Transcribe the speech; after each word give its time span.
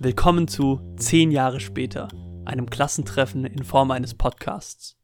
Willkommen 0.00 0.46
zu 0.46 0.78
10 0.96 1.32
Jahre 1.32 1.58
später, 1.58 2.06
einem 2.44 2.70
Klassentreffen 2.70 3.44
in 3.44 3.64
Form 3.64 3.90
eines 3.90 4.14
Podcasts. 4.14 4.96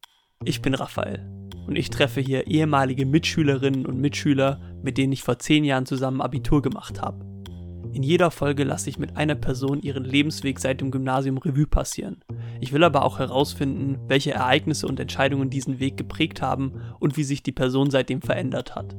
Ich 0.44 0.62
bin 0.62 0.72
Raphael 0.72 1.28
und 1.66 1.74
ich 1.74 1.90
treffe 1.90 2.20
hier 2.20 2.46
ehemalige 2.46 3.04
Mitschülerinnen 3.04 3.86
und 3.86 3.98
Mitschüler, 3.98 4.60
mit 4.84 4.96
denen 4.96 5.12
ich 5.12 5.24
vor 5.24 5.36
10 5.36 5.64
Jahren 5.64 5.84
zusammen 5.84 6.20
Abitur 6.20 6.62
gemacht 6.62 7.02
habe. 7.02 7.26
In 7.92 8.04
jeder 8.04 8.30
Folge 8.30 8.62
lasse 8.62 8.88
ich 8.88 8.96
mit 8.96 9.16
einer 9.16 9.34
Person 9.34 9.80
ihren 9.80 10.04
Lebensweg 10.04 10.60
seit 10.60 10.80
dem 10.80 10.92
Gymnasium 10.92 11.38
Revue 11.38 11.66
passieren. 11.66 12.22
Ich 12.60 12.72
will 12.72 12.84
aber 12.84 13.04
auch 13.04 13.18
herausfinden, 13.18 13.98
welche 14.06 14.30
Ereignisse 14.30 14.86
und 14.86 15.00
Entscheidungen 15.00 15.50
diesen 15.50 15.80
Weg 15.80 15.96
geprägt 15.96 16.40
haben 16.40 16.80
und 17.00 17.16
wie 17.16 17.24
sich 17.24 17.42
die 17.42 17.50
Person 17.50 17.90
seitdem 17.90 18.22
verändert 18.22 18.76
hat. 18.76 18.94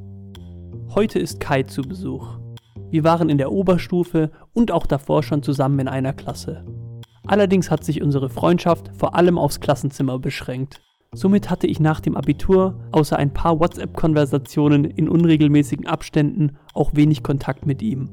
Heute 0.89 1.19
ist 1.19 1.39
Kai 1.39 1.63
zu 1.63 1.83
Besuch. 1.83 2.37
Wir 2.91 3.03
waren 3.03 3.29
in 3.29 3.37
der 3.37 3.51
Oberstufe 3.51 4.31
und 4.53 4.71
auch 4.71 4.85
davor 4.85 5.23
schon 5.23 5.43
zusammen 5.43 5.79
in 5.79 5.87
einer 5.87 6.13
Klasse. 6.13 6.65
Allerdings 7.27 7.71
hat 7.71 7.83
sich 7.83 8.01
unsere 8.01 8.29
Freundschaft 8.29 8.91
vor 8.97 9.15
allem 9.15 9.37
aufs 9.37 9.59
Klassenzimmer 9.59 10.19
beschränkt. 10.19 10.81
Somit 11.13 11.49
hatte 11.49 11.65
ich 11.65 11.79
nach 11.79 12.01
dem 12.01 12.17
Abitur, 12.17 12.79
außer 12.91 13.17
ein 13.17 13.33
paar 13.33 13.59
WhatsApp-Konversationen 13.59 14.85
in 14.85 15.07
unregelmäßigen 15.07 15.87
Abständen, 15.87 16.57
auch 16.73 16.91
wenig 16.93 17.23
Kontakt 17.23 17.65
mit 17.65 17.81
ihm. 17.81 18.09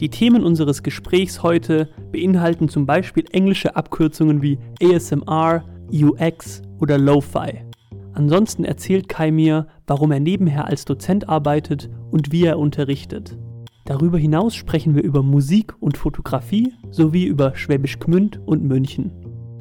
Die 0.00 0.08
Themen 0.08 0.42
unseres 0.42 0.82
Gesprächs 0.82 1.42
heute 1.42 1.88
beinhalten 2.10 2.68
zum 2.68 2.86
Beispiel 2.86 3.24
englische 3.32 3.76
Abkürzungen 3.76 4.42
wie 4.42 4.58
ASMR, 4.82 5.64
UX 5.92 6.62
oder 6.80 6.98
Lo-Fi. 6.98 7.64
Ansonsten 8.12 8.64
erzählt 8.64 9.08
Kai 9.08 9.30
mir, 9.30 9.66
warum 9.86 10.12
er 10.12 10.20
nebenher 10.20 10.66
als 10.66 10.84
Dozent 10.84 11.28
arbeitet 11.28 11.90
und 12.10 12.32
wie 12.32 12.44
er 12.44 12.58
unterrichtet. 12.58 13.36
Darüber 13.84 14.16
hinaus 14.16 14.54
sprechen 14.54 14.94
wir 14.94 15.02
über 15.02 15.22
Musik 15.22 15.74
und 15.80 15.98
Fotografie 15.98 16.74
sowie 16.90 17.26
über 17.26 17.54
Schwäbisch 17.54 17.98
Gmünd 17.98 18.38
und 18.46 18.64
München. 18.64 19.12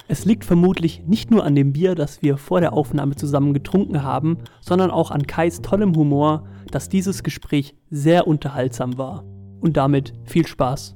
Es 0.08 0.24
liegt 0.24 0.46
vermutlich 0.46 1.04
nicht 1.06 1.30
nur 1.30 1.44
an 1.44 1.56
dem 1.56 1.74
Bier, 1.74 1.94
das 1.96 2.22
wir 2.22 2.38
vor 2.38 2.62
der 2.62 2.74
Aufnahme 2.74 3.16
zusammen 3.16 3.54
getrunken 3.54 4.04
haben, 4.04 4.38
sondern 4.62 4.92
auch 4.92 5.12
an 5.12 5.28
Kais 5.28 5.62
tollem 5.62 5.96
Humor, 5.96 6.48
dass 6.72 6.88
dieses 6.88 7.24
Gespräch 7.24 7.76
sehr 7.90 8.28
unterhaltsam 8.28 8.98
war. 8.98 9.26
Und 9.60 9.78
damit 9.78 10.14
viel 10.26 10.46
Spaß. 10.46 10.96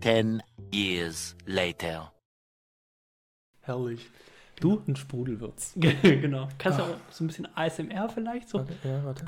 Ten 0.00 0.42
years 0.72 1.36
later. 1.46 2.12
Herrlich. 3.60 4.08
Du, 4.60 4.80
ein 4.86 4.96
Sprudelwürz. 4.96 5.74
genau. 6.02 6.48
Kannst 6.58 6.78
du 6.78 6.84
auch 6.84 6.96
so 7.10 7.24
ein 7.24 7.26
bisschen 7.26 7.48
ASMR 7.54 8.08
vielleicht? 8.08 8.48
So? 8.48 8.58
Warte, 8.58 8.74
ja, 8.84 9.04
warte. 9.04 9.24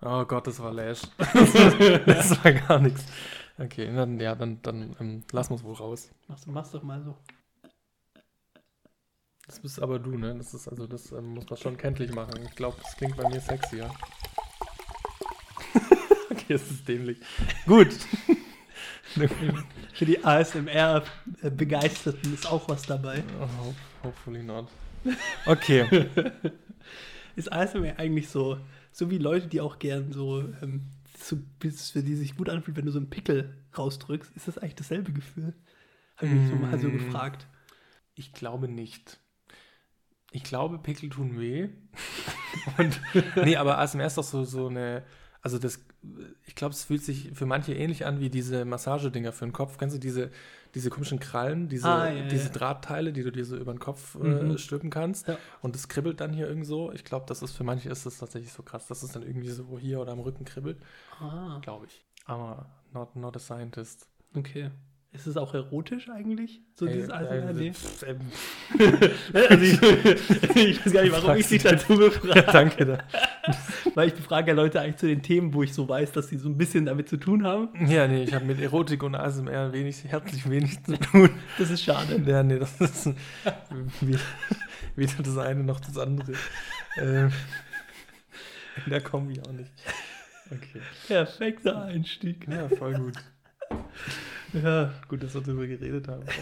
Oh 0.00 0.24
Gott, 0.24 0.46
das 0.46 0.60
war 0.60 0.72
Lash. 0.72 1.02
das 1.18 2.44
war 2.44 2.52
gar 2.52 2.78
nichts. 2.78 3.04
Okay, 3.58 3.92
dann, 3.92 4.20
ja, 4.20 4.36
dann, 4.36 4.62
dann 4.62 4.94
ähm, 5.00 5.24
lassen 5.32 5.50
wir 5.50 5.56
es 5.56 5.64
wohl 5.64 5.74
raus. 5.74 6.08
Mach's, 6.28 6.46
mach's 6.46 6.70
doch 6.70 6.84
mal 6.84 7.02
so. 7.02 7.16
Das 9.46 9.58
bist 9.58 9.82
aber 9.82 9.98
du, 9.98 10.16
ne? 10.16 10.36
Das 10.36 10.54
ist 10.54 10.68
also, 10.68 10.86
das 10.86 11.10
ähm, 11.10 11.34
muss 11.34 11.50
man 11.50 11.58
schon 11.58 11.76
kenntlich 11.76 12.12
machen. 12.12 12.40
Ich 12.44 12.54
glaube, 12.54 12.76
das 12.80 12.96
klingt 12.96 13.16
bei 13.16 13.28
mir 13.28 13.40
sexier. 13.40 13.90
okay, 16.30 16.46
das 16.48 16.70
ist 16.70 16.86
dämlich. 16.86 17.18
Gut. 17.66 17.88
Für 19.94 20.04
die 20.04 20.22
ASMR-Begeisterten 20.22 22.34
ist 22.34 22.46
auch 22.46 22.68
was 22.68 22.82
dabei. 22.82 23.24
Oh, 23.40 23.48
hopefully 24.04 24.44
not. 24.44 24.68
Okay. 25.46 26.08
ist 27.36 27.50
ASMR 27.50 27.98
eigentlich 27.98 28.28
so 28.28 28.58
so 28.92 29.10
wie 29.10 29.18
Leute, 29.18 29.48
die 29.48 29.60
auch 29.60 29.78
gern 29.78 30.12
so, 30.12 30.40
ähm, 30.62 30.90
so 31.16 31.36
für 31.60 32.02
die 32.02 32.14
sich 32.14 32.36
gut 32.36 32.48
anfühlt, 32.48 32.76
wenn 32.76 32.86
du 32.86 32.92
so 32.92 32.98
einen 32.98 33.10
Pickel 33.10 33.54
rausdrückst, 33.76 34.34
ist 34.36 34.48
das 34.48 34.58
eigentlich 34.58 34.76
dasselbe 34.76 35.12
Gefühl? 35.12 35.54
Habe 36.16 36.26
ich 36.26 36.32
mich 36.32 36.48
so 36.48 36.56
mal 36.56 36.78
so 36.78 36.88
mm. 36.88 36.92
gefragt. 36.92 37.46
Ich 38.14 38.32
glaube 38.32 38.68
nicht. 38.68 39.20
Ich 40.32 40.42
glaube, 40.42 40.78
Pickel 40.78 41.10
tun 41.10 41.38
weh. 41.38 41.68
Und, 42.78 43.00
nee, 43.36 43.56
aber 43.56 43.78
ASMR 43.78 44.06
ist 44.06 44.18
doch 44.18 44.24
so, 44.24 44.44
so 44.44 44.68
eine, 44.68 45.04
also 45.40 45.58
das, 45.58 45.84
ich 46.46 46.54
glaube, 46.54 46.74
es 46.74 46.84
fühlt 46.84 47.02
sich 47.02 47.30
für 47.32 47.46
manche 47.46 47.72
ähnlich 47.72 48.06
an 48.06 48.20
wie 48.20 48.28
diese 48.28 48.64
Massagedinger 48.64 49.32
für 49.32 49.46
den 49.46 49.52
Kopf. 49.52 49.78
Kennst 49.78 49.96
du 49.96 50.00
diese, 50.00 50.30
diese 50.74 50.90
komischen 50.90 51.20
Krallen, 51.20 51.68
diese, 51.68 51.88
ah, 51.88 52.10
ja, 52.10 52.26
diese 52.28 52.46
ja. 52.46 52.52
Drahtteile, 52.52 53.12
die 53.12 53.22
du 53.22 53.30
dir 53.30 53.44
so 53.44 53.56
über 53.56 53.72
den 53.72 53.78
Kopf 53.78 54.16
äh, 54.16 54.18
mhm. 54.18 54.58
stülpen 54.58 54.90
kannst. 54.90 55.28
Ja. 55.28 55.38
Und 55.62 55.74
das 55.74 55.88
kribbelt 55.88 56.20
dann 56.20 56.32
hier 56.32 56.48
irgend 56.48 56.66
so. 56.66 56.92
Ich 56.92 57.04
glaube, 57.04 57.26
das 57.26 57.42
ist 57.42 57.52
für 57.52 57.64
manche 57.64 57.88
ist 57.88 58.04
das 58.04 58.18
tatsächlich 58.18 58.52
so 58.52 58.62
krass, 58.62 58.86
dass 58.88 59.02
es 59.02 59.12
dann 59.12 59.22
irgendwie 59.22 59.50
so 59.50 59.78
hier 59.78 60.00
oder 60.00 60.12
am 60.12 60.20
Rücken 60.20 60.44
kribbelt. 60.44 60.78
Ah. 61.20 61.60
Glaube 61.62 61.86
ich. 61.86 62.04
Aber 62.26 62.66
not, 62.92 63.14
not 63.14 63.36
a 63.36 63.38
scientist. 63.38 64.08
Okay. 64.34 64.70
Ist 65.10 65.26
es 65.26 65.38
auch 65.38 65.54
erotisch 65.54 66.10
eigentlich? 66.10 66.60
So 66.74 66.86
hey, 66.86 66.94
dieses 66.94 67.10
Alter? 67.10 67.48
Äh, 67.48 67.52
nee. 67.54 67.72
ähm. 68.06 68.20
also 69.32 69.64
ich, 69.64 69.82
ich, 70.54 70.84
weiß 70.84 70.92
gar 70.92 71.02
nicht, 71.02 71.12
warum 71.12 71.36
ich 71.36 71.48
dich 71.48 71.62
dazu 71.62 71.96
befrage. 71.96 72.42
Danke. 72.52 72.84
Da. 72.84 72.98
Weil 73.94 74.08
ich 74.08 74.14
befrage 74.14 74.48
ja 74.48 74.54
Leute 74.54 74.82
eigentlich 74.82 74.98
zu 74.98 75.06
den 75.06 75.22
Themen, 75.22 75.54
wo 75.54 75.62
ich 75.62 75.72
so 75.72 75.88
weiß, 75.88 76.12
dass 76.12 76.28
sie 76.28 76.36
so 76.36 76.50
ein 76.50 76.58
bisschen 76.58 76.84
damit 76.84 77.08
zu 77.08 77.16
tun 77.16 77.44
haben. 77.44 77.86
Ja, 77.86 78.06
nee, 78.06 78.24
ich 78.24 78.34
habe 78.34 78.44
mit 78.44 78.60
Erotik 78.60 79.02
und 79.02 79.14
ASMR 79.14 79.72
wenig, 79.72 80.04
herzlich 80.04 80.48
wenig 80.48 80.84
zu 80.84 80.98
tun. 80.98 81.30
Das 81.56 81.70
ist 81.70 81.82
schade. 81.82 82.22
Ja, 82.26 82.42
nee, 82.42 82.58
das 82.58 82.78
ist 82.78 83.14
weder 84.94 85.22
das 85.22 85.38
eine 85.38 85.64
noch 85.64 85.80
das 85.80 85.96
andere. 85.96 86.32
Ähm, 86.98 87.32
in 88.84 88.90
der 88.90 89.00
Kombi 89.00 89.40
auch 89.40 89.52
nicht. 89.52 89.72
Okay. 90.50 90.80
Perfekter 91.06 91.82
Einstieg. 91.82 92.46
Ja, 92.48 92.68
voll 92.68 92.94
gut. 92.94 93.14
Ja, 94.52 94.92
gut, 95.08 95.22
dass 95.22 95.34
wir 95.34 95.40
darüber 95.40 95.66
geredet 95.66 96.08
haben. 96.08 96.24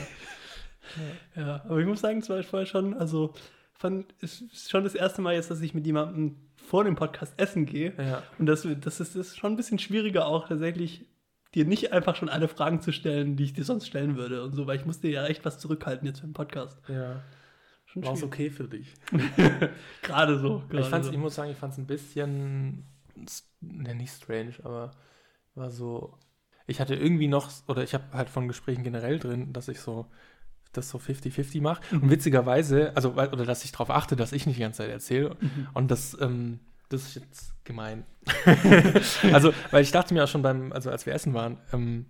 Ja. 1.34 1.42
ja, 1.42 1.64
aber 1.64 1.80
ich 1.80 1.86
muss 1.86 2.00
sagen, 2.00 2.20
es 2.20 2.28
war 2.30 2.40
vorher 2.44 2.64
schon, 2.64 2.94
also 2.94 3.34
fand, 3.72 4.14
es 4.20 4.40
ist 4.40 4.70
schon 4.70 4.84
das 4.84 4.94
erste 4.94 5.20
Mal 5.20 5.34
jetzt, 5.34 5.50
dass 5.50 5.60
ich 5.60 5.74
mit 5.74 5.84
jemandem 5.84 6.36
vor 6.56 6.84
dem 6.84 6.94
Podcast 6.94 7.34
essen 7.38 7.66
gehe. 7.66 7.92
Ja. 7.98 8.22
Und 8.38 8.46
das, 8.46 8.62
das, 8.62 9.00
ist, 9.00 9.16
das 9.16 9.28
ist 9.28 9.36
schon 9.36 9.52
ein 9.52 9.56
bisschen 9.56 9.80
schwieriger 9.80 10.26
auch 10.26 10.46
tatsächlich 10.48 11.06
dir 11.54 11.64
nicht 11.64 11.92
einfach 11.92 12.16
schon 12.16 12.28
alle 12.28 12.48
Fragen 12.48 12.80
zu 12.80 12.92
stellen, 12.92 13.36
die 13.36 13.44
ich 13.44 13.54
dir 13.54 13.64
sonst 13.64 13.86
stellen 13.86 14.16
würde 14.16 14.42
und 14.44 14.52
so, 14.52 14.66
weil 14.66 14.76
ich 14.76 14.86
musste 14.86 15.08
ja 15.08 15.26
echt 15.26 15.44
was 15.44 15.58
zurückhalten 15.58 16.06
jetzt 16.06 16.20
für 16.20 16.26
den 16.26 16.34
Podcast. 16.34 16.78
Ja. 16.88 17.22
War 17.94 18.12
es 18.12 18.22
okay 18.22 18.50
für 18.50 18.68
dich? 18.68 18.92
gerade 20.02 20.38
so. 20.38 20.62
Grade 20.68 20.82
ich, 20.82 20.86
fand's, 20.88 21.06
so. 21.06 21.12
ich 21.12 21.18
muss 21.18 21.34
sagen, 21.34 21.50
ich 21.50 21.56
fand 21.56 21.72
es 21.72 21.78
ein 21.78 21.86
bisschen, 21.86 22.84
ne, 23.60 23.94
nicht 23.94 24.12
strange, 24.12 24.52
aber 24.64 24.90
war 25.54 25.70
so 25.70 26.18
ich 26.66 26.80
hatte 26.80 26.94
irgendwie 26.94 27.28
noch, 27.28 27.50
oder 27.66 27.82
ich 27.82 27.94
habe 27.94 28.04
halt 28.12 28.28
von 28.28 28.48
Gesprächen 28.48 28.82
generell 28.82 29.18
drin, 29.18 29.52
dass 29.52 29.68
ich 29.68 29.80
so 29.80 30.06
das 30.72 30.90
so 30.90 30.98
50-50 30.98 31.62
mache. 31.62 31.82
Mhm. 31.90 32.02
Und 32.02 32.10
witzigerweise, 32.10 32.92
also, 32.94 33.12
oder 33.12 33.44
dass 33.44 33.64
ich 33.64 33.72
darauf 33.72 33.90
achte, 33.90 34.16
dass 34.16 34.32
ich 34.32 34.46
nicht 34.46 34.56
die 34.56 34.62
ganze 34.62 34.78
Zeit 34.78 34.90
erzähle. 34.90 35.36
Mhm. 35.40 35.68
Und 35.74 35.90
das, 35.90 36.16
ähm, 36.20 36.60
das 36.88 37.02
ist 37.02 37.14
jetzt 37.16 37.64
gemein. 37.64 38.04
also, 39.32 39.52
weil 39.70 39.82
ich 39.82 39.92
dachte 39.92 40.14
mir 40.14 40.24
auch 40.24 40.28
schon 40.28 40.42
beim, 40.42 40.72
also 40.72 40.90
als 40.90 41.06
wir 41.06 41.14
essen 41.14 41.34
waren, 41.34 41.58
ähm, 41.72 42.06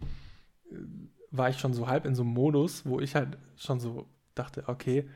war 1.31 1.49
ich 1.49 1.59
schon 1.59 1.75
so 1.75 1.89
halb 1.89 2.07
in 2.07 2.15
so 2.15 2.23
einem 2.23 2.33
Modus, 2.33 2.85
wo 2.87 3.01
ich 3.01 3.15
halt 3.15 3.39
schon 3.57 3.81
so 3.81 4.07
dachte, 4.35 4.65
okay, 4.67 5.09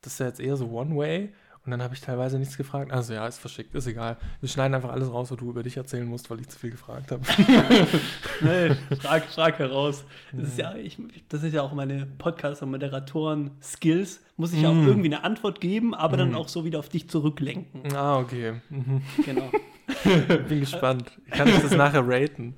das 0.00 0.14
ist 0.14 0.18
ja 0.20 0.26
jetzt 0.26 0.40
eher 0.40 0.56
so 0.56 0.70
One-Way. 0.70 1.32
Und 1.64 1.70
dann 1.70 1.80
habe 1.80 1.94
ich 1.94 2.00
teilweise 2.00 2.40
nichts 2.40 2.56
gefragt. 2.56 2.90
Also 2.90 3.14
ja, 3.14 3.24
ist 3.26 3.38
verschickt, 3.38 3.74
ist 3.76 3.86
egal. 3.86 4.16
Wir 4.40 4.48
schneiden 4.48 4.74
einfach 4.74 4.90
alles 4.90 5.12
raus, 5.12 5.30
was 5.30 5.38
du 5.38 5.48
über 5.48 5.62
dich 5.62 5.76
erzählen 5.76 6.06
musst, 6.06 6.28
weil 6.28 6.40
ich 6.40 6.48
zu 6.48 6.58
viel 6.58 6.72
gefragt 6.72 7.12
habe. 7.12 7.22
nee, 8.40 8.74
frag, 8.96 9.26
frag 9.26 9.58
heraus. 9.60 10.04
Das 10.32 10.48
ist 10.48 10.58
ja, 10.58 10.74
ich, 10.74 10.98
das 11.28 11.44
ist 11.44 11.52
ja 11.52 11.62
auch 11.62 11.72
meine 11.72 12.06
Podcast- 12.18 12.62
und 12.62 12.72
Moderatoren-Skills. 12.72 14.20
Muss 14.36 14.52
ich 14.52 14.62
ja 14.62 14.70
auch 14.70 14.74
mm. 14.74 14.88
irgendwie 14.88 15.14
eine 15.14 15.22
Antwort 15.22 15.60
geben, 15.60 15.94
aber 15.94 16.16
mm. 16.16 16.18
dann 16.18 16.34
auch 16.34 16.48
so 16.48 16.64
wieder 16.64 16.80
auf 16.80 16.88
dich 16.88 17.08
zurücklenken. 17.08 17.94
Ah, 17.94 18.18
okay. 18.18 18.54
Mhm. 18.70 19.02
Genau. 19.24 19.50
Bin 20.48 20.60
gespannt. 20.60 21.12
Kann 21.30 21.46
ich 21.46 21.60
das 21.60 21.76
nachher 21.76 22.02
raten? 22.04 22.56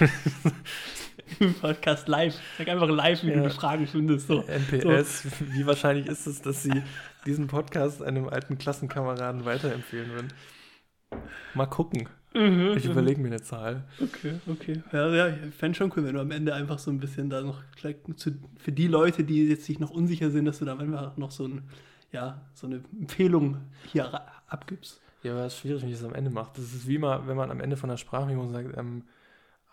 Im 1.40 1.54
Podcast 1.54 2.08
live. 2.08 2.34
Sag 2.58 2.68
einfach 2.68 2.88
live, 2.88 3.22
wie 3.22 3.30
ja. 3.30 3.36
du 3.36 3.42
die 3.42 3.50
Fragen 3.50 3.86
findest. 3.86 4.28
So. 4.28 4.42
NPS, 4.42 5.22
so. 5.22 5.30
wie 5.52 5.66
wahrscheinlich 5.66 6.06
ist 6.06 6.26
es, 6.26 6.42
dass 6.42 6.62
sie 6.62 6.82
diesen 7.26 7.46
Podcast 7.46 8.02
einem 8.02 8.28
alten 8.28 8.58
Klassenkameraden 8.58 9.44
weiterempfehlen 9.44 10.10
würden. 10.10 10.32
Mal 11.54 11.66
gucken. 11.66 12.08
Mhm, 12.34 12.74
ich 12.76 12.84
mhm. 12.84 12.90
überlege 12.90 13.20
mir 13.20 13.28
eine 13.28 13.40
Zahl. 13.40 13.84
Okay, 14.00 14.34
okay. 14.46 14.82
Ja, 14.92 15.14
ja 15.14 15.28
ich 15.28 15.54
fände 15.54 15.76
schon 15.76 15.92
cool, 15.96 16.04
wenn 16.04 16.14
du 16.14 16.20
am 16.20 16.30
Ende 16.30 16.54
einfach 16.54 16.78
so 16.78 16.90
ein 16.90 17.00
bisschen 17.00 17.30
da 17.30 17.40
noch, 17.40 17.62
für 18.58 18.72
die 18.72 18.88
Leute, 18.88 19.24
die 19.24 19.48
jetzt 19.48 19.64
sich 19.64 19.78
noch 19.78 19.90
unsicher 19.90 20.30
sind, 20.30 20.44
dass 20.44 20.58
du 20.58 20.64
da 20.64 20.76
einfach 20.76 21.16
noch 21.16 21.30
so, 21.30 21.46
ein, 21.46 21.62
ja, 22.12 22.42
so 22.54 22.66
eine 22.66 22.82
Empfehlung 22.98 23.58
hier 23.86 24.20
abgibst. 24.48 25.00
Ja, 25.22 25.32
aber 25.32 25.46
es 25.46 25.54
ist 25.54 25.60
schwierig, 25.60 25.82
wenn 25.82 25.88
ich 25.88 25.96
das 25.96 26.04
am 26.04 26.14
Ende 26.14 26.30
mache. 26.30 26.50
Das 26.56 26.64
ist 26.72 26.86
wie 26.86 26.98
mal, 26.98 27.26
wenn 27.26 27.36
man 27.36 27.50
am 27.50 27.60
Ende 27.60 27.76
von 27.76 27.88
der 27.88 27.96
Sprachmemo 27.96 28.48
sagt, 28.48 28.76
ähm, 28.76 29.02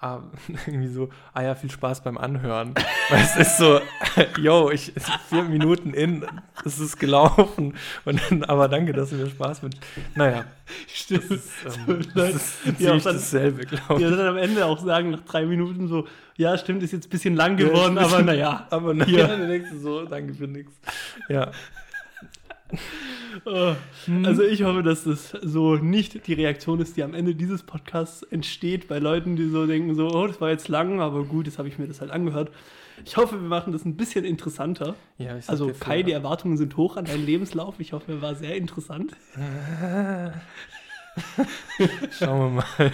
ah, 0.03 0.23
irgendwie 0.67 0.87
so, 0.87 1.09
ah 1.33 1.41
ja, 1.41 1.55
viel 1.55 1.71
Spaß 1.71 2.03
beim 2.03 2.17
Anhören. 2.17 2.73
Weil 3.09 3.21
es 3.21 3.35
ist 3.37 3.57
so, 3.57 3.79
yo, 4.41 4.69
ich 4.69 4.91
vier 5.29 5.43
Minuten 5.43 5.93
in, 5.93 6.25
es 6.65 6.79
ist 6.79 6.99
gelaufen. 6.99 7.75
Und 8.05 8.21
dann, 8.29 8.43
aber 8.43 8.67
danke, 8.67 8.93
dass 8.93 9.09
du 9.11 9.15
mir 9.15 9.29
Spaß 9.29 9.63
mit. 9.63 9.75
Naja. 10.15 10.45
Stimmt. 10.87 11.23
Das 11.29 11.31
ist, 11.31 11.51
ähm, 11.87 12.05
das 12.15 12.35
ist 12.65 12.85
dann- 12.85 12.99
dasselbe, 13.03 13.65
glaube 13.65 14.01
ich. 14.01 14.09
dann 14.09 14.27
am 14.27 14.37
Ende 14.37 14.65
auch 14.65 14.79
sagen, 14.79 15.11
nach 15.11 15.21
drei 15.21 15.45
Minuten 15.45 15.87
so, 15.87 16.07
ja, 16.35 16.57
stimmt, 16.57 16.81
ist 16.83 16.93
jetzt 16.93 17.07
ein 17.07 17.09
bisschen 17.09 17.35
lang 17.35 17.57
Ja, 17.57 17.67
geworden, 17.67 17.97
ein 17.97 18.05
aber 18.05 18.21
naja. 18.23 18.67
Aber 18.69 18.93
naja, 18.93 19.27
dann 19.27 19.47
denkst 19.47 19.69
du 19.71 19.79
so, 19.79 20.05
danke 20.05 20.33
für 20.33 20.47
nix. 20.47 20.71
Ja. 21.29 21.51
Äh, 23.45 23.73
Also 24.25 24.43
ich 24.43 24.63
hoffe, 24.63 24.83
dass 24.83 25.03
das 25.05 25.31
so 25.41 25.75
nicht 25.75 26.27
die 26.27 26.33
Reaktion 26.33 26.79
ist, 26.79 26.97
die 26.97 27.03
am 27.03 27.13
Ende 27.13 27.33
dieses 27.35 27.63
Podcasts 27.63 28.21
entsteht 28.23 28.87
bei 28.87 28.99
Leuten, 28.99 29.35
die 29.35 29.47
so 29.49 29.65
denken, 29.65 29.95
so, 29.95 30.07
oh, 30.09 30.27
das 30.27 30.39
war 30.39 30.49
jetzt 30.51 30.67
lang, 30.67 31.01
aber 31.01 31.23
gut, 31.23 31.47
jetzt 31.47 31.57
habe 31.57 31.67
ich 31.67 31.77
mir 31.79 31.87
das 31.87 31.99
halt 32.01 32.11
angehört. 32.11 32.51
Ich 33.05 33.17
hoffe, 33.17 33.41
wir 33.41 33.47
machen 33.49 33.73
das 33.73 33.85
ein 33.85 33.97
bisschen 33.97 34.23
interessanter. 34.23 34.95
ja 35.17 35.37
Also 35.47 35.71
Kai, 35.79 35.95
viel. 35.97 36.03
die 36.05 36.11
Erwartungen 36.11 36.57
sind 36.57 36.77
hoch 36.77 36.95
an 36.95 37.05
deinen 37.05 37.25
Lebenslauf. 37.25 37.79
Ich 37.79 37.91
hoffe, 37.93 38.11
er 38.13 38.21
war 38.21 38.35
sehr 38.35 38.55
interessant. 38.55 39.15
Schauen 42.11 42.55
wir 42.55 42.63
mal. 42.63 42.91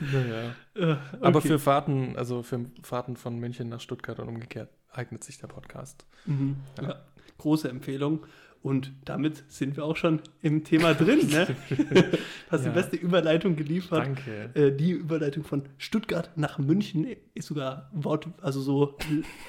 naja. 0.00 0.54
Äh, 0.74 0.96
Aber 1.20 1.38
okay. 1.38 1.48
für 1.48 1.58
Fahrten, 1.58 2.16
also 2.16 2.42
für 2.42 2.66
Fahrten 2.82 3.16
von 3.16 3.38
München 3.38 3.68
nach 3.68 3.80
Stuttgart 3.80 4.18
und 4.20 4.28
umgekehrt, 4.28 4.70
eignet 4.92 5.22
sich 5.24 5.38
der 5.38 5.46
Podcast. 5.48 6.04
Mhm. 6.26 6.56
Ja. 6.80 6.88
Ja. 6.88 7.00
Große 7.38 7.68
Empfehlung. 7.68 8.20
Und 8.62 8.92
damit 9.04 9.42
sind 9.48 9.76
wir 9.76 9.84
auch 9.84 9.96
schon 9.96 10.20
im 10.40 10.62
Thema 10.62 10.94
drin. 10.94 11.26
Ne? 11.28 11.48
Hast 12.50 12.64
Ja. 12.64 12.70
die 12.70 12.74
beste 12.74 12.96
Überleitung 12.96 13.56
geliefert. 13.56 13.98
Danke. 14.06 14.50
Äh, 14.54 14.70
die 14.76 14.92
Überleitung 14.92 15.42
von 15.42 15.64
Stuttgart 15.78 16.30
nach 16.36 16.58
München 16.58 17.06
ist 17.34 17.48
sogar 17.48 17.90
Wort, 17.92 18.28
also 18.40 18.60
so 18.60 18.96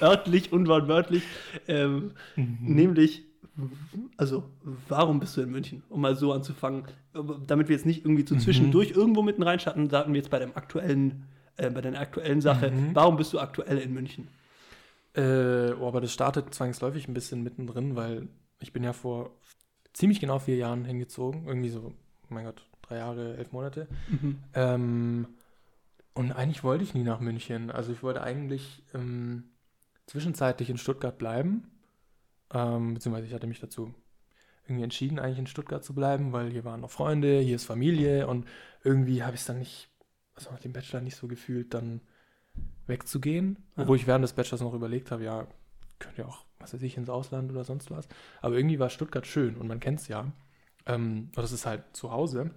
örtlich 0.02 0.52
und 0.52 0.66
wortwörtlich. 0.68 1.22
Ähm, 1.68 2.12
Mhm. 2.36 2.56
Nämlich, 2.60 3.22
also, 4.16 4.50
warum 4.88 5.20
bist 5.20 5.36
du 5.36 5.42
in 5.42 5.50
München? 5.52 5.84
Um 5.88 6.00
mal 6.00 6.16
so 6.16 6.32
anzufangen, 6.32 6.84
damit 7.46 7.68
wir 7.68 7.76
jetzt 7.76 7.86
nicht 7.86 8.04
irgendwie 8.04 8.24
zu 8.24 8.34
Mhm. 8.34 8.40
zwischendurch 8.40 8.90
irgendwo 8.90 9.22
mitten 9.22 9.44
reinstarten, 9.44 9.86
starten 9.86 10.12
wir 10.12 10.18
jetzt 10.18 10.30
bei 10.30 10.40
dem 10.40 10.56
aktuellen, 10.56 11.24
äh, 11.56 11.70
bei 11.70 11.80
deiner 11.80 12.00
aktuellen 12.00 12.40
Sache. 12.40 12.72
Mhm. 12.72 12.90
Warum 12.94 13.16
bist 13.16 13.32
du 13.32 13.38
aktuell 13.38 13.78
in 13.78 13.92
München? 13.94 14.26
Äh, 15.14 15.72
oh, 15.78 15.86
aber 15.86 16.00
das 16.00 16.12
startet 16.12 16.52
zwangsläufig 16.52 17.06
ein 17.06 17.14
bisschen 17.14 17.44
mittendrin, 17.44 17.94
weil 17.94 18.26
ich 18.60 18.72
bin 18.72 18.84
ja 18.84 18.92
vor 18.92 19.30
ziemlich 19.92 20.20
genau 20.20 20.38
vier 20.38 20.56
Jahren 20.56 20.84
hingezogen. 20.84 21.46
Irgendwie 21.46 21.70
so, 21.70 21.92
mein 22.28 22.44
Gott, 22.44 22.66
drei 22.82 22.96
Jahre, 22.98 23.36
elf 23.36 23.52
Monate. 23.52 23.88
Ähm, 24.54 25.28
und 26.14 26.32
eigentlich 26.32 26.62
wollte 26.62 26.84
ich 26.84 26.94
nie 26.94 27.02
nach 27.02 27.20
München. 27.20 27.70
Also 27.70 27.92
ich 27.92 28.02
wollte 28.02 28.22
eigentlich 28.22 28.82
ähm, 28.94 29.44
zwischenzeitlich 30.06 30.70
in 30.70 30.78
Stuttgart 30.78 31.18
bleiben. 31.18 31.70
Ähm, 32.52 32.94
beziehungsweise 32.94 33.26
ich 33.26 33.34
hatte 33.34 33.46
mich 33.46 33.60
dazu 33.60 33.94
irgendwie 34.66 34.84
entschieden, 34.84 35.18
eigentlich 35.18 35.38
in 35.38 35.46
Stuttgart 35.46 35.84
zu 35.84 35.94
bleiben, 35.94 36.32
weil 36.32 36.50
hier 36.50 36.64
waren 36.64 36.80
noch 36.80 36.90
Freunde, 36.90 37.40
hier 37.40 37.56
ist 37.56 37.64
Familie 37.64 38.26
und 38.26 38.46
irgendwie 38.82 39.22
habe 39.22 39.34
ich 39.34 39.40
es 39.40 39.46
dann 39.46 39.58
nicht, 39.58 39.90
also 40.34 40.50
nach 40.50 40.60
dem 40.60 40.72
Bachelor 40.72 41.02
nicht 41.02 41.16
so 41.16 41.28
gefühlt, 41.28 41.74
dann 41.74 42.00
wegzugehen. 42.86 43.58
Ja. 43.76 43.82
Obwohl 43.82 43.96
ich 43.96 44.06
während 44.06 44.22
des 44.22 44.32
Bachelors 44.32 44.62
noch 44.62 44.74
überlegt 44.74 45.10
habe, 45.10 45.24
ja, 45.24 45.46
könnte 45.98 46.22
ja 46.22 46.28
auch, 46.28 46.44
was 46.64 46.74
weiß 46.74 46.82
ich, 46.82 46.96
ins 46.96 47.10
Ausland 47.10 47.50
oder 47.50 47.64
sonst 47.64 47.90
was. 47.90 48.08
Aber 48.40 48.56
irgendwie 48.56 48.78
war 48.78 48.90
Stuttgart 48.90 49.26
schön 49.26 49.56
und 49.56 49.68
man 49.68 49.80
kennt 49.80 50.00
es 50.00 50.08
ja. 50.08 50.32
Ähm, 50.86 51.30
und 51.34 51.38
das 51.38 51.52
ist 51.52 51.66
halt 51.66 51.84
zu 51.92 52.10
Hause. 52.10 52.50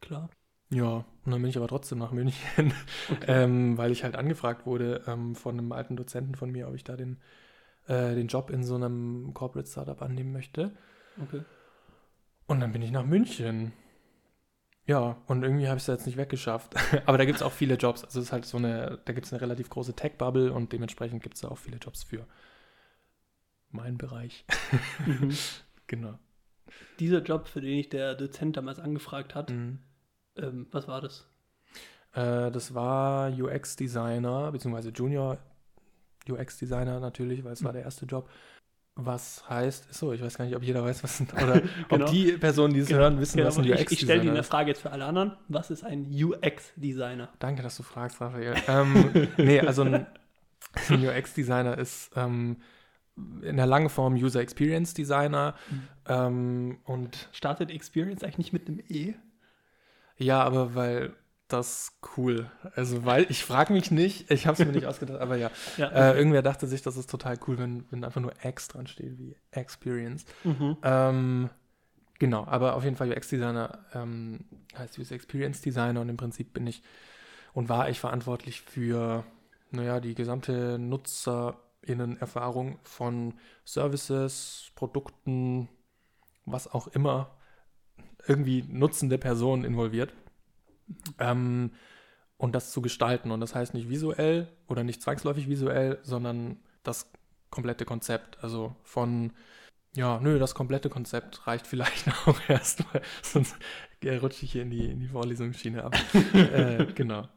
Klar. 0.00 0.28
Ja, 0.70 1.04
und 1.24 1.32
dann 1.32 1.42
bin 1.42 1.50
ich 1.50 1.56
aber 1.56 1.68
trotzdem 1.68 1.98
nach 1.98 2.12
München, 2.12 2.72
ähm, 3.26 3.76
weil 3.76 3.92
ich 3.92 4.04
halt 4.04 4.16
angefragt 4.16 4.66
wurde 4.66 5.02
ähm, 5.06 5.34
von 5.34 5.58
einem 5.58 5.70
alten 5.72 5.96
Dozenten 5.96 6.34
von 6.34 6.50
mir, 6.50 6.66
ob 6.66 6.74
ich 6.74 6.82
da 6.82 6.96
den, 6.96 7.18
äh, 7.86 8.14
den 8.14 8.26
Job 8.28 8.50
in 8.50 8.64
so 8.64 8.74
einem 8.74 9.32
Corporate 9.34 9.68
Startup 9.68 10.00
annehmen 10.00 10.32
möchte. 10.32 10.72
Okay. 11.22 11.42
Und 12.46 12.60
dann 12.60 12.72
bin 12.72 12.82
ich 12.82 12.90
nach 12.90 13.04
München. 13.04 13.72
Ja, 14.86 15.18
und 15.26 15.42
irgendwie 15.42 15.68
habe 15.68 15.76
ich 15.76 15.84
es 15.84 15.86
jetzt 15.88 16.06
nicht 16.06 16.16
weggeschafft. 16.16 16.74
aber 17.06 17.18
da 17.18 17.26
gibt 17.26 17.36
es 17.36 17.42
auch 17.42 17.52
viele 17.52 17.74
Jobs. 17.74 18.02
Also 18.02 18.20
es 18.20 18.26
ist 18.26 18.32
halt 18.32 18.46
so 18.46 18.56
eine, 18.56 18.98
da 19.04 19.12
gibt 19.12 19.26
es 19.26 19.32
eine 19.32 19.42
relativ 19.42 19.68
große 19.68 19.94
Tech-Bubble 19.94 20.52
und 20.52 20.72
dementsprechend 20.72 21.22
gibt 21.22 21.34
es 21.34 21.42
da 21.42 21.48
auch 21.48 21.58
viele 21.58 21.76
Jobs 21.76 22.02
für 22.02 22.26
meinen 23.72 23.98
Bereich. 23.98 24.44
Mhm. 25.06 25.36
Genau. 25.86 26.18
Dieser 27.00 27.22
Job, 27.22 27.48
für 27.48 27.60
den 27.60 27.78
ich 27.78 27.88
der 27.90 28.14
Dozent 28.14 28.56
damals 28.56 28.78
angefragt 28.78 29.34
hat, 29.34 29.50
Mhm. 29.50 29.78
ähm, 30.36 30.66
was 30.70 30.88
war 30.88 31.00
das? 31.00 31.26
Äh, 32.14 32.50
das 32.50 32.74
war 32.74 33.30
UX-Designer, 33.30 34.52
beziehungsweise 34.52 34.90
Junior 34.90 35.38
UX-Designer 36.28 37.00
natürlich, 37.00 37.42
weil 37.44 37.52
es 37.52 37.64
war 37.64 37.72
der 37.72 37.82
erste 37.82 38.06
Job. 38.06 38.28
Was 38.94 39.48
heißt, 39.48 39.92
so, 39.94 40.12
ich 40.12 40.20
weiß 40.22 40.36
gar 40.36 40.44
nicht, 40.44 40.54
ob 40.54 40.62
jeder 40.62 40.84
weiß, 40.84 41.02
was 41.02 41.20
ein, 41.20 41.28
oder 41.42 41.60
Genau. 41.88 42.04
ob 42.04 42.10
die 42.10 42.32
Personen, 42.32 42.74
die 42.74 42.80
es 42.80 42.90
hören, 42.92 43.18
wissen, 43.18 43.38
Genau, 43.38 43.48
was 43.48 43.58
ein 43.58 43.64
ich, 43.64 43.70
ich 43.70 43.76
stelle 43.80 43.84
UX-Designer 44.20 44.22
dir 44.22 44.30
eine 44.30 44.40
ist. 44.40 44.46
Frage 44.48 44.68
jetzt 44.70 44.82
für 44.82 44.90
alle 44.92 45.04
anderen. 45.06 45.36
Was 45.48 45.70
ist 45.70 45.82
ein 45.84 46.06
UX-Designer? 46.12 47.30
Danke, 47.38 47.62
dass 47.62 47.76
du 47.76 47.82
fragst, 47.82 48.20
Raphael. 48.20 48.54
ähm, 48.68 49.28
nee, 49.38 49.60
also 49.60 49.82
ein, 49.82 50.06
ein 50.88 51.06
UX-Designer 51.08 51.76
ist 51.78 52.10
ähm, 52.16 52.58
in 53.42 53.56
der 53.56 53.66
langen 53.66 53.88
Form 53.90 54.14
User 54.14 54.40
Experience 54.40 54.94
Designer 54.94 55.54
Mhm. 55.70 55.88
ähm, 56.06 56.78
und 56.84 57.28
Startet 57.32 57.70
Experience 57.70 58.22
eigentlich 58.24 58.38
nicht 58.38 58.52
mit 58.52 58.68
einem 58.68 58.80
E? 58.88 59.14
ja, 60.16 60.42
aber 60.42 60.74
weil 60.74 61.14
das 61.48 61.98
cool, 62.16 62.50
also 62.76 63.04
weil 63.04 63.26
ich 63.28 63.44
frage 63.44 63.74
mich 63.74 63.90
nicht, 63.90 64.30
ich 64.30 64.46
habe 64.46 64.54
es 64.60 64.66
mir 64.66 64.72
nicht 64.72 64.86
ausgedacht, 64.86 65.20
aber 65.20 65.36
ja, 65.36 65.50
Ja. 65.76 65.88
Äh, 65.88 66.16
irgendwer 66.16 66.40
dachte 66.42 66.66
sich, 66.66 66.80
das 66.80 66.96
ist 66.96 67.10
total 67.10 67.38
cool, 67.46 67.58
wenn, 67.58 67.84
wenn 67.90 68.04
einfach 68.04 68.22
nur 68.22 68.32
X 68.42 68.68
dran 68.68 68.86
steht, 68.86 69.18
wie 69.18 69.36
Experience. 69.50 70.24
mhm. 70.44 70.78
Ähm, 70.82 71.50
genau, 72.18 72.46
aber 72.46 72.74
auf 72.74 72.84
jeden 72.84 72.96
Fall 72.96 73.12
UX-Designer 73.12 73.84
ähm, 73.92 74.40
heißt 74.78 74.98
User 74.98 75.14
Experience 75.14 75.60
Designer 75.60 76.00
und 76.00 76.08
im 76.08 76.16
Prinzip 76.16 76.54
bin 76.54 76.66
ich 76.66 76.82
und 77.52 77.68
war 77.68 77.90
ich 77.90 78.00
verantwortlich 78.00 78.62
für, 78.62 79.24
naja, 79.70 80.00
die 80.00 80.14
gesamte 80.14 80.78
NutzerInnen-Erfahrung 81.82 82.78
von 82.82 83.34
Services, 83.64 84.70
Produkten, 84.74 85.68
was 86.44 86.72
auch 86.72 86.88
immer 86.88 87.36
irgendwie 88.26 88.64
nutzende 88.68 89.18
Personen 89.18 89.64
involviert. 89.64 90.14
Ähm, 91.18 91.72
und 92.36 92.54
das 92.54 92.72
zu 92.72 92.82
gestalten. 92.82 93.30
Und 93.30 93.40
das 93.40 93.54
heißt 93.54 93.74
nicht 93.74 93.88
visuell 93.88 94.48
oder 94.66 94.82
nicht 94.82 95.00
zwangsläufig 95.00 95.48
visuell, 95.48 95.98
sondern 96.02 96.56
das 96.82 97.10
komplette 97.50 97.84
Konzept. 97.84 98.42
Also 98.42 98.74
von, 98.82 99.32
ja, 99.94 100.18
nö, 100.20 100.38
das 100.38 100.54
komplette 100.54 100.88
Konzept 100.88 101.46
reicht 101.46 101.66
vielleicht 101.66 102.08
auch 102.26 102.38
erstmal, 102.48 103.02
sonst 103.22 103.54
äh, 104.00 104.16
rutsche 104.16 104.44
ich 104.44 104.52
hier 104.52 104.62
in 104.62 104.70
die, 104.70 104.86
in 104.86 105.00
die 105.00 105.08
Vorlesungsschiene 105.08 105.84
ab. 105.84 105.94
äh, 106.34 106.86
genau. 106.94 107.28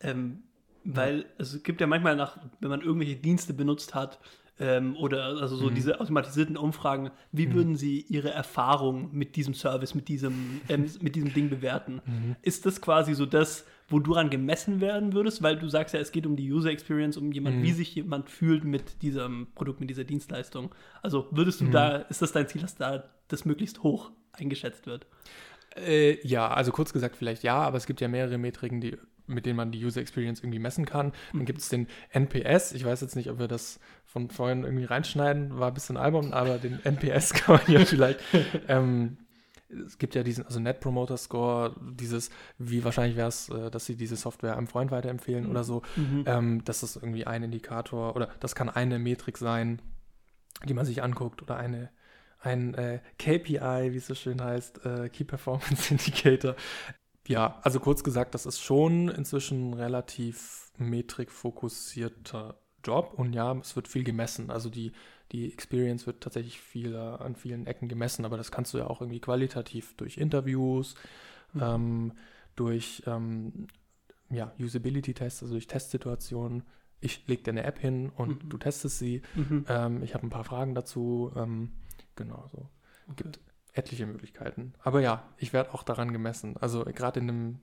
Ähm, 0.00 0.42
weil 0.84 1.26
es 1.38 1.62
gibt 1.62 1.80
ja 1.80 1.86
manchmal 1.86 2.16
nach, 2.16 2.38
wenn 2.60 2.70
man 2.70 2.80
irgendwelche 2.82 3.16
Dienste 3.16 3.54
benutzt 3.54 3.94
hat 3.94 4.18
ähm, 4.60 4.96
oder 4.96 5.24
also 5.24 5.56
so 5.56 5.68
Mhm. 5.70 5.74
diese 5.74 6.00
automatisierten 6.00 6.56
Umfragen, 6.56 7.10
wie 7.32 7.46
Mhm. 7.46 7.54
würden 7.54 7.76
Sie 7.76 8.00
Ihre 8.02 8.30
Erfahrung 8.30 9.08
mit 9.12 9.34
diesem 9.36 9.54
Service, 9.54 9.94
mit 9.94 10.06
diesem, 10.08 10.62
ähm, 10.68 10.88
mit 11.00 11.16
diesem 11.16 11.32
Ding 11.32 11.50
bewerten? 11.50 12.00
Mhm. 12.06 12.36
Ist 12.42 12.64
das 12.66 12.80
quasi 12.80 13.14
so 13.14 13.26
das, 13.26 13.66
wo 13.88 13.98
du 13.98 14.12
dran 14.12 14.30
gemessen 14.30 14.80
werden 14.80 15.12
würdest? 15.12 15.42
Weil 15.42 15.58
du 15.58 15.68
sagst 15.68 15.92
ja, 15.94 16.00
es 16.00 16.12
geht 16.12 16.26
um 16.26 16.36
die 16.36 16.52
User 16.52 16.70
Experience, 16.70 17.16
um 17.16 17.32
jemand, 17.32 17.58
Mhm. 17.58 17.62
wie 17.62 17.72
sich 17.72 17.94
jemand 17.94 18.30
fühlt 18.30 18.62
mit 18.64 19.02
diesem 19.02 19.48
Produkt, 19.54 19.80
mit 19.80 19.90
dieser 19.90 20.04
Dienstleistung. 20.04 20.72
Also 21.02 21.26
würdest 21.32 21.60
du 21.60 21.66
Mhm. 21.66 21.70
da, 21.72 21.96
ist 21.96 22.22
das 22.22 22.30
dein 22.32 22.46
Ziel, 22.46 22.60
dass 22.62 22.76
da 22.76 23.04
das 23.28 23.44
möglichst 23.44 23.82
hoch 23.82 24.12
eingeschätzt 24.32 24.86
wird? 24.86 25.06
Äh, 25.76 26.24
ja, 26.26 26.48
also 26.48 26.70
kurz 26.70 26.92
gesagt 26.92 27.16
vielleicht 27.16 27.42
ja, 27.42 27.56
aber 27.56 27.76
es 27.76 27.86
gibt 27.86 28.00
ja 28.00 28.06
mehrere 28.06 28.38
Metriken, 28.38 28.80
die, 28.80 28.96
mit 29.26 29.46
denen 29.46 29.56
man 29.56 29.72
die 29.72 29.84
User 29.84 30.00
Experience 30.00 30.40
irgendwie 30.40 30.58
messen 30.58 30.84
kann. 30.86 31.12
Dann 31.32 31.42
Mhm. 31.42 31.44
gibt 31.46 31.60
es 31.60 31.68
den 31.68 31.86
NPS. 32.10 32.72
Ich 32.72 32.84
weiß 32.84 33.00
jetzt 33.00 33.16
nicht, 33.16 33.30
ob 33.30 33.38
wir 33.38 33.48
das 33.48 33.80
von 34.04 34.28
vorhin 34.30 34.64
irgendwie 34.64 34.84
reinschneiden, 34.84 35.58
war 35.58 35.68
ein 35.68 35.74
bisschen 35.74 35.96
albern, 35.96 36.32
aber 36.32 36.58
den 36.58 36.78
NPS 36.84 37.32
kann 37.32 37.56
man 37.56 37.72
ja 37.74 37.84
vielleicht. 37.84 38.20
ähm, 38.68 39.16
es 39.86 39.98
gibt 39.98 40.14
ja 40.14 40.22
diesen, 40.22 40.44
also 40.46 40.60
Net 40.60 40.78
Promoter 40.80 41.16
Score, 41.16 41.74
dieses, 41.80 42.30
wie 42.58 42.84
wahrscheinlich 42.84 43.16
wäre 43.16 43.28
es, 43.28 43.48
äh, 43.48 43.70
dass 43.70 43.86
sie 43.86 43.96
diese 43.96 44.14
Software 44.16 44.56
einem 44.56 44.66
Freund 44.68 44.90
weiterempfehlen 44.90 45.44
Mhm. 45.44 45.50
oder 45.50 45.64
so. 45.64 45.82
Ähm, 46.26 46.62
das 46.64 46.82
ist 46.82 46.96
irgendwie 46.96 47.26
ein 47.26 47.42
Indikator 47.42 48.14
oder 48.14 48.28
das 48.40 48.54
kann 48.54 48.68
eine 48.68 48.98
Metrik 48.98 49.38
sein, 49.38 49.80
die 50.64 50.74
man 50.74 50.84
sich 50.84 51.02
anguckt 51.02 51.42
oder 51.42 51.56
eine, 51.56 51.90
ein 52.40 52.74
äh, 52.74 53.00
KPI, 53.18 53.92
wie 53.92 53.96
es 53.96 54.06
so 54.06 54.14
schön 54.14 54.40
heißt, 54.42 54.84
äh, 54.84 55.08
Key 55.08 55.24
Performance 55.24 55.90
Indicator. 55.90 56.54
Ja, 57.26 57.58
also 57.62 57.80
kurz 57.80 58.04
gesagt, 58.04 58.34
das 58.34 58.44
ist 58.46 58.60
schon 58.60 59.08
inzwischen 59.08 59.70
ein 59.70 59.74
relativ 59.74 60.70
metrikfokussierter 60.78 62.56
Job 62.84 63.14
und 63.16 63.32
ja, 63.32 63.52
es 63.58 63.76
wird 63.76 63.88
viel 63.88 64.04
gemessen. 64.04 64.50
Also 64.50 64.68
die, 64.68 64.92
die 65.32 65.50
Experience 65.50 66.06
wird 66.06 66.22
tatsächlich 66.22 66.60
viel, 66.60 66.94
an 66.96 67.34
vielen 67.34 67.66
Ecken 67.66 67.88
gemessen, 67.88 68.26
aber 68.26 68.36
das 68.36 68.52
kannst 68.52 68.74
du 68.74 68.78
ja 68.78 68.88
auch 68.88 69.00
irgendwie 69.00 69.20
qualitativ 69.20 69.94
durch 69.96 70.18
Interviews, 70.18 70.94
Mhm. 71.54 71.62
ähm, 71.62 72.12
durch 72.56 73.02
ähm, 73.06 73.68
ja, 74.30 74.52
Usability-Tests, 74.58 75.42
also 75.42 75.54
durch 75.54 75.66
Testsituationen. 75.66 76.64
Ich 77.00 77.26
lege 77.26 77.42
dir 77.42 77.50
eine 77.50 77.64
App 77.64 77.78
hin 77.78 78.10
und 78.16 78.44
Mhm. 78.44 78.48
du 78.50 78.58
testest 78.58 78.98
sie. 78.98 79.22
Mhm. 79.34 79.64
Ähm, 79.68 80.02
ich 80.02 80.14
habe 80.14 80.26
ein 80.26 80.30
paar 80.30 80.44
Fragen 80.44 80.74
dazu. 80.74 81.32
Ähm, 81.36 81.72
genau 82.16 82.48
so. 82.52 82.68
Okay. 83.10 83.24
Gibt 83.24 83.40
etliche 83.74 84.06
Möglichkeiten. 84.06 84.72
Aber 84.82 85.00
ja, 85.00 85.28
ich 85.36 85.52
werde 85.52 85.74
auch 85.74 85.82
daran 85.82 86.12
gemessen. 86.12 86.56
Also 86.56 86.84
gerade 86.84 87.20
in 87.20 87.26
dem 87.26 87.60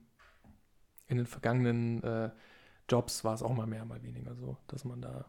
in 1.08 1.18
den 1.18 1.26
vergangenen 1.26 2.02
äh, 2.02 2.30
Jobs 2.88 3.24
war 3.24 3.34
es 3.34 3.42
auch 3.42 3.54
mal 3.54 3.66
mehr, 3.66 3.84
mal 3.84 4.02
weniger 4.02 4.34
so, 4.34 4.56
dass 4.66 4.84
man 4.84 5.02
da 5.02 5.26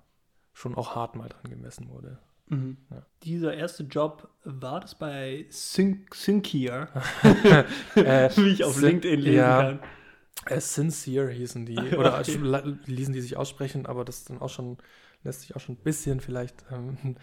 schon 0.53 0.75
auch 0.75 0.95
hart 0.95 1.15
mal 1.15 1.29
dran 1.29 1.49
gemessen 1.49 1.89
wurde. 1.89 2.19
Mhm. 2.47 2.77
Ja. 2.91 3.05
Dieser 3.23 3.53
erste 3.53 3.83
Job, 3.83 4.29
war 4.43 4.79
das 4.81 4.95
bei 4.95 5.45
Syn 5.49 6.05
Syncear, 6.13 6.89
Äh, 7.95 8.29
wie 8.35 8.49
ich 8.49 8.63
auf 8.63 8.79
LinkedIn 8.79 9.19
lesen 9.19 9.37
ja. 9.37 9.61
kann? 9.61 9.79
Äh, 10.45 10.59
sincere 10.59 11.31
hießen 11.31 11.65
die. 11.65 11.77
Oder 11.97 12.19
Okay. 12.19 12.37
ließen 12.85 13.13
die 13.13 13.21
sich 13.21 13.37
aussprechen, 13.37 13.85
aber 13.85 14.05
das 14.05 14.19
ist 14.19 14.29
dann 14.29 14.41
auch 14.41 14.49
schon, 14.49 14.77
lässt 15.23 15.41
sich 15.41 15.55
auch 15.55 15.59
schon 15.61 15.75
ein 15.75 15.83
bisschen 15.83 16.19
vielleicht 16.19 16.65
ähm, 16.71 17.15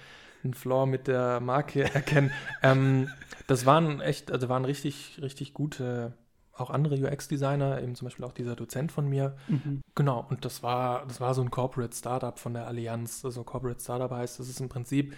ein 0.44 0.54
Flaw 0.54 0.86
mit 0.86 1.06
der 1.06 1.40
Marke 1.40 1.82
erkennen. 1.94 2.30
ähm, 2.62 3.08
das 3.46 3.66
waren 3.66 4.00
echt, 4.00 4.30
also 4.30 4.48
waren 4.48 4.64
richtig, 4.64 5.18
richtig 5.20 5.54
gute, 5.54 6.14
auch 6.54 6.70
andere 6.70 6.96
UX-Designer, 6.96 7.82
eben 7.82 7.94
zum 7.94 8.06
Beispiel 8.06 8.24
auch 8.24 8.32
dieser 8.32 8.54
Dozent 8.54 8.92
von 8.92 9.08
mir. 9.08 9.36
Mhm. 9.48 9.80
Genau, 9.94 10.26
und 10.28 10.44
das 10.44 10.62
war, 10.62 11.06
das 11.06 11.20
war 11.20 11.34
so 11.34 11.42
ein 11.42 11.50
Corporate 11.50 11.96
Startup 11.96 12.38
von 12.38 12.54
der 12.54 12.66
Allianz. 12.66 13.24
Also 13.24 13.42
Corporate 13.44 13.80
Startup 13.80 14.10
heißt, 14.10 14.38
das 14.38 14.48
ist 14.48 14.60
im 14.60 14.68
Prinzip 14.68 15.14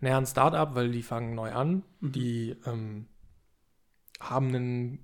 näher 0.00 0.16
ein 0.16 0.26
Startup, 0.26 0.74
weil 0.74 0.90
die 0.90 1.02
fangen 1.02 1.34
neu 1.34 1.52
an. 1.52 1.82
Mhm. 2.00 2.12
Die 2.12 2.56
ähm, 2.64 3.06
haben 4.20 4.54
ein 4.54 4.98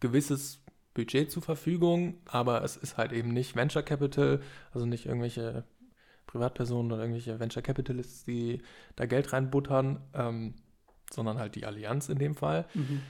gewisses 0.00 0.62
Budget 0.94 1.30
zur 1.30 1.42
Verfügung, 1.42 2.14
aber 2.26 2.62
es 2.62 2.76
ist 2.76 2.96
halt 2.96 3.12
eben 3.12 3.32
nicht 3.32 3.56
Venture 3.56 3.82
Capital, 3.82 4.40
also 4.72 4.86
nicht 4.86 5.06
irgendwelche 5.06 5.64
Privatpersonen 6.32 6.90
oder 6.90 7.02
irgendwelche 7.02 7.38
Venture 7.38 7.62
Capitalists, 7.62 8.24
die 8.24 8.62
da 8.96 9.04
Geld 9.06 9.32
reinbuttern, 9.32 10.00
ähm, 10.14 10.54
sondern 11.10 11.38
halt 11.38 11.54
die 11.54 11.66
Allianz 11.66 12.08
in 12.08 12.18
dem 12.18 12.34
Fall. 12.34 12.66
Mhm. 12.72 13.02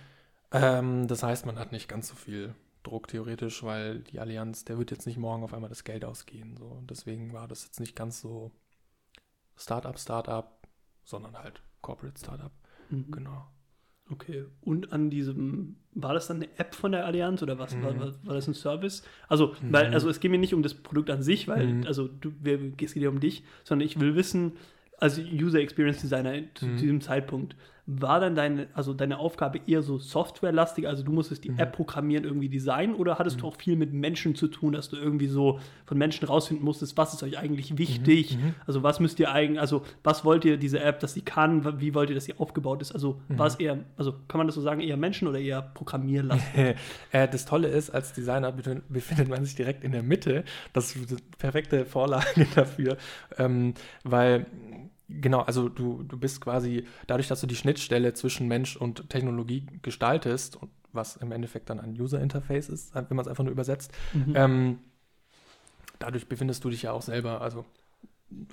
Ähm, 0.50 1.08
das 1.08 1.22
heißt, 1.22 1.46
man 1.46 1.58
hat 1.58 1.70
nicht 1.70 1.88
ganz 1.88 2.08
so 2.08 2.16
viel 2.16 2.54
Druck 2.82 3.06
theoretisch, 3.06 3.62
weil 3.62 4.00
die 4.00 4.18
Allianz, 4.18 4.64
der 4.64 4.76
wird 4.76 4.90
jetzt 4.90 5.06
nicht 5.06 5.18
morgen 5.18 5.44
auf 5.44 5.54
einmal 5.54 5.70
das 5.70 5.84
Geld 5.84 6.04
ausgehen. 6.04 6.56
So. 6.56 6.64
Und 6.64 6.90
deswegen 6.90 7.32
war 7.32 7.46
das 7.46 7.64
jetzt 7.64 7.78
nicht 7.78 7.94
ganz 7.94 8.20
so 8.20 8.50
Startup, 9.56 9.96
Startup, 9.96 10.66
sondern 11.04 11.38
halt 11.38 11.62
Corporate 11.80 12.18
Startup. 12.18 12.52
Mhm. 12.90 13.12
Genau. 13.12 13.46
Okay. 14.12 14.44
Und 14.60 14.92
an 14.92 15.10
diesem, 15.10 15.76
war 15.94 16.14
das 16.14 16.26
dann 16.28 16.36
eine 16.38 16.48
App 16.58 16.74
von 16.74 16.92
der 16.92 17.06
Allianz 17.06 17.42
oder 17.42 17.58
was? 17.58 17.80
War, 17.82 17.94
Mhm. 17.94 18.00
war, 18.00 18.12
war 18.24 18.34
das 18.34 18.46
ein 18.46 18.54
Service? 18.54 19.02
Also, 19.28 19.54
weil, 19.70 19.88
Mhm. 19.88 19.94
also 19.94 20.08
es 20.10 20.20
geht 20.20 20.30
mir 20.30 20.38
nicht 20.38 20.54
um 20.54 20.62
das 20.62 20.74
Produkt 20.74 21.10
an 21.10 21.22
sich, 21.22 21.48
weil, 21.48 21.66
Mhm. 21.66 21.86
also 21.86 22.08
du, 22.08 22.32
es 22.44 22.76
geht 22.94 23.02
ja 23.02 23.08
um 23.08 23.20
dich, 23.20 23.42
sondern 23.64 23.86
ich 23.86 23.98
will 24.00 24.14
wissen, 24.14 24.52
als 24.98 25.18
User 25.18 25.58
Experience 25.60 26.00
Designer 26.00 26.42
zu 26.54 26.66
Mhm. 26.66 26.76
diesem 26.76 27.00
Zeitpunkt, 27.00 27.56
war 28.00 28.20
dann 28.20 28.34
deine, 28.34 28.68
also 28.74 28.94
deine 28.94 29.18
Aufgabe 29.18 29.60
eher 29.66 29.82
so 29.82 29.98
softwarelastig, 29.98 30.86
also 30.86 31.02
du 31.02 31.12
musstest 31.12 31.44
die 31.44 31.50
Mhm. 31.50 31.58
App 31.58 31.72
programmieren, 31.72 32.24
irgendwie 32.24 32.48
designen, 32.48 32.94
oder 32.94 33.18
hattest 33.18 33.40
du 33.40 33.46
auch 33.46 33.56
viel 33.56 33.76
mit 33.76 33.92
Menschen 33.92 34.34
zu 34.34 34.48
tun, 34.48 34.72
dass 34.72 34.88
du 34.88 34.96
irgendwie 34.96 35.26
so 35.26 35.58
von 35.84 35.98
Menschen 35.98 36.26
rausfinden 36.26 36.64
musstest, 36.64 36.96
was 36.96 37.12
ist 37.14 37.22
euch 37.22 37.38
eigentlich 37.38 37.76
wichtig? 37.78 38.36
Mhm. 38.38 38.54
Also 38.66 38.82
was 38.82 39.00
müsst 39.00 39.18
ihr 39.20 39.30
eigentlich, 39.32 39.60
also 39.60 39.82
was 40.04 40.24
wollt 40.24 40.44
ihr 40.44 40.56
diese 40.56 40.80
App, 40.80 41.00
dass 41.00 41.14
sie 41.14 41.22
kann, 41.22 41.80
wie 41.80 41.94
wollt 41.94 42.08
ihr, 42.10 42.14
dass 42.14 42.24
sie 42.24 42.34
aufgebaut 42.38 42.80
ist? 42.82 42.92
Also 42.92 43.20
Mhm. 43.28 43.38
war 43.38 43.46
es 43.46 43.56
eher, 43.56 43.78
also 43.96 44.12
kann 44.28 44.38
man 44.38 44.46
das 44.46 44.54
so 44.54 44.60
sagen, 44.62 44.80
eher 44.80 44.96
Menschen 44.96 45.28
oder 45.28 45.38
eher 45.38 45.62
Programmierlastig? 45.62 46.76
äh, 47.12 47.28
das 47.28 47.44
Tolle 47.44 47.68
ist, 47.68 47.90
als 47.90 48.12
Designer 48.12 48.50
befin- 48.52 48.82
befindet 48.88 49.28
man 49.28 49.44
sich 49.44 49.54
direkt 49.54 49.84
in 49.84 49.92
der 49.92 50.02
Mitte. 50.02 50.44
Das 50.72 50.94
ist 50.94 51.10
die 51.10 51.16
perfekte 51.38 51.84
Vorlage 51.84 52.46
dafür, 52.54 52.96
ähm, 53.38 53.74
weil 54.04 54.46
genau, 55.20 55.40
also 55.40 55.68
du, 55.68 56.02
du 56.02 56.18
bist 56.18 56.40
quasi, 56.40 56.86
dadurch, 57.06 57.28
dass 57.28 57.40
du 57.40 57.46
die 57.46 57.56
Schnittstelle 57.56 58.14
zwischen 58.14 58.48
Mensch 58.48 58.76
und 58.76 59.08
Technologie 59.10 59.66
gestaltest, 59.82 60.56
und 60.56 60.70
was 60.92 61.16
im 61.16 61.32
Endeffekt 61.32 61.70
dann 61.70 61.80
ein 61.80 61.98
User 62.00 62.20
Interface 62.20 62.68
ist, 62.68 62.94
wenn 62.94 63.06
man 63.10 63.20
es 63.20 63.28
einfach 63.28 63.44
nur 63.44 63.52
übersetzt, 63.52 63.92
Mhm. 64.12 64.32
ähm, 64.36 64.78
dadurch 65.98 66.28
befindest 66.28 66.64
du 66.64 66.70
dich 66.70 66.82
ja 66.82 66.92
auch 66.92 67.02
selber, 67.02 67.40
also 67.40 67.64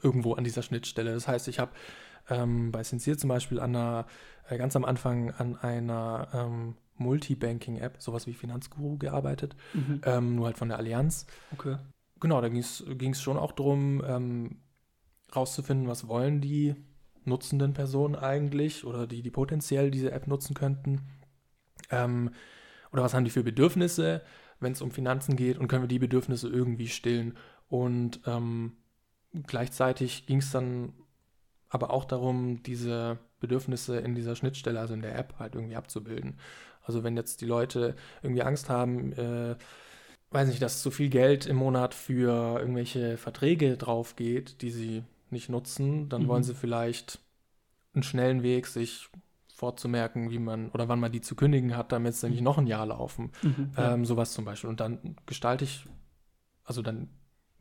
irgendwo 0.03 0.33
an 0.33 0.43
dieser 0.43 0.61
Schnittstelle. 0.61 1.13
Das 1.13 1.27
heißt, 1.27 1.47
ich 1.47 1.59
habe 1.59 1.71
ähm, 2.29 2.71
bei 2.71 2.83
Sincere 2.83 3.17
zum 3.17 3.29
Beispiel 3.29 3.59
an 3.59 3.75
einer, 3.75 4.05
äh, 4.49 4.57
ganz 4.57 4.75
am 4.75 4.85
Anfang 4.85 5.31
an 5.31 5.55
einer 5.57 6.27
ähm, 6.33 6.75
Multibanking-App, 6.97 8.01
sowas 8.01 8.27
wie 8.27 8.33
Finanzguru, 8.33 8.97
gearbeitet, 8.97 9.55
Mhm. 9.73 10.01
ähm, 10.03 10.35
nur 10.35 10.47
halt 10.47 10.57
von 10.57 10.69
der 10.69 10.77
Allianz. 10.77 11.25
Okay. 11.51 11.77
Genau, 12.19 12.41
da 12.41 12.49
ging 12.49 12.59
es 12.59 13.21
schon 13.21 13.37
auch 13.37 13.53
darum, 13.53 14.03
ähm, 14.05 14.57
rauszufinden, 15.35 15.87
was 15.87 16.07
wollen 16.07 16.41
die 16.41 16.75
nutzenden 17.25 17.73
Personen 17.73 18.15
eigentlich 18.15 18.85
oder 18.85 19.07
die, 19.07 19.21
die 19.21 19.31
potenziell 19.31 19.91
diese 19.91 20.11
App 20.11 20.27
nutzen 20.27 20.53
könnten. 20.53 21.01
Ähm, 21.89 22.31
oder 22.91 23.03
was 23.03 23.13
haben 23.13 23.25
die 23.25 23.31
für 23.31 23.43
Bedürfnisse, 23.43 24.21
wenn 24.59 24.73
es 24.73 24.81
um 24.81 24.91
Finanzen 24.91 25.35
geht 25.35 25.57
und 25.57 25.67
können 25.67 25.83
wir 25.83 25.87
die 25.87 25.99
Bedürfnisse 25.99 26.49
irgendwie 26.49 26.87
stillen. 26.87 27.37
Und 27.67 28.21
ähm, 28.25 28.73
gleichzeitig 29.47 30.25
ging 30.25 30.39
es 30.39 30.51
dann 30.51 30.93
aber 31.69 31.91
auch 31.91 32.05
darum, 32.05 32.63
diese 32.63 33.19
Bedürfnisse 33.39 33.99
in 33.99 34.15
dieser 34.15 34.35
Schnittstelle, 34.35 34.79
also 34.79 34.93
in 34.93 35.01
der 35.01 35.17
App, 35.17 35.35
halt 35.37 35.55
irgendwie 35.55 35.75
abzubilden. 35.75 36.39
Also 36.81 37.03
wenn 37.03 37.15
jetzt 37.15 37.41
die 37.41 37.45
Leute 37.45 37.95
irgendwie 38.23 38.41
Angst 38.41 38.69
haben, 38.69 39.13
äh, 39.13 39.55
weiß 40.31 40.49
nicht, 40.49 40.61
dass 40.61 40.81
zu 40.81 40.91
viel 40.91 41.09
Geld 41.09 41.45
im 41.45 41.57
Monat 41.57 41.93
für 41.93 42.59
irgendwelche 42.59 43.17
Verträge 43.17 43.77
drauf 43.77 44.15
geht, 44.15 44.61
die 44.61 44.71
sie 44.71 45.03
nicht 45.31 45.49
nutzen, 45.49 46.09
dann 46.09 46.23
Mhm. 46.23 46.27
wollen 46.27 46.43
sie 46.43 46.55
vielleicht 46.55 47.19
einen 47.93 48.03
schnellen 48.03 48.43
Weg, 48.43 48.67
sich 48.67 49.09
vorzumerken, 49.53 50.29
wie 50.31 50.39
man 50.39 50.69
oder 50.69 50.87
wann 50.87 50.99
man 50.99 51.11
die 51.11 51.21
zu 51.21 51.35
kündigen 51.35 51.75
hat, 51.75 51.91
damit 51.91 52.15
sie 52.15 52.29
nicht 52.29 52.41
noch 52.41 52.57
ein 52.57 52.67
Jahr 52.67 52.85
laufen. 52.85 53.31
Mhm. 53.43 53.71
Ja. 53.75 53.93
Ähm, 53.93 54.05
sowas 54.05 54.31
zum 54.33 54.45
Beispiel. 54.45 54.69
Und 54.69 54.79
dann 54.79 55.15
gestalte 55.25 55.65
ich, 55.65 55.85
also 56.63 56.81
dann, 56.81 57.09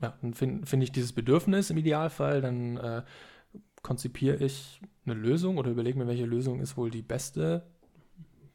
ja, 0.00 0.16
dann 0.20 0.34
finde 0.34 0.66
find 0.66 0.82
ich 0.82 0.92
dieses 0.92 1.12
Bedürfnis 1.12 1.70
im 1.70 1.76
Idealfall, 1.78 2.40
dann 2.40 2.76
äh, 2.76 3.02
konzipiere 3.82 4.36
ich 4.44 4.80
eine 5.04 5.14
Lösung 5.14 5.56
oder 5.58 5.70
überlege 5.70 5.98
mir, 5.98 6.06
welche 6.06 6.26
Lösung 6.26 6.60
ist 6.60 6.76
wohl 6.76 6.90
die 6.90 7.02
beste. 7.02 7.66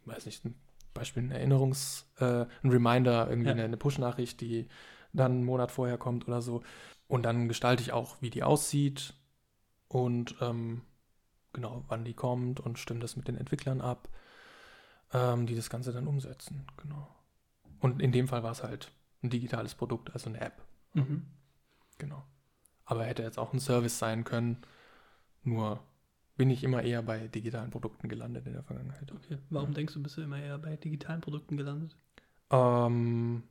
Weiß 0.05 0.25
nicht, 0.25 0.45
ein 0.45 0.55
Beispiel, 0.93 1.23
ein 1.23 1.31
Erinnerungs-, 1.31 2.05
äh, 2.19 2.45
ein 2.63 2.69
Reminder, 2.69 3.27
irgendwie 3.29 3.49
Ja. 3.49 3.53
eine, 3.55 3.63
eine 3.63 3.77
Push-Nachricht, 3.77 4.39
die 4.41 4.67
dann 5.11 5.31
einen 5.31 5.45
Monat 5.45 5.71
vorher 5.71 5.97
kommt 5.97 6.27
oder 6.27 6.41
so. 6.41 6.61
Und 7.07 7.23
dann 7.23 7.47
gestalte 7.47 7.83
ich 7.83 7.91
auch, 7.91 8.21
wie 8.21 8.29
die 8.29 8.43
aussieht 8.43 9.13
und 9.87 10.35
ähm, 10.41 10.81
genau, 11.51 11.83
wann 11.87 12.03
die 12.03 12.13
kommt 12.13 12.59
und 12.59 12.79
stimme 12.79 12.99
das 12.99 13.15
mit 13.15 13.27
den 13.27 13.37
Entwicklern 13.37 13.81
ab, 13.81 14.09
ähm, 15.13 15.45
die 15.45 15.55
das 15.55 15.69
Ganze 15.69 15.93
dann 15.93 16.07
umsetzen. 16.07 16.65
Genau. 16.77 17.07
Und 17.79 18.01
in 18.01 18.11
dem 18.11 18.27
Fall 18.27 18.43
war 18.43 18.51
es 18.51 18.63
halt 18.63 18.91
ein 19.21 19.29
digitales 19.29 19.75
Produkt, 19.75 20.13
also 20.13 20.29
eine 20.29 20.41
App. 20.41 20.61
Mhm. 20.93 21.25
Genau. 21.97 22.23
Aber 22.85 23.05
hätte 23.05 23.23
jetzt 23.23 23.39
auch 23.39 23.53
ein 23.53 23.59
Service 23.59 23.99
sein 23.99 24.23
können. 24.23 24.57
Nur 25.43 25.79
bin 26.35 26.49
ich 26.49 26.63
immer 26.63 26.81
eher 26.81 27.01
bei 27.01 27.27
digitalen 27.27 27.69
Produkten 27.69 28.09
gelandet 28.09 28.47
in 28.47 28.53
der 28.53 28.63
Vergangenheit. 28.63 29.11
Okay. 29.11 29.37
Warum 29.49 29.73
denkst 29.73 29.93
du, 29.93 30.01
bist 30.01 30.17
du 30.17 30.21
immer 30.21 30.41
eher 30.41 30.57
bei 30.57 30.75
digitalen 30.75 31.21
Produkten 31.21 31.57
gelandet? 31.57 31.95
Ähm, 32.49 33.43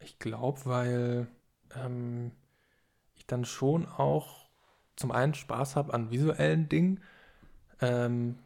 ich 0.00 0.18
glaube, 0.18 0.60
weil 0.64 1.28
ähm, 1.74 2.32
ich 3.22 3.26
dann 3.26 3.44
schon 3.44 3.86
auch 3.86 4.46
zum 4.96 5.12
einen 5.12 5.34
Spaß 5.34 5.76
habe 5.76 5.94
an 5.94 6.10
visuellen 6.10 6.68
Dingen. 6.68 7.00
Ähm, 7.80 8.36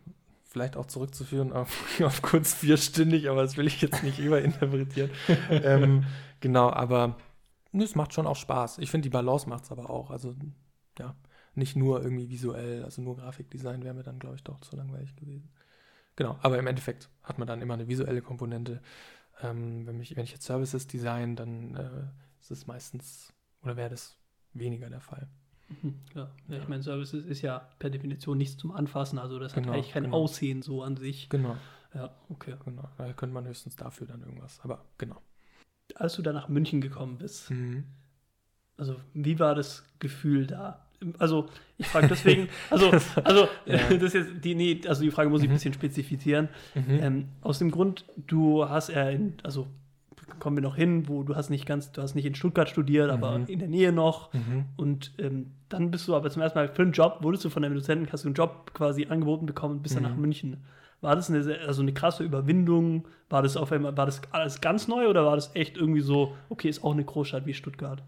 vielleicht 0.45 0.76
auch 0.76 0.87
zurückzuführen 0.87 1.52
auf, 1.52 2.00
auf 2.02 2.23
kurz 2.23 2.54
vierstündig, 2.54 3.28
aber 3.28 3.42
das 3.42 3.56
will 3.56 3.66
ich 3.66 3.80
jetzt 3.80 4.02
nicht 4.02 4.18
überinterpretieren. 4.18 5.11
ähm, 5.50 6.04
genau, 6.40 6.71
aber 6.71 7.16
nö, 7.73 7.85
es 7.85 7.95
macht 7.95 8.14
schon 8.14 8.26
auch 8.26 8.37
Spaß. 8.37 8.78
Ich 8.78 8.90
finde, 8.90 9.04
die 9.04 9.11
Balance 9.11 9.49
macht 9.49 9.64
es 9.64 9.73
aber 9.73 9.90
auch. 9.90 10.11
Also, 10.11 10.35
ja, 10.99 11.14
nicht 11.54 11.76
nur 11.76 12.02
irgendwie 12.02 12.28
visuell, 12.28 12.85
also 12.85 13.02
nur 13.02 13.16
Grafikdesign 13.16 13.83
wäre 13.83 13.95
mir 13.95 14.02
dann, 14.02 14.18
glaube 14.18 14.37
ich, 14.37 14.45
doch 14.45 14.61
zu 14.61 14.76
langweilig 14.76 15.16
gewesen. 15.16 15.50
Genau, 16.16 16.38
aber 16.42 16.59
im 16.59 16.66
Endeffekt 16.66 17.11
hat 17.23 17.38
man 17.38 17.49
dann 17.49 17.61
immer 17.61 17.75
eine 17.75 17.88
visuelle 17.88 18.23
Komponente. 18.23 18.80
Ähm, 19.42 19.87
wenn, 19.87 19.99
mich, 19.99 20.16
wenn 20.16 20.25
ich 20.25 20.33
jetzt 20.33 20.45
Services 20.45 20.87
design, 20.87 21.37
dann 21.37 21.75
äh, 21.75 22.40
ist 22.40 22.50
es 22.50 22.66
meistens, 22.66 23.35
oder 23.62 23.76
wäre 23.76 23.90
das 23.90 24.16
weniger 24.58 24.88
der 24.90 25.00
Fall. 25.00 25.28
Mhm. 25.68 25.94
Ja. 26.14 26.30
ja, 26.48 26.58
ich 26.58 26.68
meine, 26.68 26.82
Services 26.82 27.25
ist 27.25 27.42
ja 27.42 27.68
per 27.78 27.90
Definition 27.90 28.38
nichts 28.38 28.56
zum 28.56 28.70
Anfassen, 28.72 29.18
also 29.18 29.38
das 29.38 29.52
Genau, 29.52 29.68
hat 29.68 29.75
eigentlich 29.75 29.92
kein 29.92 30.04
genau. 30.04 30.16
Aussehen 30.16 30.62
so 30.62 30.82
an 30.82 30.96
sich. 30.96 31.28
Genau, 31.28 31.56
Ja, 31.94 32.14
okay. 32.28 32.54
genau. 32.64 32.88
Da 32.98 33.12
könnte 33.14 33.34
man 33.34 33.46
höchstens 33.46 33.75
dafür 33.76 34.06
dann 34.06 34.20
irgendwas, 34.22 34.60
aber 34.62 34.84
genau. 34.98 35.20
Als 35.94 36.14
du 36.14 36.22
dann 36.22 36.34
nach 36.34 36.48
München 36.48 36.80
gekommen 36.80 37.18
bist, 37.18 37.50
Mhm. 37.50 37.84
also 38.76 38.96
wie 39.14 39.38
war 39.38 39.54
das 39.54 39.84
Gefühl 39.98 40.46
da? 40.46 40.82
Also 41.18 41.48
ich 41.78 41.86
frage 41.88 42.08
deswegen, 42.08 42.48
also, 42.70 42.90
also 43.25 43.48
Ja. 43.66 43.76
das 43.90 44.02
ist 44.02 44.14
jetzt 44.14 44.44
die, 44.44 44.54
nee, 44.54 44.80
also 44.86 45.02
die 45.02 45.10
Frage 45.10 45.30
muss 45.30 45.42
ich 45.42 45.48
ein 45.48 45.50
Mhm. 45.50 45.54
bisschen 45.54 45.75
spezifizieren. 45.75 46.48
Mhm. 46.75 46.84
Ähm, 47.00 47.28
aus 47.42 47.58
dem 47.58 47.70
Grund, 47.70 48.04
du 48.16 48.68
hast 48.68 48.88
ja 48.90 49.10
in, 49.10 49.34
also 49.42 49.66
kommen 50.40 50.56
wir 50.56 50.62
noch 50.62 50.76
hin, 50.76 51.09
wo 51.09 51.23
du 51.23 51.35
hast 51.37 51.50
nicht 51.50 51.66
ganz, 51.66 51.92
du 51.92 52.02
hast 52.02 52.14
nicht 52.14 52.26
in 52.26 52.35
Stuttgart 52.35 52.68
studiert, 52.68 53.11
aber 53.11 53.38
Mhm. 53.38 53.45
in 53.47 53.59
der 53.59 53.68
Nähe 53.68 53.92
noch. 53.92 54.33
Mhm. 54.33 54.64
Und 54.76 55.12
ähm, 55.18 55.52
dann 55.68 55.90
bist 55.90 56.06
du 56.09 56.14
aber 56.14 56.30
zum 56.30 56.42
ersten 56.42 56.59
Mal 56.59 56.68
für 56.68 56.83
einen 56.83 56.92
Job, 56.92 57.18
wurdest 57.23 57.45
du 57.45 57.50
von 57.50 57.62
deinem 57.62 57.75
Dozenten, 57.75 58.11
hast 58.12 58.25
du 58.25 58.28
einen 58.28 58.35
Job 58.35 58.73
quasi 58.75 59.06
angeboten 59.06 59.47
bekommen 59.47 59.76
und 59.76 59.83
bist 59.83 59.97
dann 59.97 60.02
Mhm. 60.02 60.09
nach 60.11 60.16
München. 60.16 60.64
War 61.00 61.14
das 61.14 61.30
eine, 61.30 61.59
also 61.66 61.83
eine 61.83 61.92
krasse 61.92 62.25
Überwindung? 62.25 63.06
War 63.28 63.42
das 63.42 63.56
auf 63.56 63.71
einmal, 63.71 63.97
war 63.97 64.06
das 64.06 64.21
alles 64.33 64.61
ganz 64.61 64.88
neu 64.88 65.09
oder 65.09 65.25
war 65.26 65.37
das 65.37 65.54
echt 65.54 65.76
irgendwie 65.76 66.00
so, 66.00 66.35
okay, 66.49 66.68
ist 66.68 66.83
auch 66.83 66.92
eine 66.92 67.04
Großstadt 67.04 67.45
wie 67.47 67.54
Stuttgart? 67.54 68.02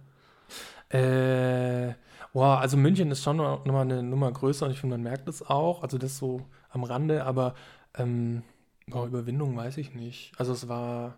Äh, 0.90 1.92
wow, 2.32 2.58
also 2.58 2.76
München 2.76 3.10
ist 3.10 3.22
schon 3.22 3.36
noch 3.36 3.64
noch 3.64 3.74
mal 3.74 3.82
eine 3.82 4.02
Nummer 4.02 4.32
größer 4.32 4.66
und 4.66 4.72
ich 4.72 4.80
finde, 4.80 4.94
man 4.96 5.02
merkt 5.02 5.28
es 5.28 5.42
auch. 5.42 5.82
Also 5.82 5.98
das 5.98 6.18
so 6.18 6.46
am 6.70 6.82
Rande, 6.84 7.24
aber 7.24 7.54
ähm, 7.96 8.42
boah, 8.86 9.06
Überwindung 9.06 9.56
weiß 9.56 9.76
ich 9.78 9.94
nicht. 9.94 10.32
Also 10.38 10.52
es 10.52 10.68
war, 10.68 11.16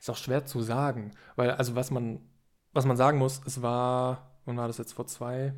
ist 0.00 0.10
auch 0.10 0.16
schwer 0.16 0.44
zu 0.46 0.62
sagen, 0.62 1.12
weil 1.36 1.50
also 1.50 1.74
was 1.74 1.90
man, 1.90 2.20
was 2.72 2.84
man 2.86 2.96
sagen 2.96 3.18
muss, 3.18 3.40
es 3.46 3.62
war, 3.62 4.38
wann 4.44 4.56
war 4.56 4.66
das 4.68 4.78
jetzt 4.78 4.92
vor 4.94 5.06
zwei, 5.06 5.54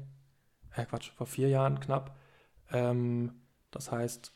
äh 0.75 0.85
Quatsch, 0.87 1.11
vor 1.13 1.27
vier 1.27 1.49
Jahren 1.49 1.81
knapp. 1.81 2.17
Ähm, 2.73 3.33
das 3.71 3.93
heißt 3.93 4.33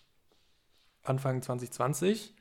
Anfang 1.03 1.43
2020 1.43 2.35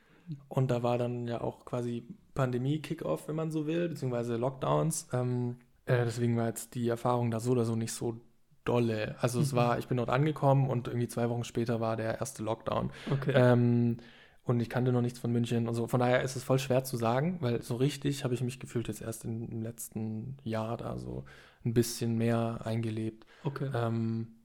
und 0.48 0.72
da 0.72 0.84
war 0.84 0.98
dann 0.98 1.28
ja 1.28 1.42
auch 1.42 1.66
quasi 1.66 2.08
Pandemie-Kickoff, 2.36 3.28
wenn 3.28 3.36
man 3.36 3.52
so 3.52 3.66
will, 3.68 3.90
beziehungsweise 3.90 4.38
Lockdowns. 4.38 5.08
Ähm, 5.14 5.58
äh, 5.86 6.06
deswegen 6.06 6.38
war 6.38 6.48
jetzt 6.48 6.76
die 6.76 6.88
Erfahrung 6.88 7.32
da 7.32 7.40
so 7.40 7.52
oder 7.52 7.66
so 7.66 7.76
nicht 7.76 7.94
so 7.94 8.20
dolle. 8.64 9.16
Also 9.20 9.42
es 9.42 9.52
Mhm. 9.52 9.58
war, 9.58 9.80
ich 9.80 9.88
bin 9.88 9.98
dort 9.98 10.10
angekommen 10.10 10.70
und 10.70 10.88
irgendwie 10.88 11.08
zwei 11.08 11.30
Wochen 11.30 11.44
später 11.44 11.80
war 11.82 11.96
der 11.98 12.20
erste 12.20 12.44
Lockdown. 12.44 12.92
Okay. 13.10 13.32
Ähm, 13.36 13.98
und 14.44 14.60
ich 14.60 14.70
kannte 14.70 14.92
noch 14.92 15.02
nichts 15.02 15.20
von 15.20 15.32
München 15.32 15.68
und 15.68 15.76
so. 15.76 15.88
Von 15.88 16.00
daher 16.00 16.22
ist 16.24 16.36
es 16.36 16.44
voll 16.44 16.60
schwer 16.60 16.84
zu 16.84 16.98
sagen, 16.98 17.38
weil 17.42 17.62
so 17.62 17.76
richtig 17.76 18.24
habe 18.24 18.34
ich 18.34 18.42
mich 18.42 18.60
gefühlt 18.60 18.88
jetzt 18.88 19.02
erst 19.02 19.24
in, 19.24 19.48
im 19.50 19.62
letzten 19.62 20.38
Jahr 20.44 20.78
da 20.78 20.98
so 20.98 21.26
ein 21.64 21.74
bisschen 21.74 22.18
mehr 22.18 22.62
eingelebt. 22.64 23.26
okay. 23.44 23.70
Ähm, 23.74 24.36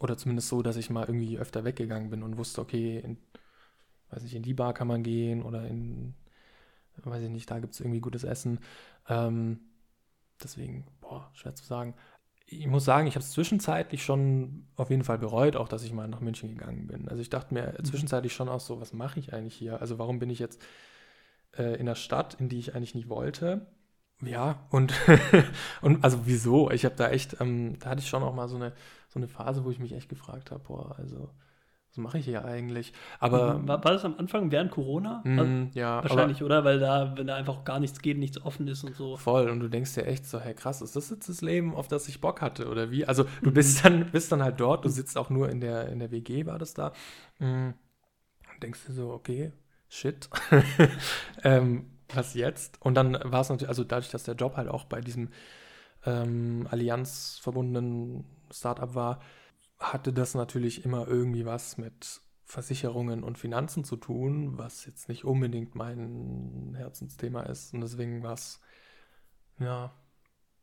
oder 0.00 0.16
zumindest 0.16 0.48
so, 0.48 0.62
dass 0.62 0.76
ich 0.76 0.90
mal 0.90 1.06
irgendwie 1.06 1.38
öfter 1.38 1.64
weggegangen 1.64 2.10
bin 2.10 2.22
und 2.22 2.36
wusste, 2.36 2.60
okay, 2.60 2.98
in, 2.98 3.18
weiß 4.10 4.22
nicht, 4.24 4.34
in 4.34 4.42
die 4.42 4.54
Bar 4.54 4.74
kann 4.74 4.88
man 4.88 5.02
gehen 5.02 5.42
oder 5.42 5.66
in, 5.68 6.14
weiß 6.96 7.22
ich 7.22 7.30
nicht, 7.30 7.50
da 7.50 7.60
gibt 7.60 7.74
es 7.74 7.80
irgendwie 7.80 8.00
gutes 8.00 8.24
Essen. 8.24 8.58
Ähm, 9.08 9.60
deswegen, 10.42 10.86
boah, 11.00 11.30
schwer 11.34 11.54
zu 11.54 11.64
sagen. 11.64 11.94
Ich 12.58 12.66
muss 12.66 12.84
sagen, 12.84 13.06
ich 13.06 13.14
habe 13.14 13.24
es 13.24 13.30
zwischenzeitlich 13.32 14.04
schon 14.04 14.66
auf 14.76 14.90
jeden 14.90 15.04
Fall 15.04 15.18
bereut, 15.18 15.56
auch 15.56 15.68
dass 15.68 15.84
ich 15.84 15.92
mal 15.92 16.06
nach 16.08 16.20
München 16.20 16.50
gegangen 16.50 16.86
bin. 16.86 17.08
Also 17.08 17.22
ich 17.22 17.30
dachte 17.30 17.54
mir 17.54 17.74
Mhm. 17.78 17.84
zwischenzeitlich 17.84 18.34
schon 18.34 18.48
auch 18.48 18.60
so, 18.60 18.80
was 18.80 18.92
mache 18.92 19.18
ich 19.20 19.32
eigentlich 19.32 19.54
hier? 19.54 19.80
Also 19.80 19.98
warum 19.98 20.18
bin 20.18 20.28
ich 20.30 20.38
jetzt 20.38 20.60
äh, 21.58 21.74
in 21.74 21.82
einer 21.82 21.94
Stadt, 21.96 22.34
in 22.40 22.48
die 22.48 22.58
ich 22.58 22.74
eigentlich 22.74 22.94
nicht 22.94 23.08
wollte? 23.08 23.66
Ja, 24.22 24.66
und, 24.70 24.92
und 25.82 26.04
also 26.04 26.26
wieso? 26.26 26.70
Ich 26.70 26.84
habe 26.84 26.94
da 26.94 27.10
echt, 27.10 27.40
ähm, 27.40 27.78
da 27.80 27.90
hatte 27.90 28.00
ich 28.02 28.08
schon 28.08 28.22
auch 28.22 28.34
mal 28.34 28.48
so 28.48 28.56
eine, 28.56 28.72
so 29.08 29.18
eine 29.18 29.26
Phase, 29.28 29.64
wo 29.64 29.70
ich 29.70 29.80
mich 29.80 29.92
echt 29.94 30.08
gefragt 30.08 30.50
habe, 30.52 30.62
boah, 30.62 30.94
also 30.98 31.30
was 31.92 31.98
mache 31.98 32.18
ich 32.18 32.24
hier 32.26 32.44
eigentlich? 32.44 32.92
Aber 33.20 33.60
Mhm. 33.62 33.68
war, 33.68 33.84
war 33.84 33.92
das 33.92 34.04
am 34.04 34.16
Anfang 34.18 34.50
während 34.50 34.70
Corona? 34.70 35.24
mh, 35.24 35.32
Also, 35.36 35.56
ja, 35.74 36.02
wahrscheinlich, 36.02 36.42
oder? 36.42 36.64
Weil 36.64 36.80
da, 36.80 37.16
wenn 37.16 37.26
da 37.28 37.36
einfach 37.36 37.64
gar 37.64 37.80
nichts 37.80 38.00
geht, 38.00 38.18
nichts 38.18 38.42
offen 38.42 38.68
ist 38.68 38.84
und 38.84 38.96
so. 38.96 39.16
aber 39.16 39.22
voll. 39.22 39.50
Und 39.50 39.60
du 39.60 39.68
denkst 39.68 39.94
dir 39.94 40.06
echt 40.06 40.26
so, 40.26 40.40
hey 40.40 40.54
krass, 40.54 40.82
ist 40.82 40.96
das 40.96 41.10
jetzt 41.10 41.28
das 41.28 41.40
Leben, 41.42 41.74
auf 41.74 41.88
das 41.88 42.08
ich 42.08 42.20
Bock 42.20 42.40
hatte 42.40 42.68
oder 42.68 42.90
wie? 42.90 43.06
Also 43.06 43.24
du 43.42 43.50
Mhm. 43.50 43.52
bist 43.52 43.84
dann, 43.84 44.10
bist 44.10 44.32
dann 44.32 44.42
halt 44.42 44.60
dort, 44.60 44.84
du 44.84 44.88
sitzt 44.88 45.16
auch 45.18 45.30
nur 45.30 45.48
in 45.50 45.60
der, 45.60 45.88
in 45.88 45.98
der 45.98 46.10
WG, 46.10 46.46
war 46.46 46.58
das 46.58 46.74
da. 46.74 46.92
Mm, 47.38 47.70
Und 48.54 48.62
denkst 48.62 48.86
dir 48.86 48.92
so, 48.94 49.12
okay, 49.12 49.52
shit. 49.88 50.28
ähm, 51.44 51.86
was 52.14 52.34
jetzt? 52.34 52.80
Und 52.82 52.94
dann 52.94 53.14
war 53.24 53.40
es 53.42 53.48
natürlich, 53.50 53.68
also 53.70 53.84
dadurch, 53.84 54.10
dass 54.10 54.24
der 54.24 54.34
Job 54.36 54.56
halt 54.56 54.68
auch 54.68 54.84
bei 54.84 55.00
diesem 55.00 55.30
ähm, 56.06 56.66
Allianz 56.70 57.38
verbundenen 57.42 58.24
Startup 58.50 58.94
war, 58.94 59.20
hatte 59.82 60.12
das 60.12 60.34
natürlich 60.34 60.84
immer 60.84 61.06
irgendwie 61.08 61.44
was 61.44 61.76
mit 61.76 62.20
Versicherungen 62.44 63.24
und 63.24 63.38
Finanzen 63.38 63.84
zu 63.84 63.96
tun, 63.96 64.58
was 64.58 64.84
jetzt 64.86 65.08
nicht 65.08 65.24
unbedingt 65.24 65.74
mein 65.74 66.74
Herzensthema 66.76 67.42
ist. 67.42 67.72
Und 67.72 67.80
deswegen 67.80 68.22
war 68.22 68.34
es, 68.34 68.60
ja, 69.58 69.92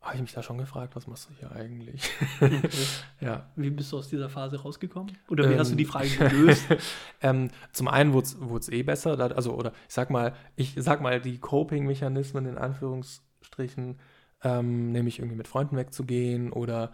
habe 0.00 0.14
ich 0.14 0.22
mich 0.22 0.32
da 0.32 0.42
schon 0.42 0.56
gefragt, 0.56 0.96
was 0.96 1.06
machst 1.06 1.28
du 1.28 1.34
hier 1.34 1.52
eigentlich? 1.52 2.10
Okay. 2.40 2.62
ja. 3.20 3.50
Wie 3.56 3.70
bist 3.70 3.92
du 3.92 3.98
aus 3.98 4.08
dieser 4.08 4.30
Phase 4.30 4.62
rausgekommen? 4.62 5.16
Oder 5.28 5.50
wie 5.50 5.58
hast 5.58 5.68
du 5.68 5.72
Ähm, 5.72 5.78
die 5.78 5.84
Frage 5.84 6.08
gelöst? 6.08 6.64
ähm, 7.20 7.50
zum 7.72 7.88
einen 7.88 8.14
wurde 8.14 8.58
es 8.60 8.68
eh 8.70 8.82
besser, 8.82 9.16
da, 9.16 9.26
also 9.26 9.54
oder 9.54 9.72
ich 9.88 9.94
sag 9.94 10.08
mal, 10.10 10.34
ich 10.56 10.74
sag 10.78 11.02
mal, 11.02 11.20
die 11.20 11.38
Coping-Mechanismen 11.38 12.46
in 12.46 12.56
Anführungsstrichen, 12.56 13.98
ähm, 14.42 14.92
nämlich 14.92 15.18
irgendwie 15.18 15.36
mit 15.36 15.48
Freunden 15.48 15.76
wegzugehen 15.76 16.50
oder 16.50 16.92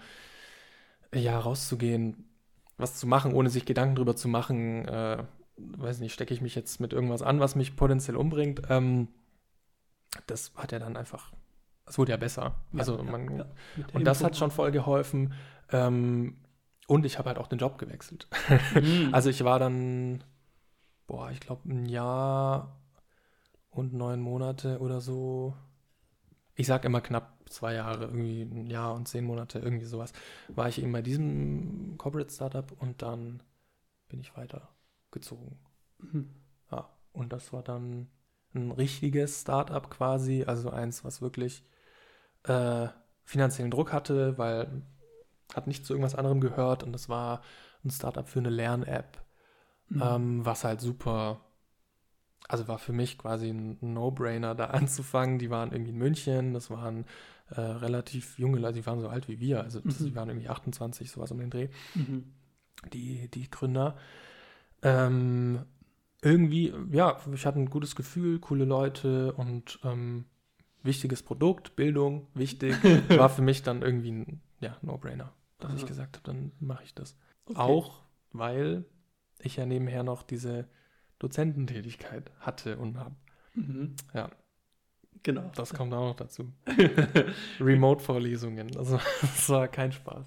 ja, 1.23 1.39
rauszugehen, 1.39 2.25
was 2.77 2.95
zu 2.95 3.07
machen, 3.07 3.33
ohne 3.35 3.51
sich 3.51 3.65
Gedanken 3.65 3.97
drüber 3.97 4.17
zu 4.17 4.29
machen, 4.29 4.87
äh, 4.87 5.25
weiß 5.57 6.01
nicht, 6.01 6.13
stecke 6.13 6.35
ich 6.35 6.41
mich 6.41 6.55
jetzt 6.55 6.81
mit 6.81 6.93
irgendwas 6.93 7.23
an, 7.23 7.41
was 7.41 7.55
mich 7.55 7.77
potenziell 7.77 8.17
umbringt, 8.17 8.63
ähm, 8.69 9.09
das 10.27 10.53
hat 10.57 10.73
ja 10.73 10.79
dann 10.79 10.97
einfach, 10.97 11.33
es 11.87 11.99
wurde 11.99 12.13
ja 12.13 12.17
besser. 12.17 12.55
also 12.77 12.97
Ja, 12.97 13.03
man, 13.03 13.39
ja, 13.39 13.45
der 13.77 13.95
und 13.95 14.05
das 14.05 14.25
hat 14.25 14.37
schon 14.37 14.51
voll 14.51 14.71
geholfen. 14.71 15.35
Ähm, 15.71 16.37
und 16.87 17.05
ich 17.05 17.19
habe 17.19 17.29
halt 17.29 17.39
auch 17.39 17.49
den 17.49 17.59
Job 17.59 17.79
gewechselt. 17.79 18.29
Mhm. 18.75 19.11
Also 19.13 19.31
ich 19.31 19.45
war 19.45 19.59
dann, 19.59 20.23
boah, 21.07 21.31
ich 21.31 21.41
glaube 21.41 21.69
ein 21.69 21.87
Jahr 21.87 22.77
und 23.71 23.93
neun 23.93 24.21
Monate 24.21 24.79
oder 24.79 25.01
so. 25.01 25.55
Ich 26.55 26.67
sag 26.67 26.85
immer 26.85 27.01
knapp 27.01 27.36
zwei 27.49 27.75
Jahre, 27.75 28.05
irgendwie 28.05 28.43
ein 28.43 28.67
Jahr 28.71 28.95
und 28.95 29.09
zehn 29.09 29.25
Monate, 29.25 29.59
irgendwie 29.59 29.87
sowas. 29.87 30.13
War 30.49 30.69
ich 30.69 30.81
eben 30.83 30.93
bei 30.93 31.03
diesem 31.03 31.95
Corporate 31.99 32.33
Startup 32.33 32.71
und 32.81 33.03
dann 33.03 33.43
bin 34.09 34.21
ich 34.21 34.37
weitergezogen. 34.37 35.59
Mhm. 35.99 36.31
Ja, 36.71 36.89
und 37.13 37.33
das 37.33 37.53
war 37.53 37.63
dann 37.63 38.09
ein 38.55 38.71
richtiges 38.71 39.43
Startup 39.43 39.89
quasi, 39.91 40.45
also 40.45 40.71
eins, 40.71 41.05
was 41.05 41.21
wirklich 41.23 41.65
äh, 42.45 42.89
finanziellen 43.25 43.71
Druck 43.71 43.93
hatte, 43.93 44.39
weil 44.39 44.83
hat 45.55 45.67
nicht 45.67 45.87
zu 45.87 45.93
irgendwas 45.95 46.15
anderem 46.15 46.41
gehört 46.41 46.83
und 46.83 46.93
das 46.93 47.09
war 47.09 47.43
ein 47.85 47.91
Startup 47.91 48.29
für 48.29 48.41
eine 48.41 48.51
Lern-App, 48.51 49.23
Mhm. 49.89 50.03
ähm, 50.03 50.45
was 50.45 50.65
halt 50.65 50.81
super, 50.81 51.41
also 52.49 52.69
war 52.69 52.79
für 52.79 52.93
mich 52.93 53.19
quasi 53.19 53.51
ein 53.51 53.79
No-Brainer, 53.81 54.55
da 54.55 54.67
anzufangen. 54.67 55.39
Die 55.39 55.51
waren 55.51 55.73
irgendwie 55.73 55.93
in 55.93 55.99
München, 55.99 56.55
das 56.55 56.71
waren 56.71 57.05
äh, 57.51 57.61
relativ 57.61 58.39
junge 58.39 58.59
Leute, 58.59 58.75
die 58.81 58.87
waren 58.87 59.01
so 59.01 59.09
alt 59.09 59.29
wie 59.29 59.41
wir, 59.41 59.63
also 59.63 59.81
Mhm. 59.81 59.95
die 59.99 60.15
waren 60.17 60.29
irgendwie 60.29 60.49
28, 60.49 61.11
sowas 61.11 61.31
um 61.31 61.39
den 61.39 61.51
Dreh 61.51 61.69
Mhm. 61.95 62.25
die, 62.93 63.29
die 63.31 63.51
Gründer. 63.51 63.97
Ähm, 64.83 65.65
irgendwie, 66.23 66.73
ja, 66.91 67.19
ich 67.33 67.47
hatte 67.47 67.59
ein 67.61 67.71
gutes 67.71 67.97
Gefühl, 67.97 68.39
coole 68.41 68.65
Leute 68.65 69.33
und 69.35 69.79
ähm, 69.85 70.27
wichtiges 70.83 71.23
Produkt, 71.23 71.77
Bildung, 71.77 72.29
wichtig, 72.35 72.77
war 73.17 73.29
für 73.29 73.43
mich 73.43 73.63
dann 73.63 73.83
irgendwie 73.83 74.13
ein 74.13 74.41
ja, 74.61 74.77
No-Brainer, 74.83 75.33
dass 75.59 75.73
ich 75.73 75.81
Aha. 75.81 75.87
gesagt 75.87 76.17
habe, 76.17 76.25
dann 76.25 76.53
mache 76.61 76.85
ich 76.85 76.95
das. 76.95 77.17
Okay. 77.47 77.59
Auch, 77.59 78.03
weil 78.33 78.85
ich 79.41 79.57
ja 79.57 79.67
nebenher 79.67 80.03
noch 80.03 80.23
diese 80.23 80.69
Dozententätigkeit 81.19 82.31
hatte 82.41 82.79
und 82.79 82.99
habe. 82.99 83.15
Mhm. 83.55 83.95
Ja, 84.15 84.31
Genau. 85.27 85.51
das 85.57 85.75
kommt 85.75 85.93
auch 85.93 86.09
noch 86.11 86.15
dazu. 86.17 86.53
Remote-Vorlesungen, 87.61 88.77
also 88.77 88.97
das 89.21 89.49
war 89.49 89.67
kein 89.69 89.91
Spaß. 89.93 90.25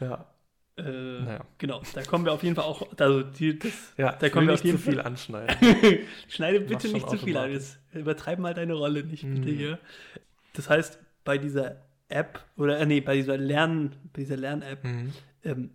Ja, 0.00 0.26
Äh, 0.78 0.82
naja. 1.20 1.44
Genau, 1.58 1.82
da 1.94 2.02
kommen 2.02 2.24
wir 2.24 2.32
auf 2.32 2.42
jeden 2.42 2.56
Fall 2.56 2.64
auch, 2.64 2.80
also 2.98 3.22
die, 3.22 3.58
das, 3.58 3.72
Ja, 3.98 4.12
Da 4.12 4.30
kommen 4.30 4.46
wir 4.46 4.54
auf 4.54 4.64
jeden 4.64 4.78
zu 4.78 4.84
viel 4.84 4.94
Fall- 4.96 5.04
anschneiden. 5.06 5.54
schneide 6.28 6.60
bitte 6.60 6.88
nicht 6.88 7.10
zu 7.10 7.18
viel 7.18 7.36
an, 7.36 7.50
jetzt 7.52 7.78
übertreib 7.92 8.38
mal 8.38 8.54
deine 8.54 8.72
Rolle 8.72 9.04
nicht 9.04 9.22
bitte 9.22 9.50
Mhm. 9.52 9.56
hier. 9.56 9.78
Das 10.54 10.70
heißt, 10.70 10.98
bei 11.24 11.36
dieser 11.36 11.76
App, 12.08 12.40
oder 12.56 12.78
äh, 12.80 12.86
nee, 12.86 13.00
bei 13.02 13.16
dieser 13.16 13.36
Lern, 13.36 13.94
bei 14.14 14.22
dieser 14.22 14.38
Lern-App, 14.38 14.82
Mhm. 14.82 15.12
ähm, 15.44 15.70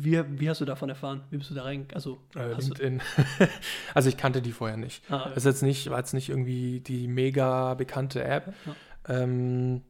wie, 0.00 0.22
wie 0.40 0.48
hast 0.48 0.60
du 0.60 0.64
davon 0.64 0.88
erfahren? 0.88 1.24
Wie 1.30 1.38
bist 1.38 1.50
du 1.50 1.54
da 1.54 1.64
rein? 1.64 1.86
Also, 1.92 2.18
Äh, 2.36 2.54
LinkedIn. 2.54 3.02
also 3.94 4.08
ich 4.08 4.16
kannte 4.16 4.40
die 4.42 4.52
vorher 4.52 4.76
nicht. 4.76 5.02
ah, 5.10 5.24
Das 5.28 5.38
ist 5.38 5.44
jetzt 5.44 5.62
nicht, 5.62 5.90
war 5.90 5.98
jetzt 5.98 6.14
nicht 6.14 6.28
irgendwie 6.28 6.80
die 6.80 7.08
mega 7.08 7.74
bekannte 7.74 8.22
App. 8.22 8.54
Ja. 8.66 8.74
Ähm, 9.22 9.82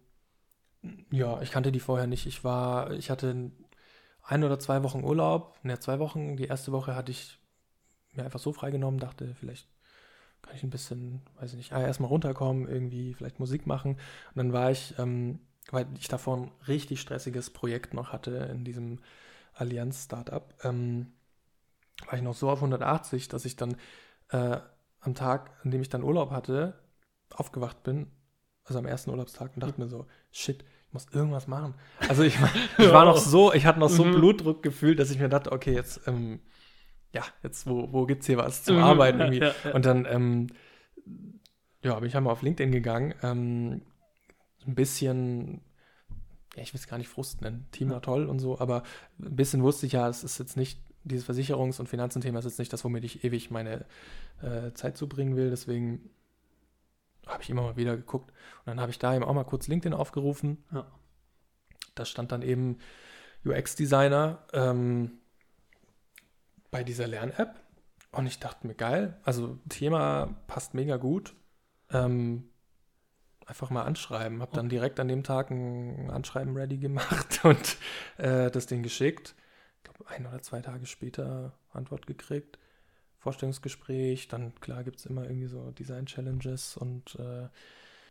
ja, 1.11 1.41
ich 1.43 1.51
kannte 1.51 1.73
die 1.73 1.81
vorher 1.81 2.07
nicht. 2.07 2.27
Ich 2.27 2.45
war, 2.45 2.93
ich 2.93 3.11
hatte 3.11 3.51
ein 4.23 4.45
oder 4.45 4.59
zwei 4.59 4.83
Wochen 4.83 5.05
Urlaub. 5.05 5.59
Ne, 5.63 5.79
zwei 5.79 5.99
Wochen. 5.99 6.37
Die 6.37 6.45
erste 6.47 6.73
Woche 6.73 6.95
hatte 6.95 7.13
ich 7.13 7.39
mir 8.13 8.25
einfach 8.25 8.39
so 8.41 8.53
freigenommen, 8.53 9.01
dachte, 9.01 9.35
vielleicht 9.39 9.69
kann 10.43 10.55
ich 10.55 10.63
ein 10.63 10.71
bisschen, 10.71 11.21
weiß 11.41 11.51
ich 11.51 11.57
nicht, 11.59 11.73
ah, 11.73 11.83
erstmal 11.83 12.09
runterkommen, 12.11 12.67
irgendwie 12.69 13.13
vielleicht 13.15 13.41
Musik 13.41 13.67
machen. 13.67 13.93
Und 13.93 14.37
dann 14.37 14.53
war 14.53 14.71
ich, 14.71 14.95
ähm, 14.99 15.41
weil 15.71 15.87
ich 15.99 16.09
davor 16.09 16.37
ein 16.39 16.51
richtig 16.67 17.01
stressiges 17.01 17.51
Projekt 17.51 17.93
noch 17.93 18.13
hatte 18.13 18.31
in 18.51 18.65
diesem 18.65 19.01
Allianz-Startup, 19.59 20.55
ähm, 20.65 21.13
war 22.07 22.15
ich 22.15 22.23
noch 22.23 22.35
so 22.35 22.51
auf 22.51 22.61
180, 22.61 23.29
dass 23.29 23.45
ich 23.45 23.57
dann 23.57 23.77
äh, 24.31 24.59
am 25.01 25.15
Tag, 25.15 25.51
an 25.65 25.71
dem 25.71 25.83
ich 25.83 25.89
dann 25.89 26.03
Urlaub 26.03 26.31
hatte, 26.31 26.79
aufgewacht 27.35 27.83
bin, 27.83 28.09
also 28.65 28.79
am 28.79 28.87
ersten 28.87 29.11
Urlaubstag 29.11 29.53
und 29.55 29.63
dachte 29.63 29.81
mir 29.81 29.89
so, 29.89 30.07
shit, 30.31 30.65
ich 30.87 30.93
muss 30.93 31.07
irgendwas 31.13 31.47
machen. 31.47 31.75
Also 32.09 32.23
ich, 32.23 32.37
ich 32.79 32.93
war 32.93 33.05
noch 33.05 33.17
so, 33.19 33.53
ich 33.53 33.67
hatte 33.67 33.81
noch 33.81 33.91
so 33.91 34.05
Mhm. 34.05 34.13
Blutdruck 34.13 34.63
gefühlt, 34.63 34.99
dass 34.99 35.11
ich 35.11 35.19
mir 35.19 35.29
dachte, 35.29 35.53
okay, 35.53 35.75
jetzt, 35.75 36.07
ähm, 36.07 36.41
ja, 37.13 37.25
jetzt, 37.43 37.67
wo, 37.69 37.93
wo 37.93 38.07
gibt's 38.07 38.27
hier 38.27 38.39
was 38.39 38.65
zum 38.65 38.77
Mhm, 38.77 38.83
Arbeiten 38.83 39.21
ja, 39.21 39.25
irgendwie? 39.25 39.41
ja, 39.41 39.55
ja. 39.65 39.75
Und 39.75 39.87
dann, 39.87 40.07
ähm, 40.07 40.49
ja, 41.83 41.99
bin 41.99 42.09
ich 42.09 42.17
einmal 42.17 42.33
auf 42.33 42.43
LinkedIn 42.43 42.73
gegangen, 42.73 43.15
ähm, 43.23 43.83
ein 44.67 44.75
bisschen, 44.75 45.63
ja, 46.57 46.63
ich 46.63 46.73
will 46.73 46.81
es 46.81 46.89
gar 46.89 46.99
nicht 46.99 47.09
Frust 47.09 47.41
nennen, 47.41 47.67
Team 47.73 47.91
war 47.91 48.03
toll 48.03 48.27
und 48.27 48.39
so, 48.39 48.59
aber 48.59 48.83
ein 49.21 49.37
bisschen 49.37 49.63
wusste 49.63 49.87
ich 49.87 49.93
ja, 49.93 50.09
es 50.09 50.25
ist 50.25 50.39
jetzt 50.39 50.57
nicht, 50.57 50.81
dieses 51.05 51.29
Versicherungs- 51.29 51.81
und 51.81 51.89
Finanzenthema 51.89 52.39
ist 52.39 52.45
jetzt 52.45 52.59
nicht 52.59 52.73
das, 52.73 52.85
womit 52.85 53.05
ich 53.05 53.25
ewig 53.25 53.51
meine 53.51 53.87
äh, 54.43 54.73
Zeit 54.75 54.97
zubringen 54.97 55.37
will, 55.37 55.51
deswegen 55.51 56.11
habe 57.27 57.43
ich 57.43 57.51
immer 57.51 57.63
mal 57.63 57.77
wieder 57.77 57.97
geguckt 57.97 58.31
und 58.61 58.67
dann 58.67 58.81
habe 58.81 58.91
ich 58.91 58.99
da 58.99 59.15
eben 59.15 59.25
auch 59.25 59.35
mal 59.35 59.45
kurz 59.45 59.69
LinkedIn 59.69 59.93
aufgerufen. 59.93 60.65
Ja. 60.73 60.87
Da 61.95 62.05
stand 62.05 62.33
dann 62.33 62.43
eben 62.43 62.79
UX-Designer 63.45 64.45
ähm, 64.53 65.19
bei 66.71 66.85
dieser 66.85 67.07
Lern-App 67.07 67.61
und 68.13 68.27
ich 68.27 68.39
dachte 68.39 68.67
mir, 68.67 68.75
geil, 68.75 69.19
also 69.25 69.59
Thema 69.69 70.35
passt 70.47 70.75
mega 70.75 70.97
gut. 70.97 71.35
Ähm, 71.91 72.48
einfach 73.49 73.71
mal 73.71 73.83
anschreiben. 73.83 74.43
Habe 74.43 74.55
dann 74.55 74.69
direkt 74.69 75.01
an 75.01 75.09
dem 75.09 75.25
Tag 75.25 75.51
ein 75.51 76.11
Anschreiben 76.11 76.55
ready 76.57 76.77
gemacht 76.79 77.41
und 77.45 77.77
äh, 78.19 78.51
das 78.51 78.67
Ding 78.67 78.83
geschickt. 78.83 79.35
Ich 79.79 79.85
glaube, 79.85 80.09
ein 80.11 80.27
oder 80.27 80.43
zwei 80.43 80.61
Tage 80.61 80.87
später 80.87 81.59
Antwort 81.73 82.07
gekriegt. 82.07 82.59
Vorstellungsgespräch, 83.19 84.29
dann 84.29 84.55
klar 84.61 84.85
gibt 84.85 84.99
es 84.99 85.07
immer 85.07 85.25
irgendwie 85.25 85.49
so 85.49 85.71
Design-Challenges 85.73 86.77
und 86.77 87.17
äh, 87.17 87.49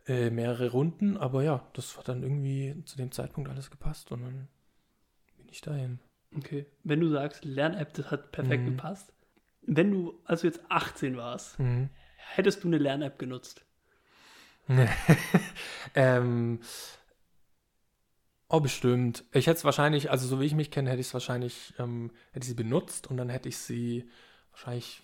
äh, 0.06 0.30
mehrere 0.30 0.70
Runden, 0.70 1.16
aber 1.16 1.42
ja, 1.42 1.66
das 1.72 1.96
hat 1.96 2.08
dann 2.08 2.22
irgendwie 2.22 2.82
zu 2.84 2.96
dem 2.96 3.10
Zeitpunkt 3.12 3.48
alles 3.48 3.70
gepasst 3.70 4.12
und 4.12 4.22
dann 4.22 4.48
bin 5.36 5.48
ich 5.50 5.60
dahin. 5.60 5.98
Okay. 6.36 6.66
Wenn 6.84 7.00
du 7.00 7.08
sagst, 7.08 7.44
Lern-App, 7.44 7.94
das 7.94 8.10
hat 8.10 8.32
perfekt 8.32 8.64
Mhm. 8.66 8.72
gepasst. 8.72 9.12
Wenn 9.62 9.90
du, 9.90 10.20
als 10.24 10.42
du 10.42 10.46
jetzt 10.48 10.60
18 10.68 11.16
warst, 11.16 11.56
hättest 12.16 12.64
du 12.64 12.68
eine 12.68 12.78
Lern-App 12.78 13.18
genutzt? 13.18 13.64
ähm, 15.94 16.60
oh, 18.48 18.60
bestimmt. 18.60 19.24
Ich 19.32 19.46
hätte 19.46 19.58
es 19.58 19.64
wahrscheinlich, 19.64 20.10
also 20.10 20.26
so 20.26 20.40
wie 20.40 20.46
ich 20.46 20.54
mich 20.54 20.70
kenne, 20.70 20.90
hätte 20.90 21.00
ich 21.00 21.08
es 21.08 21.14
wahrscheinlich, 21.14 21.74
ähm, 21.78 22.10
hätte 22.32 22.44
ich 22.44 22.48
sie 22.48 22.54
benutzt 22.54 23.08
und 23.10 23.16
dann 23.16 23.28
hätte 23.28 23.48
ich 23.48 23.58
sie 23.58 24.08
wahrscheinlich, 24.52 25.02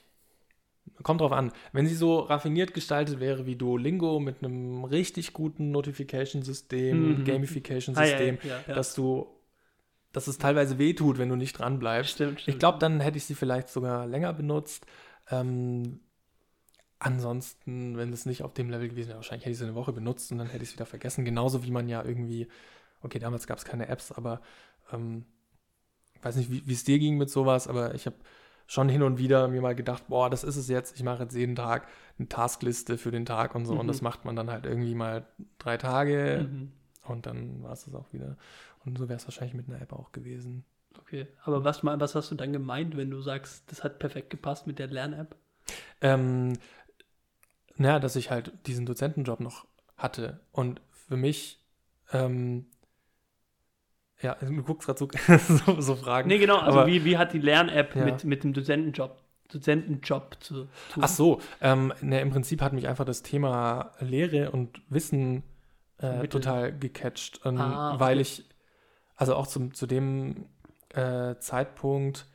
kommt 1.03 1.21
drauf 1.21 1.33
an, 1.33 1.53
wenn 1.73 1.87
sie 1.87 1.95
so 1.95 2.21
raffiniert 2.21 2.75
gestaltet 2.75 3.21
wäre 3.21 3.47
wie 3.47 3.57
Duolingo 3.57 4.21
mit 4.21 4.43
einem 4.45 4.85
richtig 4.85 5.33
guten 5.33 5.71
Notification-System, 5.71 7.21
Mhm. 7.21 7.25
Gamification-System, 7.25 8.39
Ah, 8.43 8.47
ja, 8.47 8.55
ja, 8.55 8.65
ja. 8.69 8.75
dass 8.75 8.95
du, 8.95 9.27
dass 10.13 10.27
es 10.27 10.39
teilweise 10.39 10.79
wehtut, 10.79 11.19
wenn 11.19 11.29
du 11.29 11.37
nicht 11.37 11.59
dran 11.59 11.79
bleibst. 11.79 12.13
Stimmt, 12.13 12.41
stimmt. 12.41 12.55
Ich 12.55 12.61
glaube, 12.61 12.79
dann 12.79 13.01
hätte 13.01 13.19
ich 13.19 13.25
sie 13.25 13.35
vielleicht 13.35 13.69
sogar 13.69 14.07
länger 14.07 14.33
benutzt. 14.33 14.87
Ähm, 15.31 16.01
ansonsten, 16.99 17.97
wenn 17.97 18.13
es 18.13 18.27
nicht 18.27 18.43
auf 18.43 18.55
dem 18.55 18.71
Level 18.71 18.89
gewesen 18.89 19.09
wäre, 19.09 19.19
wahrscheinlich 19.19 19.45
hätte 19.45 19.53
ich 19.53 19.59
sie 19.59 19.65
eine 19.65 19.75
Woche 19.75 19.93
benutzt 19.93 20.33
und 20.33 20.39
dann 20.39 20.49
hätte 20.49 20.63
ich 20.65 20.71
es 20.71 20.75
wieder 20.75 20.87
vergessen. 20.87 21.25
Genauso 21.25 21.65
wie 21.65 21.71
man 21.71 21.89
ja 21.89 22.05
irgendwie, 22.05 22.49
okay, 23.03 23.19
damals 23.19 23.47
gab 23.47 23.59
es 23.59 23.65
keine 23.65 23.89
Apps, 23.89 24.13
aber 24.13 24.41
ähm, 24.93 25.25
ich 26.15 26.25
weiß 26.25 26.37
nicht, 26.37 26.51
wie 26.51 26.73
es 26.73 26.85
dir 26.85 26.99
ging 26.99 27.19
mit 27.19 27.31
sowas, 27.31 27.69
aber 27.69 27.95
ich 27.95 28.07
habe 28.07 28.17
schon 28.67 28.89
hin 28.89 29.03
und 29.03 29.19
wieder 29.19 29.49
mir 29.49 29.61
mal 29.61 29.75
gedacht, 29.75 30.05
boah, 30.09 30.31
das 30.31 30.45
ist 30.45 30.57
es 30.57 30.69
jetzt, 30.69 30.97
ich 30.97 31.03
mache 31.03 31.23
jetzt 31.25 31.35
jeden 31.35 31.57
Tag 31.57 31.87
eine 32.19 32.29
Taskliste 32.29 32.97
für 32.99 33.11
den 33.11 33.27
Tag 33.27 33.55
und 33.55 33.67
so 33.67 33.77
und 33.79 33.87
Mhm. 33.87 33.89
das 33.89 34.01
macht 34.03 34.25
man 34.25 34.37
dann 34.37 34.51
halt 34.51 34.65
irgendwie 34.65 34.95
mal 34.95 35.27
drei 35.59 35.77
Tage 35.77 36.51
Mhm. 36.51 36.73
und 37.05 37.27
dann 37.27 37.63
war 37.63 37.73
es 37.73 37.85
das 37.85 37.95
auch 37.95 38.13
wieder. 38.13 38.37
Und 38.85 38.99
so 38.99 39.09
wäre 39.09 39.19
es 39.19 39.27
wahrscheinlich 39.27 39.55
mit 39.55 39.69
einer 39.69 39.81
App 39.83 39.93
auch 39.93 40.13
gewesen. 40.13 40.65
Okay. 40.99 41.29
Aber 41.45 41.63
was, 41.63 41.83
mal- 41.85 42.01
was 42.01 42.15
hast 42.17 42.31
du 42.33 42.35
dann 42.35 42.53
gemeint, 42.53 42.97
wenn 42.97 43.11
du 43.11 43.21
sagst, 43.23 43.71
das 43.71 43.85
hat 43.85 43.99
perfekt 44.01 44.31
gepasst 44.31 44.67
mit 44.67 44.79
der 44.81 44.89
Lern-App? 44.89 45.37
Ähm, 46.01 46.55
naja, 47.77 47.99
dass 47.99 48.17
ich 48.17 48.31
halt 48.31 48.53
diesen 48.67 48.87
Dozentenjob 48.87 49.41
noch 49.41 49.67
hatte. 49.97 50.41
Und 50.53 50.81
für 50.91 51.17
mich, 51.17 51.61
ähm, 52.13 52.67
ja, 54.21 54.35
du 54.41 54.63
guckst 54.63 54.87
gerade 54.87 54.99
so, 54.99 55.09
so, 55.67 55.81
so 55.81 55.97
Fragen. 55.97 56.29
Nee, 56.29 56.39
genau. 56.39 56.59
Also 56.59 56.81
Aber- 56.81 56.87
wie, 56.89 57.05
wie 57.05 57.19
hat 57.19 57.33
die 57.33 57.39
Lern-App 57.39 57.95
Ja. 57.97 58.05
mit, 58.05 58.25
mit 58.25 58.45
dem 58.45 58.53
Dozentenjob, 58.53 59.21
Dozentenjob 59.51 60.37
zu 60.43 60.65
tun? 60.93 61.03
Ach 61.03 61.09
so, 61.09 61.41
ähm, 61.61 61.93
ne, 62.01 62.21
im 62.21 62.31
Prinzip 62.31 62.63
hat 62.63 62.73
mich 62.73 62.89
einfach 62.89 63.05
das 63.05 63.23
Thema 63.23 63.93
Lehre 64.01 64.51
und 64.51 64.81
Wissen 64.89 65.43
äh, 65.99 66.27
total 66.29 66.77
gecatcht, 66.77 67.41
ähm, 67.45 67.59
Ah, 67.61 67.91
okay. 67.95 68.01
weil 68.01 68.21
ich, 68.21 68.49
also 69.17 69.37
auch 69.37 69.47
zum, 69.47 69.75
zu 69.75 69.87
dem 69.87 70.47
äh, 70.91 71.37
Zeitpunkt 71.39 72.27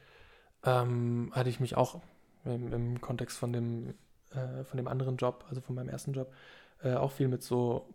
ähm, 0.64 1.32
hatte 1.34 1.50
ich 1.50 1.60
mich 1.60 1.76
auch 1.76 2.02
im, 2.46 2.72
im 2.72 3.02
Kontext 3.02 3.38
von 3.38 3.52
dem, 3.52 3.94
äh, 4.32 4.64
von 4.64 4.78
dem 4.78 4.88
anderen 4.88 5.18
Job, 5.18 5.46
also 5.50 5.62
von 5.62 5.76
meinem 5.76 5.90
ersten 5.90 6.14
Job, 6.14 6.34
äh, 6.84 6.94
auch 6.94 7.12
viel 7.12 7.28
mit 7.28 7.44
so 7.44 7.94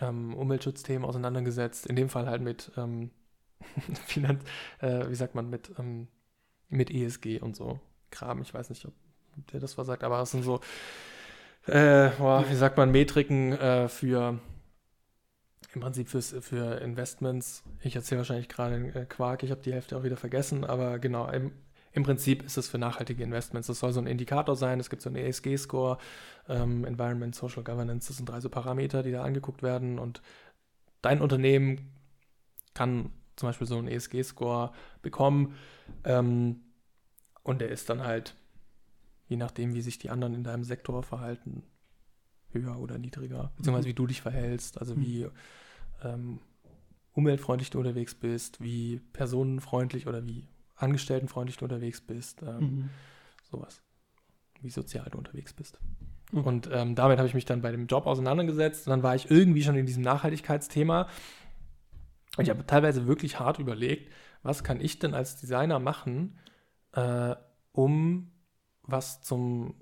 ähm, 0.00 0.34
Umweltschutzthemen 0.34 1.08
auseinandergesetzt. 1.08 1.86
In 1.86 1.96
dem 1.96 2.08
Fall 2.08 2.26
halt 2.26 2.42
mit, 2.42 2.72
ähm, 2.76 3.10
Finanz, 4.06 4.44
äh, 4.80 5.08
wie 5.08 5.14
sagt 5.14 5.34
man, 5.34 5.48
mit, 5.48 5.72
ähm, 5.78 6.08
mit 6.68 6.90
ESG 6.90 7.40
und 7.40 7.56
so 7.56 7.80
Kram. 8.10 8.42
Ich 8.42 8.52
weiß 8.52 8.70
nicht, 8.70 8.84
ob 8.86 8.92
der 9.52 9.60
das 9.60 9.78
was 9.78 9.86
sagt, 9.86 10.04
aber 10.04 10.20
es 10.20 10.30
sind 10.30 10.42
so, 10.42 10.60
äh, 11.66 12.10
boah, 12.18 12.44
wie 12.48 12.54
sagt 12.54 12.76
man, 12.76 12.90
Metriken 12.90 13.52
äh, 13.52 13.88
für 13.88 14.40
im 15.74 15.80
Prinzip 15.80 16.08
fürs, 16.08 16.34
für 16.40 16.80
Investments. 16.80 17.62
Ich 17.80 17.96
erzähle 17.96 18.18
wahrscheinlich 18.18 18.48
gerade 18.48 18.76
äh, 18.94 19.06
Quark, 19.06 19.42
ich 19.42 19.50
habe 19.50 19.62
die 19.62 19.72
Hälfte 19.72 19.96
auch 19.96 20.02
wieder 20.02 20.16
vergessen, 20.16 20.64
aber 20.64 20.98
genau, 20.98 21.28
im, 21.30 21.52
im 21.92 22.02
Prinzip 22.04 22.42
ist 22.42 22.56
es 22.56 22.68
für 22.68 22.78
nachhaltige 22.78 23.22
Investments. 23.22 23.66
Das 23.66 23.78
soll 23.78 23.92
so 23.92 24.00
ein 24.00 24.06
Indikator 24.06 24.56
sein, 24.56 24.80
es 24.80 24.88
gibt 24.88 25.02
so 25.02 25.10
einen 25.10 25.16
ESG-Score, 25.16 25.98
ähm, 26.48 26.84
Environment, 26.84 27.34
Social 27.34 27.62
Governance, 27.62 28.08
das 28.08 28.16
sind 28.16 28.28
drei 28.28 28.40
so 28.40 28.48
Parameter, 28.48 29.02
die 29.02 29.12
da 29.12 29.22
angeguckt 29.22 29.62
werden. 29.62 29.98
Und 29.98 30.22
dein 31.02 31.20
Unternehmen 31.20 31.92
kann 32.74 33.10
zum 33.36 33.48
Beispiel 33.48 33.66
so 33.66 33.76
einen 33.76 33.88
ESG-Score 33.88 34.72
bekommen 35.02 35.56
ähm, 36.04 36.60
und 37.42 37.60
der 37.60 37.70
ist 37.70 37.90
dann 37.90 38.02
halt, 38.02 38.34
je 39.28 39.36
nachdem, 39.36 39.74
wie 39.74 39.82
sich 39.82 39.98
die 39.98 40.10
anderen 40.10 40.34
in 40.34 40.44
deinem 40.44 40.64
Sektor 40.64 41.02
verhalten, 41.02 41.64
höher 42.50 42.78
oder 42.78 42.98
niedriger, 42.98 43.52
beziehungsweise 43.56 43.88
wie 43.88 43.94
du 43.94 44.06
dich 44.06 44.20
verhältst, 44.20 44.78
also 44.78 44.98
wie 44.98 45.26
ähm, 46.02 46.40
umweltfreundlich 47.12 47.70
du 47.70 47.78
unterwegs 47.78 48.14
bist, 48.14 48.60
wie 48.60 49.00
personenfreundlich 49.12 50.06
oder 50.06 50.26
wie 50.26 50.48
angestelltenfreundlich 50.82 51.56
du 51.56 51.64
unterwegs 51.64 52.00
bist, 52.00 52.42
ähm, 52.42 52.58
Mhm. 52.58 52.90
sowas, 53.50 53.80
wie 54.60 54.70
sozial 54.70 55.08
du 55.10 55.18
unterwegs 55.18 55.52
bist. 55.52 55.78
Okay. 56.32 56.48
Und 56.48 56.68
ähm, 56.72 56.94
damit 56.94 57.18
habe 57.18 57.28
ich 57.28 57.34
mich 57.34 57.44
dann 57.44 57.60
bei 57.62 57.70
dem 57.72 57.86
Job 57.86 58.06
auseinandergesetzt 58.06 58.86
und 58.86 58.90
dann 58.90 59.02
war 59.02 59.14
ich 59.14 59.30
irgendwie 59.30 59.62
schon 59.62 59.76
in 59.76 59.86
diesem 59.86 60.02
Nachhaltigkeitsthema 60.02 61.08
und 62.36 62.44
ich 62.44 62.50
habe 62.50 62.64
teilweise 62.66 63.06
wirklich 63.06 63.38
hart 63.38 63.58
überlegt, 63.58 64.10
was 64.42 64.64
kann 64.64 64.80
ich 64.80 64.98
denn 64.98 65.14
als 65.14 65.38
Designer 65.38 65.78
machen, 65.78 66.38
äh, 66.92 67.34
um 67.72 68.30
was 68.82 69.22
zum 69.22 69.74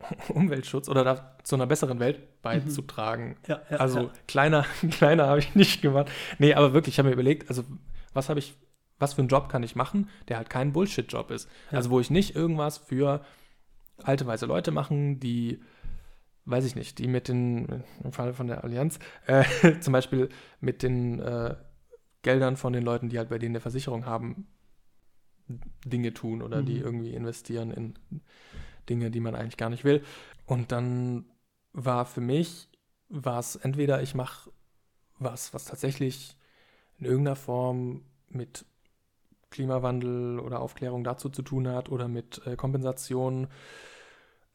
Umweltschutz 0.28 0.88
oder 0.88 1.02
da, 1.04 1.38
zu 1.42 1.56
einer 1.56 1.66
besseren 1.66 1.98
Welt 1.98 2.40
beizutragen. 2.42 3.36
Ja, 3.48 3.60
ja, 3.70 3.76
Also 3.78 4.00
ja. 4.02 4.12
kleiner, 4.28 4.64
kleiner 4.92 5.26
habe 5.26 5.40
ich 5.40 5.54
nicht 5.56 5.82
gemacht. 5.82 6.10
Nee, 6.38 6.54
aber 6.54 6.72
wirklich, 6.72 6.94
ich 6.94 6.98
habe 7.00 7.08
mir 7.08 7.14
überlegt, 7.14 7.48
also 7.48 7.64
was 8.12 8.28
habe 8.28 8.38
ich, 8.38 8.54
was 8.98 9.14
für 9.14 9.20
einen 9.20 9.28
Job 9.28 9.48
kann 9.48 9.62
ich 9.62 9.76
machen, 9.76 10.08
der 10.28 10.38
halt 10.38 10.50
kein 10.50 10.72
Bullshit-Job 10.72 11.30
ist. 11.30 11.48
Ja. 11.70 11.78
Also 11.78 11.90
wo 11.90 12.00
ich 12.00 12.10
nicht 12.10 12.34
irgendwas 12.34 12.78
für 12.78 13.24
alte 14.02 14.26
weiße 14.26 14.46
Leute 14.46 14.70
machen, 14.70 15.20
die, 15.20 15.60
weiß 16.44 16.64
ich 16.64 16.76
nicht, 16.76 16.98
die 16.98 17.08
mit 17.08 17.28
den, 17.28 17.82
im 18.02 18.12
Fall 18.12 18.32
von 18.34 18.46
der 18.46 18.64
Allianz, 18.64 18.98
äh, 19.26 19.44
zum 19.80 19.92
Beispiel 19.92 20.28
mit 20.60 20.82
den 20.82 21.18
äh, 21.20 21.56
Geldern 22.22 22.56
von 22.56 22.72
den 22.72 22.84
Leuten, 22.84 23.08
die 23.08 23.18
halt 23.18 23.28
bei 23.28 23.38
denen 23.38 23.54
eine 23.54 23.60
Versicherung 23.60 24.06
haben, 24.06 24.48
Dinge 25.84 26.12
tun 26.12 26.42
oder 26.42 26.62
die 26.62 26.74
Mhm. 26.74 26.82
irgendwie 26.84 27.14
investieren 27.14 27.70
in 27.70 27.94
Dinge, 28.88 29.10
die 29.10 29.20
man 29.20 29.34
eigentlich 29.34 29.56
gar 29.56 29.70
nicht 29.70 29.84
will. 29.84 30.02
Und 30.44 30.72
dann 30.72 31.26
war 31.72 32.04
für 32.04 32.20
mich, 32.20 32.68
war 33.08 33.38
es 33.38 33.56
entweder 33.56 34.02
ich 34.02 34.14
mache 34.14 34.50
was, 35.18 35.54
was 35.54 35.64
tatsächlich 35.64 36.36
in 36.98 37.06
irgendeiner 37.06 37.36
Form 37.36 38.02
mit 38.28 38.64
Klimawandel 39.50 40.40
oder 40.40 40.60
Aufklärung 40.60 41.04
dazu 41.04 41.28
zu 41.30 41.42
tun 41.42 41.68
hat 41.68 41.88
oder 41.90 42.08
mit 42.08 42.42
äh, 42.46 42.56
Kompensation. 42.56 43.48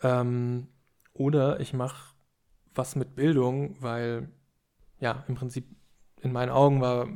Ähm, 0.02 0.68
oder 1.14 1.60
ich 1.60 1.74
mache 1.74 2.14
was 2.74 2.96
mit 2.96 3.16
Bildung, 3.16 3.76
weil 3.82 4.30
ja, 5.00 5.24
im 5.28 5.36
Prinzip 5.36 5.68
in 6.22 6.32
meinen 6.32 6.52
Augen 6.52 6.82
war 6.82 7.08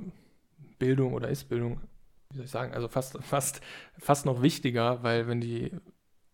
Bildung 0.79 1.13
oder 1.13 1.29
ist 1.29 1.45
Bildung, 1.49 1.81
wie 2.31 2.37
soll 2.37 2.45
ich 2.45 2.51
sagen, 2.51 2.73
also 2.73 2.87
fast, 2.87 3.17
fast, 3.23 3.61
fast 3.99 4.25
noch 4.25 4.41
wichtiger, 4.41 5.03
weil 5.03 5.27
wenn 5.27 5.41
die 5.41 5.71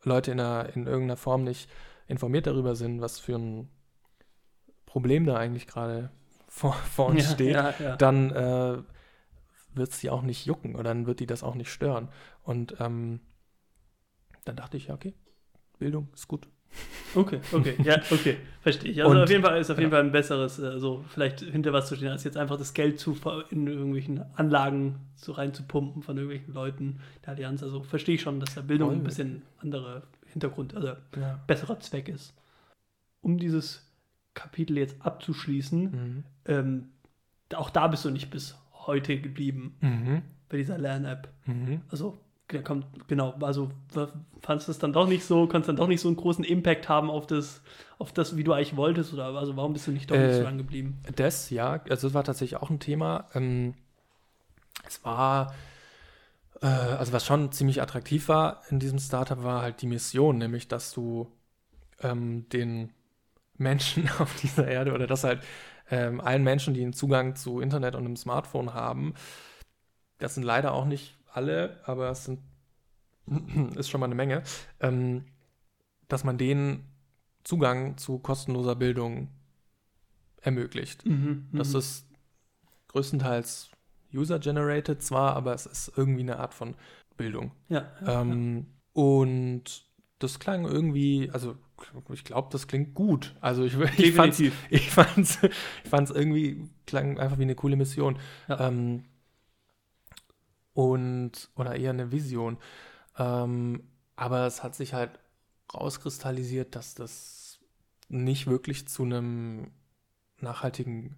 Leute 0.04 0.32
in, 0.32 0.39
einer, 0.39 0.69
in 0.75 0.88
irgendeiner 0.88 1.17
Form 1.17 1.43
nicht 1.43 1.69
informiert 2.08 2.47
darüber 2.47 2.75
sind, 2.75 3.01
was 3.01 3.19
für 3.19 3.36
ein 3.38 3.69
Problem 4.86 5.25
da 5.25 5.38
eigentlich 5.38 5.67
gerade 5.67 6.12
vor, 6.47 6.73
vor 6.73 7.08
uns 7.08 7.23
Ja, 7.23 7.32
steht, 7.32 7.56
ja, 7.56 7.73
ja. 7.80 7.95
dann 7.97 8.32
äh, 8.32 8.77
wird 9.73 9.91
es 9.91 9.99
die 9.99 10.10
auch 10.10 10.21
nicht 10.21 10.45
jucken 10.45 10.75
oder 10.75 10.86
dann 10.86 11.05
wird 11.07 11.19
die 11.19 11.25
das 11.27 11.43
auch 11.43 11.55
nicht 11.55 11.71
stören. 11.71 12.10
Und 12.43 12.75
ähm, 12.79 13.19
dann 14.45 14.55
dachte 14.55 14.77
ich, 14.77 14.88
ja, 14.88 14.95
okay, 14.95 15.13
Bildung 15.79 16.10
ist 16.13 16.27
gut. 16.27 16.47
Okay, 17.15 17.41
okay, 17.51 17.75
ja, 17.84 17.97
okay, 18.12 18.38
verstehe 18.62 18.91
ich. 18.91 19.01
Also 19.03 19.12
Und- 19.17 19.23
auf 19.23 19.29
jeden 19.29 19.43
Fall 19.43 19.60
ist 19.60 19.69
auf 19.69 19.77
jeden 19.77 19.91
ja. 19.91 19.97
Fall 19.97 20.05
ein 20.05 20.13
besseres, 20.13 20.57
äh, 20.60 20.79
so 20.79 21.03
vielleicht 21.10 21.41
hinter 21.41 21.73
was 21.73 21.88
zu 21.89 21.97
stehen, 21.97 22.07
als 22.10 22.23
jetzt 22.23 22.38
einfach 22.38 22.57
das 22.57 22.73
Geld 22.73 22.97
zu 22.99 23.17
in 23.49 23.67
irgendwelchen 23.67 24.23
Anlagen 24.36 24.99
so 25.15 25.34
reinzupumpen 25.34 26.01
von 26.03 26.15
irgendwelchen 26.17 26.53
Leuten 26.53 27.01
der 27.25 27.34
Allianz. 27.34 27.62
Also 27.63 27.84
verstehe 27.84 28.15
ich 28.15 28.21
schon, 28.21 28.39
dass 28.39 28.55
da 28.55 28.62
Bildung 28.62 28.89
Voll. 28.91 28.97
ein 28.99 29.03
bisschen 29.03 29.41
andere 29.57 30.03
Hintergrund, 30.27 30.73
also 30.73 30.93
Ja. 31.19 31.41
besserer 31.45 31.77
Zweck 31.81 32.07
ist. 32.07 32.34
Um 33.19 33.38
dieses 33.38 33.91
Kapitel 34.34 34.77
jetzt 34.77 34.95
abzuschließen, 35.01 35.81
Mhm. 35.91 36.23
ähm, 36.45 36.89
auch 37.53 37.69
da 37.69 37.88
bist 37.89 38.05
du 38.05 38.10
nicht 38.12 38.29
bis 38.31 38.55
heute 38.88 39.20
geblieben 39.20 39.78
Mhm. 39.82 40.22
bei 40.50 40.58
dieser 40.58 40.78
Lern-App. 40.78 41.30
Mhm. 41.46 41.82
Also, 41.89 42.17
kommt, 42.65 42.86
genau, 43.08 43.34
also 43.39 43.70
fandst 44.41 44.67
du 44.67 44.72
es 44.72 44.80
dann 44.80 44.91
doch 44.91 45.08
nicht 45.08 45.24
so, 45.24 45.48
konntest 45.48 45.70
dann 45.70 45.78
doch 45.78 45.88
nicht 45.88 46.02
so 46.02 46.10
einen 46.10 46.17
großen 46.17 46.44
Impact 46.44 46.89
haben 46.89 47.10
auf 47.10 47.26
das, 47.26 47.62
auf 47.98 48.12
das, 48.12 48.36
wie 48.36 48.44
du 48.44 48.52
eigentlich 48.52 48.76
wolltest, 48.76 49.13
oder 49.13 49.26
also 49.28 49.56
warum 49.56 49.72
bist 49.74 49.88
du 49.88 49.91
nicht 49.91 50.12
doch 50.12 50.17
nicht 50.17 50.34
so 50.34 50.41
Äh, 50.41 50.44
lang 50.44 50.58
geblieben? 50.58 51.00
Das, 51.15 51.50
ja, 51.50 51.82
also 51.89 52.08
das 52.08 52.13
war 52.13 52.24
tatsächlich 52.26 52.60
auch 52.62 52.70
ein 52.70 52.80
Thema. 52.80 53.28
Ähm, 53.34 53.76
es 54.86 55.04
war, 55.06 55.54
äh, 56.62 56.65
also 56.67 57.13
was 57.13 57.26
schon 57.26 57.52
ziemlich 57.52 57.82
attraktiv 57.82 58.28
war 58.28 58.62
in 58.70 58.80
diesem 58.80 59.00
Startup, 59.00 59.44
war 59.44 59.62
halt 59.62 59.82
die 59.82 59.88
Mission, 59.88 60.38
nämlich 60.38 60.67
dass 60.67 60.91
du 60.94 61.32
ähm, 62.02 62.48
den 62.50 62.91
Menschen 63.58 64.10
auf 64.20 64.36
dieser 64.41 64.67
Erde 64.67 64.94
oder 64.94 65.08
dass 65.08 65.24
halt 65.24 65.41
ähm, 65.91 66.21
allen 66.21 66.43
Menschen, 66.43 66.73
die 66.73 66.82
einen 66.82 66.93
Zugang 66.93 67.36
zu 67.36 67.60
Internet 67.60 67.95
und 67.95 68.06
einem 68.06 68.15
Smartphone 68.17 68.73
haben, 68.73 69.13
das 70.17 70.36
sind 70.36 70.43
leider 70.43 70.73
auch 70.73 70.86
nicht 70.86 71.17
alle, 71.34 71.80
aber 71.86 72.10
es 72.10 72.25
sind, 72.25 72.39
ist 73.75 73.89
schon 73.89 73.99
mal 73.99 74.06
eine 74.08 74.15
Menge, 74.15 74.43
ähm, 74.80 75.25
dass 76.08 76.23
man 76.23 76.38
denen 76.38 76.88
Zugang 77.43 77.97
zu 77.97 78.19
kostenloser 78.19 78.75
Bildung 78.75 79.30
ermöglicht. 80.41 81.06
Mhm, 81.06 81.49
Das 81.54 81.73
mhm. 81.73 81.80
ist 81.80 82.08
größtenteils 82.89 83.71
user-generated 84.13 85.01
zwar, 85.01 85.36
aber 85.36 85.54
es 85.54 85.65
ist 85.65 85.93
irgendwie 85.95 86.21
eine 86.21 86.39
Art 86.39 86.54
von 86.54 86.75
Bildung. 87.17 87.51
ja, 87.69 87.91
ja, 88.06 88.21
Ähm, 88.21 88.67
Und 88.93 89.86
das 90.19 90.39
klang 90.39 90.65
irgendwie, 90.65 91.30
also 91.32 91.56
ich 92.13 92.24
glaube, 92.24 92.50
das 92.52 92.67
klingt 92.67 92.94
gut. 92.94 93.36
Also 93.41 93.63
ich, 93.63 93.78
ich 93.98 94.13
fand's, 94.13 94.38
definitiv. 94.38 94.54
ich 94.70 94.89
fand's, 94.89 95.39
ich 95.84 95.89
fand's 95.89 96.12
irgendwie, 96.12 96.70
klang 96.86 97.20
einfach 97.20 97.38
wie 97.38 97.44
eine 97.44 97.56
coole 97.56 97.76
Mission. 97.76 98.20
Ja. 98.48 98.67
Ähm, 98.67 99.04
und, 100.74 101.50
oder 101.56 101.76
eher 101.76 101.91
eine 101.91 102.12
Vision. 102.12 102.58
Ähm, 103.17 103.84
aber 104.15 104.46
es 104.46 104.63
hat 104.63 104.76
sich 104.76 104.94
halt 104.94 105.12
rauskristallisiert, 105.74 106.76
dass 106.76 106.96
das 106.96 107.60
nicht 108.10 108.48
wirklich 108.48 108.88
zu 108.88 109.04
einem 109.04 109.72
nachhaltigen 110.39 111.15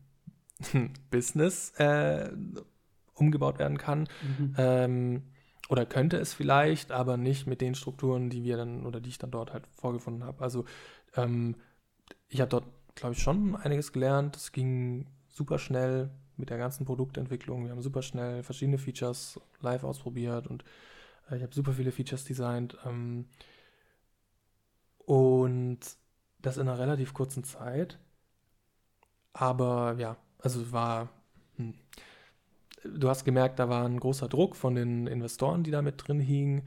Business 1.12 1.72
äh, 1.78 2.30
umgebaut 3.14 3.60
werden 3.60 3.78
kann. 3.78 4.08
Mhm. 4.22 4.56
Ähm, 4.58 5.24
oder 5.70 5.86
könnte 5.86 6.18
es 6.18 6.34
vielleicht, 6.34 6.92
aber 6.92 7.18
nicht 7.18 7.48
mit 7.48 7.62
den 7.62 7.76
Strukturen, 7.76 8.30
die 8.30 8.44
wir 8.44 8.58
dann 8.58 8.86
oder 8.86 9.00
die 9.00 9.10
ich 9.10 9.18
dann 9.18 9.32
dort 9.32 9.54
halt 9.54 9.66
vorgefunden 9.68 10.24
habe. 10.24 10.44
Also 10.44 10.66
ähm, 11.16 11.56
ich 12.30 12.42
habe 12.42 12.50
dort, 12.50 12.66
glaube 12.96 13.14
ich, 13.16 13.22
schon 13.22 13.56
einiges 13.56 13.92
gelernt. 13.94 14.36
Es 14.36 14.52
ging 14.52 15.08
super 15.30 15.60
schnell 15.60 16.10
mit 16.38 16.50
der 16.50 16.58
ganzen 16.58 16.86
Produktentwicklung. 16.86 17.64
Wir 17.64 17.72
haben 17.72 17.82
super 17.82 18.02
schnell 18.02 18.44
verschiedene 18.44 18.78
Features 18.78 19.40
live 19.62 19.84
ausprobiert 19.84 20.48
und 20.48 20.64
äh, 21.30 21.38
ich 21.38 21.44
habe 21.44 21.54
super 21.54 21.74
viele 21.74 21.92
Features 21.92 22.26
designt. 22.26 22.78
Ähm, 22.86 23.28
und 25.06 25.80
das 26.42 26.58
in 26.58 26.68
einer 26.68 26.80
relativ 26.80 27.14
kurzen 27.14 27.44
Zeit. 27.44 28.00
Aber 29.34 29.96
ja, 29.98 30.18
also 30.40 30.72
war. 30.72 31.10
Hm. 31.58 31.74
Du 32.84 33.10
hast 33.10 33.24
gemerkt, 33.24 33.60
da 33.60 33.70
war 33.70 33.86
ein 33.86 34.00
großer 34.00 34.28
Druck 34.28 34.56
von 34.56 34.76
den 34.76 35.08
Investoren, 35.08 35.64
die 35.64 35.72
da 35.72 35.82
mit 35.82 36.08
drin 36.08 36.20
hingen. 36.20 36.64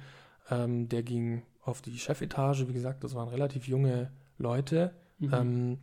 Ähm, 0.50 0.88
der 0.88 1.02
ging 1.02 1.42
auf 1.62 1.82
die 1.82 1.98
Chefetage. 1.98 2.68
Wie 2.68 2.72
gesagt, 2.72 3.04
das 3.04 3.14
waren 3.14 3.28
relativ 3.28 3.68
junge 3.68 4.10
Leute. 4.38 4.94
Mhm. 5.18 5.34
Ähm, 5.34 5.78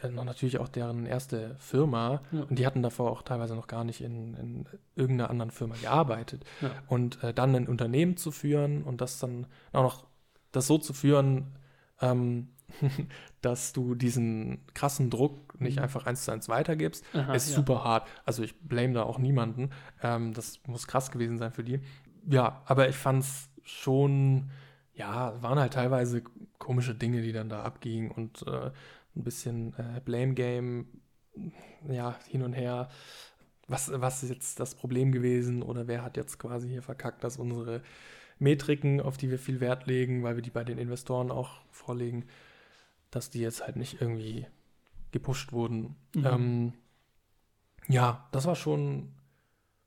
dann 0.00 0.14
natürlich 0.14 0.58
auch 0.58 0.68
deren 0.68 1.06
erste 1.06 1.56
Firma. 1.58 2.22
Ja. 2.32 2.42
Und 2.42 2.58
die 2.58 2.66
hatten 2.66 2.82
davor 2.82 3.10
auch 3.10 3.22
teilweise 3.22 3.54
noch 3.54 3.66
gar 3.66 3.84
nicht 3.84 4.00
in, 4.00 4.34
in 4.34 4.64
irgendeiner 4.96 5.30
anderen 5.30 5.50
Firma 5.50 5.76
gearbeitet. 5.80 6.44
Ja. 6.60 6.70
Und 6.88 7.22
äh, 7.22 7.32
dann 7.32 7.54
ein 7.54 7.68
Unternehmen 7.68 8.16
zu 8.16 8.30
führen 8.30 8.82
und 8.82 9.00
das 9.00 9.18
dann 9.18 9.46
auch 9.72 9.82
noch 9.82 10.06
das 10.52 10.66
so 10.66 10.78
zu 10.78 10.92
führen, 10.92 11.54
ähm, 12.00 12.48
dass 13.42 13.72
du 13.72 13.94
diesen 13.94 14.60
krassen 14.74 15.10
Druck 15.10 15.60
nicht 15.60 15.78
Mhm. 15.78 15.82
einfach 15.82 16.06
eins 16.06 16.24
zu 16.24 16.32
eins 16.32 16.48
weitergibst, 16.48 17.04
Aha, 17.14 17.34
ist 17.34 17.48
ja. 17.50 17.56
super 17.56 17.84
hart. 17.84 18.08
Also 18.24 18.42
ich 18.42 18.58
blame 18.60 18.92
da 18.94 19.02
auch 19.04 19.18
niemanden. 19.18 19.70
Ähm, 20.02 20.34
das 20.34 20.60
muss 20.66 20.86
krass 20.86 21.10
gewesen 21.10 21.38
sein 21.38 21.52
für 21.52 21.64
die. 21.64 21.80
Ja, 22.28 22.62
aber 22.66 22.88
ich 22.88 22.96
fand 22.96 23.22
es 23.24 23.48
schon, 23.64 24.50
ja, 24.94 25.40
waren 25.42 25.58
halt 25.58 25.74
teilweise 25.74 26.22
komische 26.58 26.94
Dinge, 26.94 27.22
die 27.22 27.32
dann 27.32 27.48
da 27.48 27.62
abgingen 27.62 28.10
und 28.10 28.46
äh, 28.46 28.70
ein 29.16 29.24
bisschen 29.24 29.74
äh, 29.78 30.00
Blame 30.04 30.34
Game, 30.34 30.86
ja, 31.88 32.16
hin 32.28 32.42
und 32.42 32.52
her. 32.52 32.88
Was, 33.66 33.90
was 33.94 34.22
ist 34.22 34.30
jetzt 34.30 34.60
das 34.60 34.74
Problem 34.74 35.12
gewesen 35.12 35.62
oder 35.62 35.86
wer 35.88 36.02
hat 36.02 36.16
jetzt 36.16 36.38
quasi 36.38 36.68
hier 36.68 36.82
verkackt, 36.82 37.22
dass 37.24 37.36
unsere 37.36 37.82
Metriken, 38.38 39.00
auf 39.00 39.16
die 39.16 39.30
wir 39.30 39.38
viel 39.38 39.60
Wert 39.60 39.86
legen, 39.86 40.22
weil 40.22 40.36
wir 40.36 40.42
die 40.42 40.50
bei 40.50 40.64
den 40.64 40.78
Investoren 40.78 41.30
auch 41.30 41.60
vorlegen, 41.70 42.24
dass 43.10 43.30
die 43.30 43.40
jetzt 43.40 43.64
halt 43.64 43.76
nicht 43.76 44.00
irgendwie 44.00 44.46
gepusht 45.12 45.52
wurden. 45.52 45.96
Mhm. 46.14 46.26
Ähm, 46.26 46.72
ja, 47.88 48.26
das 48.32 48.46
war 48.46 48.54
schon, 48.54 49.12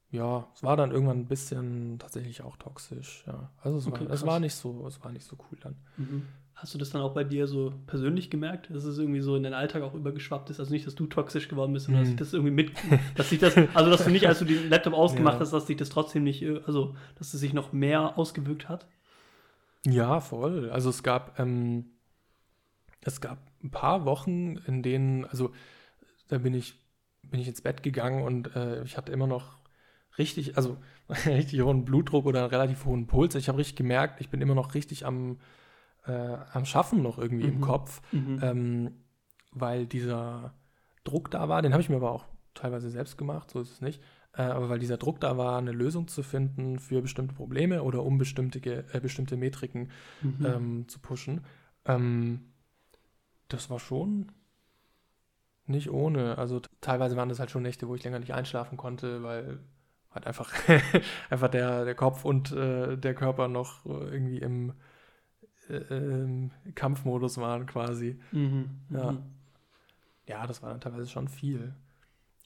ja, 0.09 0.47
es 0.55 0.63
war 0.63 0.75
dann 0.75 0.91
irgendwann 0.91 1.19
ein 1.19 1.27
bisschen 1.27 1.99
tatsächlich 1.99 2.41
auch 2.41 2.57
toxisch, 2.57 3.23
ja. 3.27 3.51
Also 3.61 3.77
es, 3.77 3.87
Okay, 3.87 4.05
war, 4.05 4.11
es 4.13 4.25
war 4.25 4.39
nicht 4.39 4.55
so, 4.55 4.85
es 4.87 5.03
war 5.03 5.11
nicht 5.11 5.25
so 5.25 5.37
cool 5.51 5.57
dann. 5.61 5.75
Mhm. 5.97 6.27
Hast 6.55 6.73
du 6.75 6.77
das 6.77 6.91
dann 6.91 7.01
auch 7.01 7.13
bei 7.13 7.23
dir 7.23 7.47
so 7.47 7.73
persönlich 7.87 8.29
gemerkt, 8.29 8.69
dass 8.69 8.83
es 8.83 8.97
irgendwie 8.99 9.21
so 9.21 9.35
in 9.35 9.41
deinen 9.43 9.53
Alltag 9.55 9.81
auch 9.81 9.95
übergeschwappt 9.95 10.49
ist? 10.51 10.59
Also 10.59 10.71
nicht, 10.71 10.85
dass 10.85 10.93
du 10.95 11.07
toxisch 11.07 11.47
geworden 11.47 11.73
bist, 11.73 11.85
sondern 11.85 12.01
dass 12.03 12.09
Mhm. 12.09 12.11
sich 12.11 12.19
das 12.19 12.33
irgendwie 12.33 12.51
mit, 12.53 12.71
dass 13.15 13.29
sich 13.29 13.39
das, 13.39 13.55
also 13.73 13.89
dass 13.89 14.03
du 14.03 14.11
nicht, 14.11 14.27
als 14.27 14.39
du 14.39 14.45
den 14.45 14.69
Laptop 14.69 14.93
ausgemacht 14.93 15.35
Ja. 15.35 15.39
hast, 15.39 15.53
dass 15.53 15.65
sich 15.67 15.77
das 15.77 15.89
trotzdem 15.89 16.23
nicht, 16.23 16.41
äh, 16.43 16.61
also 16.65 16.95
dass 17.15 17.33
es 17.33 17.39
sich 17.39 17.53
noch 17.53 17.71
mehr 17.73 18.17
ausgewirkt 18.17 18.69
hat? 18.69 18.87
Ja, 19.85 20.19
voll. 20.19 20.69
Also 20.69 20.89
es 20.89 21.01
gab, 21.03 21.39
ähm, 21.39 21.85
es 23.01 23.21
gab 23.21 23.39
ein 23.63 23.71
paar 23.71 24.05
Wochen, 24.05 24.57
in 24.67 24.83
denen, 24.83 25.25
also 25.25 25.51
da 26.27 26.37
bin 26.37 26.53
ich, 26.53 26.79
bin 27.23 27.39
ich 27.39 27.47
ins 27.47 27.61
Bett 27.61 27.83
gegangen 27.83 28.23
und 28.23 28.55
äh, 28.55 28.83
ich 28.83 28.97
hatte 28.97 29.11
immer 29.11 29.27
noch 29.27 29.57
richtig, 30.17 30.57
also 30.57 30.77
richtig 31.25 31.61
hohen 31.61 31.85
Blutdruck 31.85 32.25
oder 32.25 32.41
einen 32.41 32.49
relativ 32.49 32.85
hohen 32.85 33.07
Puls. 33.07 33.35
Ich 33.35 33.47
habe 33.49 33.57
richtig 33.57 33.75
gemerkt, 33.75 34.21
ich 34.21 34.29
bin 34.29 34.41
immer 34.41 34.55
noch 34.55 34.73
richtig 34.73 35.05
am, 35.05 35.39
äh, 36.05 36.11
am 36.53 36.65
Schaffen 36.65 37.01
noch 37.01 37.17
irgendwie 37.17 37.47
im 37.47 37.57
Mhm. 37.57 37.61
Kopf, 37.61 38.01
Mhm. 38.11 38.39
ähm, 38.41 38.91
weil 39.51 39.85
dieser 39.85 40.53
Druck 41.03 41.31
da 41.31 41.49
war. 41.49 41.61
Den 41.61 41.73
habe 41.73 41.81
ich 41.81 41.89
mir 41.89 41.97
aber 41.97 42.11
auch 42.11 42.25
teilweise 42.53 42.89
selbst 42.89 43.17
gemacht, 43.17 43.49
so 43.51 43.59
ist 43.61 43.71
es 43.71 43.81
nicht. 43.81 44.01
Äh, 44.33 44.43
aber 44.43 44.69
weil 44.69 44.79
dieser 44.79 44.97
Druck 44.97 45.19
da 45.19 45.37
war, 45.37 45.57
eine 45.57 45.71
Lösung 45.73 46.07
zu 46.07 46.23
finden 46.23 46.79
für 46.79 47.01
bestimmte 47.01 47.35
Probleme 47.35 47.83
oder 47.83 48.03
um 48.03 48.17
bestimmte, 48.17 48.59
äh, 48.93 48.99
bestimmte 49.01 49.35
Metriken 49.35 49.91
Mhm. 50.21 50.45
ähm, 50.45 50.87
zu 50.87 50.99
pushen. 50.99 51.41
Ähm, 51.85 52.50
das 53.53 53.69
war 53.69 53.79
schon 53.79 54.31
nicht 55.65 55.89
ohne. 55.89 56.37
Also 56.37 56.61
teilweise 56.81 57.15
waren 57.15 57.29
das 57.29 57.39
halt 57.39 57.51
schon 57.51 57.63
Nächte, 57.63 57.87
wo 57.87 57.95
ich 57.95 58.03
länger 58.03 58.19
nicht 58.19 58.33
einschlafen 58.33 58.77
konnte, 58.77 59.23
weil 59.23 59.59
halt 60.11 60.27
einfach, 60.27 60.51
einfach 61.29 61.47
der, 61.49 61.85
der 61.85 61.95
Kopf 61.95 62.25
und 62.25 62.51
äh, 62.51 62.97
der 62.97 63.15
Körper 63.15 63.47
noch 63.47 63.85
äh, 63.85 63.89
irgendwie 63.89 64.39
im 64.39 64.73
äh, 65.69 65.75
ähm, 65.75 66.51
Kampfmodus 66.75 67.37
waren 67.37 67.65
quasi. 67.65 68.19
Mhm. 68.31 68.69
Ja. 68.89 69.11
Mhm. 69.13 69.23
Ja, 70.27 70.47
das 70.47 70.61
war 70.61 70.69
dann 70.69 70.81
teilweise 70.81 71.09
schon 71.09 71.27
viel. 71.27 71.73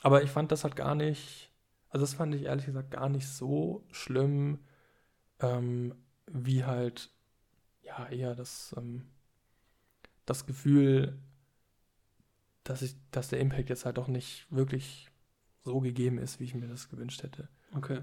Aber 0.02 0.24
ich 0.24 0.32
fand 0.32 0.52
das 0.52 0.63
halt 0.63 0.76
gar 0.76 0.96
nicht, 0.96 1.52
also 1.89 2.04
das 2.04 2.13
fand 2.13 2.34
ich 2.36 2.44
ehrlich 2.44 2.65
gesagt 2.65 2.91
gar 2.91 3.10
nicht 3.10 3.28
so 3.28 3.84
schlimm, 3.91 4.60
ähm, 5.39 5.96
wie 6.28 6.63
halt, 6.63 7.10
ja, 7.82 8.08
eher 8.08 8.36
das, 8.36 8.74
ähm, 8.78 9.08
das 10.26 10.46
Gefühl, 10.46 11.18
dass 12.64 12.82
ich, 12.82 12.96
dass 13.12 13.28
der 13.30 13.40
Impact 13.40 13.70
jetzt 13.70 13.86
halt 13.86 13.98
doch 13.98 14.08
nicht 14.08 14.48
wirklich 14.52 15.10
so 15.64 15.80
gegeben 15.80 16.18
ist, 16.18 16.40
wie 16.40 16.46
ich 16.46 16.56
mir 16.56 16.68
das 16.68 16.90
gewünscht 16.90 17.24
hätte. 17.24 17.48
Okay. 17.74 18.02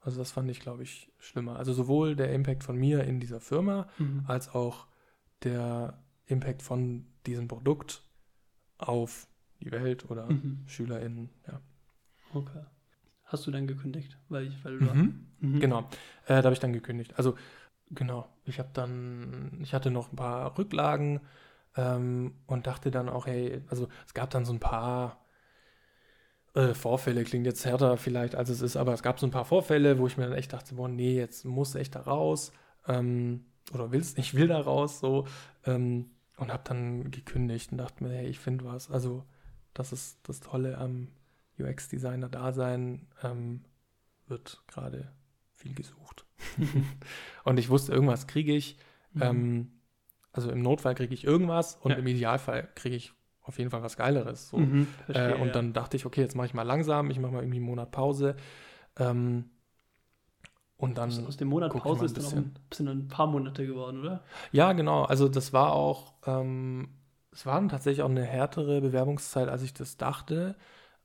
Also 0.00 0.18
das 0.18 0.30
fand 0.30 0.50
ich, 0.50 0.60
glaube 0.60 0.82
ich, 0.82 1.10
schlimmer. 1.18 1.56
Also 1.56 1.72
sowohl 1.72 2.16
der 2.16 2.32
Impact 2.32 2.64
von 2.64 2.76
mir 2.76 3.04
in 3.04 3.20
dieser 3.20 3.40
Firma, 3.40 3.88
Mhm. 3.98 4.24
als 4.26 4.48
auch 4.50 4.86
der 5.42 6.02
Impact 6.26 6.62
von 6.62 7.06
diesem 7.26 7.48
Produkt 7.48 8.02
auf 8.78 9.26
die 9.60 9.70
Welt 9.70 10.10
oder 10.10 10.30
Mhm. 10.30 10.62
SchülerInnen. 10.66 11.30
Ja. 11.46 11.60
Okay. 12.32 12.64
Hast 13.24 13.46
du 13.46 13.50
dann 13.50 13.66
gekündigt? 13.66 14.16
Weil 14.28 14.46
ich, 14.46 14.64
weil 14.64 14.78
du 14.78 14.84
Mhm. 14.84 15.26
Mhm. 15.40 15.60
Genau, 15.60 15.80
äh, 16.26 16.36
da 16.40 16.44
habe 16.44 16.52
ich 16.52 16.60
dann 16.60 16.72
gekündigt. 16.72 17.18
Also 17.18 17.36
genau, 17.90 18.28
ich 18.44 18.58
habe 18.58 18.70
dann, 18.72 19.58
ich 19.62 19.74
hatte 19.74 19.90
noch 19.90 20.12
ein 20.12 20.16
paar 20.16 20.56
Rücklagen 20.58 21.20
ähm, 21.76 22.34
und 22.46 22.66
dachte 22.66 22.90
dann 22.90 23.08
auch, 23.08 23.26
hey, 23.26 23.62
also 23.68 23.88
es 24.06 24.14
gab 24.14 24.30
dann 24.30 24.44
so 24.44 24.52
ein 24.52 24.60
paar 24.60 25.24
äh, 26.54 26.74
Vorfälle, 26.74 27.24
klingt 27.24 27.46
jetzt 27.46 27.64
härter 27.64 27.96
vielleicht 27.96 28.34
als 28.34 28.48
es 28.48 28.60
ist, 28.60 28.76
aber 28.76 28.92
es 28.94 29.02
gab 29.02 29.20
so 29.20 29.26
ein 29.26 29.30
paar 29.30 29.44
Vorfälle, 29.44 29.98
wo 29.98 30.06
ich 30.06 30.16
mir 30.16 30.24
dann 30.24 30.38
echt 30.38 30.52
dachte, 30.52 30.74
boah, 30.74 30.88
nee, 30.88 31.16
jetzt 31.16 31.44
muss 31.44 31.74
echt 31.74 31.94
da 31.94 32.00
raus 32.00 32.52
ähm, 32.86 33.44
oder 33.72 33.92
willst, 33.92 34.18
ich 34.18 34.34
will 34.34 34.48
da 34.48 34.60
raus, 34.60 35.00
so 35.00 35.26
ähm, 35.66 36.10
und 36.36 36.52
habe 36.52 36.62
dann 36.64 37.10
gekündigt 37.10 37.72
und 37.72 37.78
dachte 37.78 38.04
mir, 38.04 38.10
hey, 38.10 38.26
ich 38.26 38.38
finde 38.38 38.64
was. 38.64 38.90
Also 38.90 39.24
das 39.74 39.92
ist 39.92 40.18
das 40.28 40.40
Tolle 40.40 40.78
am 40.78 41.08
UX-Designer-Dasein, 41.58 43.06
ähm, 43.22 43.64
wird 44.26 44.62
gerade 44.68 45.12
viel 45.54 45.74
gesucht. 45.74 46.27
und 47.44 47.58
ich 47.58 47.68
wusste, 47.68 47.92
irgendwas 47.92 48.26
kriege 48.26 48.54
ich. 48.54 48.76
Mhm. 49.14 49.22
Ähm, 49.22 49.72
also 50.32 50.50
im 50.50 50.62
Notfall 50.62 50.94
kriege 50.94 51.14
ich 51.14 51.24
irgendwas 51.24 51.76
und 51.76 51.92
Ja. 51.92 51.96
im 51.96 52.06
Idealfall 52.06 52.68
kriege 52.74 52.96
ich 52.96 53.12
auf 53.42 53.58
jeden 53.58 53.70
Fall 53.70 53.82
was 53.82 53.96
Geileres. 53.96 54.48
So. 54.50 54.58
Mhm, 54.58 54.86
Äh, 54.86 55.04
verstehe, 55.06 55.36
und 55.38 55.48
ja. 55.48 55.52
dann 55.54 55.72
dachte 55.72 55.96
ich, 55.96 56.06
okay, 56.06 56.20
jetzt 56.20 56.36
mache 56.36 56.46
ich 56.46 56.54
mal 56.54 56.62
langsam, 56.62 57.10
ich 57.10 57.18
mache 57.18 57.32
mal 57.32 57.42
irgendwie 57.42 57.56
einen 57.58 57.66
Monat 57.66 57.90
Pause. 57.90 58.36
Ähm, 58.98 59.50
und 60.76 60.96
dann, 60.96 61.10
aus, 61.10 61.26
aus 61.26 61.36
dem 61.36 61.48
Monat 61.48 61.72
Pause 61.72 62.04
ist 62.04 62.16
dann 62.16 62.24
auch 62.26 62.32
ein, 62.32 62.54
sind 62.72 62.88
ein 62.88 63.08
paar 63.08 63.26
Monate 63.26 63.66
geworden, 63.66 64.00
oder? 64.00 64.22
ja, 64.52 64.72
genau, 64.72 65.04
also 65.04 65.28
das 65.28 65.52
war 65.52 65.72
auch, 65.72 66.14
ähm, 66.26 66.88
es 67.32 67.46
war 67.46 67.66
tatsächlich 67.68 68.02
auch 68.02 68.08
eine 68.10 68.24
härtere 68.24 68.80
Bewerbungszeit, 68.80 69.48
als 69.48 69.62
ich 69.62 69.74
das 69.74 69.96
dachte. 69.96 70.56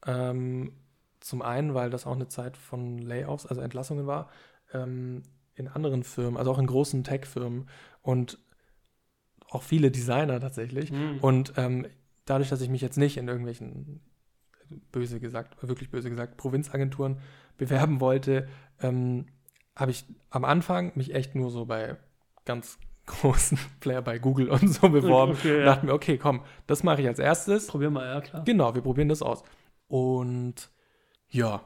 Ähm, 0.06 0.74
zum 1.20 1.42
einen, 1.42 1.74
weil 1.74 1.90
das 1.90 2.06
auch 2.06 2.14
eine 2.14 2.28
Zeit 2.28 2.58
von 2.58 2.98
Layoffs, 3.00 3.46
also 3.46 3.62
Entlassungen 3.62 4.08
war, 4.08 4.30
ähm, 4.74 5.24
in 5.56 5.68
anderen 5.68 6.04
Firmen, 6.04 6.38
also 6.38 6.52
auch 6.52 6.60
in 6.60 6.68
großen 6.68 7.04
Tech-Firmen 7.04 7.68
und 8.02 8.40
auch 9.50 9.64
viele 9.64 9.92
Designer 9.92 10.40
tatsächlich. 10.40 10.92
Mhm. 10.92 11.20
Und 11.22 11.54
ähm, 11.58 11.88
dadurch, 12.26 12.50
dass 12.50 12.62
ich 12.62 12.70
mich 12.70 12.82
jetzt 12.82 12.98
nicht 12.98 13.18
in 13.18 13.28
irgendwelchen, 13.28 14.02
böse 14.92 15.20
gesagt, 15.20 15.62
wirklich 15.62 15.92
böse 15.92 16.10
gesagt, 16.10 16.38
Provinzagenturen 16.38 17.18
bewerben 17.58 18.00
wollte, 18.00 18.48
ähm, 18.82 19.28
habe 19.76 19.92
ich 19.92 20.06
am 20.30 20.46
Anfang 20.46 20.92
mich 20.96 21.14
echt 21.14 21.36
nur 21.36 21.52
so 21.52 21.66
bei 21.66 21.98
ganz 22.46 22.80
großen 23.06 23.60
Player 23.80 24.02
bei 24.02 24.18
Google 24.18 24.50
und 24.50 24.68
so 24.68 24.90
beworben. 24.90 25.34
Okay, 25.34 25.60
ja. 25.60 25.66
dachte 25.66 25.86
mir, 25.86 25.94
okay, 25.94 26.18
komm, 26.18 26.44
das 26.68 26.84
mache 26.84 27.02
ich 27.02 27.08
als 27.08 27.20
erstes. 27.20 27.68
Probier 27.68 27.90
mal, 27.90 28.06
ja 28.06 28.22
klar. 28.22 28.44
Genau, 28.46 28.74
wir 28.74 28.82
probieren 28.82 29.10
das 29.10 29.22
aus. 29.22 29.44
Und 29.88 30.72
ja, 31.30 31.62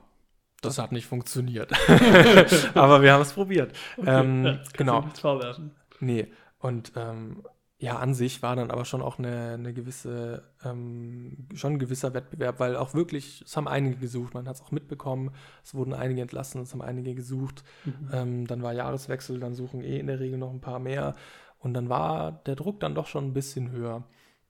das 0.62 0.80
hat 0.80 0.92
nicht 0.92 1.06
funktioniert. 1.06 1.72
Aber 2.76 3.02
wir 3.02 3.14
haben 3.14 3.22
es 3.22 3.34
probiert. 3.34 3.74
Ähm, 4.04 4.46
ja, 4.46 4.60
genau. 4.74 5.02
nichts 5.02 5.20
vorwerfen. 5.20 5.76
Nee, 6.00 6.28
und 6.60 6.94
ähm, 6.96 7.44
ja, 7.80 7.98
an 8.00 8.16
sich 8.16 8.42
war 8.42 8.56
dann 8.56 8.72
aber 8.72 8.86
schon 8.86 9.04
auch 9.04 9.20
eine, 9.20 9.54
eine 9.54 9.72
gewisse, 9.72 10.44
ähm, 10.64 11.48
schon 11.54 11.74
ein 11.74 11.80
gewisser 11.80 12.16
Wettbewerb, 12.16 12.60
weil 12.60 12.76
auch 12.76 12.96
wirklich, 12.96 13.44
es 13.46 13.56
haben 13.56 13.68
einige 13.68 13.98
gesucht, 13.98 14.34
man 14.34 14.48
hat 14.48 14.56
es 14.56 14.64
auch 14.64 14.72
mitbekommen, 14.72 15.30
es 15.64 15.76
wurden 15.76 15.94
einige 15.94 16.22
entlassen, 16.22 16.62
es 16.62 16.74
haben 16.74 16.82
einige 16.82 17.14
gesucht. 17.14 17.64
Mhm. 17.86 18.10
Ähm, 18.12 18.48
dann 18.48 18.64
war 18.64 18.74
Jahreswechsel, 18.74 19.40
dann 19.40 19.54
suchen 19.54 19.84
eh 19.84 20.00
in 20.00 20.08
der 20.08 20.20
Regel 20.20 20.40
noch 20.40 20.50
ein 20.52 20.62
paar 20.62 20.80
mehr. 20.80 21.16
Und 21.60 21.76
dann 21.76 21.88
war 21.88 22.32
der 22.48 22.56
Druck 22.56 22.80
dann 22.80 22.96
doch 22.96 23.06
schon 23.06 23.26
ein 23.26 23.34
bisschen 23.34 23.72
höher. 23.72 24.04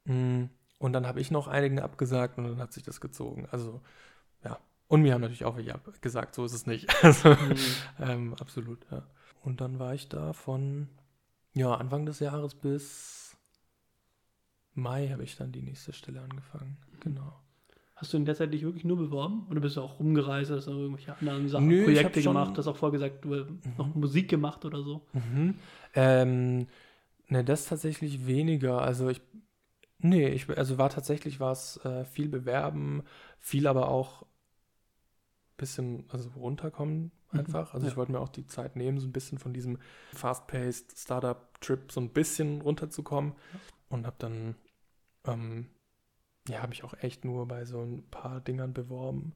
Mm, 0.05 0.45
Und 0.79 0.93
dann 0.93 1.05
habe 1.05 1.19
ich 1.19 1.29
noch 1.31 1.47
einigen 1.47 1.79
abgesagt 1.79 2.37
und 2.37 2.45
dann 2.45 2.59
hat 2.59 2.71
sich 2.71 2.83
das 2.83 3.01
gezogen. 3.01 3.47
Also. 3.51 3.81
Und 4.87 5.01
mir 5.01 5.13
haben 5.13 5.21
natürlich 5.21 5.45
auch 5.45 5.57
welche 5.57 5.75
abgesagt, 5.75 6.33
so 6.35 6.45
ist 6.45 6.53
es 6.53 6.65
nicht. 6.65 6.87
Also, 7.03 7.29
Mhm. 7.29 7.55
ähm, 7.99 8.33
absolut, 8.39 8.79
ja. 8.91 9.03
Und 9.43 9.61
dann 9.61 9.79
war 9.79 9.93
ich 9.93 10.09
da 10.09 10.33
von, 10.33 10.89
ja, 11.53 11.73
Anfang 11.75 12.05
des 12.05 12.19
Jahres 12.19 12.55
bis 12.55 13.37
Mai 14.73 15.09
habe 15.09 15.23
ich 15.23 15.35
dann 15.35 15.51
die 15.51 15.63
nächste 15.63 15.91
Stelle 15.91 16.21
angefangen. 16.21 16.77
Genau. 16.99 17.33
Hast 17.95 18.13
du 18.13 18.17
in 18.17 18.25
der 18.25 18.35
Zeit 18.35 18.53
dich 18.53 18.61
wirklich 18.61 18.83
nur 18.83 18.97
beworben? 18.97 19.47
Oder 19.49 19.59
bist 19.59 19.75
du 19.75 19.81
auch 19.81 19.99
rumgereist, 19.99 20.51
hast 20.51 20.67
du 20.67 20.71
irgendwelche 20.71 21.17
anderen 21.17 21.49
Sachen, 21.49 21.67
Nö, 21.67 21.79
ich 21.79 21.83
Projekte 21.85 22.21
gemacht, 22.21 22.55
hast 22.55 22.67
auch 22.67 22.77
vorgesagt, 22.77 23.25
du 23.25 23.35
hast 23.35 23.77
noch 23.77 23.95
Musik 23.95 24.29
gemacht 24.29 24.65
oder 24.65 24.83
so? 24.83 25.07
Mhm. 25.13 25.55
Ähm, 25.95 26.67
ne, 27.27 27.43
das 27.43 27.65
tatsächlich 27.65 28.27
weniger. 28.27 28.81
Also 28.83 29.09
ich, 29.09 29.19
nee, 29.97 30.27
ich, 30.29 30.47
also 30.55 30.77
war 30.77 30.91
tatsächlich 30.91 31.39
war 31.39 31.53
es 31.53 31.77
äh, 31.85 32.05
viel 32.05 32.29
bewerben, 32.29 33.01
viel 33.39 33.65
aber 33.65 33.89
auch 33.89 34.27
bisschen, 35.57 36.05
also 36.09 36.29
runterkommen 36.29 37.11
Mhm, 37.31 37.39
einfach. 37.39 37.73
Also 37.73 37.85
ja. 37.85 37.91
ich 37.91 37.97
wollte 37.97 38.11
mir 38.11 38.19
auch 38.19 38.29
die 38.29 38.47
Zeit 38.47 38.75
nehmen, 38.75 38.99
so 38.99 39.07
ein 39.07 39.11
bisschen 39.11 39.37
von 39.37 39.53
diesem 39.53 39.77
fast-paced 40.13 40.97
Startup-Trip 40.97 41.91
so 41.91 41.99
ein 41.99 42.09
bisschen 42.09 42.61
runterzukommen 42.61 43.33
und 43.89 44.05
habe 44.05 44.15
dann, 44.19 44.55
ähm, 45.25 45.69
ja, 46.47 46.61
habe 46.61 46.73
ich 46.73 46.83
auch 46.83 46.93
echt 47.01 47.25
nur 47.25 47.47
bei 47.47 47.65
so 47.65 47.81
ein 47.81 48.03
paar 48.09 48.39
Dingern 48.41 48.73
beworben 48.73 49.33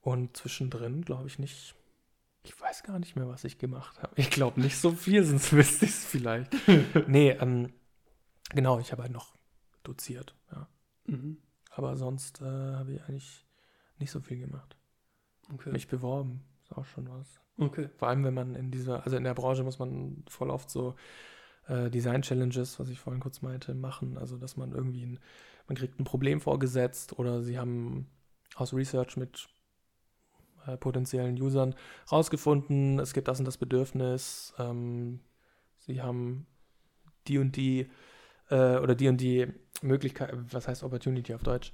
und 0.00 0.36
zwischendrin, 0.36 1.02
glaube 1.02 1.28
ich, 1.28 1.38
nicht 1.38 1.74
ich 2.42 2.58
weiß 2.58 2.84
gar 2.84 2.98
nicht 2.98 3.16
mehr, 3.16 3.28
was 3.28 3.44
ich 3.44 3.58
gemacht 3.58 4.02
habe. 4.02 4.14
Ich 4.16 4.30
glaube 4.30 4.62
nicht 4.62 4.78
so 4.78 4.92
viel, 4.92 5.22
sonst 5.24 5.52
wüsste 5.52 5.84
ich 5.84 5.90
es 5.90 6.06
vielleicht. 6.06 6.50
nee, 7.06 7.32
ähm, 7.32 7.70
genau, 8.54 8.78
ich 8.78 8.92
habe 8.92 9.02
halt 9.02 9.12
noch 9.12 9.36
doziert, 9.82 10.34
ja. 10.50 10.66
Mhm. 11.04 11.36
Aber 11.70 11.98
sonst 11.98 12.40
äh, 12.40 12.44
habe 12.46 12.94
ich 12.94 13.02
eigentlich 13.02 13.46
nicht 13.98 14.10
so 14.10 14.20
viel 14.20 14.38
gemacht. 14.38 14.74
Okay. 15.54 15.72
Mich 15.72 15.88
beworben, 15.88 16.42
ist 16.62 16.76
auch 16.76 16.84
schon 16.84 17.08
was. 17.08 17.40
okay. 17.58 17.88
Vor 17.96 18.08
allem, 18.08 18.24
wenn 18.24 18.34
man 18.34 18.54
in 18.54 18.70
dieser, 18.70 19.04
also 19.04 19.16
in 19.16 19.24
der 19.24 19.34
Branche 19.34 19.64
muss 19.64 19.78
man 19.78 20.22
voll 20.28 20.50
oft 20.50 20.70
so 20.70 20.94
äh, 21.68 21.90
Design-Challenges, 21.90 22.78
was 22.78 22.88
ich 22.88 22.98
vorhin 22.98 23.20
kurz 23.20 23.42
meinte, 23.42 23.74
machen. 23.74 24.18
Also, 24.18 24.36
dass 24.36 24.56
man 24.56 24.72
irgendwie, 24.72 25.04
ein, 25.04 25.20
man 25.66 25.76
kriegt 25.76 25.98
ein 26.00 26.04
Problem 26.04 26.40
vorgesetzt 26.40 27.18
oder 27.18 27.42
sie 27.42 27.58
haben 27.58 28.08
aus 28.56 28.74
Research 28.74 29.16
mit 29.16 29.48
äh, 30.66 30.76
potenziellen 30.76 31.40
Usern 31.40 31.74
rausgefunden, 32.10 32.98
es 32.98 33.12
gibt 33.12 33.28
das 33.28 33.38
und 33.38 33.44
das 33.44 33.56
Bedürfnis, 33.56 34.52
ähm, 34.58 35.20
sie 35.78 36.02
haben 36.02 36.46
die 37.28 37.38
und 37.38 37.56
die 37.56 37.88
äh, 38.50 38.76
oder 38.78 38.94
die 38.94 39.08
und 39.08 39.20
die 39.20 39.46
Möglichkeit, 39.82 40.34
was 40.52 40.68
heißt 40.68 40.82
Opportunity 40.82 41.34
auf 41.34 41.42
Deutsch? 41.42 41.72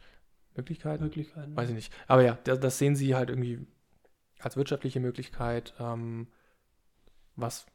Möglichkeit? 0.56 1.00
Möglichkeiten. 1.00 1.56
Weiß 1.56 1.68
ich 1.68 1.74
nicht. 1.74 1.92
Aber 2.06 2.22
ja, 2.22 2.38
das, 2.44 2.78
sehen 2.78 2.96
sie 2.96 3.14
halt 3.14 3.30
irgendwie 3.30 3.66
als 4.38 4.56
wirtschaftliche 4.56 5.00
Möglichkeit. 5.00 5.74
Ähm, 5.78 6.28
was 7.34 7.66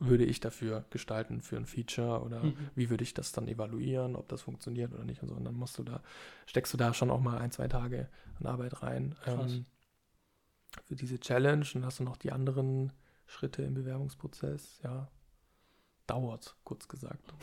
würde 0.00 0.24
ich 0.24 0.38
dafür 0.40 0.84
gestalten 0.90 1.42
für 1.42 1.56
ein 1.56 1.66
Feature 1.66 2.22
oder 2.22 2.44
Mhm. 2.44 2.56
wie 2.76 2.88
würde 2.88 3.02
ich 3.02 3.14
das 3.14 3.32
dann 3.32 3.48
evaluieren, 3.48 4.14
ob 4.14 4.28
das 4.28 4.42
funktioniert 4.42 4.92
oder 4.94 5.04
nicht 5.04 5.22
und 5.22 5.28
so. 5.28 5.34
Und 5.34 5.44
dann 5.44 5.54
musst 5.54 5.76
du 5.78 5.82
da, 5.82 6.02
steckst 6.46 6.72
du 6.72 6.76
da 6.76 6.94
schon 6.94 7.10
auch 7.10 7.20
mal 7.20 7.38
ein, 7.38 7.50
zwei 7.50 7.66
Tage 7.66 8.08
an 8.38 8.46
Arbeit 8.46 8.82
rein. 8.82 9.16
Ähm, 9.26 9.66
für 10.84 10.94
diese 10.94 11.18
Challenge 11.18 11.66
und 11.74 11.84
hast 11.84 11.98
du 11.98 12.04
noch 12.04 12.16
die 12.16 12.30
anderen 12.30 12.92
Schritte 13.26 13.62
im 13.62 13.74
Bewerbungsprozess. 13.74 14.80
Ja, 14.84 15.10
dauert, 16.06 16.56
kurz 16.64 16.86
gesagt. 16.88 17.34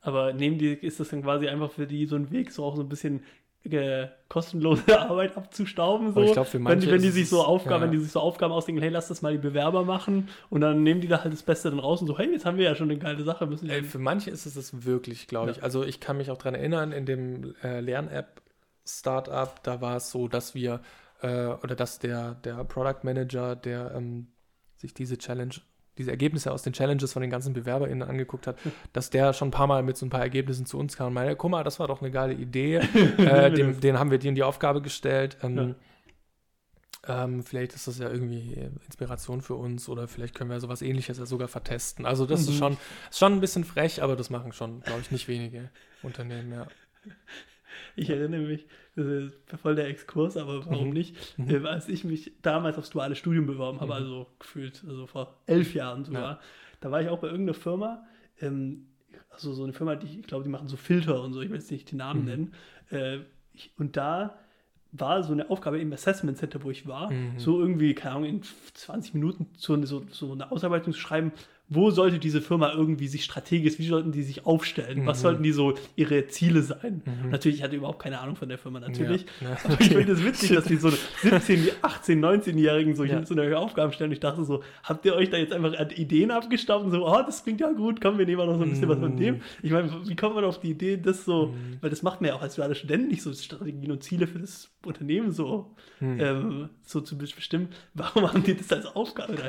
Aber 0.00 0.32
nehmen 0.32 0.58
die, 0.58 0.72
ist 0.72 0.98
das 0.98 1.10
dann 1.10 1.22
quasi 1.22 1.48
einfach 1.48 1.70
für 1.70 1.86
die 1.86 2.06
so 2.06 2.16
ein 2.16 2.30
Weg, 2.30 2.50
so 2.52 2.64
auch 2.64 2.76
so 2.76 2.82
ein 2.82 2.88
bisschen 2.88 3.22
äh, 3.64 4.08
kostenlose 4.28 4.82
Arbeit 5.00 5.36
abzustauben? 5.36 6.12
So? 6.12 6.20
Aber 6.20 6.24
ich 6.24 6.32
glaube, 6.32 6.48
für 6.48 6.58
wenn, 6.58 6.62
manche 6.62 6.86
die, 6.86 6.92
wenn 6.92 7.02
die 7.02 7.10
sich 7.10 7.28
so 7.28 7.42
Aufgaben, 7.44 7.82
ja. 7.82 7.90
wenn 7.90 7.90
die 7.92 7.98
sich 8.02 8.12
so 8.12 8.20
Aufgaben 8.20 8.52
ausdenken, 8.52 8.80
hey, 8.82 8.90
lass 8.90 9.08
das 9.08 9.22
mal 9.22 9.32
die 9.32 9.38
Bewerber 9.38 9.84
machen 9.84 10.28
und 10.50 10.60
dann 10.60 10.82
nehmen 10.82 11.00
die 11.00 11.08
da 11.08 11.22
halt 11.22 11.32
das 11.32 11.42
Beste 11.42 11.70
dann 11.70 11.78
raus 11.78 12.00
und 12.00 12.06
so, 12.06 12.18
hey, 12.18 12.30
jetzt 12.30 12.44
haben 12.44 12.56
wir 12.58 12.64
ja 12.64 12.74
schon 12.74 12.90
eine 12.90 12.98
geile 12.98 13.22
Sache, 13.24 13.46
müssen 13.46 13.68
Ey, 13.70 13.82
für 13.84 13.98
manche 13.98 14.30
ist 14.30 14.46
es 14.46 14.54
das 14.54 14.84
wirklich, 14.84 15.26
glaube 15.28 15.50
Ja. 15.50 15.56
ich. 15.56 15.62
Also 15.62 15.84
ich 15.84 16.00
kann 16.00 16.16
mich 16.16 16.30
auch 16.30 16.38
daran 16.38 16.54
erinnern, 16.54 16.92
in 16.92 17.06
dem 17.06 17.54
äh, 17.62 17.80
Lern-App-Startup, 17.80 19.62
da 19.62 19.80
war 19.80 19.96
es 19.96 20.10
so, 20.10 20.28
dass 20.28 20.54
wir, 20.54 20.80
äh, 21.20 21.46
oder 21.46 21.74
dass 21.74 21.98
der, 21.98 22.34
der 22.44 22.64
Product 22.64 23.04
Manager, 23.04 23.54
der 23.56 23.92
ähm, 23.94 24.28
sich 24.76 24.94
diese 24.94 25.18
Challenge, 25.18 25.54
diese 25.98 26.10
Ergebnisse 26.10 26.52
aus 26.52 26.62
den 26.62 26.72
Challenges 26.72 27.12
von 27.12 27.22
den 27.22 27.30
ganzen 27.30 27.52
BewerberInnen 27.52 28.08
angeguckt 28.08 28.46
hat, 28.46 28.56
dass 28.92 29.10
der 29.10 29.32
schon 29.32 29.48
ein 29.48 29.52
paar 29.52 29.66
Mal 29.66 29.82
mit 29.82 29.96
so 29.96 30.06
ein 30.06 30.10
paar 30.10 30.22
Ergebnissen 30.22 30.66
zu 30.66 30.78
uns 30.78 30.96
kam 30.96 31.08
und 31.08 31.14
meinte, 31.14 31.36
guck 31.36 31.50
mal, 31.50 31.64
das 31.64 31.78
war 31.80 31.88
doch 31.88 32.00
eine 32.00 32.10
geile 32.10 32.34
Idee. 32.34 32.76
äh, 33.18 33.50
dem, 33.52 33.80
den 33.80 33.98
haben 33.98 34.10
wir 34.10 34.18
dir 34.18 34.28
in 34.30 34.34
die 34.34 34.42
Aufgabe 34.42 34.80
gestellt. 34.82 35.36
Ähm, 35.42 35.74
ähm, 37.06 37.42
vielleicht 37.42 37.74
ist 37.74 37.88
das 37.88 37.98
ja 37.98 38.08
irgendwie 38.08 38.70
Inspiration 38.86 39.42
für 39.42 39.56
uns 39.56 39.88
oder 39.88 40.06
vielleicht 40.06 40.34
können 40.36 40.50
wir 40.50 40.60
sowas 40.60 40.82
ähnliches 40.82 41.18
ja 41.18 41.26
sogar 41.26 41.48
vertesten. 41.48 42.06
Also 42.06 42.26
das 42.26 42.42
Mhm. 42.42 42.48
ist 42.48 42.58
schon, 42.58 42.76
ist 43.10 43.18
schon 43.18 43.32
ein 43.32 43.40
bisschen 43.40 43.64
frech, 43.64 44.02
aber 44.02 44.14
das 44.14 44.30
machen 44.30 44.52
schon, 44.52 44.80
glaube 44.82 45.00
ich, 45.00 45.10
nicht 45.10 45.26
wenige 45.26 45.70
Unternehmen, 46.02 46.52
ja. 46.52 46.66
Ich 47.96 48.10
erinnere 48.10 48.40
mich, 48.42 48.66
das 48.96 49.06
ist 49.06 49.32
voll 49.60 49.74
der 49.74 49.88
Exkurs, 49.88 50.36
aber 50.36 50.64
warum 50.66 50.88
Mhm. 50.88 50.92
nicht? 50.94 51.38
Mhm. 51.38 51.48
Äh, 51.50 51.66
als 51.68 51.88
ich 51.88 52.04
mich 52.04 52.32
damals 52.42 52.78
aufs 52.78 52.90
duale 52.90 53.16
Studium 53.16 53.46
beworben 53.46 53.80
habe, 53.80 53.92
Mhm. 53.92 53.98
also 53.98 54.26
gefühlt, 54.38 54.82
also 54.86 55.06
vor 55.06 55.36
elf 55.46 55.74
Jahren 55.74 56.04
sogar, 56.04 56.22
Ja. 56.22 56.40
da 56.80 56.90
war 56.90 57.00
ich 57.02 57.08
auch 57.08 57.18
bei 57.20 57.28
irgendeiner 57.28 57.54
Firma, 57.54 58.04
ähm, 58.40 58.86
also 59.30 59.52
so 59.54 59.64
eine 59.64 59.72
Firma, 59.72 59.94
die 59.96 60.20
ich 60.20 60.26
glaube, 60.26 60.44
die 60.44 60.50
machen 60.50 60.68
so 60.68 60.76
Filter 60.76 61.22
und 61.22 61.32
so, 61.32 61.40
ich 61.40 61.48
will 61.50 61.56
jetzt 61.56 61.70
nicht 61.70 61.90
die 61.90 61.96
Namen 61.96 62.20
Mhm. 62.20 62.26
nennen. 62.26 62.54
Äh, 62.90 63.18
ich, 63.54 63.70
und 63.78 63.96
da 63.96 64.38
war 64.94 65.22
so 65.22 65.32
eine 65.32 65.48
Aufgabe 65.48 65.78
im 65.80 65.90
Assessment 65.94 66.36
Center, 66.36 66.62
wo 66.64 66.70
ich 66.70 66.86
war, 66.86 67.10
Mhm. 67.10 67.38
so 67.38 67.60
irgendwie, 67.60 67.94
keine 67.94 68.16
Ahnung, 68.16 68.28
in 68.28 68.42
20 68.74 69.14
Minuten 69.14 69.46
so, 69.56 69.82
so, 69.86 70.04
so 70.10 70.32
eine 70.32 70.52
Ausarbeitung 70.52 70.92
zu 70.92 70.98
schreiben, 71.00 71.32
wo 71.68 71.90
sollte 71.90 72.18
diese 72.18 72.42
Firma 72.42 72.70
irgendwie 72.72 73.08
sich 73.08 73.24
strategisch, 73.24 73.78
wie 73.78 73.86
sollten 73.86 74.12
die 74.12 74.22
sich 74.22 74.44
aufstellen, 74.44 75.06
was 75.06 75.18
Mhm. 75.18 75.22
sollten 75.22 75.42
die 75.42 75.52
so 75.52 75.72
ihre 75.96 76.26
Ziele 76.26 76.60
sein. 76.62 77.00
Mhm. 77.06 77.30
Natürlich, 77.30 77.58
ich 77.58 77.62
hatte 77.64 77.76
überhaupt 77.76 78.02
keine 78.02 78.20
Ahnung 78.20 78.36
von 78.36 78.48
der 78.50 78.58
Firma, 78.58 78.78
natürlich. 78.78 79.24
Ja, 79.40 79.48
ja, 79.50 79.56
Aber 79.64 79.80
ich 79.80 79.86
okay. 79.86 79.96
finde 79.96 80.12
es 80.12 80.22
witzig, 80.22 80.50
dass 80.52 80.64
die 80.66 80.76
so 80.76 80.90
17, 81.22 81.68
18, 81.80 82.20
19-Jährigen 82.22 82.94
so, 82.94 83.04
Ja. 83.04 83.24
so 83.24 83.34
eine 83.34 83.58
Aufgaben 83.58 83.90
stellen. 83.92 84.12
Ich 84.12 84.20
dachte 84.20 84.44
so, 84.44 84.62
habt 84.82 85.06
ihr 85.06 85.14
euch 85.14 85.30
da 85.30 85.38
jetzt 85.38 85.52
einfach 85.54 85.72
Ideen 85.96 86.30
abgestaubt 86.30 86.84
und 86.84 86.90
so, 86.90 87.06
oh, 87.08 87.22
das 87.24 87.42
klingt 87.42 87.60
ja 87.62 87.72
gut, 87.72 88.02
komm, 88.02 88.18
wir 88.18 88.26
nehmen 88.26 88.42
auch 88.42 88.46
noch 88.46 88.58
so 88.58 88.64
ein 88.64 88.70
bisschen 88.70 88.88
was 88.90 88.98
von 88.98 89.16
dem. 89.16 89.40
Ich 89.62 89.70
meine, 89.70 89.90
wie 90.06 90.16
kommt 90.16 90.34
man 90.34 90.44
auf 90.44 90.60
die 90.60 90.72
Idee, 90.72 90.98
das 90.98 91.24
so, 91.24 91.46
Mhm. 91.46 91.78
weil 91.80 91.88
das 91.88 92.02
macht 92.02 92.20
man 92.20 92.28
ja 92.28 92.34
auch 92.34 92.42
als 92.42 92.56
duale 92.56 92.74
Student 92.74 93.08
nicht 93.08 93.22
so 93.22 93.32
Strategien 93.32 93.90
und 93.90 94.02
Ziele 94.02 94.26
für 94.26 94.40
das 94.40 94.70
Unternehmen 94.84 95.32
so, 95.32 95.74
Mhm. 96.00 96.20
ähm, 96.20 96.68
so 96.82 97.00
zu 97.00 97.16
bestimmen. 97.16 97.68
Warum 97.94 98.30
haben 98.30 98.42
die 98.42 98.54
das 98.56 98.70
als 98.72 98.84
Aufgabe 98.84 99.36
da 99.36 99.44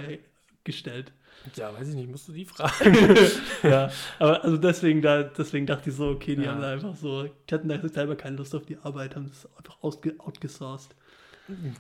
gestellt? 0.64 1.11
Ja, 1.55 1.73
weiß 1.73 1.89
ich 1.89 1.95
nicht, 1.95 2.09
musst 2.09 2.27
du 2.27 2.31
die 2.33 2.45
fragen. 2.45 2.95
ja, 3.63 3.91
aber 4.19 4.43
also 4.43 4.57
deswegen, 4.57 5.01
da, 5.01 5.23
deswegen 5.23 5.65
dachte 5.65 5.89
ich 5.89 5.95
so, 5.95 6.09
okay, 6.09 6.35
die 6.35 6.43
Ja. 6.43 6.51
haben 6.53 6.61
da 6.61 6.71
einfach 6.71 6.95
so, 6.95 7.23
die 7.23 7.53
hatten 7.53 7.67
da 7.69 7.87
selber 7.87 8.15
keine 8.15 8.37
Lust 8.37 8.55
auf 8.55 8.65
die 8.65 8.77
Arbeit, 8.77 9.15
haben 9.15 9.27
das 9.27 9.47
einfach 9.57 9.81
outgesourced. 9.81 10.95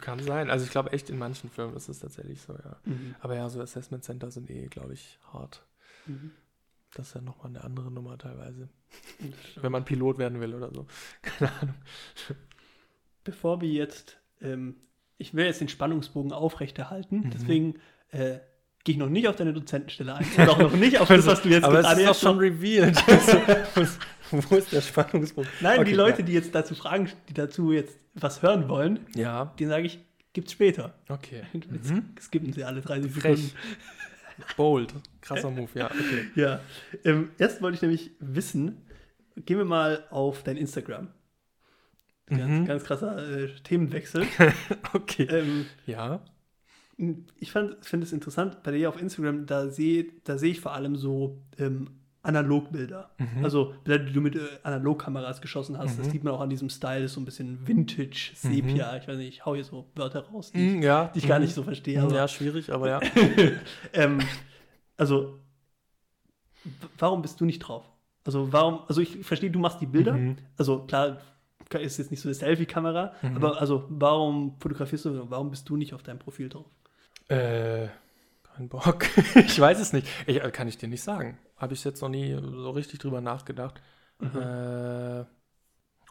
Kann 0.01 0.19
sein. 0.19 0.49
Also 0.49 0.65
ich 0.65 0.71
glaube 0.71 0.91
echt, 0.91 1.09
in 1.09 1.17
manchen 1.17 1.49
Firmen 1.49 1.75
ist 1.77 1.87
es 1.87 1.99
tatsächlich 1.99 2.41
so, 2.41 2.53
ja. 2.53 2.75
Aber 3.21 3.35
ja, 3.35 3.49
so 3.49 3.61
Assessment 3.61 4.03
Center 4.03 4.29
sind 4.29 4.49
eh, 4.49 4.67
glaube 4.67 4.93
ich, 4.93 5.19
hart. 5.31 5.63
Mhm. 6.05 6.31
Das 6.93 7.07
ist 7.07 7.13
ja 7.15 7.21
nochmal 7.21 7.47
eine 7.47 7.63
andere 7.63 7.89
Nummer 7.89 8.17
teilweise. 8.17 8.67
Wenn 9.61 9.71
man 9.71 9.85
Pilot 9.85 10.17
werden 10.17 10.41
will 10.41 10.53
oder 10.53 10.69
so. 10.71 10.85
Keine 11.21 11.51
Ahnung. 11.61 11.75
bevor 13.23 13.61
wir 13.61 13.69
jetzt, 13.69 14.17
ähm, 14.41 14.75
ich 15.17 15.33
will 15.33 15.45
jetzt 15.45 15.61
den 15.61 15.69
Spannungsbogen 15.69 16.33
aufrechterhalten, 16.33 17.21
Mhm. 17.21 17.29
deswegen 17.31 17.79
äh, 18.11 18.39
gehe 18.83 18.93
ich 18.93 18.99
noch 18.99 19.09
nicht 19.09 19.27
auf 19.27 19.35
deine 19.35 19.53
Dozentenstelle 19.53 20.13
ein 20.15 20.25
und 20.37 20.49
auch 20.49 20.57
noch 20.57 20.73
nicht 20.75 20.99
auf 20.99 21.07
das, 21.07 21.25
was 21.25 21.41
du 21.41 21.49
jetzt 21.49 21.63
Aber 21.63 21.81
gerade 21.81 22.01
ist 22.01 22.07
doch 22.09 22.15
schon 22.19 22.37
revealed. 22.37 22.97
Also, 23.75 24.49
Wo 24.49 24.55
ist 24.55 24.71
der 24.71 24.81
Spannungspunkt? 24.81 25.49
Nein, 25.61 25.79
Okay, 25.79 25.89
die 25.91 25.95
Leute, 25.95 26.19
ja. 26.21 26.25
die 26.25 26.33
jetzt 26.33 26.53
dazu 26.55 26.73
fragen, 26.75 27.09
die 27.29 27.33
dazu 27.33 27.71
jetzt 27.71 27.97
was 28.15 28.41
hören 28.41 28.67
wollen, 28.67 28.99
Ja, 29.15 29.53
denen 29.59 29.69
sage 29.69 29.85
ich, 29.85 29.99
gibt's 30.33 30.51
später. 30.53 30.93
okay. 31.09 31.43
Jetzt 31.53 31.91
Mhm. 31.91 32.05
skippen 32.19 32.51
sie 32.53 32.63
alle 32.63 32.81
30 32.81 33.11
Frech. 33.11 33.37
Sekunden. 33.39 33.57
Bold. 34.57 34.93
Krasser 35.21 35.51
Move, 35.51 35.69
ja. 35.75 35.85
Okay. 35.85 36.27
Ja, 36.35 36.59
ähm, 37.05 37.29
erst 37.37 37.61
wollte 37.61 37.75
ich 37.75 37.81
nämlich 37.83 38.11
wissen, 38.19 38.81
gehen 39.45 39.59
wir 39.59 39.65
mal 39.65 40.03
auf 40.09 40.41
dein 40.43 40.57
Instagram. 40.57 41.09
Ganz, 42.27 42.41
Mhm. 42.49 42.65
ganz 42.65 42.83
krasser 42.85 43.17
äh, 43.43 43.49
Themenwechsel. 43.63 44.25
Okay. 44.93 45.23
ähm, 45.29 45.65
Ja. 45.85 46.21
Ich 47.39 47.51
finde 47.51 47.77
es 47.81 48.13
interessant, 48.13 48.63
bei 48.63 48.71
dir 48.71 48.89
auf 48.89 49.01
Instagram, 49.01 49.45
da 49.45 49.67
sehe 49.69 50.05
da 50.23 50.37
seh 50.37 50.51
ich 50.51 50.61
vor 50.61 50.73
allem 50.73 50.95
so 50.95 51.39
ähm, 51.57 51.89
Analogbilder. 52.21 53.09
Mhm. 53.17 53.43
Also 53.43 53.73
Bilder, 53.83 54.05
die 54.05 54.13
du 54.13 54.21
mit 54.21 54.35
äh, 54.35 54.39
Analogkameras 54.63 55.41
geschossen 55.41 55.77
hast. 55.77 55.99
Das 55.99 56.07
Mhm. 56.07 56.11
sieht 56.11 56.23
man 56.23 56.33
auch 56.33 56.39
an 56.41 56.49
diesem 56.49 56.69
Style, 56.69 57.01
das 57.01 57.11
ist 57.11 57.15
so 57.15 57.21
ein 57.21 57.25
bisschen 57.25 57.67
Vintage, 57.67 58.31
Sepia. 58.35 58.95
Ich 58.97 59.07
weiß 59.07 59.17
nicht, 59.17 59.27
ich 59.27 59.45
hau 59.45 59.55
hier 59.55 59.63
so 59.65 59.89
Wörter 59.95 60.21
raus, 60.27 60.51
die, 60.51 60.59
Mhm, 60.59 60.81
ja. 60.83 61.11
die 61.13 61.19
ich 61.19 61.27
gar 61.27 61.39
Mhm. 61.39 61.45
nicht 61.45 61.53
so 61.55 61.63
verstehe. 61.63 62.01
Aber, 62.01 62.13
Ja, 62.15 62.27
schwierig, 62.27 62.71
aber 62.71 62.87
ja. 62.89 62.99
ähm, 63.93 64.19
also, 64.95 65.39
warum 66.97 67.21
bist 67.21 67.39
du 67.41 67.45
nicht 67.45 67.59
drauf? 67.59 67.83
Also, 68.25 68.53
warum, 68.53 68.81
also 68.87 69.01
ich 69.01 69.17
verstehe, 69.25 69.51
du 69.51 69.59
machst 69.59 69.81
die 69.81 69.85
Bilder. 69.85 70.13
Mhm. 70.13 70.37
Also, 70.57 70.83
klar, 70.85 71.17
ist 71.79 71.97
jetzt 71.97 72.11
nicht 72.11 72.21
so 72.21 72.29
eine 72.29 72.35
Selfie-Kamera, 72.35 73.13
Mhm. 73.23 73.35
aber 73.35 73.59
also, 73.59 73.85
warum 73.89 74.55
fotografierst 74.59 75.05
du, 75.05 75.29
warum 75.29 75.49
bist 75.49 75.67
du 75.67 75.75
nicht 75.75 75.93
auf 75.93 76.03
deinem 76.03 76.19
Profil 76.19 76.47
drauf? 76.49 76.67
Äh, 77.27 77.87
kein 78.55 78.69
Bock. 78.69 79.05
ich 79.35 79.59
weiß 79.59 79.79
es 79.79 79.93
nicht. 79.93 80.07
Ich, 80.27 80.43
äh, 80.43 80.51
kann 80.51 80.67
ich 80.67 80.77
dir 80.77 80.87
nicht 80.87 81.03
sagen. 81.03 81.37
Habe 81.57 81.73
ich 81.73 81.83
jetzt 81.83 82.01
noch 82.01 82.09
nie 82.09 82.33
so 82.33 82.71
richtig 82.71 82.99
drüber 82.99 83.21
nachgedacht. 83.21 83.81
Mhm. 84.19 84.39
Äh, 84.39 85.25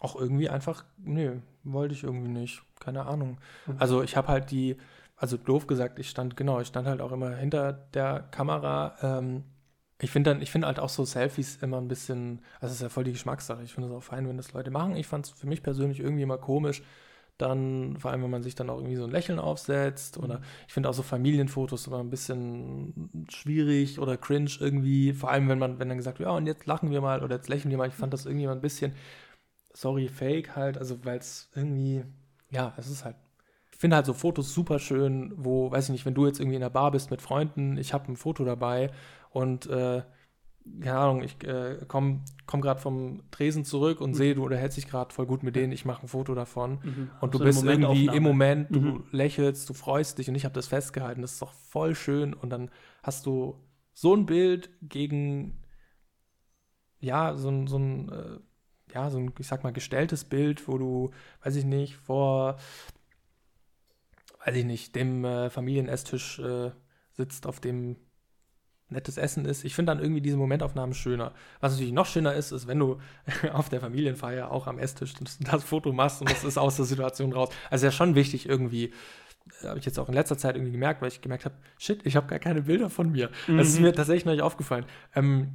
auch 0.00 0.16
irgendwie 0.16 0.48
einfach, 0.48 0.84
nö, 0.98 1.38
wollte 1.62 1.94
ich 1.94 2.02
irgendwie 2.02 2.28
nicht. 2.28 2.62
Keine 2.80 3.06
Ahnung. 3.06 3.38
Mhm. 3.66 3.76
Also 3.78 4.02
ich 4.02 4.16
habe 4.16 4.28
halt 4.28 4.50
die, 4.50 4.76
also 5.16 5.36
doof 5.36 5.66
gesagt, 5.66 5.98
ich 5.98 6.10
stand, 6.10 6.36
genau, 6.36 6.60
ich 6.60 6.68
stand 6.68 6.88
halt 6.88 7.00
auch 7.00 7.12
immer 7.12 7.36
hinter 7.36 7.72
der 7.72 8.20
Kamera. 8.30 8.96
Ähm, 9.02 9.44
ich 10.00 10.10
finde 10.10 10.30
dann, 10.30 10.42
ich 10.42 10.50
finde 10.50 10.66
halt 10.66 10.80
auch 10.80 10.88
so 10.88 11.04
Selfies 11.04 11.62
immer 11.62 11.80
ein 11.80 11.86
bisschen, 11.86 12.40
also 12.60 12.72
es 12.72 12.78
ist 12.78 12.82
ja 12.82 12.88
voll 12.88 13.04
die 13.04 13.12
Geschmackssache. 13.12 13.62
Ich 13.62 13.72
finde 13.72 13.88
es 13.88 13.94
auch 13.94 14.02
fein, 14.02 14.28
wenn 14.28 14.36
das 14.36 14.52
Leute 14.52 14.72
machen. 14.72 14.96
Ich 14.96 15.06
fand 15.06 15.26
es 15.26 15.32
für 15.32 15.46
mich 15.46 15.62
persönlich 15.62 16.00
irgendwie 16.00 16.22
immer 16.24 16.38
komisch, 16.38 16.82
dann, 17.42 17.96
vor 17.98 18.10
allem 18.10 18.22
wenn 18.22 18.30
man 18.30 18.42
sich 18.42 18.54
dann 18.54 18.70
auch 18.70 18.78
irgendwie 18.78 18.96
so 18.96 19.04
ein 19.04 19.10
Lächeln 19.10 19.38
aufsetzt 19.38 20.18
oder 20.18 20.40
ich 20.66 20.72
finde 20.72 20.88
auch 20.88 20.94
so 20.94 21.02
Familienfotos 21.02 21.86
immer 21.86 22.00
ein 22.00 22.10
bisschen 22.10 23.26
schwierig 23.30 23.98
oder 23.98 24.16
cringe 24.16 24.50
irgendwie, 24.60 25.12
vor 25.12 25.30
allem 25.30 25.48
wenn 25.48 25.58
man, 25.58 25.78
wenn 25.78 25.88
dann 25.88 25.98
gesagt 25.98 26.18
wird, 26.18 26.28
ja 26.28 26.36
und 26.36 26.46
jetzt 26.46 26.66
lachen 26.66 26.90
wir 26.90 27.00
mal 27.00 27.22
oder 27.22 27.36
jetzt 27.36 27.48
lächeln 27.48 27.70
wir 27.70 27.78
mal. 27.78 27.88
Ich 27.88 27.94
fand 27.94 28.12
das 28.12 28.26
irgendwie 28.26 28.44
immer 28.44 28.54
ein 28.54 28.60
bisschen, 28.62 28.94
sorry, 29.74 30.08
fake 30.08 30.56
halt, 30.56 30.78
also 30.78 31.04
weil 31.04 31.18
es 31.18 31.50
irgendwie, 31.54 32.04
ja, 32.50 32.74
es 32.76 32.88
ist 32.88 33.04
halt 33.04 33.16
ich 33.72 33.78
finde 33.78 33.96
halt 33.96 34.06
so 34.06 34.14
Fotos 34.14 34.54
super 34.54 34.78
schön, 34.78 35.32
wo, 35.36 35.70
weiß 35.70 35.86
ich 35.86 35.90
nicht, 35.90 36.06
wenn 36.06 36.14
du 36.14 36.26
jetzt 36.26 36.38
irgendwie 36.38 36.54
in 36.56 36.62
der 36.62 36.70
Bar 36.70 36.92
bist 36.92 37.10
mit 37.10 37.20
Freunden, 37.20 37.76
ich 37.76 37.92
habe 37.92 38.12
ein 38.12 38.16
Foto 38.16 38.44
dabei 38.44 38.90
und 39.30 39.66
äh, 39.66 40.02
keine 40.80 40.98
Ahnung, 40.98 41.22
ich 41.22 41.42
äh, 41.44 41.78
komme 41.88 42.20
komm 42.46 42.60
gerade 42.60 42.80
vom 42.80 43.22
Tresen 43.30 43.64
zurück 43.64 44.00
und 44.00 44.10
Mhm. 44.10 44.14
sehe, 44.14 44.34
du 44.34 44.44
unterhältst 44.44 44.76
dich 44.76 44.88
gerade 44.88 45.14
voll 45.14 45.26
gut 45.26 45.42
mit 45.42 45.56
denen, 45.56 45.72
ich 45.72 45.84
mache 45.84 46.02
ein 46.02 46.08
Foto 46.08 46.34
davon. 46.34 46.80
Mhm. 46.82 47.10
Und 47.20 47.34
du 47.34 47.38
So 47.38 47.44
bist 47.44 47.64
irgendwie 47.64 48.06
im 48.06 48.22
Moment, 48.22 48.74
du 48.74 48.80
Mhm. 48.80 49.04
lächelst, 49.10 49.68
du 49.68 49.74
freust 49.74 50.18
dich 50.18 50.28
und 50.28 50.34
ich 50.34 50.44
habe 50.44 50.54
das 50.54 50.66
festgehalten. 50.66 51.22
Das 51.22 51.32
ist 51.32 51.42
doch 51.42 51.52
voll 51.52 51.94
schön. 51.94 52.34
Und 52.34 52.50
dann 52.50 52.70
hast 53.02 53.26
du 53.26 53.58
so 53.94 54.14
ein 54.14 54.26
Bild 54.26 54.70
gegen, 54.82 55.58
ja, 57.00 57.34
so 57.36 57.48
ein, 57.48 57.66
so 57.66 57.78
ein, 57.78 58.08
äh, 58.10 58.38
ja, 58.94 59.10
so 59.10 59.18
ein, 59.18 59.32
ich 59.38 59.46
sag 59.46 59.64
mal, 59.64 59.72
gestelltes 59.72 60.24
Bild, 60.24 60.68
wo 60.68 60.78
du, 60.78 61.10
weiß 61.42 61.56
ich 61.56 61.64
nicht, 61.64 61.96
vor, 61.96 62.56
weiß 64.44 64.56
ich 64.56 64.64
nicht, 64.64 64.94
dem 64.96 65.24
äh, 65.24 65.50
Familienesstisch 65.50 66.38
äh, 66.40 66.70
sitzt, 67.12 67.46
auf 67.46 67.60
dem 67.60 67.96
nettes 68.92 69.16
Essen 69.16 69.44
ist. 69.44 69.64
Ich 69.64 69.74
finde 69.74 69.92
dann 69.92 70.00
irgendwie 70.02 70.20
diese 70.20 70.36
Momentaufnahmen 70.36 70.94
schöner. 70.94 71.32
Was 71.60 71.72
natürlich 71.72 71.92
noch 71.92 72.06
schöner 72.06 72.34
ist, 72.34 72.52
ist, 72.52 72.66
wenn 72.66 72.78
du 72.78 72.98
auf 73.52 73.68
der 73.68 73.80
Familienfeier 73.80 74.50
auch 74.50 74.66
am 74.66 74.78
Esstisch 74.78 75.14
das, 75.14 75.64
Foto 75.64 75.92
machst 75.92 76.20
und 76.20 76.30
das 76.30 76.44
ist 76.44 76.58
aus 76.58 76.76
der 76.76 76.84
Situation 76.84 77.32
raus. 77.32 77.48
Also 77.70 77.86
ja 77.86 77.92
schon 77.92 78.14
wichtig 78.14 78.48
irgendwie, 78.48 78.92
äh, 79.62 79.68
habe 79.68 79.78
ich 79.78 79.84
jetzt 79.84 79.98
auch 79.98 80.08
in 80.08 80.14
letzter 80.14 80.38
Zeit 80.38 80.56
irgendwie 80.56 80.72
gemerkt, 80.72 81.02
weil 81.02 81.08
ich 81.08 81.20
gemerkt 81.20 81.44
habe, 81.44 81.54
shit, 81.78 82.04
ich 82.06 82.16
habe 82.16 82.26
gar 82.26 82.38
keine 82.38 82.62
Bilder 82.62 82.90
von 82.90 83.10
mir. 83.10 83.30
Das 83.46 83.68
ist 83.68 83.76
Mhm. 83.78 83.82
mir 83.86 83.92
tatsächlich 83.92 84.24
noch 84.24 84.32
nicht 84.32 84.42
aufgefallen. 84.42 84.84
Ähm, 85.14 85.54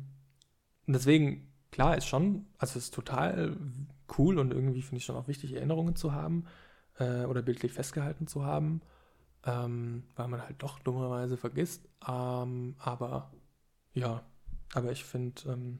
deswegen, 0.87 1.47
klar, 1.71 1.97
ist 1.97 2.07
schon, 2.07 2.45
also 2.57 2.77
es 2.77 2.85
ist 2.85 2.93
total 2.93 3.55
cool 4.17 4.39
und 4.39 4.53
irgendwie 4.53 4.81
finde 4.81 4.97
ich 4.97 5.05
schon 5.05 5.15
auch 5.15 5.27
wichtig, 5.27 5.53
Erinnerungen 5.53 5.95
zu 5.95 6.13
haben 6.13 6.45
äh, 6.99 7.25
oder 7.25 7.41
bildlich 7.41 7.73
festgehalten 7.73 8.27
zu 8.27 8.45
haben 8.45 8.81
ähm, 9.47 10.03
weil 10.15 10.27
man 10.27 10.41
halt 10.41 10.61
doch 10.61 10.79
dummerweise 10.79 11.37
vergisst. 11.37 11.87
Ähm, 12.07 12.75
aber 12.79 13.31
ja, 13.93 14.21
aber 14.73 14.91
ich 14.91 15.03
finde, 15.05 15.41
ähm, 15.49 15.79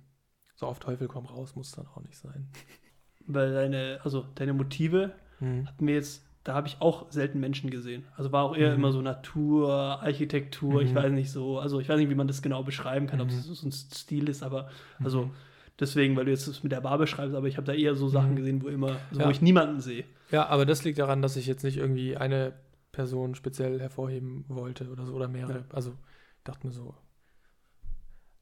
so 0.56 0.66
auf 0.66 0.80
Teufel 0.80 1.08
komm 1.08 1.26
raus 1.26 1.56
muss 1.56 1.72
dann 1.72 1.88
auch 1.88 2.02
nicht 2.02 2.18
sein. 2.18 2.50
Weil 3.30 3.54
deine, 3.54 4.00
also 4.04 4.26
deine 4.36 4.54
Motive 4.54 5.12
Mhm. 5.42 5.68
hat 5.68 5.82
mir 5.82 5.96
jetzt, 5.96 6.26
da 6.46 6.54
habe 6.54 6.68
ich 6.70 6.78
auch 6.80 7.12
selten 7.12 7.42
Menschen 7.42 7.70
gesehen. 7.70 8.06
Also 8.16 8.32
war 8.32 8.44
auch 8.46 8.56
eher 8.56 8.70
Mhm. 8.70 8.76
immer 8.76 8.92
so 8.94 9.02
Natur, 9.02 9.70
Architektur, 10.02 10.82
ich 10.82 10.92
Mhm. 10.92 10.96
weiß 10.96 11.12
nicht 11.12 11.30
so, 11.30 11.60
also 11.60 11.82
ich 11.82 11.90
weiß 11.90 11.98
nicht, 12.00 12.10
wie 12.10 12.16
man 12.16 12.28
das 12.28 12.42
genau 12.42 12.64
beschreiben 12.64 13.06
kann, 13.06 13.20
ob 13.20 13.28
Mhm. 13.28 13.34
es 13.34 13.44
so 13.46 13.68
ein 13.68 13.72
Stil 13.74 14.30
ist, 14.30 14.44
aber 14.44 14.70
also 15.04 15.26
Mhm. 15.26 15.32
deswegen, 15.78 16.16
weil 16.16 16.24
du 16.26 16.32
jetzt 16.32 16.48
das 16.48 16.64
mit 16.64 16.72
der 16.72 16.80
Bar 16.82 16.98
beschreibst, 16.98 17.36
aber 17.36 17.48
ich 17.48 17.58
habe 17.58 17.68
da 17.68 17.74
eher 17.74 17.96
so 17.96 18.08
Sachen 18.08 18.32
Mhm. 18.32 18.36
gesehen, 18.38 18.62
wo 18.64 18.70
immer, 18.70 19.02
also 19.10 19.20
Ja. 19.20 19.28
wo 19.28 19.32
ich 19.32 19.42
niemanden 19.42 19.82
sehe. 19.82 20.06
Ja, 20.32 20.48
aber 20.48 20.66
das 20.66 20.86
liegt 20.86 21.00
daran, 21.00 21.22
dass 21.22 21.36
ich 21.36 21.48
jetzt 21.48 21.64
nicht 21.64 21.78
irgendwie 21.78 22.16
eine 22.16 22.54
Person 22.98 23.36
speziell 23.36 23.80
hervorheben 23.80 24.44
wollte 24.48 24.90
oder 24.90 25.06
so 25.06 25.14
oder 25.14 25.28
mehrere. 25.28 25.60
Ja. 25.60 25.66
Also 25.76 25.96
dachte 26.44 26.66
mir 26.66 26.74
so, 26.74 26.96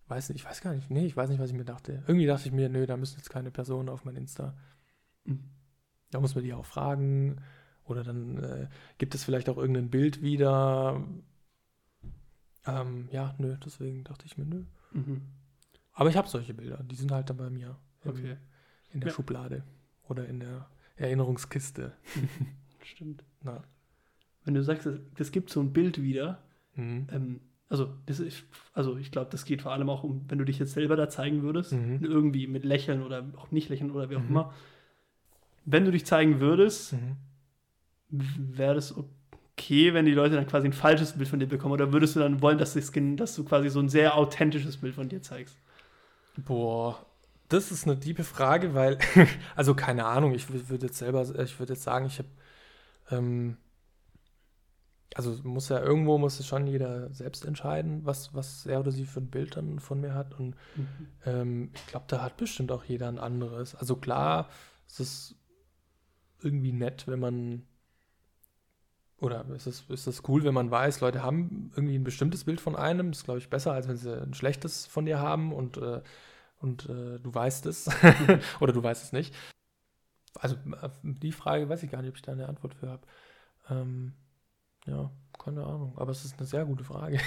weiß 0.07 0.29
nicht, 0.29 0.39
ich 0.39 0.45
weiß 0.45 0.61
gar 0.61 0.73
nicht, 0.73 0.89
nee, 0.89 1.05
ich 1.05 1.17
weiß 1.17 1.29
nicht, 1.29 1.39
was 1.39 1.49
ich 1.49 1.55
mir 1.57 1.65
dachte. 1.65 2.03
Irgendwie 2.07 2.25
dachte 2.25 2.47
ich 2.47 2.53
mir, 2.53 2.69
nö, 2.69 2.85
da 2.85 2.95
müssen 2.95 3.17
jetzt 3.17 3.29
keine 3.29 3.51
Personen 3.51 3.89
auf 3.89 4.05
mein 4.05 4.15
Insta. 4.15 4.55
Mhm. 5.25 5.43
Da 6.11 6.19
muss 6.21 6.35
man 6.35 6.43
die 6.45 6.53
auch 6.53 6.65
fragen. 6.65 7.41
Oder 7.83 8.03
dann 8.03 8.37
äh, 8.43 8.67
gibt 8.97 9.13
es 9.13 9.23
vielleicht 9.25 9.49
auch 9.49 9.57
irgendein 9.57 9.89
Bild 9.89 10.21
wieder. 10.21 11.05
Ähm, 12.65 13.09
ja, 13.11 13.35
nö, 13.37 13.57
deswegen 13.63 14.03
dachte 14.03 14.25
ich 14.25 14.37
mir, 14.37 14.45
nö. 14.45 14.63
Mhm. 14.93 15.21
Aber 15.93 16.09
ich 16.09 16.17
habe 16.17 16.27
solche 16.29 16.53
Bilder, 16.53 16.81
die 16.83 16.95
sind 16.95 17.11
halt 17.11 17.29
dann 17.29 17.37
bei 17.37 17.49
mir 17.49 17.77
im- 18.03 18.11
Okay, 18.11 18.37
in 18.91 19.01
der 19.01 19.09
Ja. 19.09 19.15
Schublade 19.15 19.63
oder 20.07 20.25
in 20.27 20.39
der 20.39 20.67
Erinnerungskiste. 20.95 21.93
stimmt. 22.83 23.23
Na. 23.41 23.63
Wenn 24.45 24.53
du 24.53 24.63
sagst, 24.63 24.85
es- 24.85 24.99
es 25.17 25.31
gibt 25.31 25.49
so 25.49 25.59
ein 25.59 25.73
Bild 25.73 26.01
wieder, 26.01 26.41
Mhm. 26.75 27.07
ähm, 27.11 27.39
also, 27.67 27.89
das 28.05 28.19
ist, 28.19 28.43
also 28.73 28.95
ich 28.97 29.11
glaube, 29.11 29.31
das 29.31 29.43
geht 29.43 29.63
vor 29.63 29.71
allem 29.73 29.89
auch 29.89 30.03
um, 30.03 30.23
wenn 30.29 30.37
du 30.37 30.45
dich 30.45 30.59
jetzt 30.59 30.73
selber 30.73 30.95
da 30.95 31.09
zeigen 31.09 31.41
würdest, 31.41 31.73
Mhm. 31.73 31.97
irgendwie 32.03 32.45
mit 32.47 32.63
Lächeln 32.63 33.01
oder 33.01 33.25
auch 33.37 33.49
nicht 33.51 33.69
Lächeln 33.69 33.91
oder 33.91 34.09
wie 34.09 34.15
auch 34.17 34.21
Mhm. 34.21 34.29
immer. 34.29 34.53
Wenn 35.65 35.83
du 35.83 35.91
dich 35.91 36.05
zeigen 36.05 36.39
würdest, 36.39 36.93
Mhm. 36.93 37.17
wäre 38.09 38.75
das 38.75 38.93
okay, 38.95 39.93
wenn 39.93 40.05
die 40.05 40.11
Leute 40.13 40.35
dann 40.35 40.45
quasi 40.47 40.67
ein 40.67 40.73
falsches 40.73 41.13
Bild 41.13 41.27
von 41.27 41.39
dir 41.39 41.47
bekommen? 41.47 41.73
Oder 41.73 41.91
würdest 41.91 42.15
du 42.15 42.19
dann 42.19 42.41
wollen, 42.41 42.57
dass, 42.59 42.73
das, 42.75 42.91
dass 43.15 43.35
du 43.35 43.43
quasi 43.43 43.69
so 43.69 43.79
ein 43.79 43.89
sehr 43.89 44.15
authentisches 44.15 44.77
Bild 44.77 44.93
von 44.95 45.09
dir 45.09 45.21
zeigst? 45.21 45.57
Boah, 46.37 47.03
das 47.49 47.71
ist 47.71 47.85
eine 47.87 47.99
tiefe 47.99 48.23
Frage, 48.23 48.73
weil, 48.73 48.99
also 49.55 49.73
keine 49.73 50.05
Ahnung, 50.05 50.33
ich 50.33 50.49
würde 50.69 50.85
jetzt 50.85 50.97
selber, 50.97 51.23
ich 51.39 51.59
würde 51.59 51.73
jetzt 51.73 51.83
sagen, 51.83 52.05
ich 52.05 52.19
habe, 52.19 52.29
ähm, 53.11 53.57
also 55.13 55.37
muss 55.43 55.69
ja 55.69 55.79
irgendwo, 55.81 56.17
muss 56.17 56.39
es 56.39 56.47
schon 56.47 56.67
jeder 56.67 57.13
selbst 57.13 57.45
entscheiden, 57.45 58.05
was, 58.05 58.33
was 58.33 58.65
er 58.65 58.79
oder 58.79 58.91
sie 58.91 59.05
für 59.05 59.21
ein 59.21 59.29
Bild 59.29 59.55
dann 59.55 59.79
von 59.79 60.01
mir 60.01 60.13
hat. 60.13 60.37
Und 60.39 60.55
ähm, 61.25 61.71
ich 61.73 61.87
glaube, 61.87 62.05
da 62.09 62.21
hat 62.21 62.37
bestimmt 62.37 62.71
auch 62.71 62.83
jeder 62.83 63.07
ein 63.07 63.19
anderes. 63.19 63.75
Also 63.75 63.95
klar, 63.95 64.49
es 64.87 64.99
ist 64.99 65.35
irgendwie 66.41 66.73
nett, 66.73 67.07
wenn 67.07 67.19
man, 67.19 67.63
oder 69.19 69.45
ist 69.55 69.67
es, 69.67 69.81
ist 69.89 70.07
es 70.07 70.23
cool, 70.27 70.43
wenn 70.43 70.53
man 70.53 70.69
weiß, 70.69 70.99
Leute 71.01 71.23
haben 71.23 71.71
irgendwie 71.75 71.97
ein 71.97 72.03
bestimmtes 72.03 72.43
Bild 72.43 72.59
von 72.59 72.75
einem. 72.75 73.11
Das 73.11 73.19
ist, 73.19 73.25
glaube 73.25 73.39
ich, 73.39 73.49
besser, 73.49 73.71
als 73.71 73.87
wenn 73.87 73.97
sie 73.97 74.21
ein 74.21 74.33
schlechtes 74.33 74.85
von 74.85 75.05
dir 75.05 75.19
haben 75.19 75.53
und, 75.53 75.77
äh, 75.77 76.01
und 76.59 76.89
äh, 76.89 77.19
du 77.19 77.33
weißt 77.33 77.67
es. 77.67 77.89
oder 78.59 78.73
du 78.73 78.83
weißt 78.83 79.03
es 79.03 79.11
nicht. 79.13 79.33
Also 80.35 80.55
äh, 80.55 80.89
die 81.03 81.31
Frage 81.31 81.69
weiß 81.69 81.83
ich 81.83 81.91
gar 81.91 82.01
nicht, 82.01 82.09
ob 82.09 82.17
ich 82.17 82.21
da 82.21 82.33
eine 82.33 82.49
Antwort 82.49 82.75
für 82.75 82.89
habe. 82.89 83.07
Ähm, 83.69 84.13
ja, 84.85 85.11
keine 85.43 85.63
Ahnung. 85.63 85.93
Aber 85.95 86.11
es 86.11 86.25
ist 86.25 86.37
eine 86.37 86.47
sehr 86.47 86.65
gute 86.65 86.83
Frage. 86.83 87.19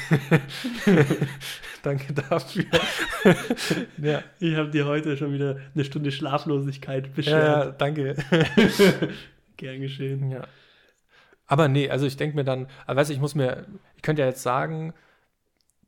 Danke 1.82 2.12
dafür. 2.12 2.64
ja. 3.98 4.22
Ich 4.38 4.56
habe 4.56 4.70
dir 4.70 4.86
heute 4.86 5.16
schon 5.16 5.32
wieder 5.32 5.59
eine 5.74 5.84
Stunde 5.84 6.11
Schlaflosigkeit 6.11 7.06
ja, 7.06 7.12
beschert. 7.14 7.80
danke. 7.80 8.16
Gern 9.56 9.80
geschehen. 9.80 10.30
Ja. 10.30 10.46
Aber 11.46 11.68
nee, 11.68 11.90
also 11.90 12.06
ich 12.06 12.16
denke 12.16 12.36
mir 12.36 12.44
dann, 12.44 12.68
also 12.86 12.98
weißt 12.98 13.11
du, 13.11 13.14
ich 13.14 13.20
muss 13.20 13.34
mir, 13.34 13.66
ich 13.96 14.02
könnte 14.02 14.22
ja 14.22 14.28
jetzt 14.28 14.42
sagen, 14.42 14.94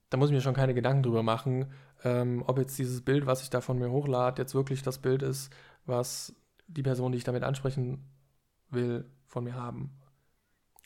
da 0.08 0.16
muss 0.16 0.30
ich 0.30 0.34
mir 0.34 0.40
schon 0.40 0.54
keine 0.54 0.74
Gedanken 0.74 1.02
drüber 1.02 1.22
machen, 1.22 1.72
ähm, 2.02 2.42
ob 2.46 2.58
jetzt 2.58 2.78
dieses 2.78 3.02
Bild, 3.02 3.26
was 3.26 3.42
ich 3.42 3.50
da 3.50 3.60
von 3.60 3.78
mir 3.78 3.90
hochlade, 3.90 4.40
jetzt 4.40 4.54
wirklich 4.54 4.82
das 4.82 4.98
Bild 4.98 5.22
ist, 5.22 5.52
was 5.84 6.34
die 6.66 6.82
Person, 6.82 7.12
die 7.12 7.18
ich 7.18 7.24
damit 7.24 7.42
ansprechen 7.42 8.04
will, 8.70 9.04
von 9.26 9.44
mir 9.44 9.54
haben 9.54 9.99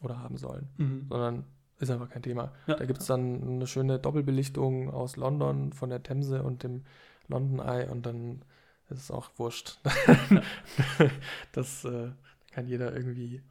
oder 0.05 0.19
haben 0.21 0.37
sollen. 0.37 0.69
Mhm. 0.77 1.07
Sondern 1.09 1.45
ist 1.81 1.91
einfach 1.91 2.09
kein 2.09 2.23
Thema. 2.23 2.53
Ja. 2.67 2.77
Da 2.77 2.85
gibt 2.85 3.01
es 3.01 3.07
dann 3.07 3.43
eine 3.43 3.67
schöne 3.67 3.99
Doppelbelichtung 3.99 4.91
aus 4.91 5.17
London 5.17 5.73
von 5.73 5.91
der 5.91 6.03
Themse 6.03 6.43
und 6.43 6.63
dem 6.63 6.85
London 7.29 7.59
Eye 7.67 7.89
und 7.91 8.07
dann 8.07 8.43
ist 8.91 8.99
es 8.99 9.11
auch 9.11 9.31
wurscht. 9.37 9.79
das 11.53 11.85
äh, 11.85 12.11
kann 12.53 12.67
jeder 12.69 12.95
irgendwie 12.95 13.43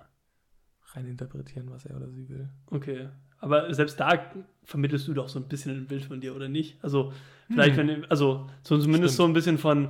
reininterpretieren, 0.93 1.69
was 1.71 1.85
er 1.85 1.95
oder 1.97 2.09
sie 2.09 2.29
will. 2.29 2.49
Okay. 2.67 3.09
Aber 3.39 3.73
selbst 3.73 3.99
da 3.99 4.31
vermittelst 4.63 5.07
du 5.07 5.13
doch 5.13 5.27
so 5.27 5.39
ein 5.39 5.47
bisschen 5.47 5.75
ein 5.75 5.87
Bild 5.87 6.05
von 6.05 6.21
dir, 6.21 6.35
oder 6.35 6.47
nicht? 6.47 6.81
Also, 6.81 7.11
vielleicht, 7.47 7.77
Hm. 7.77 7.87
wenn, 7.87 8.05
also 8.05 8.49
so 8.61 8.77
zumindest 8.77 9.15
Stimmt. 9.15 9.17
so 9.17 9.25
ein 9.25 9.33
bisschen 9.33 9.57
von, 9.57 9.89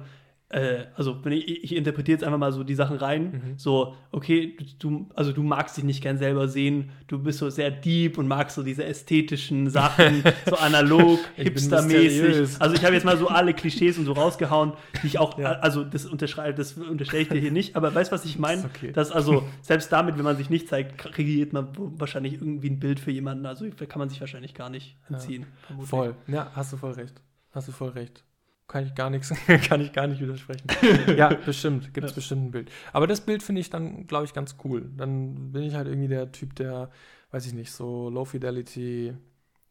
äh, 0.53 0.85
also 0.95 1.17
wenn 1.25 1.33
ich, 1.33 1.63
ich 1.63 1.75
interpretiere 1.75 2.15
jetzt 2.15 2.23
einfach 2.23 2.37
mal 2.37 2.51
so 2.53 2.63
die 2.63 2.75
Sachen 2.75 2.97
rein, 2.97 3.23
Mhm. 3.23 3.53
so, 3.57 3.95
okay, 4.11 4.55
du, 4.79 5.07
also 5.15 5.31
du 5.31 5.43
magst 5.43 5.75
dich 5.77 5.83
nicht 5.83 6.01
gern 6.01 6.17
selber 6.17 6.47
sehen, 6.47 6.91
du 7.07 7.19
bist 7.19 7.39
so 7.39 7.49
sehr 7.49 7.71
deep 7.71 8.17
und 8.17 8.27
magst 8.27 8.55
so 8.55 8.63
diese 8.63 8.83
ästhetischen 8.85 9.69
Sachen, 9.69 10.23
so 10.45 10.55
analog, 10.57 11.19
hipstermäßig. 11.35 12.61
Also 12.61 12.75
ich 12.75 12.83
habe 12.83 12.93
jetzt 12.93 13.03
mal 13.05 13.17
so 13.17 13.27
alle 13.27 13.53
Klischees 13.53 13.97
und 13.97 14.05
so 14.05 14.13
rausgehauen, 14.13 14.73
die 15.01 15.07
ich 15.07 15.19
auch, 15.19 15.37
Ja. 15.39 15.53
also 15.53 15.83
das 15.83 16.05
unterschreibe, 16.05 16.55
das 16.57 16.73
unterstelle 16.73 17.23
ich 17.23 17.29
dir 17.29 17.39
hier 17.39 17.51
nicht, 17.51 17.75
aber 17.75 17.93
weißt 17.93 18.11
du, 18.11 18.15
was 18.15 18.25
ich 18.25 18.37
meine? 18.39 18.61
Ist 18.61 18.65
okay. 18.65 18.91
Dass 18.91 19.11
also 19.11 19.43
selbst 19.61 19.91
damit, 19.91 20.17
wenn 20.17 20.23
man 20.23 20.37
sich 20.37 20.49
nicht 20.49 20.67
zeigt, 20.67 20.97
kreiert 20.97 21.53
man 21.53 21.67
wahrscheinlich 21.75 22.33
irgendwie 22.33 22.69
ein 22.69 22.79
Bild 22.79 22.99
für 22.99 23.11
jemanden. 23.11 23.45
Also 23.45 23.65
da 23.67 23.85
kann 23.85 23.99
man 23.99 24.09
sich 24.09 24.19
wahrscheinlich 24.19 24.53
gar 24.53 24.69
nicht 24.69 24.97
entziehen. 25.09 25.45
vermutlich. 25.65 25.89
Voll. 25.89 26.15
Ja, 26.27 26.51
hast 26.53 26.73
du 26.73 26.77
voll 26.77 26.91
recht. 26.91 27.21
Hast 27.51 27.67
du 27.67 27.71
voll 27.71 27.89
recht. 27.89 28.23
Kann 28.67 28.85
ich 28.85 28.95
gar 28.95 29.09
nichts, 29.09 29.29
kann 29.67 29.81
ich 29.81 29.91
gar 29.93 30.07
nicht 30.07 30.21
widersprechen. 30.21 30.67
ja, 31.17 31.33
bestimmt, 31.33 31.93
gibt 31.93 32.05
es 32.05 32.11
Ja. 32.11 32.15
bestimmt 32.15 32.45
ein 32.45 32.51
Bild. 32.51 32.71
Aber 32.93 33.07
das 33.07 33.21
Bild 33.21 33.43
finde 33.43 33.61
ich 33.61 33.69
dann, 33.69 34.07
glaube 34.07 34.25
ich, 34.25 34.33
ganz 34.33 34.55
cool. 34.63 34.89
Dann 34.97 35.51
bin 35.51 35.63
ich 35.63 35.75
halt 35.75 35.87
irgendwie 35.87 36.07
der 36.07 36.31
Typ, 36.31 36.55
der, 36.55 36.89
weiß 37.31 37.45
ich 37.45 37.53
nicht, 37.53 37.71
so 37.71 38.09
Low 38.09 38.25
Fidelity 38.25 39.13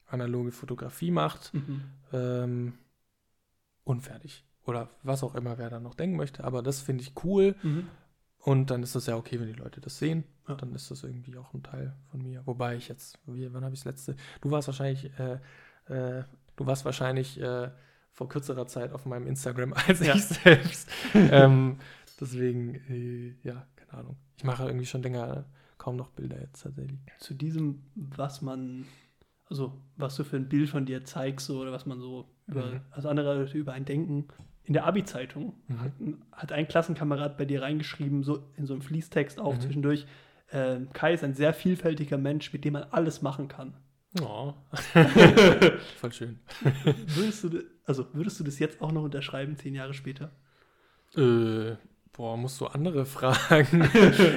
analoge 0.07 0.53
Fotografie 0.53 1.11
macht. 1.11 1.55
Mhm. 1.55 1.83
Ähm, 2.13 2.73
unfertig. 3.85 4.45
Oder 4.65 4.91
was 5.03 5.25
auch 5.25 5.35
immer 5.35 5.59
wer 5.59 5.71
da 5.71 5.81
noch 5.81 5.95
denken 5.95 6.17
möchte. 6.17 6.45
Aber 6.45 6.63
das 6.63 6.81
finde 6.81 7.03
ich 7.03 7.13
cool. 7.25 7.57
Mhm. 7.63 7.89
Und 8.39 8.71
dann 8.71 8.83
ist 8.83 8.95
das 8.95 9.07
ja 9.07 9.17
okay, 9.17 9.41
wenn 9.41 9.47
die 9.47 9.53
Leute 9.59 9.81
das 9.81 9.99
sehen. 9.99 10.25
Ja. 10.49 10.55
Dann 10.57 10.75
ist 10.75 10.91
das 10.91 11.03
irgendwie 11.05 11.37
auch 11.39 11.53
ein 11.55 11.63
Teil 11.63 11.95
von 12.11 12.23
mir. 12.23 12.43
Wobei 12.45 12.77
ich 12.77 12.89
jetzt, 12.89 13.19
wie, 13.27 13.53
wann 13.53 13.65
habe 13.65 13.75
ich 13.75 13.81
das 13.81 13.87
letzte? 13.87 14.17
Du 14.41 14.51
warst 14.51 14.69
wahrscheinlich, 14.69 15.11
äh, 15.19 15.39
äh, 15.87 16.25
du 16.57 16.67
warst 16.67 16.85
wahrscheinlich 16.85 17.41
äh, 17.41 17.71
vor 18.13 18.29
kürzerer 18.29 18.67
Zeit 18.67 18.93
auf 18.93 19.07
meinem 19.07 19.27
Instagram 19.27 19.73
als 19.89 20.01
Ja. 20.01 20.15
ich 20.15 20.25
selbst. 20.25 20.89
ähm, 21.15 21.79
deswegen, 22.21 22.75
äh, 22.89 23.35
ja, 23.43 23.67
keine 23.77 23.95
Ahnung. 23.95 24.17
Ich 24.37 24.45
mache 24.45 24.67
irgendwie 24.67 24.87
schon 24.87 25.03
länger 25.03 25.45
kaum 25.79 25.97
noch 25.97 26.11
Bilder 26.11 26.41
jetzt 26.41 26.63
tatsächlich. 26.63 26.99
Zu 27.19 27.35
diesem, 27.35 27.83
was 27.95 28.43
man, 28.43 28.85
also 29.47 29.73
was 29.97 30.15
du 30.17 30.25
für 30.25 30.37
ein 30.37 30.49
Bild 30.49 30.69
von 30.69 30.87
dir 30.87 31.05
zeigst 31.05 31.47
so, 31.47 31.61
oder 31.61 31.73
was 31.73 31.87
man 31.87 32.01
so 32.01 32.29
über, 32.47 32.67
Mhm. 32.67 32.81
also 32.91 33.09
andere 33.09 33.39
Leute 33.39 33.59
über 33.59 33.73
einen 33.73 33.85
denken. 33.85 34.29
In 34.65 34.75
der 34.75 34.85
Abi-Zeitung 34.87 35.55
Mhm. 35.67 35.81
hat, 35.81 35.93
hat 36.33 36.53
ein 36.53 36.69
Klassenkamerad 36.69 37.37
bei 37.37 37.45
dir 37.47 37.63
reingeschrieben, 37.63 38.23
so 38.23 38.49
in 38.57 38.67
so 38.67 38.75
einem 38.75 38.83
Fließtext 38.83 39.41
auch 39.41 39.57
Mhm. 39.57 39.61
zwischendurch, 39.61 40.07
äh, 40.51 40.81
Kai 40.93 41.15
ist 41.15 41.25
ein 41.25 41.35
sehr 41.35 41.53
vielfältiger 41.55 42.19
Mensch, 42.19 42.53
mit 42.53 42.65
dem 42.65 42.75
man 42.75 42.85
alles 42.85 43.23
machen 43.23 43.49
kann. 43.49 43.75
Oh. 44.21 44.53
Voll 46.01 46.13
schön. 46.13 46.39
Würdest 47.15 47.45
du, 47.45 47.63
also 47.87 48.07
würdest 48.13 48.39
du 48.41 48.45
das 48.45 48.59
jetzt 48.59 48.81
auch 48.83 48.93
noch 48.93 49.03
unterschreiben, 49.05 49.57
zehn 49.57 49.75
Jahre 49.75 49.95
später? 49.95 50.31
Äh, 51.17 51.77
boah, 52.13 52.37
musst 52.37 52.61
du 52.61 52.67
andere 52.67 53.07
fragen? 53.07 53.89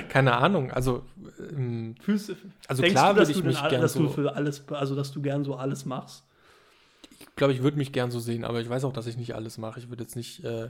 keine 0.09 0.37
Ahnung. 0.37 0.71
Also, 0.71 1.03
ähm, 1.51 1.95
Fühlst, 1.99 2.33
also 2.67 2.83
klar 2.83 3.15
würde 3.17 3.31
ich 3.31 3.37
du 3.37 3.43
mich 3.43 3.55
denn, 3.55 3.63
all- 3.63 3.69
gern 3.69 3.81
dass 3.81 3.93
du 3.93 4.03
so, 4.03 4.09
für 4.09 4.35
alles, 4.35 4.67
also 4.69 4.95
dass 4.95 5.11
du 5.11 5.21
gern 5.21 5.43
so 5.43 5.55
alles 5.55 5.85
machst? 5.85 6.23
ich 7.19 7.35
glaube, 7.35 7.51
ich 7.53 7.63
würde 7.63 7.77
mich 7.77 7.91
gern 7.91 8.11
so 8.11 8.19
sehen, 8.19 8.45
aber 8.45 8.61
ich 8.61 8.69
weiß 8.69 8.85
auch, 8.85 8.93
dass 8.93 9.07
ich 9.07 9.17
nicht 9.17 9.35
alles 9.35 9.57
mache. 9.57 9.79
Ich 9.79 9.89
würde 9.89 10.03
jetzt 10.03 10.15
nicht 10.15 10.43
äh, 10.45 10.69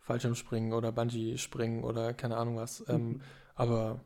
Fallschirmspringen 0.00 0.72
oder 0.72 0.90
Bungee 0.90 1.36
springen 1.38 1.84
oder 1.84 2.14
keine 2.14 2.36
Ahnung 2.36 2.56
was. 2.56 2.84
Ähm, 2.88 3.08
Mhm. 3.08 3.20
Aber 3.54 4.00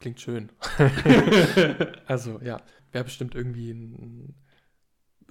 klingt 0.00 0.20
schön. 0.20 0.50
also 2.06 2.40
ja, 2.42 2.60
wäre 2.92 3.04
bestimmt 3.04 3.34
irgendwie 3.34 3.70
ein, 3.72 4.34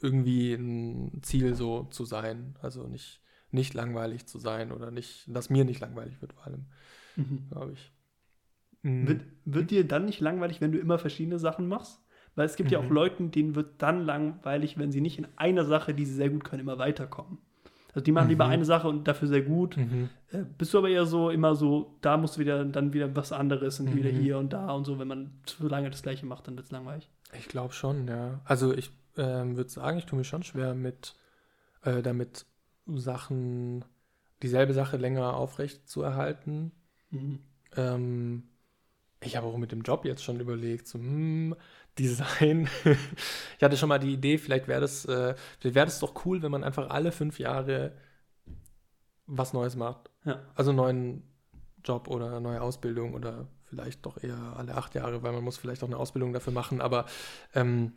irgendwie 0.02 0.54
ein 0.54 1.22
Ziel 1.24 1.56
so 1.56 1.84
zu 1.86 2.06
sein. 2.06 2.56
Also 2.62 2.88
nicht, 2.88 3.22
nicht 3.52 3.74
langweilig 3.74 4.28
zu 4.28 4.40
sein 4.40 4.72
oder 4.72 4.92
nicht, 4.92 5.26
dass 5.28 5.50
mir 5.50 5.66
nicht 5.66 5.80
langweilig 5.82 6.22
wird 6.22 6.34
vor 6.34 6.46
allem, 6.48 6.66
Mhm. 7.16 7.50
glaube 7.50 7.74
ich. 7.74 7.92
Mhm. 8.84 9.08
Wird, 9.08 9.22
wird 9.46 9.72
dir 9.72 9.88
dann 9.88 10.06
nicht 10.06 10.20
langweilig, 10.20 10.62
wenn 10.62 10.72
du 10.72 10.80
immer 10.80 11.00
verschiedene 11.00 11.40
Sachen 11.40 11.68
machst? 11.68 12.02
Weil 12.36 12.46
es 12.46 12.56
gibt 12.58 12.72
ja 12.72 12.80
auch 12.80 12.90
Mhm. 12.90 12.96
Leuten, 12.96 13.32
denen 13.32 13.56
wird 13.56 13.82
dann 13.82 14.02
langweilig, 14.06 14.78
wenn 14.78 14.92
sie 14.92 15.02
nicht 15.02 15.18
in 15.18 15.28
einer 15.38 15.66
Sache, 15.66 15.94
die 15.94 16.06
sie 16.06 16.14
sehr 16.16 16.30
gut 16.30 16.44
können, 16.44 16.62
immer 16.62 16.78
weiterkommen. 16.78 17.40
Also 17.96 18.04
die 18.04 18.12
machen 18.12 18.28
lieber 18.30 18.46
Mhm. 18.46 18.52
eine 18.52 18.66
Sache 18.66 18.88
und 18.90 19.08
dafür 19.08 19.28
sehr 19.30 19.42
gut. 19.42 19.78
Mhm. 19.78 20.10
Äh, 20.32 20.44
bist 20.58 20.74
du 20.74 20.78
aber 20.80 20.90
eher 20.90 21.06
so 21.06 21.30
immer 21.30 21.56
so, 21.56 21.96
da 22.02 22.18
musst 22.18 22.36
du 22.36 22.42
wieder 22.42 22.64
dann 22.66 22.92
wieder 22.94 23.16
was 23.16 23.32
anderes 23.32 23.80
und 23.80 23.96
wieder 23.96 24.12
Mhm. 24.12 24.18
hier 24.18 24.38
und 24.38 24.52
da 24.54 24.72
und 24.74 24.84
so. 24.86 25.00
Wenn 25.00 25.08
man 25.08 25.32
zu 25.46 25.68
lange 25.68 25.90
das 25.90 26.04
gleiche 26.04 26.26
macht, 26.26 26.46
dann 26.48 26.58
wird 26.58 26.66
es 26.66 26.72
langweilig. 26.72 27.10
Ich 27.38 27.48
glaube 27.48 27.74
schon, 27.74 28.08
ja. 28.08 28.42
Also 28.44 28.74
ich 28.74 28.92
ähm, 29.18 29.56
würde 29.56 29.70
sagen, 29.70 29.98
ich 29.98 30.06
tue 30.06 30.18
mir 30.18 30.26
schon 30.26 30.44
schwer 30.44 30.76
mit 30.76 31.16
äh, 31.84 32.02
damit 32.02 32.46
Sachen, 32.86 33.86
dieselbe 34.44 34.74
Sache 34.74 34.98
länger 34.98 35.34
aufrecht 35.36 35.88
zu 35.88 36.02
erhalten. 36.02 36.72
Mhm. 37.12 37.40
Ähm, 37.78 38.44
ich 39.22 39.38
habe 39.38 39.48
auch 39.48 39.58
mit 39.58 39.72
dem 39.72 39.82
Job 39.82 40.06
jetzt 40.06 40.24
schon 40.24 40.40
überlegt, 40.40 40.88
so, 40.88 41.00
hm, 41.00 41.56
Design. 41.98 42.70
ich 43.58 43.64
hatte 43.64 43.78
schon 43.78 43.90
mal 43.90 44.00
die 44.00 44.14
Idee, 44.14 44.38
vielleicht 44.38 44.68
wäre 44.68 44.82
das, 44.82 45.06
äh, 45.06 45.36
wäre 45.62 45.86
das 45.86 46.00
doch 46.00 46.26
cool, 46.26 46.42
wenn 46.42 46.52
man 46.52 46.64
einfach 46.64 46.90
alle 46.90 47.12
fünf 47.12 47.40
Jahre 47.40 47.94
was 49.28 49.54
Neues 49.54 49.76
macht. 49.76 50.10
Ja. 50.24 50.42
Also 50.56 50.72
einen 50.72 50.78
neuen 50.78 51.24
Job 51.84 52.08
oder 52.08 52.28
eine 52.28 52.42
neue 52.42 52.62
Ausbildung 52.62 53.14
oder 53.14 53.48
vielleicht 53.66 54.06
doch 54.06 54.22
eher 54.22 54.56
alle 54.58 54.76
acht 54.76 54.96
Jahre, 54.96 55.24
weil 55.24 55.32
man 55.32 55.44
muss 55.44 55.58
vielleicht 55.58 55.84
auch 55.84 55.88
eine 55.88 55.98
Ausbildung 55.98 56.34
dafür 56.34 56.54
machen. 56.54 56.82
Aber 56.82 57.06
ähm, 57.54 57.94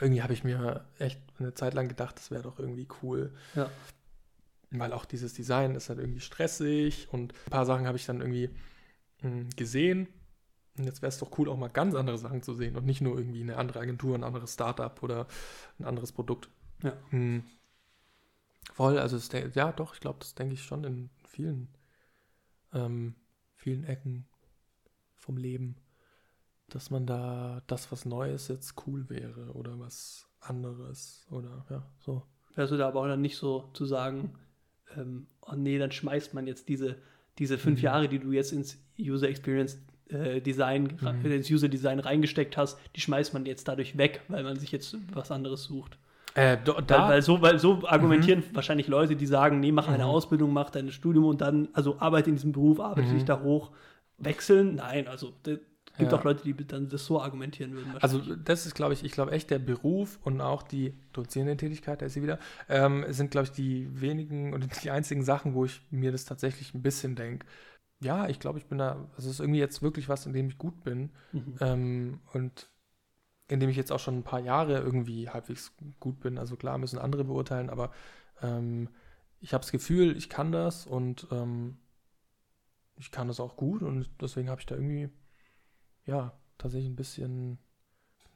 irgendwie 0.00 0.22
habe 0.22 0.32
ich 0.32 0.44
mir 0.44 0.84
echt 0.98 1.20
eine 1.38 1.54
Zeit 1.54 1.74
lang 1.74 1.88
gedacht, 1.88 2.16
das 2.16 2.30
wäre 2.30 2.42
doch 2.42 2.58
irgendwie 2.58 2.88
cool. 3.02 3.32
Ja. 3.54 3.70
Weil 4.70 4.92
auch 4.92 5.04
dieses 5.04 5.34
Design 5.34 5.74
ist 5.74 5.88
halt 5.88 5.98
irgendwie 5.98 6.20
stressig 6.20 7.08
und 7.10 7.32
ein 7.32 7.50
paar 7.50 7.66
Sachen 7.66 7.86
habe 7.86 7.96
ich 7.96 8.06
dann 8.06 8.20
irgendwie 8.20 8.50
mh, 9.22 9.50
gesehen. 9.56 10.06
Und 10.80 10.86
jetzt 10.86 11.02
wäre 11.02 11.10
es 11.10 11.18
doch 11.18 11.38
cool, 11.38 11.48
auch 11.48 11.56
mal 11.58 11.68
ganz 11.68 11.94
andere 11.94 12.18
Sachen 12.18 12.42
zu 12.42 12.54
sehen 12.54 12.76
und 12.76 12.86
nicht 12.86 13.00
nur 13.02 13.18
irgendwie 13.18 13.42
eine 13.42 13.56
andere 13.56 13.80
Agentur, 13.80 14.14
ein 14.16 14.24
anderes 14.24 14.54
Startup 14.54 15.02
oder 15.02 15.26
ein 15.78 15.84
anderes 15.84 16.12
Produkt. 16.12 16.50
Ja. 16.82 16.92
Hm. 17.10 17.42
Voll, 18.72 18.98
also 18.98 19.16
es, 19.16 19.28
de- 19.28 19.50
ja, 19.54 19.72
doch, 19.72 19.94
ich 19.94 20.00
glaube, 20.00 20.18
das 20.20 20.34
denke 20.34 20.54
ich 20.54 20.62
schon 20.62 20.84
in 20.84 21.10
vielen, 21.26 21.68
ähm, 22.72 23.14
vielen 23.56 23.84
Ecken 23.84 24.26
vom 25.16 25.36
Leben, 25.36 25.76
dass 26.68 26.90
man 26.90 27.06
da 27.06 27.62
das, 27.66 27.92
was 27.92 28.04
Neues 28.06 28.48
jetzt 28.48 28.74
cool 28.86 29.08
wäre 29.10 29.52
oder 29.54 29.78
was 29.80 30.28
anderes 30.40 31.26
oder 31.30 31.66
ja, 31.70 31.86
so. 32.00 32.24
Wärst 32.54 32.72
du 32.72 32.76
da 32.76 32.88
aber 32.88 33.00
auch 33.00 33.06
dann 33.08 33.20
nicht 33.22 33.36
so 33.36 33.70
zu 33.74 33.84
sagen, 33.86 34.34
ähm, 34.96 35.26
oh 35.42 35.54
nee, 35.54 35.78
dann 35.78 35.92
schmeißt 35.92 36.34
man 36.34 36.46
jetzt 36.46 36.68
diese, 36.68 36.96
diese 37.38 37.58
fünf 37.58 37.80
Mhm. 37.80 37.84
Jahre, 37.84 38.08
die 38.08 38.18
du 38.18 38.32
jetzt 38.32 38.52
ins 38.52 38.78
User 38.98 39.28
Experience 39.28 39.78
äh, 40.12 40.40
Design, 40.40 40.98
Mhm. 41.00 41.30
äh, 41.30 41.36
ins 41.36 41.50
User 41.50 41.68
Design 41.68 41.98
reingesteckt 42.00 42.56
hast, 42.56 42.78
die 42.96 43.00
schmeißt 43.00 43.34
man 43.34 43.46
jetzt 43.46 43.68
dadurch 43.68 43.96
weg, 43.98 44.22
weil 44.28 44.42
man 44.44 44.58
sich 44.58 44.72
jetzt 44.72 44.96
was 45.12 45.30
anderes 45.30 45.64
sucht. 45.64 45.98
Äh, 46.34 46.58
do, 46.64 46.74
Weil, 46.74 46.82
da, 46.84 47.08
weil 47.08 47.22
so, 47.22 47.42
weil 47.42 47.58
so 47.58 47.82
argumentieren 47.86 48.42
wahrscheinlich 48.52 48.86
Leute, 48.86 49.16
die 49.16 49.26
sagen, 49.26 49.58
nee, 49.60 49.72
mach 49.72 49.88
eine 49.88 50.04
Mhm. 50.04 50.10
Ausbildung, 50.10 50.52
mach 50.52 50.70
dein 50.70 50.90
Studium 50.92 51.24
und 51.24 51.40
dann, 51.40 51.68
also 51.72 51.98
arbeite 51.98 52.30
in 52.30 52.36
diesem 52.36 52.52
Beruf, 52.52 52.78
arbeite 52.80 53.08
Mhm. 53.08 53.14
dich 53.14 53.24
da 53.24 53.40
hoch, 53.40 53.72
wechseln. 54.18 54.76
Nein, 54.76 55.08
also 55.08 55.32
es 55.44 55.58
gibt 55.98 56.12
Ja. 56.12 56.18
auch 56.18 56.24
Leute, 56.24 56.44
die 56.44 56.54
dann 56.66 56.88
das 56.88 57.04
so 57.04 57.20
argumentieren 57.20 57.74
würden. 57.74 57.96
Also 58.00 58.20
das 58.36 58.64
ist, 58.64 58.74
glaube 58.74 58.94
ich, 58.94 59.04
ich 59.04 59.12
glaube 59.12 59.32
echt 59.32 59.50
der 59.50 59.58
Beruf 59.58 60.18
und 60.22 60.40
auch 60.40 60.62
die 60.62 60.94
dozierende 61.12 61.56
Tätigkeit, 61.56 62.00
da 62.00 62.06
ist 62.06 62.14
sie 62.14 62.22
wieder, 62.22 62.38
ähm, 62.68 63.04
sind, 63.08 63.30
glaube 63.32 63.46
ich, 63.46 63.52
die 63.52 63.88
wenigen 64.00 64.54
und 64.54 64.68
die 64.84 64.90
einzigen 64.90 65.24
Sachen, 65.24 65.54
wo 65.54 65.64
ich 65.64 65.82
mir 65.90 66.12
das 66.12 66.24
tatsächlich 66.24 66.74
ein 66.74 66.82
bisschen 66.82 67.16
denke. 67.16 67.44
Ja, 68.00 68.28
ich 68.28 68.40
glaube, 68.40 68.58
ich 68.58 68.66
bin 68.66 68.78
da, 68.78 68.92
also 69.16 69.28
es 69.28 69.34
ist 69.36 69.40
irgendwie 69.40 69.60
jetzt 69.60 69.82
wirklich 69.82 70.08
was, 70.08 70.26
in 70.26 70.32
dem 70.32 70.48
ich 70.48 70.58
gut 70.58 70.82
bin 70.84 71.10
Mhm. 71.32 71.56
ähm, 71.60 72.20
und 72.32 72.70
in 73.48 73.60
dem 73.60 73.68
ich 73.68 73.76
jetzt 73.76 73.92
auch 73.92 73.98
schon 73.98 74.18
ein 74.18 74.22
paar 74.24 74.40
Jahre 74.40 74.78
irgendwie 74.78 75.28
halbwegs 75.28 75.72
gut 75.98 76.20
bin. 76.20 76.38
Also 76.38 76.56
klar 76.56 76.78
müssen 76.78 76.98
andere 76.98 77.24
beurteilen, 77.24 77.68
aber 77.68 77.90
ähm, 78.42 78.88
ich 79.40 79.52
habe 79.52 79.62
das 79.62 79.72
Gefühl, 79.72 80.16
ich 80.16 80.28
kann 80.30 80.52
das 80.52 80.86
und 80.86 81.26
ähm, 81.30 81.78
ich 82.96 83.10
kann 83.10 83.28
das 83.28 83.40
auch 83.40 83.56
gut 83.56 83.82
und 83.82 84.08
deswegen 84.20 84.50
habe 84.50 84.60
ich 84.60 84.66
da 84.66 84.74
irgendwie, 84.76 85.08
ja, 86.06 86.32
tatsächlich 86.58 86.90
ein 86.90 86.96
bisschen, 86.96 87.58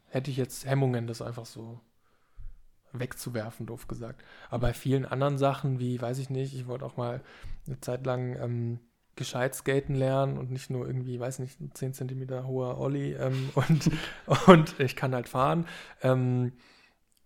hätte 0.07 0.31
ich 0.31 0.37
jetzt 0.37 0.67
Hemmungen, 0.67 1.07
das 1.07 1.23
einfach 1.23 1.47
so 1.47 1.81
wegzuwerfen, 2.93 3.67
doof 3.67 3.89
gesagt. 3.89 4.23
Aber 4.51 4.69
bei 4.69 4.73
vielen 4.73 5.05
anderen 5.05 5.39
Sachen, 5.39 5.81
wie, 5.81 6.01
weiß 6.01 6.19
ich 6.19 6.31
nicht, 6.31 6.55
ich 6.55 6.67
wollte 6.67 6.85
auch 6.87 6.97
mal 6.97 7.23
eine 7.67 7.81
Zeit 7.81 8.07
lang 8.07 8.37
ähm, 8.37 8.81
gescheit 9.17 9.55
skaten 9.55 9.95
lernen 9.95 10.39
und 10.39 10.51
nicht 10.51 10.71
nur 10.71 10.87
irgendwie, 10.87 11.21
weiß 11.21 11.39
nicht, 11.39 11.61
ein 11.61 11.71
10 11.75 11.95
Zentimeter 11.95 12.47
hoher 12.47 12.79
Olli 12.79 13.15
ähm, 13.15 13.51
und, 13.55 13.91
und 14.47 14.81
ich 14.81 14.97
kann 14.97 15.15
halt 15.15 15.29
fahren. 15.29 15.67
Ähm, 16.03 16.53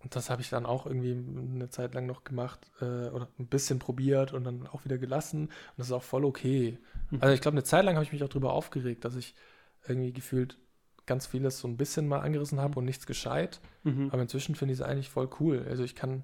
und 0.01 0.15
das 0.15 0.29
habe 0.29 0.41
ich 0.41 0.49
dann 0.49 0.65
auch 0.65 0.85
irgendwie 0.85 1.11
eine 1.11 1.69
Zeit 1.69 1.93
lang 1.93 2.05
noch 2.05 2.23
gemacht 2.23 2.71
äh, 2.79 3.09
oder 3.09 3.27
ein 3.37 3.47
bisschen 3.47 3.79
probiert 3.79 4.31
und 4.31 4.45
dann 4.45 4.65
auch 4.67 4.85
wieder 4.85 4.97
gelassen. 4.97 5.43
Und 5.43 5.51
das 5.77 5.87
ist 5.87 5.93
auch 5.93 6.03
voll 6.03 6.23
okay. 6.23 6.77
Mhm. 7.11 7.17
Also 7.21 7.33
ich 7.33 7.41
glaube, 7.41 7.55
eine 7.55 7.63
Zeit 7.63 7.83
lang 7.83 7.95
habe 7.95 8.05
ich 8.05 8.13
mich 8.13 8.23
auch 8.23 8.29
darüber 8.29 8.53
aufgeregt, 8.53 9.03
dass 9.03 9.15
ich 9.15 9.35
irgendwie 9.87 10.13
gefühlt 10.13 10.57
ganz 11.05 11.25
vieles 11.25 11.59
so 11.59 11.67
ein 11.67 11.75
bisschen 11.75 12.07
mal 12.07 12.19
angerissen 12.19 12.61
habe 12.61 12.79
und 12.79 12.85
nichts 12.85 13.07
gescheit. 13.07 13.59
Mhm. 13.83 14.09
Aber 14.11 14.21
inzwischen 14.21 14.55
finde 14.55 14.73
ich 14.73 14.79
es 14.79 14.85
eigentlich 14.85 15.09
voll 15.09 15.29
cool. 15.41 15.65
Also 15.67 15.83
ich 15.83 15.95
kann 15.95 16.23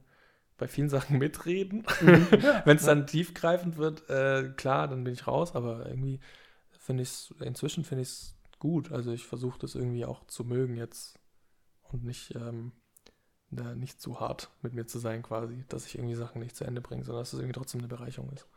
bei 0.58 0.68
vielen 0.68 0.90
Sachen 0.90 1.18
mitreden. 1.18 1.86
Mhm. 2.02 2.28
Wenn 2.66 2.78
es 2.78 2.86
dann 2.86 3.08
tiefgreifend 3.08 3.78
wird, 3.78 4.10
äh, 4.10 4.52
klar, 4.56 4.88
dann 4.88 5.04
bin 5.04 5.14
ich 5.14 5.28
raus. 5.28 5.56
Aber 5.56 5.86
irgendwie 5.86 6.20
finde 6.80 7.04
ich 7.04 7.10
es, 7.10 7.34
inzwischen 7.42 7.84
finde 7.84 8.04
ich 8.04 8.10
es 8.10 8.36
gut. 8.60 8.92
Also 8.92 9.12
ich 9.12 9.26
versuche 9.26 9.60
das 9.60 9.76
irgendwie 9.76 10.06
auch 10.06 10.26
zu 10.28 10.44
mögen 10.44 10.76
jetzt 10.76 11.20
und 11.92 12.04
nicht, 12.04 12.36
ähm, 12.36 12.72
da 13.52 13.76
nicht 13.76 14.02
zu 14.02 14.20
hart 14.20 14.50
mit 14.62 14.74
mir 14.74 14.86
zu 14.86 15.00
sein 15.00 15.24
quasi, 15.24 15.64
dass 15.70 15.86
ich 15.86 15.98
irgendwie 15.98 16.16
Sachen 16.16 16.42
nicht 16.42 16.56
zu 16.56 16.64
Ende 16.64 16.82
bringe, 16.82 17.04
sondern 17.04 17.22
dass 17.22 17.34
es 17.34 17.40
irgendwie 17.40 17.58
trotzdem 17.58 17.82
eine 17.82 17.88
Bereicherung 17.88 18.32
ist. 18.32 18.48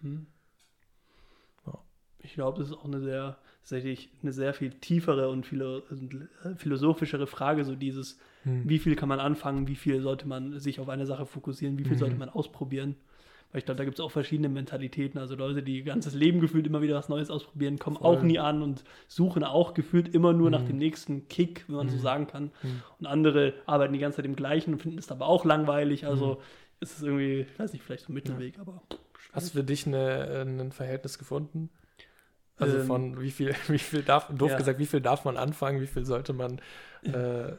Mhm. 0.00 0.26
Ja. 2.24 2.28
Ich 2.28 2.34
glaube, 2.34 2.58
das 2.58 2.68
ist 2.70 2.74
auch 2.76 2.84
eine 2.84 3.00
sehr, 3.00 3.36
tatsächlich 3.60 4.08
eine 4.22 4.32
sehr 4.32 4.54
viel 4.54 4.70
tiefere 4.70 5.28
und 5.28 5.46
philo 5.46 5.78
äh, 5.78 6.54
philosophischere 6.56 7.26
Frage, 7.26 7.64
so 7.64 7.74
dieses, 7.76 8.18
Hm. 8.44 8.68
wie 8.68 8.78
viel 8.78 8.96
kann 8.96 9.08
man 9.08 9.20
anfangen, 9.20 9.68
wie 9.68 9.76
viel 9.76 10.00
sollte 10.00 10.26
man 10.28 10.58
sich 10.58 10.80
auf 10.80 10.88
eine 10.88 11.06
Sache 11.06 11.24
fokussieren, 11.26 11.78
wie 11.78 11.84
viel 11.84 11.94
Mhm. 11.94 11.98
sollte 11.98 12.16
man 12.16 12.28
ausprobieren. 12.28 12.96
Weil 13.52 13.60
ich 13.60 13.64
glaube, 13.66 13.78
da 13.78 13.84
gibt 13.84 13.98
es 13.98 14.04
auch 14.04 14.10
verschiedene 14.10 14.48
Mentalitäten. 14.48 15.18
Also 15.20 15.36
Leute, 15.36 15.62
die 15.62 15.78
ihr 15.78 15.84
ganzes 15.84 16.14
Leben 16.14 16.40
gefühlt 16.40 16.66
immer 16.66 16.82
wieder 16.82 16.96
was 16.96 17.08
Neues 17.08 17.30
ausprobieren, 17.30 17.78
kommen 17.78 17.96
Voll. 17.96 18.16
auch 18.16 18.22
nie 18.22 18.38
an 18.40 18.62
und 18.62 18.82
suchen 19.06 19.44
auch 19.44 19.74
gefühlt 19.74 20.12
immer 20.12 20.32
nur 20.32 20.50
nach 20.50 20.62
Mhm. 20.62 20.66
dem 20.66 20.76
nächsten 20.78 21.28
Kick, 21.28 21.64
wenn 21.68 21.76
man 21.76 21.88
so 21.88 21.96
Mhm. 21.96 22.00
sagen 22.00 22.26
kann. 22.26 22.50
Hm. 22.62 22.82
Und 22.98 23.06
andere 23.06 23.54
arbeiten 23.66 23.92
die 23.92 24.00
ganze 24.00 24.16
Zeit 24.16 24.24
im 24.26 24.34
Gleichen 24.36 24.74
und 24.74 24.82
finden 24.82 24.98
es 24.98 25.10
aber 25.12 25.26
auch 25.26 25.44
langweilig. 25.44 26.04
Also 26.06 26.34
Mhm. 26.34 26.38
ist 26.80 26.96
es 26.98 27.02
irgendwie, 27.04 27.40
ich 27.52 27.58
weiß 27.58 27.72
nicht, 27.72 27.82
vielleicht 27.84 28.04
so 28.06 28.12
ein 28.12 28.14
Mittelweg, 28.14 28.58
aber. 28.58 28.82
Hast 29.32 29.54
du 29.54 29.58
für 29.58 29.64
dich 29.64 29.86
eine, 29.86 30.26
äh, 30.26 30.40
ein 30.42 30.72
Verhältnis 30.72 31.18
gefunden? 31.18 31.70
Also 32.58 32.78
Ähm, 32.78 32.86
von 32.86 33.20
wie 33.20 33.30
viel, 33.30 33.54
wie 33.68 33.78
viel 33.78 34.02
darf, 34.02 34.28
doof 34.34 34.50
ja. 34.52 34.56
gesagt, 34.56 34.78
wie 34.78 34.86
viel 34.86 35.00
darf 35.00 35.24
man 35.24 35.36
anfangen, 35.36 35.80
wie 35.80 35.86
viel 35.86 36.04
sollte 36.04 36.32
man 36.32 36.60
äh, 37.02 37.52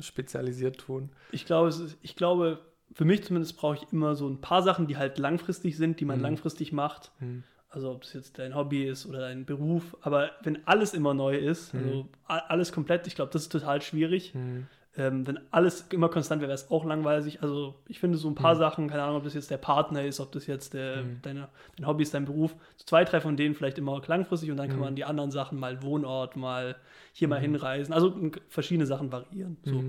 spezialisiert 0.00 0.78
tun? 0.78 1.10
Ich 1.32 1.44
glaube, 1.46 1.68
es 1.68 1.78
ist, 1.78 1.98
ich 2.02 2.16
glaube, 2.16 2.60
für 2.92 3.04
mich 3.04 3.24
zumindest 3.24 3.56
brauche 3.56 3.76
ich 3.76 3.92
immer 3.92 4.14
so 4.16 4.28
ein 4.28 4.40
paar 4.40 4.62
Sachen, 4.62 4.86
die 4.86 4.96
halt 4.96 5.18
langfristig 5.18 5.76
sind, 5.76 6.00
die 6.00 6.04
man 6.04 6.18
Mhm. 6.18 6.24
langfristig 6.24 6.72
macht. 6.72 7.12
Hm. 7.18 7.44
Also 7.70 7.90
ob 7.92 8.02
es 8.04 8.14
jetzt 8.14 8.38
dein 8.38 8.54
Hobby 8.54 8.84
ist 8.84 9.04
oder 9.04 9.20
dein 9.20 9.44
Beruf. 9.44 9.94
Aber 10.00 10.30
wenn 10.42 10.66
alles 10.66 10.94
immer 10.94 11.12
neu 11.12 11.36
ist, 11.36 11.74
Mhm. 11.74 11.80
also 11.80 12.08
alles 12.26 12.72
komplett, 12.72 13.06
ich 13.06 13.14
glaube, 13.14 13.30
das 13.32 13.42
ist 13.42 13.52
total 13.52 13.82
schwierig. 13.82 14.32
Hm. 14.32 14.66
Ähm, 14.98 15.26
wenn 15.28 15.38
alles 15.52 15.86
immer 15.92 16.08
konstant 16.08 16.42
wäre, 16.42 16.48
wäre 16.48 16.56
es 16.56 16.70
auch 16.72 16.84
langweilig. 16.84 17.40
Also 17.40 17.76
ich 17.86 18.00
finde 18.00 18.18
so 18.18 18.28
ein 18.28 18.34
paar 18.34 18.54
Mhm. 18.56 18.58
Sachen, 18.58 18.88
keine 18.88 19.04
Ahnung, 19.04 19.18
ob 19.18 19.24
das 19.24 19.34
jetzt 19.34 19.48
der 19.50 19.56
Partner 19.58 20.04
ist, 20.04 20.18
ob 20.18 20.32
das 20.32 20.46
jetzt 20.48 20.74
der, 20.74 21.04
Mhm. 21.04 21.20
deine, 21.22 21.48
dein 21.76 21.86
Hobby 21.86 22.02
ist, 22.02 22.14
dein 22.14 22.24
Beruf. 22.24 22.50
So 22.76 22.84
zwei, 22.84 23.04
drei 23.04 23.20
von 23.20 23.36
denen 23.36 23.54
vielleicht 23.54 23.78
immer 23.78 24.02
langfristig 24.06 24.50
und 24.50 24.56
dann 24.56 24.68
kann 24.68 24.78
Mhm. 24.78 24.82
man 24.82 24.96
die 24.96 25.04
anderen 25.04 25.30
Sachen 25.30 25.58
mal 25.60 25.82
Wohnort, 25.82 26.34
mal 26.36 26.74
hier 27.12 27.28
mal 27.28 27.38
Mhm. 27.38 27.42
hinreisen. 27.42 27.92
Also 27.94 28.12
verschiedene 28.48 28.86
Sachen 28.86 29.12
variieren. 29.12 29.56
So 29.64 29.84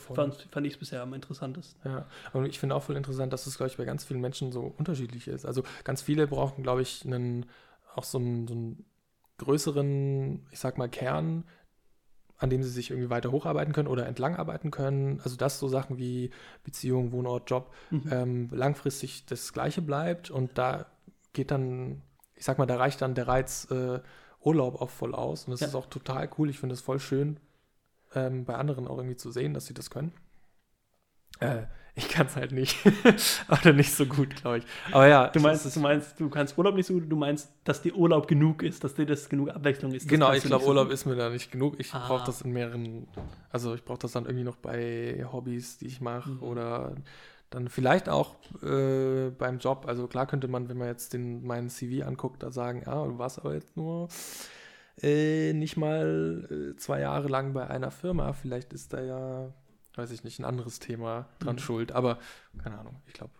Voll. 0.00 0.16
fand, 0.16 0.48
fand 0.50 0.66
ich 0.66 0.72
es 0.72 0.78
bisher 0.78 1.02
am 1.02 1.12
interessantesten. 1.12 1.78
Ja, 1.84 2.06
und 2.32 2.46
ich 2.46 2.58
finde 2.58 2.74
auch 2.74 2.82
voll 2.82 2.96
interessant, 2.96 3.34
dass 3.34 3.46
es, 3.46 3.58
glaube 3.58 3.70
ich, 3.70 3.76
bei 3.76 3.84
ganz 3.84 4.02
vielen 4.04 4.22
Menschen 4.22 4.50
so 4.50 4.72
unterschiedlich 4.78 5.28
ist. 5.28 5.44
Also 5.44 5.62
ganz 5.84 6.00
viele 6.00 6.26
brauchen, 6.26 6.62
glaube 6.62 6.80
ich, 6.80 7.04
einen, 7.04 7.44
auch 7.94 8.04
so 8.04 8.16
einen, 8.16 8.48
so 8.48 8.54
einen 8.54 8.84
größeren, 9.36 10.46
ich 10.50 10.58
sag 10.58 10.78
mal, 10.78 10.88
Kern, 10.88 11.44
an 12.44 12.50
dem 12.50 12.62
sie 12.62 12.70
sich 12.70 12.90
irgendwie 12.90 13.10
weiter 13.10 13.32
hocharbeiten 13.32 13.72
können 13.74 13.88
oder 13.88 14.06
entlang 14.06 14.36
arbeiten 14.36 14.70
können. 14.70 15.20
Also 15.24 15.36
dass 15.36 15.58
so 15.58 15.68
Sachen 15.68 15.98
wie 15.98 16.30
Beziehung, 16.62 17.10
Wohnort, 17.12 17.50
Job 17.50 17.72
Mhm. 17.90 18.12
ähm, 18.12 18.48
langfristig 18.52 19.26
das 19.26 19.52
Gleiche 19.52 19.82
bleibt 19.82 20.30
und 20.30 20.56
da 20.58 20.86
geht 21.32 21.50
dann, 21.50 22.02
ich 22.36 22.44
sag 22.44 22.58
mal, 22.58 22.66
da 22.66 22.76
reicht 22.76 23.02
dann 23.02 23.14
der 23.14 23.26
Reiz 23.26 23.68
äh, 23.70 24.00
Urlaub 24.40 24.80
auch 24.80 24.90
voll 24.90 25.14
aus 25.14 25.46
und 25.46 25.52
das 25.52 25.60
Ja. 25.62 25.66
ist 25.68 25.74
auch 25.74 25.86
total 25.86 26.28
cool. 26.38 26.50
Ich 26.50 26.58
finde 26.60 26.74
es 26.74 26.80
voll 26.80 27.00
schön, 27.00 27.40
ähm, 28.14 28.44
bei 28.44 28.54
anderen 28.54 28.86
auch 28.86 28.98
irgendwie 28.98 29.16
zu 29.16 29.30
sehen, 29.32 29.54
dass 29.54 29.66
sie 29.66 29.74
das 29.74 29.90
können. 29.90 30.12
Äh, 31.40 31.62
ich 31.96 32.08
kann 32.08 32.26
es 32.26 32.34
halt 32.36 32.52
nicht. 32.52 32.76
Oder 33.50 33.72
nicht 33.72 33.92
so 33.94 34.04
gut, 34.06 34.34
glaube 34.36 34.58
ich. 34.58 34.64
Aber 34.90 35.06
ja, 35.06 35.28
Du 35.28 35.40
meinst, 35.40 35.74
du 35.76 35.80
meinst, 35.80 36.18
du 36.18 36.28
kannst 36.28 36.58
Urlaub 36.58 36.74
nicht 36.74 36.86
so 36.86 36.94
gut, 36.94 37.04
du 37.10 37.16
meinst, 37.16 37.50
dass 37.64 37.82
dir 37.82 37.94
Urlaub 37.94 38.26
genug 38.26 38.62
ist, 38.62 38.82
dass 38.82 38.94
dir 38.94 39.06
das 39.06 39.28
genug 39.28 39.50
Abwechslung 39.50 39.92
ist. 39.92 40.08
Genau, 40.08 40.32
ich 40.32 40.42
glaube, 40.42 40.64
so 40.64 40.70
Urlaub 40.70 40.86
gut. 40.86 40.94
ist 40.94 41.04
mir 41.06 41.14
da 41.16 41.30
nicht 41.30 41.52
genug. 41.52 41.74
Ich 41.78 41.94
Ah. 41.94 42.04
brauche 42.06 42.24
das 42.26 42.42
in 42.42 42.52
mehreren, 42.52 43.06
also 43.50 43.74
ich 43.74 43.84
brauche 43.84 43.98
das 44.00 44.12
dann 44.12 44.24
irgendwie 44.24 44.44
noch 44.44 44.56
bei 44.56 45.24
Hobbys, 45.32 45.78
die 45.78 45.86
ich 45.86 46.00
mache 46.00 46.30
Mhm. 46.30 46.42
oder 46.42 46.96
dann 47.50 47.68
vielleicht 47.68 48.08
auch 48.08 48.34
äh, 48.64 49.30
beim 49.30 49.58
Job. 49.58 49.84
Also 49.86 50.08
klar 50.08 50.26
könnte 50.26 50.48
man, 50.48 50.68
wenn 50.68 50.76
man 50.78 50.88
jetzt 50.88 51.12
den, 51.12 51.46
meinen 51.46 51.68
CV 51.70 52.04
anguckt, 52.04 52.42
da 52.42 52.50
sagen, 52.50 52.82
ah, 52.86 53.04
du 53.06 53.18
warst 53.18 53.38
aber 53.38 53.54
jetzt 53.54 53.76
nur 53.76 54.08
äh, 55.02 55.52
nicht 55.52 55.76
mal 55.76 56.72
äh, 56.74 56.76
zwei 56.76 57.00
Jahre 57.00 57.28
lang 57.28 57.52
bei 57.52 57.66
einer 57.68 57.90
Firma. 57.90 58.32
Vielleicht 58.32 58.72
ist 58.72 58.92
da 58.92 59.00
ja, 59.00 59.52
weiß 59.96 60.10
ich 60.10 60.24
nicht, 60.24 60.38
ein 60.38 60.44
anderes 60.44 60.78
Thema 60.78 61.28
dran 61.38 61.56
Mhm. 61.56 61.60
schuld. 61.60 61.92
Aber 61.92 62.18
keine 62.62 62.78
Ahnung, 62.78 63.00
ich 63.06 63.14
glaube, 63.14 63.32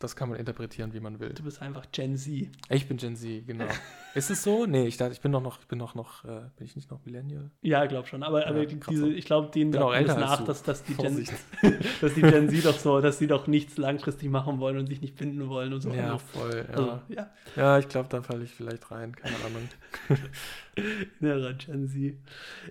das 0.00 0.16
kann 0.16 0.30
man 0.30 0.38
interpretieren, 0.38 0.94
wie 0.94 1.00
man 1.00 1.20
will. 1.20 1.28
Du 1.34 1.42
bist 1.42 1.60
einfach 1.60 1.84
Gen 1.92 2.16
Z. 2.16 2.48
Ich 2.70 2.88
bin 2.88 2.96
Gen 2.96 3.16
Z, 3.16 3.46
genau. 3.46 3.66
ist 4.14 4.30
es 4.30 4.42
so? 4.42 4.64
Nee, 4.64 4.86
ich 4.86 4.96
dachte, 4.96 5.12
ich 5.12 5.20
bin 5.20 5.30
doch 5.30 5.42
noch, 5.42 5.60
ich 5.60 5.66
bin 5.68 5.78
doch 5.78 5.94
noch, 5.94 6.24
äh, 6.24 6.40
bin 6.56 6.66
ich 6.66 6.74
nicht 6.74 6.90
noch 6.90 7.04
Millennial? 7.04 7.50
Ja, 7.60 7.84
glaub 7.84 8.08
schon. 8.08 8.22
Aber, 8.22 8.46
aber 8.46 8.64
krass. 8.64 8.78
diese, 8.88 9.08
ich 9.10 9.26
glaube, 9.26 9.50
denen 9.50 9.72
sagt 9.72 9.84
man 9.84 10.06
das 10.06 10.16
nach, 10.16 10.44
dass, 10.44 10.62
dass, 10.62 10.82
die 10.84 10.94
Gen, 10.94 11.28
dass 12.00 12.14
die 12.14 12.22
Gen 12.22 12.48
Z 12.48 12.64
doch 12.64 12.78
so, 12.78 13.00
dass 13.02 13.18
sie 13.18 13.26
doch 13.26 13.46
nichts 13.46 13.76
langfristig 13.76 14.30
machen 14.30 14.58
wollen 14.58 14.78
und 14.78 14.86
sich 14.86 15.02
nicht 15.02 15.16
binden 15.16 15.48
wollen 15.50 15.72
und 15.74 15.82
so. 15.82 15.90
Ja, 15.90 16.12
Also, 16.12 16.18
voll. 16.18 16.64
Ja, 16.66 16.74
also 16.74 17.00
ja, 17.08 17.30
ja 17.56 17.78
ich 17.78 17.88
glaube, 17.88 18.08
da 18.08 18.22
falle 18.22 18.44
ich 18.44 18.50
vielleicht 18.52 18.90
rein, 18.90 19.14
keine 19.14 19.36
Ahnung. 19.36 19.68
innerer 21.20 21.52
Gen 21.54 21.88
Z. 21.88 22.14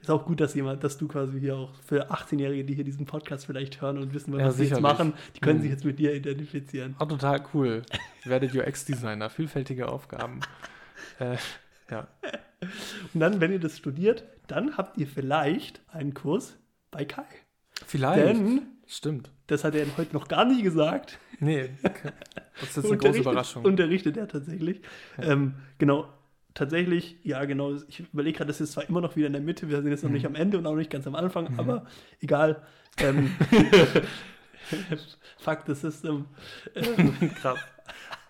Ist 0.02 0.10
auch 0.10 0.26
gut, 0.26 0.40
dass 0.42 0.56
jemand, 0.56 0.84
dass 0.84 0.98
du 0.98 1.08
quasi 1.08 1.40
hier 1.40 1.56
auch 1.58 1.74
für 1.86 2.12
18-Jährige, 2.12 2.64
die 2.66 2.74
hier 2.74 2.84
diesen 2.84 3.06
Podcast 3.06 3.46
vielleicht 3.46 3.82
hören 3.82 3.98
und 3.98 4.14
wissen, 4.14 4.34
was 4.34 4.42
Ja, 4.42 4.52
sie 4.52 4.64
jetzt 4.66 4.82
machen, 4.82 5.14
die 5.36 5.42
können 5.42 5.60
Mhm. 5.60 5.64
sich 5.64 5.72
jetzt 5.72 5.86
mit 5.86 6.00
dir 6.00 6.14
identifizieren. 6.14 6.96
Auch 6.98 7.08
total 7.20 7.44
cool. 7.54 7.82
Werdet 8.24 8.54
UX-Designer, 8.56 9.30
vielfältige 9.30 9.88
Aufgaben. 9.90 10.40
äh, 11.20 11.38
ja. 11.90 12.08
Und 13.14 13.20
dann, 13.20 13.40
wenn 13.42 13.52
ihr 13.52 13.60
das 13.60 13.78
studiert, 13.78 14.24
dann 14.48 14.78
habt 14.78 14.98
ihr 14.98 15.08
vielleicht 15.08 15.82
einen 15.90 16.14
Kurs 16.14 16.58
bei 16.92 17.06
Kai. 17.06 17.24
Vielleicht. 17.86 18.20
Denn, 18.26 18.62
Stimmt. 18.88 19.32
das 19.48 19.64
hat 19.64 19.76
er 19.76 19.86
heute 19.98 20.14
noch 20.14 20.28
gar 20.28 20.46
nicht 20.46 20.64
gesagt, 20.64 21.18
Nee, 21.42 21.70
das 22.60 22.70
ist 22.70 22.76
jetzt 22.78 22.86
eine 22.88 22.98
große 22.98 23.20
Überraschung. 23.20 23.64
Unterrichtet 23.64 24.18
er 24.18 24.28
tatsächlich. 24.28 24.82
Ähm, 25.18 25.54
genau, 25.78 26.10
tatsächlich, 26.54 27.18
ja, 27.24 27.46
genau. 27.46 27.76
Ich 27.88 28.02
überlege 28.12 28.40
gerade, 28.40 28.50
das 28.50 28.60
ist 28.60 28.74
zwar 28.74 28.90
immer 28.90 29.00
noch 29.00 29.16
wieder 29.16 29.28
in 29.28 29.34
der 29.34 29.42
Mitte, 29.42 29.70
wir 29.70 29.78
sind 29.82 29.90
jetzt 29.90 30.04
noch 30.04 30.10
Mhm. 30.10 30.16
nicht 30.16 30.26
am 30.26 30.36
Ende 30.36 30.58
und 30.58 30.66
auch 30.68 30.76
nicht 30.76 30.90
ganz 30.92 31.08
am 31.08 31.16
Anfang, 31.16 31.58
aber 31.58 31.86
egal. 32.20 32.62
Ähm, 32.98 33.32
Fuck 35.40 35.60
the 35.68 35.74
system. 35.76 36.26
Krass. 37.42 37.60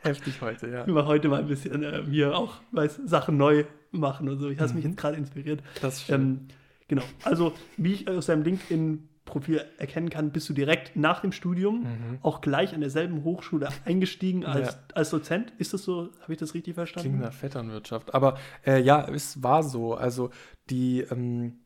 Heftig 0.01 0.39
heute, 0.41 0.69
ja. 0.69 0.87
wir 0.87 1.05
heute 1.05 1.27
mal 1.27 1.39
ein 1.41 1.47
bisschen 1.47 1.83
äh, 1.83 2.03
hier 2.09 2.35
auch 2.37 2.55
weiß, 2.71 3.01
Sachen 3.05 3.35
neu 3.37 3.65
machen 3.91 4.29
und 4.29 4.37
so. 4.39 4.49
Ich 4.49 4.59
hast 4.59 4.73
mich 4.73 4.85
Mhm. 4.85 4.91
jetzt 4.91 4.99
gerade 4.99 5.17
inspiriert. 5.17 5.61
Das 5.81 5.95
ist 5.97 6.05
schön. 6.05 6.21
Ähm, 6.21 6.47
genau. 6.87 7.03
Also, 7.23 7.53
wie 7.75 7.93
ich 7.93 8.07
aus 8.07 8.27
deinem 8.27 8.43
LinkedIn-Profil 8.43 9.65
erkennen 9.77 10.09
kann, 10.09 10.31
bist 10.31 10.47
du 10.47 10.53
direkt 10.53 10.95
nach 10.95 11.19
dem 11.19 11.33
Studium 11.33 11.81
Mhm. 11.83 12.19
auch 12.21 12.39
gleich 12.39 12.73
an 12.73 12.79
derselben 12.79 13.25
Hochschule 13.25 13.67
eingestiegen 13.83 14.45
als, 14.45 14.69
Ja. 14.75 14.79
als 14.95 15.09
Dozent. 15.09 15.51
Ist 15.57 15.73
das 15.73 15.83
so? 15.83 16.09
Habe 16.21 16.31
ich 16.33 16.39
das 16.39 16.53
richtig 16.53 16.75
verstanden? 16.75 17.09
Klingt 17.09 17.21
nach 17.25 17.33
Vetternwirtschaft. 17.33 18.13
Aber 18.13 18.37
äh, 18.65 18.81
ja, 18.81 19.05
es 19.09 19.43
war 19.43 19.63
so. 19.63 19.95
Also 19.95 20.29
die, 20.69 21.01
ähm, 21.01 21.65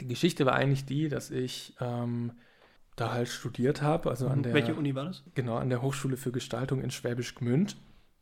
die 0.00 0.06
Geschichte 0.06 0.46
war 0.46 0.54
eigentlich 0.54 0.84
die, 0.84 1.08
dass 1.08 1.30
ich 1.32 1.74
ähm, 1.80 2.32
da 2.96 3.12
halt 3.12 3.28
studiert 3.28 3.82
habe. 3.82 4.10
Also 4.10 4.28
an 4.28 4.42
der, 4.42 4.52
Mhm. 4.52 4.56
Welche 4.56 4.74
Uni 4.74 4.94
war 4.94 5.04
das? 5.04 5.22
Genau, 5.34 5.56
an 5.56 5.70
der 5.70 5.82
Hochschule 5.82 6.16
für 6.16 6.32
Gestaltung 6.32 6.82
in 6.82 6.90
Schwäbisch 6.90 7.34
Gmünd. 7.34 7.76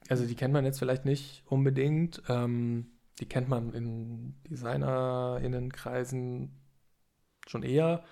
Also 0.08 0.26
die 0.26 0.34
kennt 0.34 0.52
man 0.54 0.64
jetzt 0.64 0.78
vielleicht 0.78 1.04
nicht 1.04 1.42
unbedingt. 1.46 2.22
Ähm, 2.28 2.86
die 3.20 3.28
kennt 3.28 3.48
man 3.48 3.72
in 3.72 4.34
DesignerInnenkreisen 4.48 6.50
schon 7.46 7.62
eher. 7.62 8.02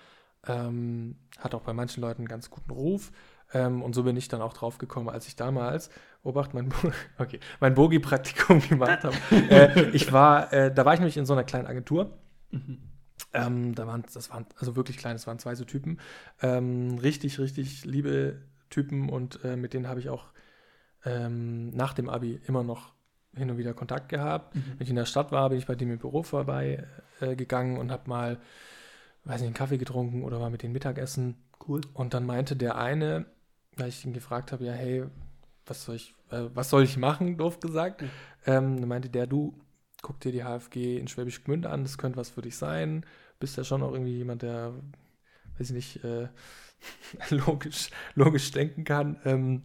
Ähm, 0.47 1.17
hat 1.37 1.55
auch 1.55 1.61
bei 1.61 1.73
manchen 1.73 2.01
Leuten 2.01 2.21
einen 2.21 2.27
ganz 2.27 2.49
guten 2.49 2.71
Ruf. 2.71 3.11
Ähm, 3.53 3.81
und 3.81 3.95
so 3.95 4.03
bin 4.03 4.15
ich 4.15 4.27
dann 4.27 4.41
auch 4.41 4.53
drauf 4.53 4.77
gekommen, 4.77 5.09
als 5.09 5.27
ich 5.27 5.35
damals, 5.35 5.89
Obacht, 6.23 6.53
mein, 6.53 6.69
Bo 6.69 6.75
okay, 7.17 7.39
mein 7.59 7.73
Bogi-Praktikum 7.73 8.61
gemacht 8.69 9.03
habe. 9.03 9.15
äh, 9.49 9.89
ich 9.89 10.11
war, 10.11 10.53
äh, 10.53 10.73
da 10.73 10.85
war 10.85 10.93
ich 10.93 10.99
nämlich 10.99 11.17
in 11.17 11.25
so 11.25 11.33
einer 11.33 11.43
kleinen 11.43 11.67
Agentur. 11.67 12.17
Ähm, 13.33 13.75
da 13.75 13.85
waren, 13.85 14.03
das 14.13 14.29
waren 14.29 14.45
also 14.57 14.75
wirklich 14.75 14.97
klein, 14.97 15.15
das 15.15 15.27
waren 15.27 15.39
zwei 15.39 15.55
so 15.55 15.65
Typen. 15.65 15.99
Ähm, 16.41 16.97
richtig, 16.99 17.39
richtig 17.39 17.85
liebe 17.85 18.41
Typen 18.69 19.09
und 19.09 19.43
äh, 19.43 19.55
mit 19.55 19.73
denen 19.73 19.87
habe 19.87 19.99
ich 19.99 20.09
auch 20.09 20.25
ähm, 21.05 21.69
nach 21.71 21.93
dem 21.93 22.09
Abi 22.09 22.39
immer 22.47 22.63
noch 22.63 22.93
hin 23.35 23.49
und 23.49 23.57
wieder 23.57 23.73
Kontakt 23.73 24.09
gehabt. 24.09 24.55
Mhm. 24.55 24.63
Wenn 24.77 24.83
ich 24.83 24.89
in 24.89 24.95
der 24.95 25.05
Stadt 25.05 25.31
war, 25.31 25.49
bin 25.49 25.57
ich 25.57 25.67
bei 25.67 25.75
dem 25.75 25.91
im 25.91 25.99
Büro 25.99 26.23
vorbei 26.23 26.85
äh, 27.19 27.35
gegangen 27.35 27.77
und 27.77 27.91
habe 27.91 28.09
mal, 28.09 28.39
weiß 29.25 29.41
nicht, 29.41 29.47
einen 29.47 29.53
Kaffee 29.53 29.77
getrunken 29.77 30.23
oder 30.23 30.39
war 30.39 30.49
mit 30.49 30.63
denen 30.63 30.73
Mittagessen. 30.73 31.37
Cool. 31.67 31.81
Und 31.93 32.13
dann 32.13 32.25
meinte 32.25 32.55
der 32.55 32.77
eine, 32.77 33.25
weil 33.75 33.89
ich 33.89 34.05
ihn 34.05 34.13
gefragt 34.13 34.51
habe, 34.51 34.65
ja, 34.65 34.73
hey, 34.73 35.05
was 35.65 35.85
soll 35.85 35.95
ich, 35.95 36.15
äh, 36.31 36.45
was 36.53 36.69
soll 36.69 36.83
ich 36.83 36.97
machen, 36.97 37.37
doof 37.37 37.59
gesagt. 37.59 38.01
Mhm. 38.01 38.09
Dann 38.45 38.87
meinte 38.87 39.09
der, 39.09 39.27
du, 39.27 39.53
guck 40.01 40.19
dir 40.19 40.31
die 40.31 40.43
HFG 40.43 40.97
in 40.97 41.07
Schwäbisch 41.07 41.43
Gmünd 41.43 41.65
an, 41.65 41.83
das 41.83 41.97
könnte 41.97 42.17
was 42.17 42.29
für 42.29 42.41
dich 42.41 42.55
sein. 42.55 43.05
Bist 43.39 43.57
ja 43.57 43.63
schon 43.63 43.83
auch 43.83 43.93
irgendwie 43.93 44.17
jemand, 44.17 44.41
der, 44.41 44.73
weiß 45.57 45.69
ich 45.69 45.75
nicht, 45.75 46.03
äh, 46.03 46.27
logisch, 47.29 47.89
logisch 48.15 48.51
denken 48.51 48.83
kann. 48.83 49.19
Ähm, 49.25 49.63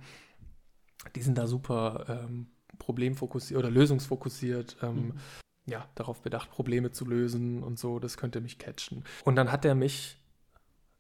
die 1.15 1.23
sind 1.23 1.39
da 1.39 1.47
super 1.47 2.07
ähm, 2.09 2.49
problemfokussiert 2.79 3.59
oder 3.59 3.71
lösungsfokussiert. 3.71 4.77
Ähm, 4.83 5.07
Mhm. 5.07 5.13
Ja, 5.67 5.89
darauf 5.95 6.21
bedacht, 6.21 6.51
Probleme 6.51 6.91
zu 6.91 7.07
lösen 7.07 7.63
und 7.63 7.79
so, 7.79 7.99
das 7.99 8.19
könnte 8.19 8.43
mich 8.43 8.59
catchen. 8.59 9.03
Und 9.25 9.37
dann 9.37 9.51
hat 9.51 9.65
er 9.65 9.75
mich, 9.75 10.21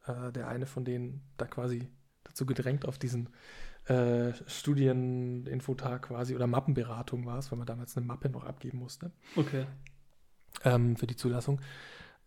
äh, 0.06 0.32
der 0.32 0.48
eine 0.48 0.64
von 0.64 0.86
denen, 0.86 1.20
da 1.36 1.46
quasi 1.46 1.90
dazu 2.22 2.46
gedrängt 2.46 2.86
auf 2.86 2.98
diesen 2.98 3.28
äh, 3.86 4.32
Studieninfotag 4.46 6.02
quasi 6.08 6.34
oder 6.34 6.46
Mappenberatung 6.46 7.26
war 7.26 7.38
es, 7.38 7.50
weil 7.50 7.58
man 7.58 7.66
damals 7.66 7.96
eine 7.96 8.06
Mappe 8.06 8.28
noch 8.28 8.44
abgeben 8.44 8.78
musste 8.78 9.10
Okay. 9.36 9.66
ähm, 10.64 10.96
für 10.96 11.06
die 11.06 11.16
Zulassung, 11.16 11.60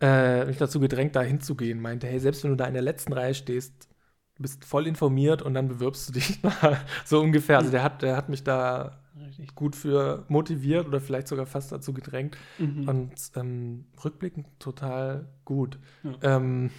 äh, 0.02 0.46
mich 0.46 0.58
dazu 0.58 0.80
gedrängt, 0.80 1.16
da 1.16 1.22
hinzugehen. 1.22 1.82
Meinte, 1.82 2.08
hey, 2.08 2.20
selbst 2.20 2.44
wenn 2.44 2.52
du 2.52 2.58
da 2.58 2.66
in 2.66 2.74
der 2.74 2.84
letzten 2.84 3.14
Reihe 3.14 3.34
stehst, 3.34 3.88
du 4.36 4.44
bist 4.44 4.64
voll 4.66 4.86
informiert 4.86 5.42
und 5.42 5.56
dann 5.56 5.68
bewirbst 5.68 6.10
du 6.10 6.14
dich 6.14 6.40
so 7.06 7.20
ungefähr. 7.22 7.58
Also 7.58 7.72
der 7.72 7.82
hat, 7.84 8.02
der 8.04 8.16
hat 8.16 8.30
mich 8.30 8.44
da 8.44 9.00
Richtig. 9.20 9.56
gut 9.56 9.76
für 9.76 10.26
motiviert 10.28 10.86
oder 10.88 11.02
vielleicht 11.02 11.28
sogar 11.28 11.48
fast 11.48 11.72
dazu 11.72 11.92
gedrängt 11.94 12.38
Mhm. 12.60 12.88
und 12.88 13.14
ähm, 13.36 13.86
rückblickend 14.06 14.46
total 14.60 15.28
gut. 15.44 15.80
Ja. 16.04 16.36
Ähm, 16.38 16.70